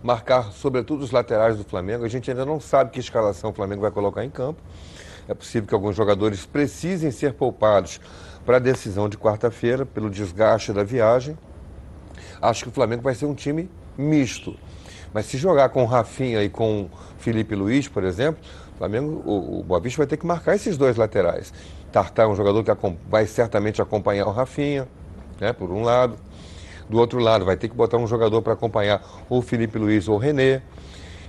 Marcar, 0.00 0.52
sobretudo, 0.52 1.02
os 1.02 1.10
laterais 1.10 1.56
do 1.56 1.64
Flamengo. 1.64 2.04
A 2.04 2.08
gente 2.08 2.30
ainda 2.30 2.44
não 2.46 2.60
sabe 2.60 2.90
que 2.92 3.00
escalação 3.00 3.50
o 3.50 3.52
Flamengo 3.52 3.80
vai 3.82 3.90
colocar 3.90 4.24
em 4.24 4.30
campo. 4.30 4.60
É 5.28 5.34
possível 5.34 5.66
que 5.68 5.74
alguns 5.74 5.96
jogadores 5.96 6.46
precisem 6.46 7.10
ser 7.10 7.32
poupados 7.34 8.00
para 8.46 8.58
a 8.58 8.60
decisão 8.60 9.08
de 9.08 9.18
quarta-feira, 9.18 9.84
pelo 9.84 10.08
desgaste 10.08 10.72
da 10.72 10.84
viagem. 10.84 11.36
Acho 12.40 12.62
que 12.62 12.68
o 12.68 12.72
Flamengo 12.72 13.02
vai 13.02 13.14
ser 13.16 13.26
um 13.26 13.34
time 13.34 13.68
misto. 13.98 14.56
Mas 15.12 15.26
se 15.26 15.36
jogar 15.36 15.68
com 15.70 15.82
o 15.82 15.86
Rafinha 15.86 16.42
e 16.44 16.48
com 16.48 16.82
o 16.82 16.90
Felipe 17.18 17.56
Luiz, 17.56 17.88
por 17.88 18.04
exemplo, 18.04 18.40
o 18.74 18.78
Flamengo, 18.78 19.22
o, 19.24 19.60
o 19.60 19.62
Boa 19.64 19.80
Vista 19.80 19.98
vai 19.98 20.06
ter 20.06 20.16
que 20.16 20.26
marcar 20.26 20.54
esses 20.54 20.76
dois 20.76 20.96
laterais. 20.96 21.52
Tartar 21.92 22.24
é 22.24 22.26
um 22.26 22.34
jogador 22.34 22.64
que 22.64 22.72
vai 23.08 23.26
certamente 23.26 23.82
acompanhar 23.82 24.26
o 24.26 24.30
Rafinha, 24.30 24.88
né, 25.38 25.52
por 25.52 25.70
um 25.70 25.82
lado. 25.82 26.16
do 26.88 26.98
outro 26.98 27.18
lado, 27.18 27.44
vai 27.44 27.56
ter 27.56 27.68
que 27.68 27.74
botar 27.74 27.96
um 27.96 28.06
jogador 28.06 28.42
para 28.42 28.54
acompanhar 28.54 29.02
o 29.28 29.40
Felipe 29.40 29.78
Luiz 29.78 30.08
ou 30.08 30.16
o 30.16 30.18
René. 30.18 30.62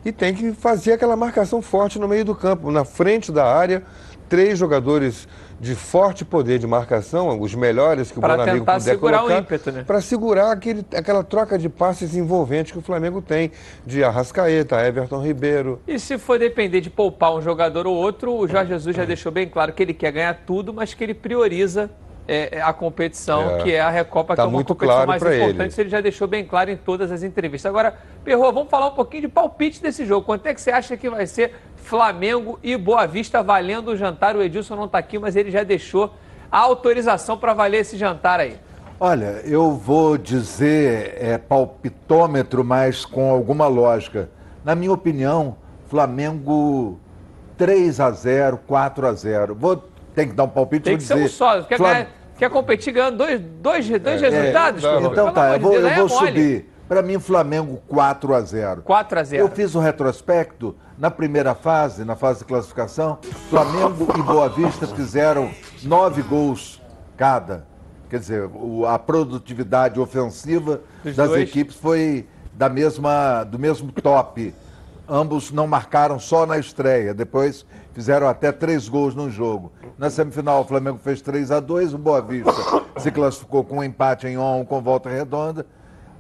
E 0.06 0.12
tem 0.12 0.34
que 0.34 0.52
fazer 0.54 0.94
aquela 0.94 1.16
marcação 1.16 1.62
forte 1.62 1.98
no 1.98 2.08
meio 2.08 2.26
do 2.26 2.36
campo, 2.36 2.70
na 2.72 2.84
frente 2.84 3.32
da 3.32 3.46
área, 3.46 3.84
três 4.30 4.58
jogadores 4.58 5.28
de 5.60 5.76
forte 5.76 6.26
poder 6.26 6.60
de 6.60 6.68
marcação, 6.68 7.40
os 7.40 7.56
melhores 7.56 8.12
que 8.12 8.18
o 8.18 8.22
Pra 8.22 8.36
Bonamigo 8.36 8.66
puder 8.66 8.82
segurar 8.82 9.18
o 9.18 9.22
colocar, 9.22 9.40
ímpeto, 9.40 9.72
né? 9.72 9.84
para 9.86 10.02
segurar 10.02 10.52
aquele, 10.52 10.86
aquela 10.94 11.24
troca 11.24 11.58
de 11.58 11.70
passes 11.70 12.16
envolvente 12.16 12.74
que 12.74 12.80
o 12.80 12.82
Flamengo 12.82 13.22
tem, 13.22 13.52
de 13.86 14.04
Arrascaeta, 14.04 14.86
Everton 14.86 15.24
Ribeiro. 15.24 15.80
E 15.88 15.98
se 15.98 16.18
for 16.18 16.38
depender 16.38 16.82
de 16.82 16.90
poupar 16.90 17.34
um 17.34 17.42
jogador 17.42 17.88
ou 17.88 17.96
outro, 17.96 18.36
o 18.36 18.48
Jorge 18.48 18.70
Jesus 18.70 18.96
já 18.96 19.06
deixou 19.06 19.32
bem 19.32 19.48
claro 19.48 19.72
que 19.72 19.82
ele 19.82 19.94
quer 19.94 20.12
ganhar 20.12 20.34
tudo, 20.46 20.74
mas 20.74 20.94
que 20.94 21.04
ele 21.04 21.14
prioriza 21.14 21.90
é, 22.28 22.62
a 22.62 22.72
competição, 22.72 23.58
É. 23.58 23.64
que 23.64 23.72
é 23.74 23.82
a 23.82 23.90
Recopa, 23.90 24.36
Tá 24.36 24.36
que 24.36 24.42
é 24.42 24.44
uma 24.46 24.52
muito 24.52 24.68
competição 24.68 24.96
claro 24.96 25.10
mais 25.10 25.22
ele. 25.24 25.44
importante. 25.44 25.72
Isso 25.72 25.82
ele 25.82 25.90
já 25.90 26.02
deixou 26.02 26.28
bem 26.28 26.46
claro 26.46 26.72
em 26.72 26.78
todas 26.78 27.12
as 27.12 27.22
entrevistas. 27.24 27.70
Agora, 27.70 27.96
Perro, 28.24 28.52
vamos 28.52 28.70
falar 28.70 28.88
um 28.88 28.92
pouquinho 28.96 29.24
de 29.24 29.28
palpite 29.28 29.82
desse 29.82 30.06
jogo. 30.06 30.26
Quanto 30.26 30.46
é 30.48 30.54
que 30.54 30.62
você 30.62 30.72
acha 30.72 30.96
que 30.96 31.10
vai 31.10 31.26
ser 31.28 31.54
Flamengo 31.76 32.58
e 32.64 32.78
Boa 32.78 33.06
Vista 33.06 33.44
valendo 33.44 33.90
o 33.90 33.98
jantar? 33.98 34.36
O 34.36 34.42
Edilson 34.42 34.76
não 34.76 34.86
está 34.86 34.98
aqui, 35.00 35.20
mas 35.20 35.36
ele 35.36 35.52
já 35.52 35.64
deixou 35.64 36.14
a 36.52 36.60
autorização 36.60 37.38
para 37.38 37.54
valer 37.54 37.80
esse 37.82 37.98
jantar 37.98 38.40
aí. 38.40 38.56
Olha, 39.00 39.42
eu 39.44 39.72
vou 39.72 40.18
dizer 40.18 41.18
é, 41.20 41.38
palpitômetro, 41.38 42.64
mas 42.64 43.04
com 43.04 43.30
alguma 43.30 43.68
lógica. 43.68 44.30
Na 44.64 44.76
minha 44.76 44.94
opinião, 44.94 45.58
Flamengo 45.90 47.00
3 47.58 48.00
a 48.00 48.12
0 48.12 48.60
4 48.66 49.08
a 49.08 49.14
0 49.14 49.56
Vou 49.56 49.84
tem 50.14 50.28
que 50.28 50.34
dar 50.34 50.44
um 50.44 50.50
palpite 50.50 50.84
Tem 50.84 50.94
vou 50.94 50.98
que 51.00 51.04
ser 51.04 51.14
dizer. 51.16 51.26
um 51.26 51.30
só. 51.30 51.62
Quer, 51.64 51.78
Flam- 51.78 51.92
ganhar- 51.94 52.08
quer 52.38 52.50
competir 52.50 52.94
ganhando 52.94 53.18
dois, 53.18 53.40
dois, 53.40 53.90
dois 53.90 54.22
É, 54.24 54.30
resultados? 54.30 54.82
Perro? 54.82 55.08
Então 55.12 55.32
tá, 55.34 55.54
eu 55.56 55.60
vou, 55.60 55.74
eu 55.74 55.82
vou 55.82 55.90
é 55.90 55.96
mole. 55.98 56.10
subir. 56.10 56.70
Para 56.88 57.02
mim, 57.02 57.18
Flamengo 57.20 57.82
4 57.88 58.36
a 58.36 58.42
0 58.42 58.82
4 58.84 59.20
a 59.20 59.24
0 59.24 59.42
Eu 59.44 59.50
fiz 59.50 59.74
o 59.74 59.80
retrospecto 59.80 60.76
na 60.98 61.10
primeira 61.10 61.56
fase, 61.56 62.04
na 62.06 62.16
fase 62.16 62.40
de 62.40 62.46
classificação. 62.46 63.18
Flamengo 63.50 64.08
e 64.18 64.22
Boa 64.22 64.50
Vista 64.50 64.86
fizeram 64.88 65.50
nove 65.84 66.22
gols 66.22 66.82
cada. 67.18 67.66
Quer 68.10 68.20
dizer, 68.20 68.50
a 68.88 69.00
produtividade 69.00 70.00
ofensiva 70.00 70.82
Dos 71.04 71.16
das 71.16 71.30
dois. 71.30 71.42
equipes 71.50 71.76
foi 71.76 72.28
da 72.54 72.70
mesma, 72.70 73.44
do 73.44 73.58
mesmo 73.58 73.92
top. 73.92 74.54
Ambos 75.10 75.52
não 75.52 75.66
marcaram 75.66 76.20
só 76.20 76.46
na 76.46 76.58
estreia, 76.60 77.14
depois 77.14 77.66
fizeram 77.94 78.28
até 78.28 78.52
três 78.52 78.90
gols 78.90 79.16
no 79.16 79.30
jogo. 79.30 79.72
Na 79.98 80.10
semifinal, 80.10 80.62
o 80.62 80.66
Flamengo 80.66 80.98
fez 80.98 81.22
3 81.22 81.52
a 81.52 81.60
2 81.60 81.94
o 81.94 81.98
Boa 81.98 82.22
Vista 82.22 82.52
se 82.98 83.12
classificou 83.12 83.64
com 83.64 83.78
um 83.78 83.84
empate 83.84 84.28
em 84.28 84.38
1 84.38 84.42
a 84.42 84.56
1 84.58 84.66
com 84.66 84.82
volta 84.82 85.10
redonda. 85.10 85.66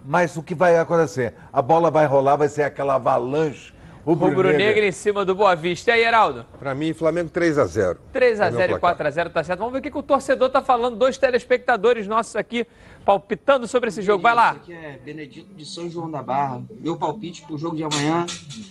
Mas 0.05 0.35
o 0.35 0.43
que 0.43 0.53
vai 0.53 0.77
acontecer? 0.77 1.33
A 1.51 1.61
bola 1.61 1.89
vai 1.89 2.05
rolar, 2.05 2.35
vai 2.35 2.49
ser 2.49 2.63
aquela 2.63 2.95
avalanche 2.95 3.72
Rubro-Negro 4.05 4.83
em 4.83 4.91
cima 4.91 5.23
do 5.23 5.33
Boa 5.33 5.55
Vista. 5.55 5.91
E 5.91 5.93
aí, 5.93 6.03
Heraldo? 6.03 6.45
Para 6.59 6.75
mim, 6.75 6.93
Flamengo 6.93 7.29
3 7.29 7.57
a 7.57 7.65
0 7.65 7.99
3 8.11 8.41
a 8.41 8.45
É 8.45 8.49
meu 8.49 8.59
0 8.59 8.63
e 8.63 8.79
placar. 8.79 8.97
4 8.97 9.07
a 9.07 9.11
0 9.11 9.29
tá 9.29 9.43
certo. 9.43 9.59
Vamos 9.59 9.73
ver 9.73 9.79
o 9.79 9.81
que, 9.81 9.91
que 9.91 9.97
o 9.97 10.03
torcedor 10.03 10.49
tá 10.49 10.61
falando. 10.61 10.97
Dois 10.97 11.17
telespectadores 11.17 12.05
nossos 12.05 12.35
aqui 12.35 12.67
palpitando 13.05 13.65
sobre 13.65 13.89
esse 13.89 14.01
jogo. 14.01 14.21
Vai 14.21 14.35
lá. 14.35 14.51
Aqui 14.51 14.73
é 14.73 14.99
Benedito 15.03 15.53
de 15.53 15.65
São 15.65 15.89
João 15.89 16.11
da 16.11 16.21
Barra. 16.21 16.61
Meu 16.81 16.97
palpite 16.97 17.43
pro 17.43 17.57
jogo 17.57 17.77
de 17.77 17.83
amanhã 17.83 18.25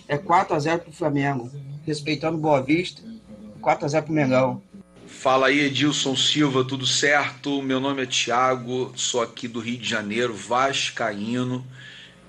é 0.07 0.17
4x0 0.17 0.79
pro 0.79 0.91
Flamengo. 0.91 1.49
Respeitando 1.85 2.37
Boa 2.37 2.61
Vista, 2.61 3.01
4x0 3.59 4.03
pro 4.03 4.13
Mengão. 4.13 4.61
Fala 5.07 5.47
aí, 5.47 5.61
Edilson 5.61 6.15
Silva, 6.15 6.63
tudo 6.63 6.85
certo? 6.85 7.61
Meu 7.61 7.79
nome 7.79 8.03
é 8.03 8.05
Thiago, 8.05 8.91
sou 8.95 9.21
aqui 9.21 9.47
do 9.47 9.59
Rio 9.59 9.77
de 9.77 9.87
Janeiro, 9.87 10.33
vascaíno. 10.33 11.65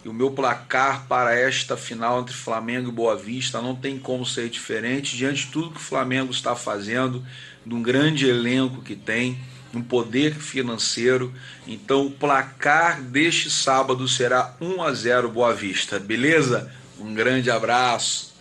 E 0.05 0.09
o 0.09 0.13
meu 0.13 0.31
placar 0.31 1.07
para 1.09 1.35
esta 1.35 1.79
final 1.79 2.21
entre 2.21 2.35
Flamengo 2.35 2.91
e 2.91 2.93
Boa 2.93 3.17
Vista 3.17 3.63
não 3.63 3.75
tem 3.75 3.99
como 3.99 4.27
ser 4.27 4.51
diferente 4.51 5.17
diante 5.17 5.47
de 5.47 5.53
tudo 5.53 5.71
que 5.71 5.79
o 5.79 5.81
Flamengo 5.81 6.31
está 6.31 6.55
fazendo, 6.55 7.25
de 7.65 7.75
um 7.75 7.83
grande 7.83 8.29
elenco 8.29 8.83
que 8.83 8.95
tem, 8.95 9.39
um 9.75 9.83
poder 9.83 10.35
financeiro. 10.35 11.33
Então 11.67 12.07
o 12.07 12.11
placar 12.11 13.01
deste 13.01 13.51
sábado 13.51 14.07
será 14.07 14.55
1 14.61 14.83
a 14.83 14.93
0 14.93 15.31
Boa 15.31 15.55
Vista, 15.55 15.99
beleza? 15.99 16.71
Um 17.01 17.15
grande 17.15 17.51
abraço. 17.51 18.35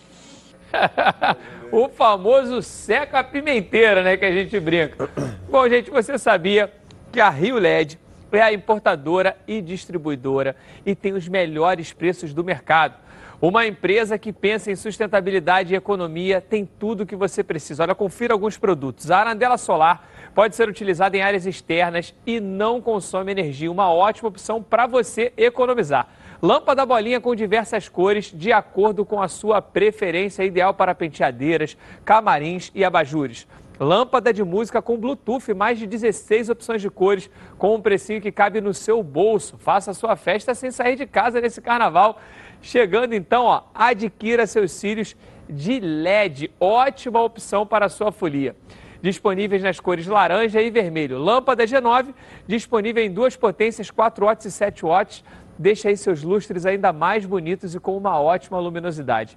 o 1.72 1.88
famoso 1.88 2.60
seca 2.60 3.24
pimenteira, 3.24 4.02
né, 4.02 4.18
que 4.18 4.24
a 4.26 4.32
gente 4.32 4.60
brinca. 4.60 5.08
Bom, 5.48 5.66
gente, 5.66 5.90
você 5.90 6.18
sabia 6.18 6.70
que 7.10 7.20
a 7.20 7.30
Rio 7.30 7.58
LED 7.58 7.98
é 8.34 8.42
a 8.42 8.52
importadora 8.52 9.36
e 9.46 9.60
distribuidora 9.60 10.56
e 10.84 10.94
tem 10.94 11.12
os 11.12 11.28
melhores 11.28 11.92
preços 11.92 12.32
do 12.32 12.44
mercado. 12.44 13.04
Uma 13.40 13.66
empresa 13.66 14.16
que 14.16 14.32
pensa 14.32 14.70
em 14.70 14.76
sustentabilidade 14.76 15.74
e 15.74 15.76
economia 15.76 16.40
tem 16.40 16.64
tudo 16.64 17.02
o 17.02 17.06
que 17.06 17.16
você 17.16 17.44
precisa. 17.44 17.82
Olha, 17.82 17.94
confira 17.94 18.32
alguns 18.32 18.56
produtos. 18.56 19.10
A 19.10 19.18
arandela 19.18 19.58
solar 19.58 20.08
pode 20.34 20.56
ser 20.56 20.68
utilizada 20.68 21.16
em 21.16 21.20
áreas 21.20 21.44
externas 21.44 22.14
e 22.24 22.40
não 22.40 22.80
consome 22.80 23.32
energia. 23.32 23.70
Uma 23.70 23.92
ótima 23.92 24.28
opção 24.28 24.62
para 24.62 24.86
você 24.86 25.32
economizar. 25.36 26.08
Lâmpada 26.40 26.84
bolinha 26.86 27.20
com 27.20 27.34
diversas 27.34 27.88
cores, 27.88 28.32
de 28.34 28.52
acordo 28.52 29.04
com 29.04 29.20
a 29.20 29.28
sua 29.28 29.60
preferência, 29.60 30.44
ideal 30.44 30.74
para 30.74 30.94
penteadeiras, 30.94 31.76
camarins 32.04 32.70
e 32.74 32.84
abajures. 32.84 33.46
Lâmpada 33.78 34.32
de 34.32 34.44
música 34.44 34.80
com 34.80 34.96
Bluetooth, 34.96 35.52
mais 35.52 35.78
de 35.78 35.86
16 35.86 36.48
opções 36.48 36.80
de 36.80 36.88
cores, 36.88 37.28
com 37.58 37.74
um 37.74 37.80
precinho 37.80 38.20
que 38.20 38.30
cabe 38.30 38.60
no 38.60 38.72
seu 38.72 39.02
bolso. 39.02 39.58
Faça 39.58 39.92
sua 39.92 40.14
festa 40.14 40.54
sem 40.54 40.70
sair 40.70 40.94
de 40.94 41.06
casa 41.06 41.40
nesse 41.40 41.60
carnaval. 41.60 42.20
Chegando 42.62 43.14
então, 43.14 43.44
ó, 43.46 43.64
adquira 43.74 44.46
seus 44.46 44.70
cílios 44.70 45.16
de 45.48 45.80
LED. 45.80 46.52
Ótima 46.60 47.20
opção 47.20 47.66
para 47.66 47.86
a 47.86 47.88
sua 47.88 48.12
folia. 48.12 48.54
Disponíveis 49.02 49.60
nas 49.60 49.80
cores 49.80 50.06
laranja 50.06 50.62
e 50.62 50.70
vermelho. 50.70 51.18
Lâmpada 51.18 51.64
G9, 51.64 52.14
disponível 52.46 53.04
em 53.04 53.10
duas 53.10 53.34
potências, 53.34 53.90
4 53.90 54.24
watts 54.24 54.46
e 54.46 54.52
7 54.52 54.84
watts. 54.84 55.24
Deixa 55.58 55.88
aí 55.88 55.96
seus 55.96 56.22
lustres 56.22 56.64
ainda 56.64 56.92
mais 56.92 57.26
bonitos 57.26 57.74
e 57.74 57.80
com 57.80 57.96
uma 57.96 58.20
ótima 58.20 58.58
luminosidade. 58.60 59.36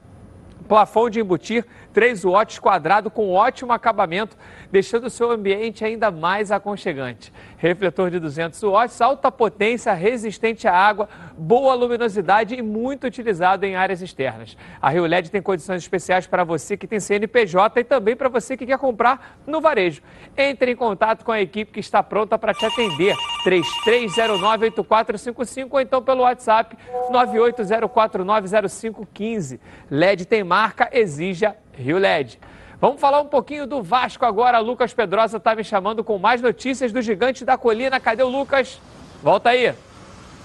Plafond 0.68 1.10
de 1.12 1.20
embutir, 1.20 1.66
3 1.94 2.26
watts 2.26 2.60
quadrado 2.60 3.10
com 3.10 3.34
ótimo 3.34 3.74
acabamento, 3.74 4.38
deixando 4.72 5.06
o 5.06 5.10
seu 5.10 5.32
ambiente 5.32 5.84
ainda 5.84 6.12
mais 6.12 6.52
aconchegante. 6.52 7.34
Refletor 7.58 8.12
de 8.12 8.20
200 8.20 8.62
watts, 8.62 9.02
alta 9.02 9.32
potência, 9.32 9.92
resistente 9.94 10.68
à 10.68 10.74
água, 10.74 11.10
boa 11.38 11.74
luminosidade 11.74 12.54
e 12.56 12.62
muito 12.62 13.08
utilizado 13.08 13.66
em 13.66 13.76
áreas 13.76 14.02
externas. 14.02 14.56
A 14.82 14.90
Rio 14.90 15.06
LED 15.06 15.32
tem 15.32 15.42
condições 15.42 15.82
especiais 15.82 16.28
para 16.28 16.44
você 16.44 16.76
que 16.78 16.88
tem 16.88 17.00
CNPJ 17.00 17.80
e 17.80 17.84
também 17.84 18.16
para 18.16 18.30
você 18.30 18.58
que 18.58 18.66
quer 18.66 18.78
comprar 18.78 19.40
no 19.46 19.62
varejo. 19.62 20.02
Entre 20.38 20.72
em 20.72 20.76
contato 20.76 21.24
com 21.24 21.32
a 21.32 21.42
equipe 21.42 21.72
que 21.72 21.80
está 21.80 22.04
pronta 22.04 22.38
para 22.38 22.54
te 22.54 22.66
atender. 22.66 23.16
3309-8455 23.46 25.68
ou 25.72 25.80
então 25.80 26.02
pelo 26.02 26.24
WhatsApp 26.24 26.76
980490515. 27.12 29.60
LED 29.90 30.26
tem 30.26 30.44
marca, 30.44 30.90
exija 30.92 31.56
Rio 31.74 31.98
LED. 31.98 32.38
Vamos 32.80 33.02
falar 33.02 33.22
um 33.22 33.26
pouquinho 33.26 33.66
do 33.66 33.82
Vasco 33.82 34.24
agora. 34.24 34.60
Lucas 34.60 34.94
Pedrosa 34.94 35.38
está 35.38 35.56
me 35.56 35.64
chamando 35.64 36.04
com 36.04 36.20
mais 36.20 36.42
notícias 36.44 36.92
do 36.92 37.02
Gigante 37.02 37.44
da 37.44 37.58
Colina. 37.58 38.00
Cadê 38.00 38.22
o 38.22 38.30
Lucas? 38.30 38.80
Volta 39.24 39.50
aí. 39.50 39.74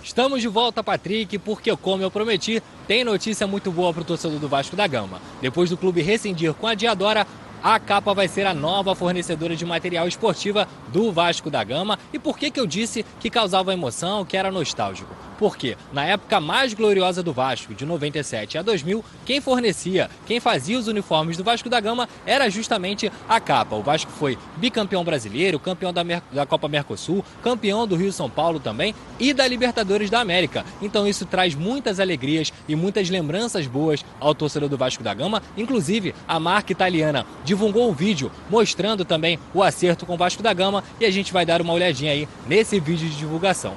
Estamos 0.03 0.41
de 0.41 0.49
volta, 0.49 0.83
Patrick, 0.83 1.39
porque, 1.39 1.77
como 1.77 2.03
eu 2.03 2.11
prometi, 2.11 2.63
tem 2.89 3.05
notícia 3.05 3.47
muito 3.47 3.71
boa 3.71 3.93
para 3.93 4.01
o 4.01 4.05
torcedor 4.05 4.39
do 4.39 4.49
Vasco 4.49 4.75
da 4.75 4.87
Gama. 4.87 5.21
Depois 5.43 5.69
do 5.69 5.77
clube 5.77 6.01
rescindir 6.01 6.55
com 6.55 6.67
a 6.67 6.75
Diadora, 6.75 7.27
a 7.63 7.79
Capa 7.79 8.15
vai 8.15 8.27
ser 8.27 8.47
a 8.47 8.55
nova 8.55 8.95
fornecedora 8.95 9.55
de 9.55 9.67
material 9.67 10.09
esportiva 10.09 10.67
do 10.89 11.13
Vasco 11.13 11.51
da 11.51 11.63
Gama. 11.63 11.99
E 12.15 12.19
por 12.19 12.39
que, 12.39 12.51
que 12.51 12.59
eu 12.59 12.67
disse 12.67 13.05
que 13.21 13.29
causava 13.29 13.75
emoção, 13.75 14.25
que 14.25 14.39
era 14.39 14.51
nostálgico? 14.51 15.15
Porque 15.43 15.77
na 15.93 16.05
época 16.05 16.41
mais 16.41 16.73
gloriosa 16.73 17.21
do 17.21 17.33
Vasco, 17.33 17.75
de 17.75 17.85
97 17.85 18.59
a 18.59 18.63
2000, 18.63 19.05
quem 19.27 19.41
fornecia, 19.41 20.09
quem 20.25 20.39
fazia 20.39 20.79
os 20.79 20.87
uniformes 20.87 21.37
do 21.37 21.43
Vasco 21.43 21.69
da 21.69 21.81
Gama 21.81 22.09
era 22.25 22.49
justamente 22.49 23.11
a 23.29 23.41
Capa. 23.41 23.75
O 23.75 23.83
Vasco 23.83 24.13
foi 24.13 24.39
bicampeão 24.59 25.03
brasileiro, 25.03 25.59
campeão 25.59 25.93
da, 25.93 26.05
Mer 26.05 26.23
da 26.31 26.47
Copa 26.47 26.69
Mercosul, 26.69 27.25
campeão 27.43 27.89
do 27.89 27.97
Rio 27.97 28.13
São 28.13 28.31
Paulo 28.31 28.61
também 28.61 28.95
e 29.19 29.35
da 29.35 29.45
Libertadores 29.45 30.09
da 30.09 30.21
América. 30.21 30.65
Então 30.81 31.09
isso 31.09 31.27
traz 31.27 31.57
muitas 31.57 31.99
alegrias 31.99 32.53
e 32.69 32.77
muitas 32.77 33.11
lembranças 33.11 33.67
boas 33.67 34.05
ao 34.21 34.37
torcedor 34.37 34.69
do 34.69 34.79
Vasco 34.79 35.03
da 35.03 35.13
Gama. 35.13 35.43
Inclusive, 35.57 36.15
a 36.29 36.39
marca 36.39 36.71
italiana 36.71 37.27
divulgou 37.45 37.91
um 37.91 37.93
vídeo 37.93 38.31
mostrando 38.49 39.05
também 39.05 39.41
o 39.53 39.61
acerto 39.61 40.07
com 40.07 40.15
o 40.15 40.17
Vasco 40.17 40.41
da 40.41 40.53
Gama 40.53 40.85
e 41.01 41.05
a 41.05 41.11
gente 41.11 41.33
vai 41.33 41.45
dar 41.45 41.61
uma 41.61 41.73
olhadinha 41.73 42.13
aí 42.13 42.29
nesse 42.47 42.79
vídeo 42.79 43.09
de 43.09 43.17
divulgação. 43.17 43.75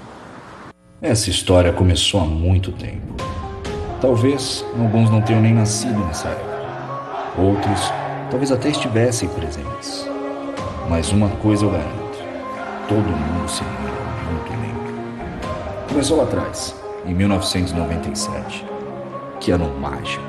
Essa 1.01 1.29
história 1.29 1.73
começou 1.73 2.21
há 2.21 2.25
muito 2.25 2.71
tempo. 2.71 3.15
Talvez 3.99 4.65
alguns 4.79 5.09
não 5.09 5.21
tenham 5.21 5.41
nem 5.41 5.53
nascido 5.53 5.99
nessa 6.05 6.29
época. 6.29 7.35
Outros 7.37 7.91
talvez 8.31 8.49
até 8.49 8.69
estivessem 8.69 9.27
presentes. 9.27 10.07
Mas 10.89 11.11
uma 11.11 11.29
coisa 11.29 11.65
eu 11.65 11.71
garanto: 11.71 12.17
todo 12.87 13.03
mundo 13.03 13.49
se 13.49 13.61
lembra 13.61 13.91
muito 14.31 14.49
bem. 14.61 15.85
Começou 15.89 16.15
lá 16.15 16.23
atrás, 16.23 16.73
em 17.05 17.13
1997. 17.13 18.65
Que 19.41 19.51
ano 19.51 19.77
mágico. 19.77 20.23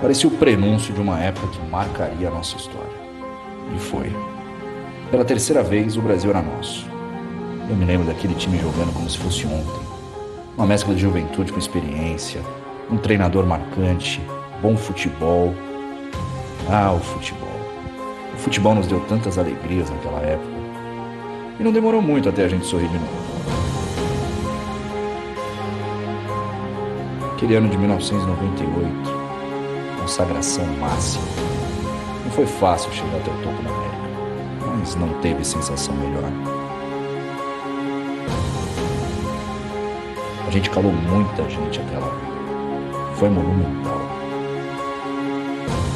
Parecia 0.00 0.28
o 0.28 0.36
prenúncio 0.36 0.94
de 0.94 1.00
uma 1.00 1.18
época 1.18 1.48
que 1.48 1.60
marcaria 1.68 2.28
a 2.28 2.30
nossa 2.30 2.56
história. 2.56 3.00
E 3.74 3.78
foi. 3.80 4.14
Pela 5.10 5.24
terceira 5.24 5.60
vez, 5.60 5.96
o 5.96 6.02
Brasil 6.02 6.30
era 6.30 6.40
nosso. 6.40 6.89
Eu 7.70 7.76
me 7.76 7.84
lembro 7.84 8.04
daquele 8.04 8.34
time 8.34 8.58
jogando 8.58 8.92
como 8.92 9.08
se 9.08 9.16
fosse 9.16 9.46
ontem. 9.46 9.80
Uma 10.56 10.66
mescla 10.66 10.92
de 10.92 11.00
juventude 11.00 11.52
com 11.52 11.58
experiência, 11.60 12.42
um 12.90 12.96
treinador 12.96 13.46
marcante, 13.46 14.20
bom 14.60 14.76
futebol. 14.76 15.54
Ah, 16.68 16.92
o 16.92 16.98
futebol. 16.98 17.48
O 18.34 18.38
futebol 18.38 18.74
nos 18.74 18.88
deu 18.88 18.98
tantas 19.08 19.38
alegrias 19.38 19.88
naquela 19.88 20.20
época. 20.20 20.50
E 21.60 21.62
não 21.62 21.70
demorou 21.70 22.02
muito 22.02 22.28
até 22.28 22.44
a 22.44 22.48
gente 22.48 22.66
sorrir 22.66 22.88
de 22.88 22.98
novo. 22.98 23.30
Aquele 27.34 27.54
ano 27.54 27.68
de 27.68 27.78
1998, 27.78 28.90
consagração 30.00 30.66
máxima. 30.80 31.24
Não 32.24 32.32
foi 32.32 32.46
fácil 32.46 32.92
chegar 32.92 33.16
até 33.18 33.30
o 33.30 33.42
topo 33.44 33.62
da 33.62 33.70
América, 33.70 34.76
mas 34.76 34.96
não 34.96 35.08
teve 35.20 35.44
sensação 35.44 35.94
melhor. 35.94 36.59
A 40.50 40.52
gente 40.52 40.68
calou 40.68 40.92
muita 40.92 41.48
gente 41.48 41.78
até 41.78 41.96
lá. 41.96 42.12
Foi 43.14 43.28
monumental. 43.30 44.00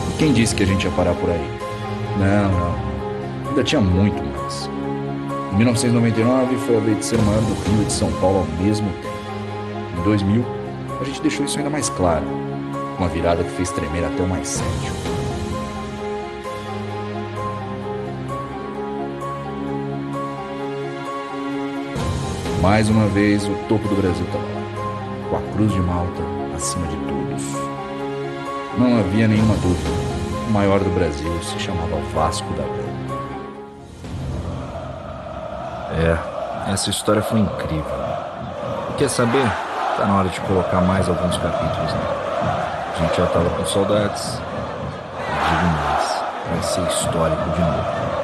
E 0.08 0.16
quem 0.16 0.32
disse 0.32 0.54
que 0.54 0.62
a 0.62 0.66
gente 0.66 0.84
ia 0.84 0.92
parar 0.92 1.12
por 1.14 1.28
aí? 1.28 1.58
Não, 2.16 2.52
não. 2.52 3.48
Ainda 3.48 3.64
tinha 3.64 3.80
muito 3.80 4.22
mais. 4.22 4.70
Em 5.52 5.56
1999 5.56 6.56
foi 6.58 6.76
a 6.76 6.78
vez 6.78 6.98
de 6.98 7.04
ser 7.04 7.18
maior 7.22 7.40
do 7.40 7.68
Rio 7.68 7.82
e 7.82 7.86
de 7.86 7.92
São 7.92 8.12
Paulo 8.20 8.46
ao 8.48 8.64
mesmo 8.64 8.88
tempo. 9.02 9.98
Em 9.98 10.02
2000, 10.04 10.44
a 11.00 11.04
gente 11.04 11.20
deixou 11.20 11.44
isso 11.44 11.58
ainda 11.58 11.70
mais 11.70 11.88
claro. 11.88 12.24
Uma 12.96 13.08
virada 13.08 13.42
que 13.42 13.50
fez 13.50 13.72
tremer 13.72 14.04
até 14.04 14.22
o 14.22 14.28
mais 14.28 14.46
sério. 14.46 15.13
Mais 22.64 22.88
uma 22.88 23.06
vez, 23.08 23.44
o 23.44 23.54
topo 23.68 23.86
do 23.88 23.94
Brasil 23.94 24.24
estava 24.24 24.42
lá, 24.42 25.28
com 25.28 25.36
a 25.36 25.52
Cruz 25.52 25.70
de 25.70 25.80
Malta 25.80 26.22
acima 26.56 26.86
de 26.86 26.96
todos. 26.96 27.42
Não 28.78 29.00
havia 29.00 29.28
nenhuma 29.28 29.54
dúvida. 29.56 29.90
O 30.48 30.50
maior 30.50 30.80
do 30.80 30.88
Brasil 30.94 31.30
se 31.42 31.58
chamava 31.58 32.00
Vasco 32.14 32.50
da 32.54 32.62
Gama. 32.62 32.94
É, 35.92 36.72
essa 36.72 36.88
história 36.88 37.20
foi 37.20 37.40
incrível. 37.40 37.84
Quer 38.96 39.10
saber? 39.10 39.46
Tá 39.98 40.06
na 40.06 40.20
hora 40.20 40.30
de 40.30 40.40
colocar 40.40 40.80
mais 40.80 41.06
alguns 41.06 41.36
capítulos, 41.36 41.92
né? 41.92 42.00
A 42.94 42.98
gente 42.98 43.14
já 43.14 43.26
tava 43.26 43.50
com 43.50 43.66
saudades. 43.66 44.40
Digo 45.50 45.66
mais, 45.66 46.24
vai 46.50 46.62
ser 46.62 46.80
histórico 46.88 47.42
de 47.50 47.60
novo. 47.60 48.23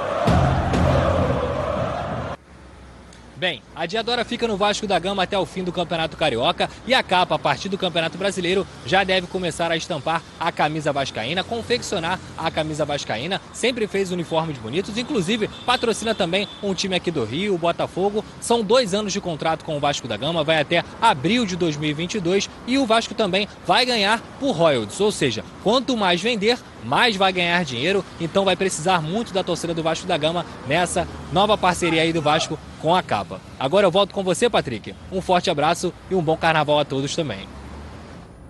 Bem, 3.40 3.62
a 3.74 3.86
Diadora 3.86 4.22
fica 4.22 4.46
no 4.46 4.54
Vasco 4.54 4.86
da 4.86 4.98
Gama 4.98 5.22
até 5.22 5.38
o 5.38 5.46
fim 5.46 5.64
do 5.64 5.72
Campeonato 5.72 6.14
Carioca 6.14 6.68
e 6.86 6.92
a 6.92 7.02
capa, 7.02 7.36
a 7.36 7.38
partir 7.38 7.70
do 7.70 7.78
Campeonato 7.78 8.18
Brasileiro, 8.18 8.66
já 8.84 9.02
deve 9.02 9.26
começar 9.28 9.72
a 9.72 9.76
estampar 9.78 10.22
a 10.38 10.52
camisa 10.52 10.92
vascaína, 10.92 11.42
confeccionar 11.42 12.20
a 12.36 12.50
camisa 12.50 12.84
vascaína. 12.84 13.40
Sempre 13.54 13.86
fez 13.86 14.12
uniformes 14.12 14.58
bonitos, 14.58 14.98
inclusive 14.98 15.48
patrocina 15.64 16.14
também 16.14 16.46
um 16.62 16.74
time 16.74 16.94
aqui 16.94 17.10
do 17.10 17.24
Rio, 17.24 17.54
o 17.54 17.58
Botafogo. 17.58 18.22
São 18.42 18.62
dois 18.62 18.92
anos 18.92 19.10
de 19.10 19.22
contrato 19.22 19.64
com 19.64 19.74
o 19.74 19.80
Vasco 19.80 20.06
da 20.06 20.18
Gama, 20.18 20.44
vai 20.44 20.60
até 20.60 20.84
abril 21.00 21.46
de 21.46 21.56
2022 21.56 22.46
e 22.66 22.76
o 22.76 22.84
Vasco 22.84 23.14
também 23.14 23.48
vai 23.66 23.86
ganhar 23.86 24.20
por 24.38 24.52
royalties, 24.52 25.00
ou 25.00 25.10
seja, 25.10 25.42
quanto 25.62 25.96
mais 25.96 26.20
vender, 26.20 26.58
mais 26.84 27.16
vai 27.16 27.32
ganhar 27.32 27.64
dinheiro, 27.64 28.04
então 28.20 28.44
vai 28.44 28.56
precisar 28.56 29.00
muito 29.00 29.32
da 29.32 29.42
torcida 29.42 29.74
do 29.74 29.82
Vasco 29.82 30.06
da 30.06 30.16
Gama 30.16 30.44
nessa 30.66 31.06
nova 31.32 31.56
parceria 31.56 32.02
aí 32.02 32.12
do 32.12 32.22
Vasco 32.22 32.58
com 32.80 32.94
a 32.94 33.02
capa. 33.02 33.40
Agora 33.58 33.86
eu 33.86 33.90
volto 33.90 34.14
com 34.14 34.22
você, 34.22 34.48
Patrick. 34.48 34.94
Um 35.12 35.20
forte 35.20 35.50
abraço 35.50 35.92
e 36.10 36.14
um 36.14 36.22
bom 36.22 36.36
carnaval 36.36 36.78
a 36.78 36.84
todos 36.84 37.14
também. 37.14 37.48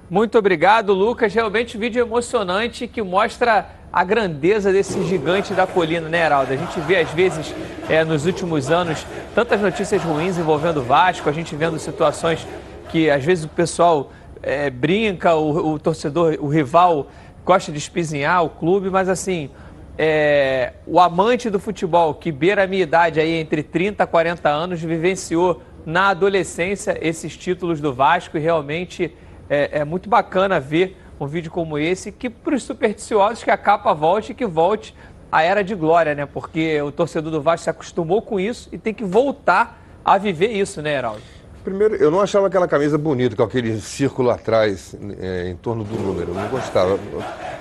Muito 0.09 0.37
obrigado, 0.37 0.93
Lucas. 0.93 1.33
Realmente 1.33 1.77
um 1.77 1.81
vídeo 1.81 2.03
emocionante 2.03 2.89
que 2.89 3.01
mostra 3.01 3.69
a 3.93 4.05
grandeza 4.05 4.73
desse 4.73 5.05
gigante 5.05 5.53
da 5.53 5.67
colina, 5.67 6.09
né, 6.09 6.25
Heraldo? 6.25 6.53
A 6.53 6.57
gente 6.57 6.81
vê, 6.81 6.99
às 6.99 7.11
vezes, 7.11 7.55
é, 7.89 8.05
nos 8.05 8.25
últimos 8.25 8.71
anos, 8.71 9.05
tantas 9.35 9.61
notícias 9.61 10.03
ruins 10.03 10.39
envolvendo 10.39 10.81
o 10.81 10.83
Vasco, 10.83 11.29
a 11.29 11.33
gente 11.33 11.55
vendo 11.57 11.79
situações 11.79 12.47
que, 12.89 13.11
às 13.11 13.25
vezes, 13.25 13.45
o 13.45 13.49
pessoal 13.49 14.13
é, 14.43 14.71
brinca, 14.71 15.35
o, 15.35 15.75
o 15.75 15.79
torcedor, 15.79 16.37
o 16.41 16.49
rival 16.49 17.09
gosta 17.45 17.73
de 17.73 17.79
espizinhar 17.79 18.45
o 18.45 18.51
clube, 18.51 18.91
mas 18.91 19.09
assim, 19.09 19.51
é, 19.99 20.73
o 20.87 20.99
amante 20.99 21.51
do 21.51 21.59
futebol 21.59 22.15
que 22.15 22.33
beira 22.33 22.65
a 22.65 22.67
minha 22.67 22.83
idade 22.83 23.21
aí 23.21 23.35
entre 23.35 23.63
30 23.63 24.03
e 24.03 24.07
40 24.07 24.49
anos 24.49 24.81
vivenciou 24.81 25.63
na 25.85 26.09
adolescência 26.09 26.97
esses 27.01 27.37
títulos 27.37 27.81
do 27.81 27.93
Vasco 27.93 28.37
e 28.37 28.41
realmente 28.41 29.15
é, 29.49 29.81
é 29.81 29.85
muito 29.85 30.09
bacana 30.09 30.61
ver 30.61 30.97
um 31.19 31.27
vídeo 31.27 31.51
como 31.51 31.79
esse 31.79 32.11
que 32.11 32.31
para 32.31 32.55
os 32.55 32.63
supersticiosos 32.63 33.45
que 33.45 33.51
a 33.51 33.57
capa 33.57 33.93
volte 33.93 34.33
e 34.33 34.35
que 34.35 34.47
volte 34.47 34.95
a 35.31 35.43
era 35.43 35.63
de 35.63 35.75
glória, 35.75 36.15
né? 36.15 36.27
Porque 36.27 36.81
o 36.83 36.91
torcedor 36.91 37.31
do 37.31 37.41
Vasco 37.41 37.65
se 37.65 37.71
acostumou 37.71 38.23
com 38.23 38.41
isso 38.41 38.69
e 38.73 38.79
tem 38.79 38.93
que 38.93 39.05
voltar 39.05 39.81
a 40.05 40.19
viver 40.19 40.49
isso, 40.49 40.83
né, 40.83 40.95
Heraldo? 40.95 41.23
Primeiro, 41.63 41.95
eu 41.97 42.11
não 42.11 42.21
achava 42.21 42.47
aquela 42.47 42.67
camisa 42.67 42.97
bonita, 42.97 43.37
com 43.37 43.43
aquele 43.43 43.79
círculo 43.83 44.31
atrás, 44.31 44.97
é, 45.21 45.51
em 45.51 45.57
torno 45.57 45.85
do 45.85 45.95
número. 45.95 46.31
Eu 46.31 46.35
não 46.35 46.49
gostava. 46.49 46.99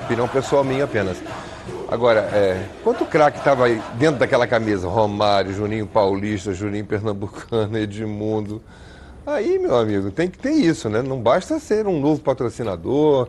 Opinião 0.06 0.26
pessoal 0.26 0.64
minha 0.64 0.86
apenas. 0.86 1.18
Agora, 1.92 2.22
é, 2.32 2.66
quanto 2.82 3.04
craque 3.06 3.40
estava 3.40 3.66
aí 3.66 3.82
dentro 3.96 4.20
daquela 4.20 4.48
camisa? 4.48 4.88
Romário, 4.88 5.52
Juninho 5.52 5.86
Paulista, 5.86 6.54
Juninho 6.54 6.86
Pernambucano, 6.86 7.76
Edmundo. 7.78 8.62
Aí, 9.26 9.60
meu 9.60 9.76
amigo, 9.76 10.10
tem 10.12 10.30
que 10.30 10.38
ter 10.38 10.52
isso, 10.52 10.90
né? 10.90 11.02
Não 11.02 11.20
basta 11.20 11.60
ser 11.60 11.86
um 11.86 12.00
novo 12.00 12.22
patrocinador, 12.22 13.28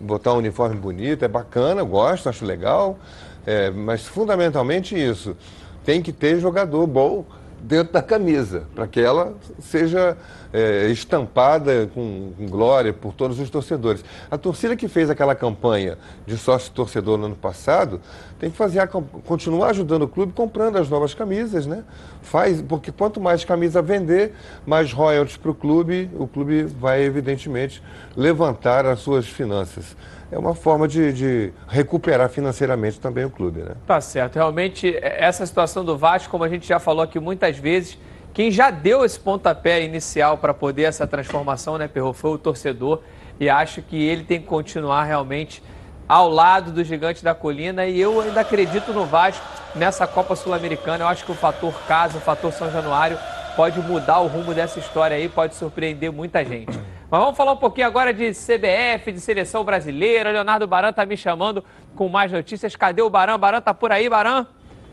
botar 0.00 0.34
um 0.34 0.38
uniforme 0.38 0.76
bonito, 0.76 1.24
é 1.24 1.28
bacana, 1.28 1.82
gosto, 1.82 2.28
acho 2.28 2.44
legal, 2.44 2.96
é, 3.44 3.70
mas 3.70 4.06
fundamentalmente 4.06 4.96
isso. 4.96 5.36
Tem 5.84 6.00
que 6.00 6.12
ter 6.12 6.38
jogador 6.38 6.86
bom 6.86 7.24
dentro 7.66 7.92
da 7.92 8.00
camisa, 8.00 8.62
para 8.74 8.86
que 8.86 9.00
ela 9.00 9.34
seja 9.58 10.16
é, 10.52 10.88
estampada 10.88 11.90
com, 11.92 12.32
com, 12.36 12.46
glória 12.46 12.92
por 12.92 13.12
todos 13.12 13.40
os 13.40 13.50
torcedores. 13.50 14.04
A 14.30 14.38
torcida 14.38 14.76
que 14.76 14.86
fez 14.86 15.10
aquela 15.10 15.34
campanha 15.34 15.98
de 16.24 16.38
sócio-torcedor 16.38 17.18
no 17.18 17.26
ano 17.26 17.34
passado 17.34 18.00
tem 18.38 18.50
que 18.50 18.56
fazer 18.56 18.78
a, 18.78 18.86
continuar 18.86 19.70
ajudando 19.70 20.02
o 20.02 20.08
clube 20.08 20.32
comprando 20.32 20.76
as 20.76 20.88
novas 20.88 21.12
camisas, 21.12 21.66
né? 21.66 21.82
Faz, 22.22 22.62
porque 22.62 22.92
quanto 22.92 23.20
mais 23.20 23.44
camisa 23.44 23.82
vender, 23.82 24.32
mais 24.64 24.92
royalties 24.92 25.36
para 25.36 25.50
o 25.50 25.54
clube, 25.54 26.08
o 26.14 26.28
clube 26.28 26.64
vai 26.64 27.02
evidentemente 27.02 27.82
levantar 28.16 28.86
as 28.86 29.00
suas 29.00 29.26
finanças 29.26 29.96
é 30.30 30.38
uma 30.38 30.54
forma 30.54 30.88
de, 30.88 31.12
de, 31.12 31.52
recuperar 31.68 32.28
financeiramente 32.28 32.98
também 32.98 33.24
o 33.24 33.30
clube, 33.30 33.60
né? 33.60 33.76
Tá 33.86 34.00
certo. 34.00 34.36
Realmente, 34.36 34.96
é, 34.96 35.24
essa 35.24 35.46
situação 35.46 35.84
do 35.84 35.96
Vasco, 35.96 36.30
como 36.30 36.44
a 36.44 36.48
gente 36.48 36.66
já 36.66 36.78
falou 36.78 37.02
aqui 37.02 37.20
muitas 37.20 37.56
vezes, 37.56 37.98
quem 38.34 38.50
já 38.50 38.70
deu 38.70 39.04
esse 39.04 39.18
pontapé 39.18 39.82
inicial 39.82 40.36
para 40.36 40.52
poder 40.52 40.82
essa 40.82 41.06
transformação, 41.06 41.78
né, 41.78 41.88
Perro, 41.88 42.12
foi 42.12 42.32
o 42.32 42.38
torcedor. 42.38 43.00
E 43.38 43.48
acho 43.48 43.82
que 43.82 43.96
ele 44.02 44.24
tem 44.24 44.40
que 44.40 44.46
continuar 44.46 45.04
realmente 45.04 45.62
ao 46.08 46.28
lado 46.28 46.72
do 46.72 46.82
gigante 46.82 47.22
da 47.22 47.34
colina. 47.34 47.86
E 47.86 48.00
eu 48.00 48.20
ainda 48.20 48.40
acredito 48.40 48.92
no 48.92 49.06
Vasco 49.06 49.44
nessa 49.74 50.06
Copa 50.06 50.34
Sul-Americana. 50.34 51.04
Eu 51.04 51.08
acho 51.08 51.24
que 51.24 51.32
o 51.32 51.34
fator 51.34 51.72
casa, 51.86 52.18
o 52.18 52.20
fator 52.20 52.52
São 52.52 52.70
Januário 52.70 53.18
pode 53.54 53.80
mudar 53.80 54.20
o 54.20 54.26
rumo 54.26 54.52
dessa 54.52 54.78
história 54.78 55.16
aí, 55.16 55.28
pode 55.28 55.54
surpreender 55.54 56.12
muita 56.12 56.44
gente. 56.44 56.78
Mas 57.08 57.20
vamos 57.20 57.36
falar 57.36 57.52
um 57.52 57.56
pouquinho 57.56 57.86
agora 57.86 58.12
de 58.12 58.32
CBF, 58.32 59.12
de 59.12 59.20
seleção 59.20 59.62
brasileira. 59.62 60.32
Leonardo 60.32 60.66
Baran 60.66 60.90
está 60.90 61.06
me 61.06 61.16
chamando 61.16 61.64
com 61.94 62.08
mais 62.08 62.32
notícias. 62.32 62.74
Cadê 62.74 63.00
o 63.00 63.08
Baran? 63.08 63.38
Baran 63.38 63.60
tá 63.60 63.72
por 63.72 63.92
aí, 63.92 64.08
Baran? 64.08 64.44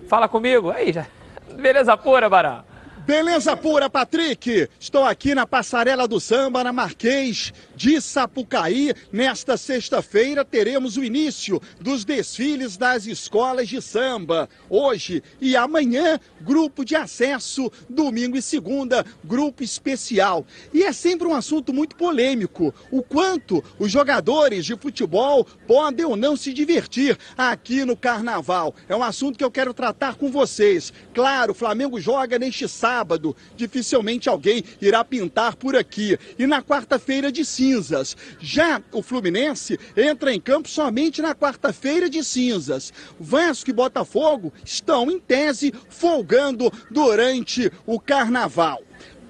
Fala 0.07 0.27
comigo. 0.27 0.69
Aí, 0.69 0.93
já. 0.93 1.07
Beleza 1.59 1.97
pura, 1.97 2.29
Baran. 2.29 2.63
Beleza 3.05 3.57
pura, 3.57 3.89
Patrick! 3.89 4.69
Estou 4.79 5.03
aqui 5.03 5.35
na 5.35 5.45
Passarela 5.45 6.07
do 6.07 6.21
Samba, 6.21 6.63
na 6.63 6.71
Marquês 6.71 7.51
de 7.75 7.99
Sapucaí. 7.99 8.93
Nesta 9.11 9.57
sexta-feira 9.57 10.45
teremos 10.45 10.95
o 10.95 11.03
início 11.03 11.61
dos 11.81 12.05
desfiles 12.05 12.77
das 12.77 13.05
escolas 13.05 13.67
de 13.67 13.81
samba. 13.81 14.47
Hoje 14.69 15.21
e 15.41 15.53
amanhã, 15.53 16.17
grupo 16.39 16.85
de 16.85 16.95
acesso. 16.95 17.69
Domingo 17.89 18.37
e 18.37 18.41
segunda, 18.41 19.05
grupo 19.21 19.63
especial. 19.63 20.45
E 20.73 20.83
é 20.83 20.93
sempre 20.93 21.27
um 21.27 21.35
assunto 21.35 21.73
muito 21.73 21.97
polêmico: 21.97 22.73
o 22.89 23.03
quanto 23.03 23.61
os 23.77 23.91
jogadores 23.91 24.65
de 24.65 24.77
futebol 24.77 25.45
podem 25.67 26.05
ou 26.05 26.15
não 26.15 26.37
se 26.37 26.53
divertir 26.53 27.17
aqui 27.37 27.83
no 27.83 27.97
carnaval. 27.97 28.73
É 28.87 28.95
um 28.95 29.03
assunto 29.03 29.37
que 29.37 29.43
eu 29.43 29.51
quero 29.51 29.73
tratar 29.73 30.15
com 30.15 30.31
vocês. 30.31 30.93
Claro, 31.13 31.51
o 31.51 31.55
Flamengo 31.55 31.99
joga 31.99 32.39
neste 32.39 32.65
sábado 32.69 32.92
sábado, 32.93 33.35
dificilmente 33.55 34.29
alguém 34.29 34.63
irá 34.79 35.03
pintar 35.03 35.55
por 35.55 35.75
aqui. 35.75 36.17
E 36.37 36.45
na 36.45 36.61
quarta-feira 36.61 37.31
de 37.31 37.43
cinzas. 37.43 38.15
Já 38.39 38.81
o 38.91 39.01
Fluminense 39.01 39.79
entra 39.97 40.31
em 40.31 40.39
campo 40.39 40.69
somente 40.69 41.19
na 41.19 41.33
quarta-feira 41.33 42.07
de 42.07 42.23
cinzas. 42.23 42.93
Vasco 43.19 43.71
e 43.71 43.73
Botafogo 43.73 44.53
estão, 44.63 45.09
em 45.09 45.19
tese, 45.19 45.73
folgando 45.89 46.71
durante 46.91 47.71
o 47.85 47.99
carnaval. 47.99 48.83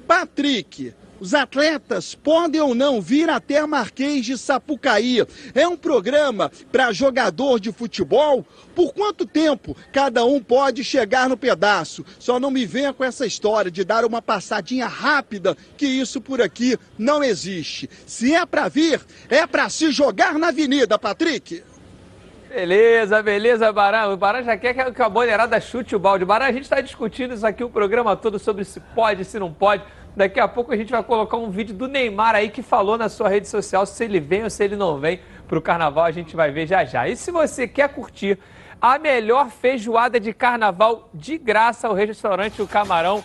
Patrick, 0.06 0.94
os 1.24 1.34
atletas 1.34 2.14
podem 2.14 2.60
ou 2.60 2.76
não 2.76 3.00
vir 3.00 3.30
até 3.30 3.66
Marquês 3.66 4.26
de 4.26 4.38
Sapucaí. 4.38 5.26
É 5.56 5.66
um 5.66 5.78
programa 5.78 6.52
para 6.70 6.92
jogador 6.92 7.62
de 7.62 7.72
futebol? 7.72 8.46
Por 8.76 8.94
quanto 8.94 9.26
tempo 9.26 9.74
cada 9.94 10.26
um 10.26 10.44
pode 10.44 10.84
chegar 10.84 11.30
no 11.30 11.38
pedaço? 11.38 12.06
Só 12.20 12.42
não 12.42 12.52
me 12.52 12.66
venha 12.66 12.92
com 12.92 13.06
essa 13.06 13.26
história 13.26 13.72
de 13.72 13.86
dar 13.86 14.04
uma 14.04 14.22
passadinha 14.22 14.86
rápida, 14.86 15.56
que 15.78 15.88
isso 15.88 16.20
por 16.20 16.42
aqui 16.42 16.78
não 16.98 17.24
existe. 17.24 17.90
Se 18.06 18.36
é 18.36 18.46
para 18.46 18.68
vir, 18.68 19.00
é 19.30 19.48
para 19.48 19.70
se 19.70 19.92
jogar 19.92 20.38
na 20.38 20.50
avenida, 20.50 21.00
Patrick. 21.00 21.64
Beleza, 22.54 23.24
beleza, 23.24 23.74
Barão. 23.74 24.14
O 24.14 24.18
Barão 24.18 24.44
já 24.44 24.56
quer 24.56 24.76
que 24.76 25.02
a 25.02 25.10
boleirada 25.10 25.60
chute 25.60 25.96
o 25.96 26.00
balde. 26.00 26.24
Barão, 26.24 26.46
a 26.46 26.52
gente 26.52 26.66
está 26.66 26.80
discutindo 26.82 27.34
isso 27.34 27.48
aqui 27.48 27.64
o 27.64 27.70
programa 27.70 28.16
todo 28.16 28.38
sobre 28.38 28.64
se 28.64 28.80
pode, 28.80 29.26
se 29.26 29.40
não 29.40 29.52
pode. 29.52 29.82
Daqui 30.16 30.40
a 30.40 30.48
pouco 30.48 30.72
a 30.72 30.78
gente 30.78 30.92
vai 30.92 31.02
colocar 31.02 31.36
um 31.36 31.50
vídeo 31.50 31.74
do 31.74 31.88
Neymar 31.88 32.36
aí 32.36 32.52
que 32.52 32.62
falou 32.62 32.96
na 32.96 33.10
sua 33.10 33.28
rede 33.28 33.48
social 33.48 33.88
se 33.88 34.04
ele 34.04 34.20
vem 34.20 34.44
ou 34.44 34.52
se 34.52 34.64
ele 34.64 34.76
não 34.76 35.00
vem 35.00 35.20
para 35.48 35.58
o 35.58 35.62
carnaval. 35.64 36.04
A 36.04 36.12
gente 36.12 36.36
vai 36.36 36.52
ver 36.52 36.68
já 36.68 36.86
já. 36.86 37.08
E 37.08 37.16
se 37.16 37.32
você 37.32 37.68
quer 37.68 37.90
curtir 37.90 38.38
a 38.80 39.00
melhor 39.00 39.50
feijoada 39.50 40.20
de 40.20 40.32
carnaval 40.32 41.10
de 41.12 41.40
graça, 41.40 41.90
o 41.90 41.94
restaurante 41.94 42.62
O 42.62 42.68
Camarão 42.68 43.24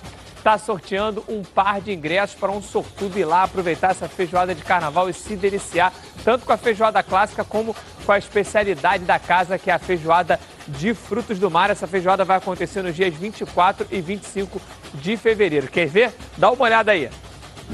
está 0.49 0.57
sorteando 0.57 1.23
um 1.29 1.43
par 1.43 1.79
de 1.79 1.93
ingressos 1.93 2.35
para 2.35 2.51
um 2.51 2.63
sortudo 2.63 3.19
ir 3.19 3.27
lá 3.27 3.43
aproveitar 3.43 3.91
essa 3.91 4.09
feijoada 4.09 4.55
de 4.55 4.63
carnaval 4.63 5.11
e 5.11 5.13
se 5.13 5.37
deliciar, 5.37 5.93
tanto 6.25 6.47
com 6.47 6.53
a 6.53 6.57
feijoada 6.57 7.03
clássica 7.03 7.45
como 7.45 7.77
com 8.07 8.13
a 8.13 8.17
especialidade 8.17 9.05
da 9.05 9.19
casa, 9.19 9.59
que 9.59 9.71
é 9.71 9.75
a 9.75 9.79
feijoada 9.79 10.41
de 10.67 10.95
frutos 10.95 11.39
do 11.39 11.51
mar. 11.51 11.69
Essa 11.69 11.87
feijoada 11.87 12.25
vai 12.25 12.39
acontecer 12.39 12.81
nos 12.81 12.97
dias 12.97 13.15
24 13.15 13.87
e 13.91 14.01
25 14.01 14.59
de 14.95 15.19
fevereiro. 15.19 15.69
Quer 15.69 15.87
ver? 15.87 16.15
Dá 16.39 16.51
uma 16.51 16.65
olhada 16.65 16.93
aí. 16.93 17.11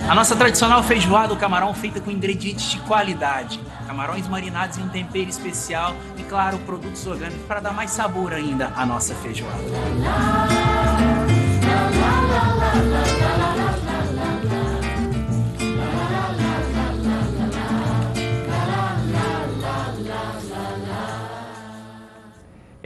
A 0.08 0.14
nossa 0.14 0.34
tradicional 0.34 0.82
feijoada, 0.82 1.32
o 1.32 1.36
camarão 1.36 1.72
feita 1.72 2.00
com 2.00 2.10
ingredientes 2.10 2.72
de 2.72 2.80
qualidade, 2.80 3.60
camarões 3.86 4.26
marinados 4.26 4.78
em 4.78 4.82
um 4.82 4.88
tempero 4.88 5.30
especial 5.30 5.94
e, 6.18 6.24
claro, 6.24 6.58
produtos 6.58 7.06
orgânicos 7.06 7.46
para 7.46 7.60
dar 7.60 7.72
mais 7.72 7.92
sabor 7.92 8.32
ainda 8.32 8.72
à 8.74 8.84
nossa 8.84 9.14
feijoada. 9.14 9.62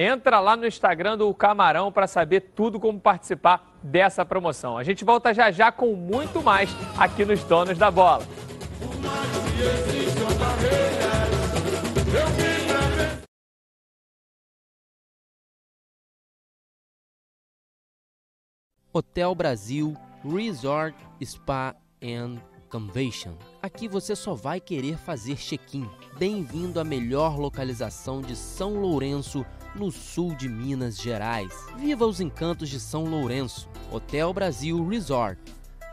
Entra 0.01 0.39
lá 0.39 0.57
no 0.57 0.65
Instagram 0.65 1.19
do 1.19 1.35
Camarão 1.35 1.91
para 1.91 2.07
saber 2.07 2.53
tudo 2.55 2.79
como 2.79 3.01
participar 3.01 3.77
dessa 3.83 4.25
promoção. 4.25 4.79
A 4.79 4.85
gente 4.85 5.05
volta 5.05 5.35
já 5.35 5.51
já 5.51 5.73
com 5.73 5.93
muito 5.95 6.41
mais 6.41 6.71
aqui 6.97 7.25
nos 7.25 7.43
Donos 7.43 7.77
da 7.77 7.91
Bola. 7.91 8.23
Hotel 18.99 19.33
Brasil 19.33 19.97
Resort 20.25 20.97
Spa 21.25 21.73
and 22.03 22.39
Convention. 22.69 23.35
Aqui 23.63 23.87
você 23.87 24.17
só 24.17 24.35
vai 24.35 24.59
querer 24.59 24.99
fazer 24.99 25.37
check-in. 25.37 25.89
Bem-vindo 26.19 26.81
à 26.81 26.85
melhor 26.85 27.39
localização 27.39 28.21
de 28.21 28.35
São 28.35 28.81
Lourenço, 28.81 29.47
no 29.73 29.93
sul 29.93 30.35
de 30.35 30.49
Minas 30.49 31.01
Gerais. 31.01 31.53
Viva 31.77 32.05
os 32.07 32.21
encantos 32.21 32.69
de 32.69 32.81
São 32.81 33.05
Lourenço. 33.05 33.69
Hotel 33.93 34.35
Brasil 34.35 34.85
Resort. 34.89 35.41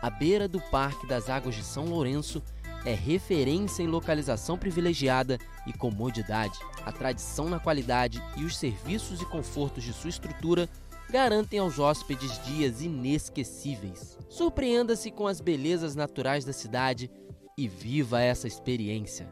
À 0.01 0.09
beira 0.09 0.47
do 0.47 0.59
Parque 0.59 1.05
das 1.05 1.29
Águas 1.29 1.53
de 1.53 1.63
São 1.63 1.85
Lourenço, 1.85 2.41
é 2.85 2.93
referência 2.95 3.83
em 3.83 3.87
localização 3.87 4.57
privilegiada 4.57 5.37
e 5.67 5.73
comodidade. 5.73 6.59
A 6.83 6.91
tradição 6.91 7.49
na 7.49 7.59
qualidade 7.59 8.21
e 8.35 8.43
os 8.43 8.57
serviços 8.57 9.21
e 9.21 9.25
confortos 9.25 9.83
de 9.83 9.93
sua 9.93 10.09
estrutura 10.09 10.67
garantem 11.15 11.59
aos 11.59 11.79
hóspedes 11.79 12.43
dias 12.43 12.81
inesquecíveis. 12.81 14.17
Surpreenda-se 14.29 15.09
com 15.09 15.27
as 15.27 15.39
belezas 15.39 15.95
naturais 15.95 16.43
da 16.43 16.51
cidade 16.51 17.09
e 17.57 17.69
viva 17.69 18.21
essa 18.21 18.49
experiência. 18.49 19.25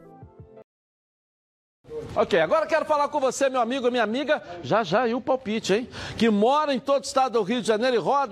Ok, 2.15 2.39
agora 2.39 2.65
quero 2.67 2.85
falar 2.85 3.09
com 3.09 3.19
você, 3.19 3.49
meu 3.49 3.59
amigo, 3.59 3.91
minha 3.91 4.01
amiga, 4.01 4.41
já 4.63 4.81
já 4.81 5.05
e 5.09 5.13
o 5.13 5.19
palpite, 5.19 5.73
hein? 5.73 5.89
Que 6.17 6.29
mora 6.29 6.73
em 6.73 6.79
todo 6.79 7.03
o 7.03 7.05
estado 7.05 7.33
do 7.33 7.43
Rio 7.43 7.59
de 7.59 7.67
Janeiro 7.67 7.97
e 7.97 7.99
roda 7.99 8.31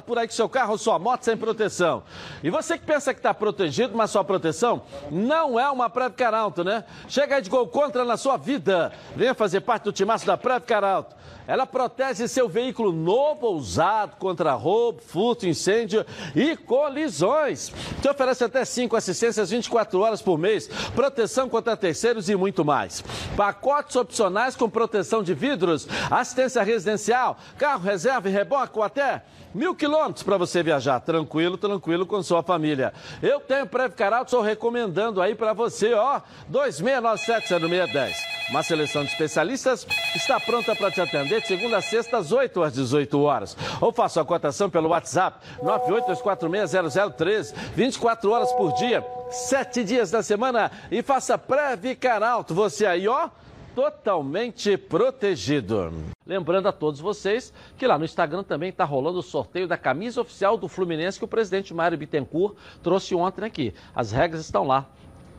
por 0.00 0.18
aí 0.18 0.26
com 0.26 0.32
seu 0.32 0.48
carro 0.48 0.72
ou 0.72 0.78
sua 0.78 0.98
moto 0.98 1.24
sem 1.24 1.36
proteção. 1.36 2.02
E 2.42 2.48
você 2.48 2.78
que 2.78 2.86
pensa 2.86 3.12
que 3.12 3.20
está 3.20 3.34
protegido, 3.34 3.94
mas 3.94 4.10
sua 4.10 4.24
proteção 4.24 4.82
não 5.10 5.60
é 5.60 5.70
uma 5.70 5.90
Preve 5.90 6.14
Caralto, 6.14 6.64
né? 6.64 6.84
Chega 7.06 7.36
aí 7.36 7.42
de 7.42 7.50
gol 7.50 7.68
contra 7.68 8.02
na 8.02 8.16
sua 8.16 8.38
vida. 8.38 8.92
Venha 9.14 9.34
fazer 9.34 9.60
parte 9.60 9.84
do 9.84 9.92
timaço 9.92 10.24
da 10.24 10.38
Preve 10.38 10.64
Caralto. 10.64 11.14
Ela 11.46 11.66
protege 11.66 12.28
seu 12.28 12.48
veículo 12.48 12.92
novo 12.92 13.46
ou 13.46 13.56
usado 13.56 14.16
contra 14.16 14.52
roubo, 14.52 15.00
furto, 15.02 15.46
incêndio 15.46 16.04
e 16.34 16.56
colisões. 16.56 17.72
Te 18.00 18.08
oferece 18.08 18.44
até 18.44 18.64
5 18.64 18.94
assistências 18.96 19.50
24 19.50 20.00
horas 20.00 20.22
por 20.22 20.38
mês, 20.38 20.68
proteção 20.94 21.48
contra 21.48 21.76
terceiros 21.76 22.28
e 22.28 22.36
muito 22.36 22.64
mais. 22.64 23.02
Pacotes 23.36 23.96
opcionais 23.96 24.54
com 24.54 24.70
proteção 24.70 25.22
de 25.22 25.34
vidros, 25.34 25.88
assistência 26.10 26.62
residencial, 26.62 27.36
carro 27.58 27.82
reserva 27.82 28.28
e 28.28 28.32
reboque 28.32 28.78
ou 28.78 28.84
até 28.84 29.22
mil 29.54 29.74
quilômetros 29.74 30.22
para 30.22 30.38
você 30.38 30.62
viajar 30.62 31.00
tranquilo, 31.00 31.56
tranquilo 31.58 32.06
com 32.06 32.22
sua 32.22 32.42
família. 32.42 32.92
Eu 33.22 33.40
tenho 33.40 33.66
Preve 33.66 33.94
Caralto, 33.94 34.26
estou 34.26 34.40
recomendando 34.40 35.20
aí 35.20 35.34
para 35.34 35.52
você, 35.52 35.92
ó, 35.92 36.20
26970610. 36.50 38.14
Uma 38.50 38.62
seleção 38.62 39.04
de 39.04 39.10
especialistas 39.10 39.86
está 40.14 40.38
pronta 40.40 40.74
para 40.74 40.90
te 40.90 41.00
atender 41.00 41.31
de 41.40 41.46
segunda 41.46 41.78
a 41.78 41.82
sexta, 41.82 42.18
às 42.18 42.32
8 42.32 42.62
às 42.62 42.74
18 42.74 43.20
horas. 43.20 43.56
Ou 43.80 43.92
faça 43.92 44.20
a 44.20 44.24
cotação 44.24 44.68
pelo 44.68 44.90
WhatsApp 44.90 45.38
982460013, 45.62 47.54
24 47.74 48.30
horas 48.30 48.52
por 48.52 48.72
dia, 48.74 49.04
7 49.30 49.84
dias 49.84 50.10
da 50.10 50.22
semana 50.22 50.70
e 50.90 51.02
faça 51.02 51.38
Preve 51.38 51.94
Caralto. 51.94 52.54
Você 52.54 52.86
aí, 52.86 53.08
ó 53.08 53.28
totalmente 53.74 54.76
protegido. 54.76 55.92
Lembrando 56.26 56.68
a 56.68 56.72
todos 56.72 57.00
vocês 57.00 57.52
que 57.76 57.86
lá 57.86 57.98
no 57.98 58.04
Instagram 58.04 58.42
também 58.42 58.68
está 58.68 58.84
rolando 58.84 59.18
o 59.18 59.22
sorteio 59.22 59.66
da 59.66 59.76
camisa 59.76 60.20
oficial 60.20 60.56
do 60.56 60.68
Fluminense 60.68 61.18
que 61.18 61.24
o 61.24 61.28
presidente 61.28 61.74
Mário 61.74 61.98
Bittencourt 61.98 62.54
trouxe 62.82 63.14
ontem 63.14 63.44
aqui. 63.44 63.74
As 63.94 64.12
regras 64.12 64.42
estão 64.42 64.66
lá 64.66 64.86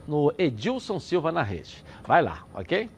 no 0.08 0.34
Edilson 0.38 1.00
Silva 1.00 1.32
na 1.32 1.44
rede. 1.44 1.84
Vai 2.06 2.22
lá, 2.22 2.44
ok? 2.54 2.90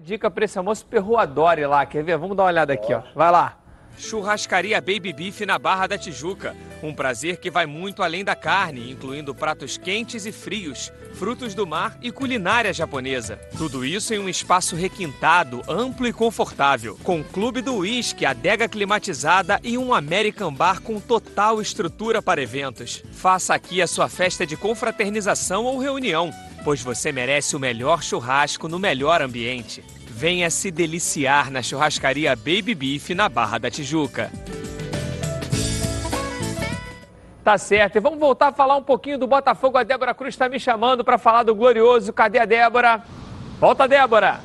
Dica 0.00 0.30
para 0.30 0.44
esse 0.44 0.58
almoço 0.58 0.84
perruadore 0.84 1.64
lá, 1.66 1.86
quer 1.86 2.04
ver? 2.04 2.18
Vamos 2.18 2.36
dar 2.36 2.42
uma 2.44 2.48
olhada 2.50 2.72
aqui, 2.72 2.92
ó. 2.92 3.02
Vai 3.14 3.30
lá. 3.30 3.58
Churrascaria 3.98 4.80
Baby 4.80 5.12
Beef 5.12 5.40
na 5.42 5.58
Barra 5.58 5.86
da 5.86 5.98
Tijuca. 5.98 6.54
Um 6.82 6.94
prazer 6.94 7.38
que 7.38 7.50
vai 7.50 7.66
muito 7.66 8.02
além 8.02 8.24
da 8.24 8.34
carne, 8.34 8.90
incluindo 8.90 9.34
pratos 9.34 9.76
quentes 9.76 10.26
e 10.26 10.32
frios, 10.32 10.92
frutos 11.14 11.54
do 11.54 11.66
mar 11.66 11.98
e 12.02 12.10
culinária 12.10 12.72
japonesa. 12.72 13.40
Tudo 13.56 13.84
isso 13.84 14.12
em 14.12 14.18
um 14.18 14.28
espaço 14.28 14.76
requintado, 14.76 15.62
amplo 15.68 16.06
e 16.06 16.12
confortável, 16.12 16.98
com 17.02 17.24
clube 17.24 17.62
do 17.62 17.76
uísque, 17.76 18.26
adega 18.26 18.68
climatizada 18.68 19.58
e 19.62 19.78
um 19.78 19.94
American 19.94 20.52
Bar 20.52 20.82
com 20.82 21.00
total 21.00 21.60
estrutura 21.60 22.20
para 22.20 22.42
eventos. 22.42 23.02
Faça 23.12 23.54
aqui 23.54 23.80
a 23.80 23.86
sua 23.86 24.08
festa 24.08 24.46
de 24.46 24.56
confraternização 24.56 25.64
ou 25.64 25.78
reunião, 25.78 26.30
pois 26.62 26.82
você 26.82 27.10
merece 27.10 27.56
o 27.56 27.60
melhor 27.60 28.02
churrasco 28.02 28.68
no 28.68 28.78
melhor 28.78 29.22
ambiente. 29.22 29.82
Venha 30.18 30.48
se 30.48 30.70
deliciar 30.70 31.50
na 31.50 31.62
churrascaria 31.62 32.34
Baby 32.34 32.74
Beef 32.74 33.10
na 33.10 33.28
Barra 33.28 33.58
da 33.58 33.70
Tijuca. 33.70 34.32
Tá 37.44 37.58
certo. 37.58 37.96
E 37.96 38.00
vamos 38.00 38.18
voltar 38.18 38.48
a 38.48 38.52
falar 38.52 38.78
um 38.78 38.82
pouquinho 38.82 39.18
do 39.18 39.26
Botafogo. 39.26 39.76
A 39.76 39.82
Débora 39.82 40.14
Cruz 40.14 40.32
está 40.32 40.48
me 40.48 40.58
chamando 40.58 41.04
para 41.04 41.18
falar 41.18 41.42
do 41.42 41.54
Glorioso. 41.54 42.14
Cadê 42.14 42.38
a 42.38 42.46
Débora? 42.46 43.04
Volta, 43.60 43.86
Débora. 43.86 44.40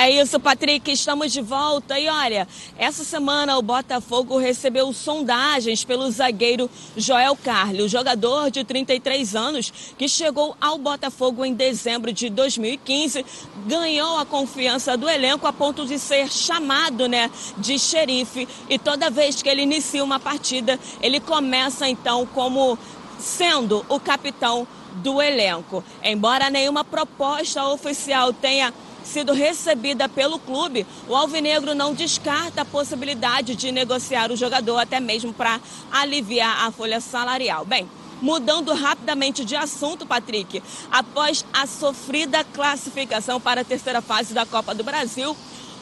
É 0.00 0.08
isso, 0.08 0.38
Patrick. 0.38 0.92
Estamos 0.92 1.32
de 1.32 1.40
volta. 1.40 1.98
E 1.98 2.08
olha, 2.08 2.46
essa 2.78 3.02
semana 3.02 3.58
o 3.58 3.62
Botafogo 3.62 4.38
recebeu 4.38 4.92
sondagens 4.92 5.82
pelo 5.82 6.08
zagueiro 6.08 6.70
Joel 6.96 7.34
Carlos, 7.34 7.90
jogador 7.90 8.48
de 8.48 8.62
33 8.62 9.34
anos 9.34 9.72
que 9.98 10.08
chegou 10.08 10.56
ao 10.60 10.78
Botafogo 10.78 11.44
em 11.44 11.52
dezembro 11.52 12.12
de 12.12 12.30
2015, 12.30 13.26
ganhou 13.66 14.18
a 14.18 14.24
confiança 14.24 14.96
do 14.96 15.08
elenco 15.08 15.48
a 15.48 15.52
ponto 15.52 15.84
de 15.84 15.98
ser 15.98 16.30
chamado, 16.30 17.08
né, 17.08 17.28
de 17.56 17.76
xerife. 17.76 18.46
E 18.70 18.78
toda 18.78 19.10
vez 19.10 19.42
que 19.42 19.48
ele 19.48 19.62
inicia 19.62 20.04
uma 20.04 20.20
partida, 20.20 20.78
ele 21.02 21.18
começa 21.18 21.88
então 21.88 22.24
como 22.24 22.78
sendo 23.18 23.84
o 23.88 23.98
capitão 23.98 24.64
do 25.02 25.20
elenco. 25.20 25.82
Embora 26.04 26.50
nenhuma 26.50 26.84
proposta 26.84 27.66
oficial 27.66 28.32
tenha 28.32 28.72
sido 29.08 29.32
recebida 29.32 30.08
pelo 30.08 30.38
clube, 30.38 30.86
o 31.08 31.16
Alvinegro 31.16 31.74
não 31.74 31.94
descarta 31.94 32.62
a 32.62 32.64
possibilidade 32.64 33.56
de 33.56 33.72
negociar 33.72 34.30
o 34.30 34.36
jogador 34.36 34.78
até 34.78 35.00
mesmo 35.00 35.32
para 35.32 35.60
aliviar 35.90 36.66
a 36.66 36.70
folha 36.70 37.00
salarial. 37.00 37.64
Bem, 37.64 37.88
Mudando 38.20 38.74
rapidamente 38.74 39.44
de 39.44 39.54
assunto, 39.54 40.04
Patrick, 40.04 40.60
após 40.90 41.44
a 41.52 41.68
sofrida 41.68 42.42
classificação 42.42 43.40
para 43.40 43.60
a 43.60 43.64
terceira 43.64 44.02
fase 44.02 44.34
da 44.34 44.44
Copa 44.44 44.74
do 44.74 44.82
Brasil, 44.82 45.36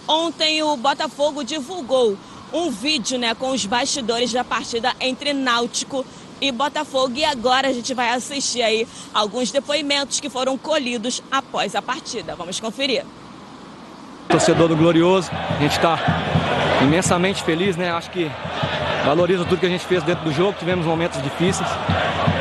ontem 0.06 0.62
o 0.62 0.76
Botafogo 0.76 1.42
divulgou 1.42 2.14
um 2.52 2.70
vídeo 2.70 3.18
né, 3.18 3.34
com 3.34 3.52
os 3.52 3.64
bastidores 3.64 4.32
da 4.32 4.44
partida 4.44 4.94
entre 5.00 5.32
Náutico 5.32 6.04
e 6.40 6.52
Botafogo. 6.52 7.14
E 7.16 7.24
agora 7.24 7.68
a 7.68 7.72
gente 7.72 7.92
vai 7.94 8.10
assistir 8.10 8.62
aí 8.62 8.86
alguns 9.12 9.50
depoimentos 9.50 10.20
que 10.20 10.28
foram 10.28 10.56
colhidos 10.56 11.22
após 11.30 11.74
a 11.74 11.82
partida. 11.82 12.34
Vamos 12.34 12.60
conferir. 12.60 13.04
Torcedor 14.28 14.68
do 14.68 14.76
Glorioso, 14.76 15.30
a 15.32 15.62
gente 15.62 15.72
está 15.72 15.98
imensamente 16.82 17.42
feliz, 17.42 17.76
né? 17.76 17.90
Acho 17.92 18.10
que 18.10 18.30
valoriza 19.04 19.44
tudo 19.44 19.60
que 19.60 19.66
a 19.66 19.68
gente 19.68 19.86
fez 19.86 20.02
dentro 20.02 20.24
do 20.24 20.32
jogo, 20.32 20.56
tivemos 20.58 20.84
momentos 20.84 21.22
difíceis. 21.22 21.68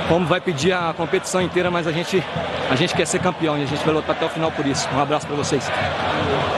Como 0.07 0.25
vai 0.25 0.39
pedir 0.39 0.71
a 0.71 0.93
competição 0.93 1.41
inteira, 1.41 1.71
mas 1.71 1.87
a 1.87 1.91
gente, 1.91 2.23
a 2.69 2.75
gente 2.75 2.93
quer 2.93 3.05
ser 3.05 3.19
campeão 3.19 3.57
e 3.57 3.63
a 3.63 3.65
gente 3.65 3.83
vai 3.83 3.93
lutar 3.93 4.15
até 4.15 4.25
o 4.25 4.29
final 4.29 4.51
por 4.51 4.65
isso. 4.65 4.87
Um 4.93 4.99
abraço 4.99 5.25
para 5.25 5.35
vocês. 5.35 5.67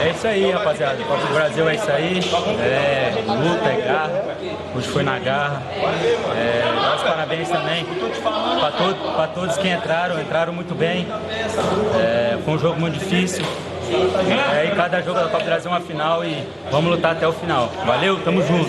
É 0.00 0.10
isso 0.10 0.26
aí, 0.26 0.50
rapaziada. 0.50 1.02
Copa 1.04 1.26
do 1.26 1.34
Brasil 1.34 1.68
é 1.68 1.74
isso 1.74 1.90
aí. 1.90 2.20
É 2.60 3.24
luta, 3.26 3.68
é 3.68 3.80
garra. 3.86 4.24
Hoje 4.74 4.88
foi 4.88 5.02
na 5.02 5.18
garra. 5.18 5.62
É, 6.36 6.77
parabéns 7.28 7.48
também 7.50 7.84
para 7.84 8.70
todo, 8.70 9.34
todos 9.34 9.58
que 9.58 9.68
entraram, 9.68 10.18
entraram 10.18 10.52
muito 10.52 10.74
bem. 10.74 11.06
É, 11.94 12.38
foi 12.42 12.54
um 12.54 12.58
jogo 12.58 12.80
muito 12.80 12.98
difícil. 12.98 13.44
É, 14.54 14.66
e 14.66 14.76
cada 14.76 15.00
jogo 15.02 15.18
da 15.18 15.28
Copa 15.28 15.38
do 15.38 15.44
Brasil 15.44 15.70
é 15.70 15.74
uma 15.74 15.80
final 15.80 16.24
e 16.24 16.46
vamos 16.70 16.90
lutar 16.90 17.12
até 17.12 17.28
o 17.28 17.32
final. 17.32 17.70
Valeu, 17.86 18.18
tamo 18.20 18.42
junto. 18.42 18.68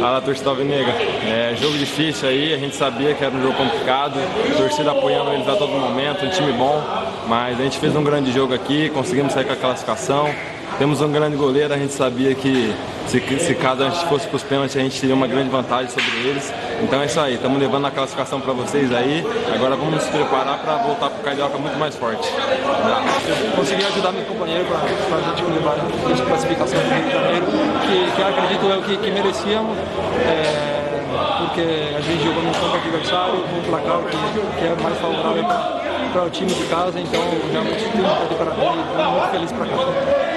Fala, 0.00 0.20
torcida 0.20 0.50
alvinegra. 0.50 0.92
É 1.26 1.54
jogo 1.56 1.76
difícil 1.76 2.28
aí, 2.28 2.54
a 2.54 2.58
gente 2.58 2.74
sabia 2.76 3.14
que 3.14 3.24
era 3.24 3.34
um 3.34 3.42
jogo 3.42 3.54
complicado, 3.54 4.18
torcida 4.56 4.92
apoiando 4.92 5.32
eles 5.32 5.48
a 5.48 5.56
todo 5.56 5.72
momento, 5.72 6.24
um 6.24 6.30
time 6.30 6.52
bom, 6.52 6.82
mas 7.26 7.58
a 7.60 7.62
gente 7.62 7.78
fez 7.78 7.94
um 7.94 8.04
grande 8.04 8.32
jogo 8.32 8.54
aqui, 8.54 8.88
conseguimos 8.90 9.32
sair 9.32 9.44
com 9.44 9.52
a 9.52 9.56
classificação. 9.56 10.28
Temos 10.78 11.00
um 11.00 11.10
grande 11.10 11.36
goleiro, 11.36 11.72
a 11.72 11.78
gente 11.78 11.94
sabia 11.94 12.34
que 12.34 12.74
se, 13.06 13.18
se 13.38 13.54
caso 13.54 13.82
a 13.82 13.88
gente 13.88 14.04
fosse 14.06 14.26
para 14.26 14.36
os 14.36 14.42
pênaltis, 14.42 14.76
a 14.76 14.80
gente 14.80 15.00
teria 15.00 15.14
uma 15.14 15.26
grande 15.26 15.48
vantagem 15.48 15.88
sobre 15.88 16.10
eles. 16.28 16.52
Então 16.82 17.00
é 17.00 17.06
isso 17.06 17.18
aí, 17.18 17.34
estamos 17.34 17.58
levando 17.58 17.86
a 17.86 17.90
classificação 17.90 18.42
para 18.42 18.52
vocês 18.52 18.92
aí. 18.92 19.24
Agora 19.54 19.74
vamos 19.74 19.94
nos 19.94 20.04
preparar 20.04 20.58
para 20.58 20.76
voltar 20.78 21.08
para 21.08 21.18
o 21.18 21.22
Carioca 21.22 21.56
muito 21.56 21.78
mais 21.78 21.96
forte. 21.96 22.28
Eu 22.28 23.52
consegui 23.52 23.84
ajudar 23.86 24.12
meu 24.12 24.24
companheiro 24.26 24.66
para 24.66 25.16
a 25.16 25.22
gente 25.22 25.42
levar 25.50 25.76
essa 26.12 26.24
classificação 26.24 26.78
do 26.78 26.94
Rio 26.94 27.04
de 27.04 27.12
Janeiro, 27.12 27.46
que, 27.86 28.16
que 28.16 28.22
acredito 28.22 28.66
o 28.66 28.82
que, 28.82 28.96
que 28.98 29.10
merecíamos. 29.10 29.78
É, 30.28 30.76
porque 31.38 31.96
a 31.96 32.00
gente 32.02 32.22
jogou 32.22 32.42
no 32.42 32.52
campo 32.52 32.76
adversário, 32.76 33.40
com 33.40 33.56
um 33.56 33.62
placar 33.62 34.00
que, 34.02 34.58
que 34.58 34.66
é 34.66 34.76
mais 34.82 34.98
favorável 34.98 35.44
para 36.12 36.24
o 36.24 36.30
time 36.30 36.52
de 36.52 36.64
casa, 36.64 37.00
então 37.00 37.22
realmente 37.50 37.78
tenho 37.78 38.28
que 38.28 38.34
parabéns 38.34 38.76
e 38.76 38.80
estou 38.80 39.10
muito 39.10 39.30
feliz 39.30 39.52
para 39.52 39.66
cá. 39.66 40.35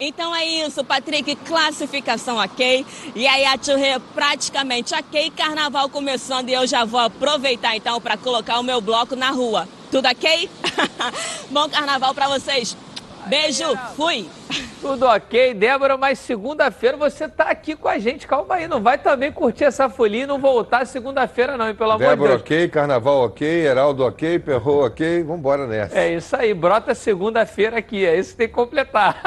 Então 0.00 0.34
é 0.34 0.44
isso, 0.44 0.84
Patrick, 0.84 1.34
classificação 1.36 2.36
ok. 2.36 2.86
E 3.14 3.26
aí 3.26 3.44
a 3.44 3.58
Tchurrê 3.58 3.98
praticamente 4.14 4.94
ok, 4.94 5.30
carnaval 5.30 5.88
começando 5.88 6.48
e 6.48 6.52
eu 6.52 6.66
já 6.66 6.84
vou 6.84 7.00
aproveitar 7.00 7.76
então 7.76 8.00
para 8.00 8.16
colocar 8.16 8.60
o 8.60 8.62
meu 8.62 8.80
bloco 8.80 9.16
na 9.16 9.30
rua. 9.30 9.68
Tudo 9.90 10.06
ok? 10.06 10.48
Bom 11.50 11.68
carnaval 11.68 12.14
para 12.14 12.28
vocês. 12.28 12.76
Beijo, 13.28 13.76
fui. 13.94 14.28
Tudo 14.80 15.06
ok, 15.06 15.54
Débora, 15.54 15.96
mas 15.96 16.18
segunda-feira 16.18 16.96
você 16.96 17.28
tá 17.28 17.44
aqui 17.44 17.76
com 17.76 17.88
a 17.88 17.98
gente. 17.98 18.26
Calma 18.26 18.54
aí, 18.54 18.68
não 18.68 18.80
vai 18.80 18.96
também 18.96 19.30
curtir 19.30 19.64
essa 19.64 19.90
folia 19.90 20.22
e 20.22 20.26
não 20.26 20.38
voltar 20.38 20.86
segunda-feira, 20.86 21.56
não, 21.56 21.68
hein? 21.68 21.74
Pelo 21.74 21.90
amor 21.90 21.98
de 21.98 22.04
Deus. 22.06 22.18
Débora 22.18 22.34
ok, 22.36 22.68
Carnaval 22.68 23.24
ok, 23.24 23.46
Heraldo 23.46 24.04
ok, 24.04 24.38
Perro 24.38 24.86
ok, 24.86 25.22
vambora 25.24 25.66
nessa. 25.66 25.98
É 25.98 26.14
isso 26.14 26.34
aí, 26.36 26.54
brota 26.54 26.94
segunda-feira 26.94 27.78
aqui, 27.78 28.06
é 28.06 28.16
isso 28.18 28.30
que 28.30 28.38
tem 28.38 28.48
que 28.48 28.54
completar. 28.54 29.20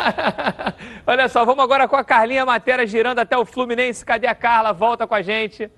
Olha 1.05 1.27
só, 1.27 1.45
vamos 1.45 1.63
agora 1.63 1.87
com 1.87 1.95
a 1.95 2.03
Carlinha 2.03 2.45
Matera 2.45 2.87
girando 2.87 3.19
até 3.19 3.37
o 3.37 3.45
Fluminense. 3.45 4.05
Cadê 4.05 4.27
a 4.27 4.35
Carla? 4.35 4.73
Volta 4.73 5.05
com 5.05 5.13
a 5.13 5.21
gente. 5.21 5.69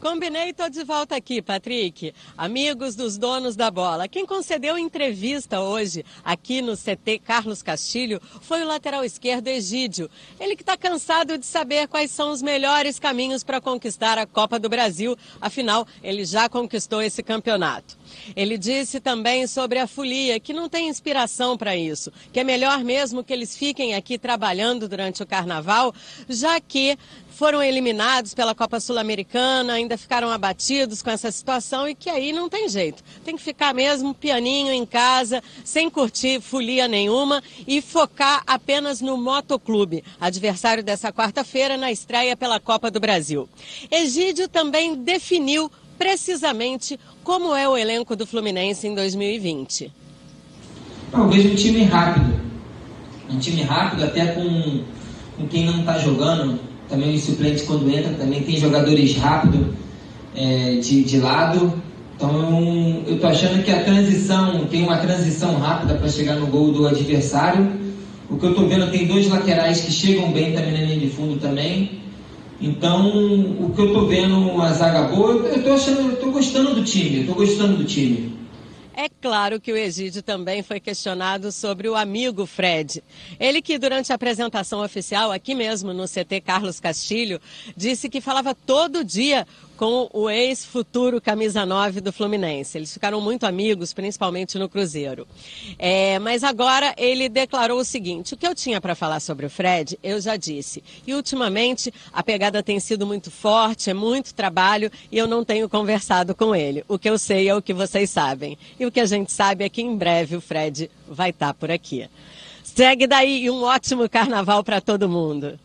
Combinei, 0.00 0.52
tô 0.52 0.68
de 0.68 0.84
volta 0.84 1.16
aqui, 1.16 1.40
Patrick. 1.40 2.12
Amigos 2.36 2.94
dos 2.94 3.16
donos 3.16 3.56
da 3.56 3.70
bola. 3.70 4.06
Quem 4.06 4.26
concedeu 4.26 4.76
entrevista 4.76 5.60
hoje 5.62 6.04
aqui 6.22 6.60
no 6.60 6.76
CT 6.76 7.20
Carlos 7.24 7.62
Castilho 7.62 8.20
foi 8.42 8.62
o 8.62 8.66
lateral 8.66 9.02
esquerdo 9.04 9.48
Egídio. 9.48 10.10
Ele 10.38 10.54
que 10.54 10.62
está 10.62 10.76
cansado 10.76 11.38
de 11.38 11.46
saber 11.46 11.88
quais 11.88 12.10
são 12.10 12.30
os 12.30 12.42
melhores 12.42 12.98
caminhos 12.98 13.42
para 13.42 13.60
conquistar 13.60 14.18
a 14.18 14.26
Copa 14.26 14.58
do 14.58 14.68
Brasil. 14.68 15.16
Afinal, 15.40 15.86
ele 16.02 16.26
já 16.26 16.46
conquistou 16.46 17.00
esse 17.00 17.22
campeonato. 17.22 17.96
Ele 18.36 18.58
disse 18.58 19.00
também 19.00 19.46
sobre 19.46 19.78
a 19.78 19.86
folia, 19.86 20.38
que 20.38 20.52
não 20.52 20.68
tem 20.68 20.88
inspiração 20.88 21.56
para 21.56 21.74
isso, 21.74 22.12
que 22.32 22.40
é 22.40 22.44
melhor 22.44 22.84
mesmo 22.84 23.24
que 23.24 23.32
eles 23.32 23.56
fiquem 23.56 23.94
aqui 23.94 24.18
trabalhando 24.18 24.88
durante 24.88 25.22
o 25.22 25.26
carnaval, 25.26 25.94
já 26.28 26.60
que 26.60 26.98
foram 27.36 27.62
eliminados 27.62 28.32
pela 28.32 28.54
Copa 28.54 28.80
Sul-Americana, 28.80 29.74
ainda 29.74 29.98
ficaram 29.98 30.30
abatidos 30.30 31.02
com 31.02 31.10
essa 31.10 31.30
situação 31.30 31.86
e 31.86 31.94
que 31.94 32.08
aí 32.08 32.32
não 32.32 32.48
tem 32.48 32.66
jeito. 32.66 33.04
Tem 33.22 33.36
que 33.36 33.42
ficar 33.42 33.74
mesmo 33.74 34.14
pianinho 34.14 34.72
em 34.72 34.86
casa, 34.86 35.42
sem 35.62 35.90
curtir 35.90 36.40
folia 36.40 36.88
nenhuma 36.88 37.42
e 37.68 37.82
focar 37.82 38.42
apenas 38.46 39.02
no 39.02 39.18
Motoclube, 39.18 40.02
adversário 40.18 40.82
dessa 40.82 41.12
quarta-feira 41.12 41.76
na 41.76 41.92
estreia 41.92 42.34
pela 42.34 42.58
Copa 42.58 42.90
do 42.90 42.98
Brasil. 42.98 43.46
Egídio 43.90 44.48
também 44.48 44.94
definiu 44.94 45.70
precisamente 45.98 46.98
como 47.22 47.54
é 47.54 47.68
o 47.68 47.76
elenco 47.76 48.16
do 48.16 48.26
Fluminense 48.26 48.86
em 48.86 48.94
2020. 48.94 49.92
Eu 51.12 51.28
vejo 51.28 51.50
um 51.50 51.54
time 51.54 51.84
rápido. 51.84 52.40
Um 53.28 53.38
time 53.38 53.60
rápido, 53.60 54.04
até 54.04 54.26
com, 54.28 54.84
com 55.36 55.46
quem 55.48 55.66
não 55.66 55.80
está 55.80 55.98
jogando 55.98 56.75
também 56.88 57.14
os 57.14 57.22
suplentes 57.22 57.64
quando 57.64 57.88
entra 57.90 58.14
também 58.14 58.42
tem 58.42 58.56
jogadores 58.56 59.16
rápidos 59.16 59.66
é, 60.34 60.76
de, 60.76 61.02
de 61.02 61.18
lado. 61.18 61.72
Então 62.16 63.02
eu 63.06 63.18
tô 63.18 63.26
achando 63.26 63.62
que 63.62 63.70
a 63.70 63.82
transição, 63.82 64.66
tem 64.66 64.84
uma 64.84 64.98
transição 64.98 65.56
rápida 65.56 65.94
para 65.94 66.08
chegar 66.08 66.36
no 66.36 66.46
gol 66.46 66.72
do 66.72 66.86
adversário. 66.86 67.72
O 68.28 68.36
que 68.36 68.46
eu 68.46 68.54
tô 68.54 68.66
vendo 68.66 68.90
tem 68.90 69.06
dois 69.06 69.28
laterais 69.28 69.80
que 69.80 69.92
chegam 69.92 70.32
bem 70.32 70.52
também 70.52 70.72
na 70.72 70.80
linha 70.80 70.98
de 70.98 71.08
fundo 71.08 71.38
também. 71.38 72.00
Então, 72.60 73.10
o 73.60 73.72
que 73.74 73.82
eu 73.82 73.92
tô 73.92 74.06
vendo 74.06 74.34
uma 74.34 74.72
zaga 74.72 75.02
boa, 75.02 75.32
eu 75.32 75.62
tô 75.62 75.72
achando, 75.72 76.10
eu 76.10 76.16
tô 76.16 76.30
gostando 76.30 76.74
do 76.74 76.82
time, 76.82 77.20
eu 77.20 77.26
tô 77.26 77.34
gostando 77.34 77.76
do 77.76 77.84
time. 77.84 78.35
Claro 79.20 79.58
que 79.58 79.72
o 79.72 79.76
Egídio 79.76 80.22
também 80.22 80.62
foi 80.62 80.78
questionado 80.78 81.50
sobre 81.50 81.88
o 81.88 81.96
amigo 81.96 82.44
Fred. 82.44 83.02
Ele 83.40 83.62
que 83.62 83.78
durante 83.78 84.12
a 84.12 84.14
apresentação 84.14 84.84
oficial 84.84 85.32
aqui 85.32 85.54
mesmo 85.54 85.94
no 85.94 86.04
CT 86.04 86.42
Carlos 86.44 86.78
Castilho 86.78 87.40
disse 87.74 88.10
que 88.10 88.20
falava 88.20 88.54
todo 88.54 89.02
dia 89.02 89.46
com 89.76 90.08
o 90.12 90.30
ex-futuro 90.30 91.20
camisa 91.20 91.66
9 91.66 92.00
do 92.00 92.12
Fluminense. 92.12 92.78
Eles 92.78 92.92
ficaram 92.92 93.20
muito 93.20 93.44
amigos, 93.44 93.92
principalmente 93.92 94.58
no 94.58 94.68
Cruzeiro. 94.68 95.26
É, 95.78 96.18
mas 96.18 96.42
agora 96.42 96.94
ele 96.96 97.28
declarou 97.28 97.80
o 97.80 97.84
seguinte: 97.84 98.34
o 98.34 98.36
que 98.36 98.46
eu 98.46 98.54
tinha 98.54 98.80
para 98.80 98.94
falar 98.94 99.20
sobre 99.20 99.46
o 99.46 99.50
Fred, 99.50 99.98
eu 100.02 100.20
já 100.20 100.36
disse. 100.36 100.82
E 101.06 101.14
ultimamente 101.14 101.92
a 102.12 102.22
pegada 102.22 102.62
tem 102.62 102.80
sido 102.80 103.06
muito 103.06 103.30
forte, 103.30 103.90
é 103.90 103.94
muito 103.94 104.34
trabalho 104.34 104.90
e 105.12 105.18
eu 105.18 105.26
não 105.26 105.44
tenho 105.44 105.68
conversado 105.68 106.34
com 106.34 106.54
ele. 106.54 106.84
O 106.88 106.98
que 106.98 107.08
eu 107.08 107.18
sei 107.18 107.48
é 107.48 107.54
o 107.54 107.62
que 107.62 107.74
vocês 107.74 108.10
sabem. 108.10 108.58
E 108.80 108.86
o 108.86 108.90
que 108.90 109.00
a 109.00 109.06
gente 109.06 109.30
sabe 109.30 109.64
é 109.64 109.68
que 109.68 109.82
em 109.82 109.96
breve 109.96 110.36
o 110.36 110.40
Fred 110.40 110.90
vai 111.08 111.30
estar 111.30 111.48
tá 111.48 111.54
por 111.54 111.70
aqui. 111.70 112.08
Segue 112.64 113.06
daí 113.06 113.44
e 113.44 113.50
um 113.50 113.62
ótimo 113.62 114.08
carnaval 114.08 114.62
para 114.64 114.80
todo 114.80 115.08
mundo. 115.08 115.58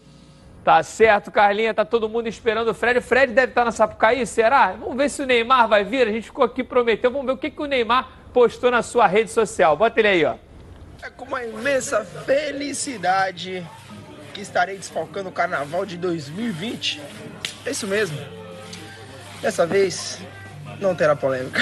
Tá 0.64 0.84
certo, 0.84 1.32
Carlinha, 1.32 1.74
tá 1.74 1.84
todo 1.84 2.08
mundo 2.08 2.28
esperando 2.28 2.68
o 2.68 2.74
Fred. 2.74 3.00
O 3.00 3.02
Fred 3.02 3.34
deve 3.34 3.52
estar 3.52 3.66
na 3.66 3.72
Sapucaí, 3.72 4.26
será? 4.28 4.74
Vamos 4.74 4.96
ver 4.96 5.10
se 5.10 5.24
o 5.24 5.26
Neymar 5.26 5.68
vai 5.68 5.84
vir. 5.84 6.08
A 6.08 6.12
gente 6.12 6.26
ficou 6.26 6.46
aqui 6.46 6.64
prometeu. 6.64 7.10
Vamos 7.10 7.26
ver 7.26 7.32
o 7.32 7.38
que, 7.38 7.50
que 7.50 7.62
o 7.62 7.66
Neymar 7.66 8.08
postou 8.32 8.70
na 8.70 8.84
sua 8.84 9.08
rede 9.08 9.32
social. 9.32 9.76
Bota 9.76 10.00
ele 10.00 10.08
aí, 10.08 10.26
ó. 10.26 10.36
É 11.02 11.10
com 11.10 11.26
uma 11.26 11.44
imensa 11.44 12.06
felicidade 12.06 13.68
que 14.36 14.42
estarei 14.42 14.78
desfalcando 14.78 15.30
o 15.30 15.32
carnaval 15.32 15.84
de 15.84 15.98
2020. 15.98 17.02
É 17.66 17.72
isso 17.72 17.88
mesmo. 17.88 18.20
Dessa 19.42 19.66
vez 19.66 20.20
não 20.80 20.94
terá 20.94 21.16
polêmica. 21.16 21.60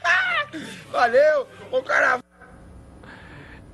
Valeu, 0.92 1.48
o 1.70 1.82
carnaval. 1.82 2.31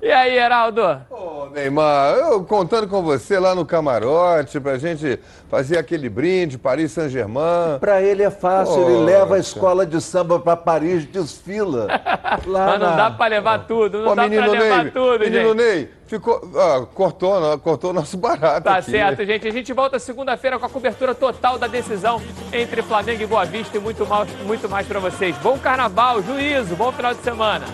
E 0.01 0.09
aí, 0.09 0.37
Heraldo? 0.37 0.81
Ô, 1.09 1.47
Neymar, 1.53 2.13
eu 2.15 2.41
contando 2.45 2.87
com 2.87 3.01
você 3.03 3.37
lá 3.37 3.53
no 3.53 3.65
camarote 3.65 4.57
pra 4.57 4.77
gente 4.77 5.19
fazer 5.49 5.77
aquele 5.77 6.07
brinde, 6.07 6.57
Paris 6.57 6.93
Saint-Germain. 6.93 7.77
Pra 7.81 8.01
ele 8.01 8.23
é 8.23 8.31
fácil, 8.31 8.81
ele 8.89 9.03
leva 9.03 9.35
a 9.35 9.39
escola 9.39 9.85
de 9.85 9.99
samba 9.99 10.39
pra 10.39 10.55
Paris, 10.55 11.05
desfila. 11.05 11.87
Lá 12.47 12.65
Mas 12.67 12.79
não 12.79 12.89
na- 12.91 12.95
dá 12.95 13.11
pra 13.11 13.27
levar 13.27 13.59
tudo, 13.67 13.97
não 14.03 14.15
dá 14.15 14.29
pra 14.29 14.45
levar 14.45 14.83
Ney, 14.83 14.91
tudo, 14.91 15.19
menino 15.19 15.49
gente. 15.49 15.55
Ney, 15.57 15.89
ficou, 16.07 16.49
ah, 16.55 16.85
cortou, 16.93 17.41
não, 17.41 17.59
cortou 17.59 17.89
o 17.89 17.93
nosso 17.93 18.15
barato 18.17 18.63
Tá 18.63 18.77
aqui. 18.77 18.91
certo, 18.91 19.25
gente. 19.25 19.45
A 19.47 19.51
gente 19.51 19.73
volta 19.73 19.99
segunda-feira 19.99 20.57
com 20.57 20.65
a 20.65 20.69
cobertura 20.69 21.13
total 21.13 21.57
da 21.57 21.67
decisão 21.67 22.21
entre 22.53 22.81
Flamengo 22.81 23.21
e 23.21 23.27
Boa 23.27 23.43
Vista 23.43 23.75
e 23.75 23.81
muito 23.81 24.05
mais, 24.05 24.29
muito 24.45 24.69
mais 24.69 24.87
pra 24.87 24.99
vocês. 25.01 25.35
Bom 25.39 25.57
carnaval, 25.59 26.21
juízo, 26.23 26.73
bom 26.77 26.89
final 26.93 27.13
de 27.13 27.21
semana. 27.21 27.65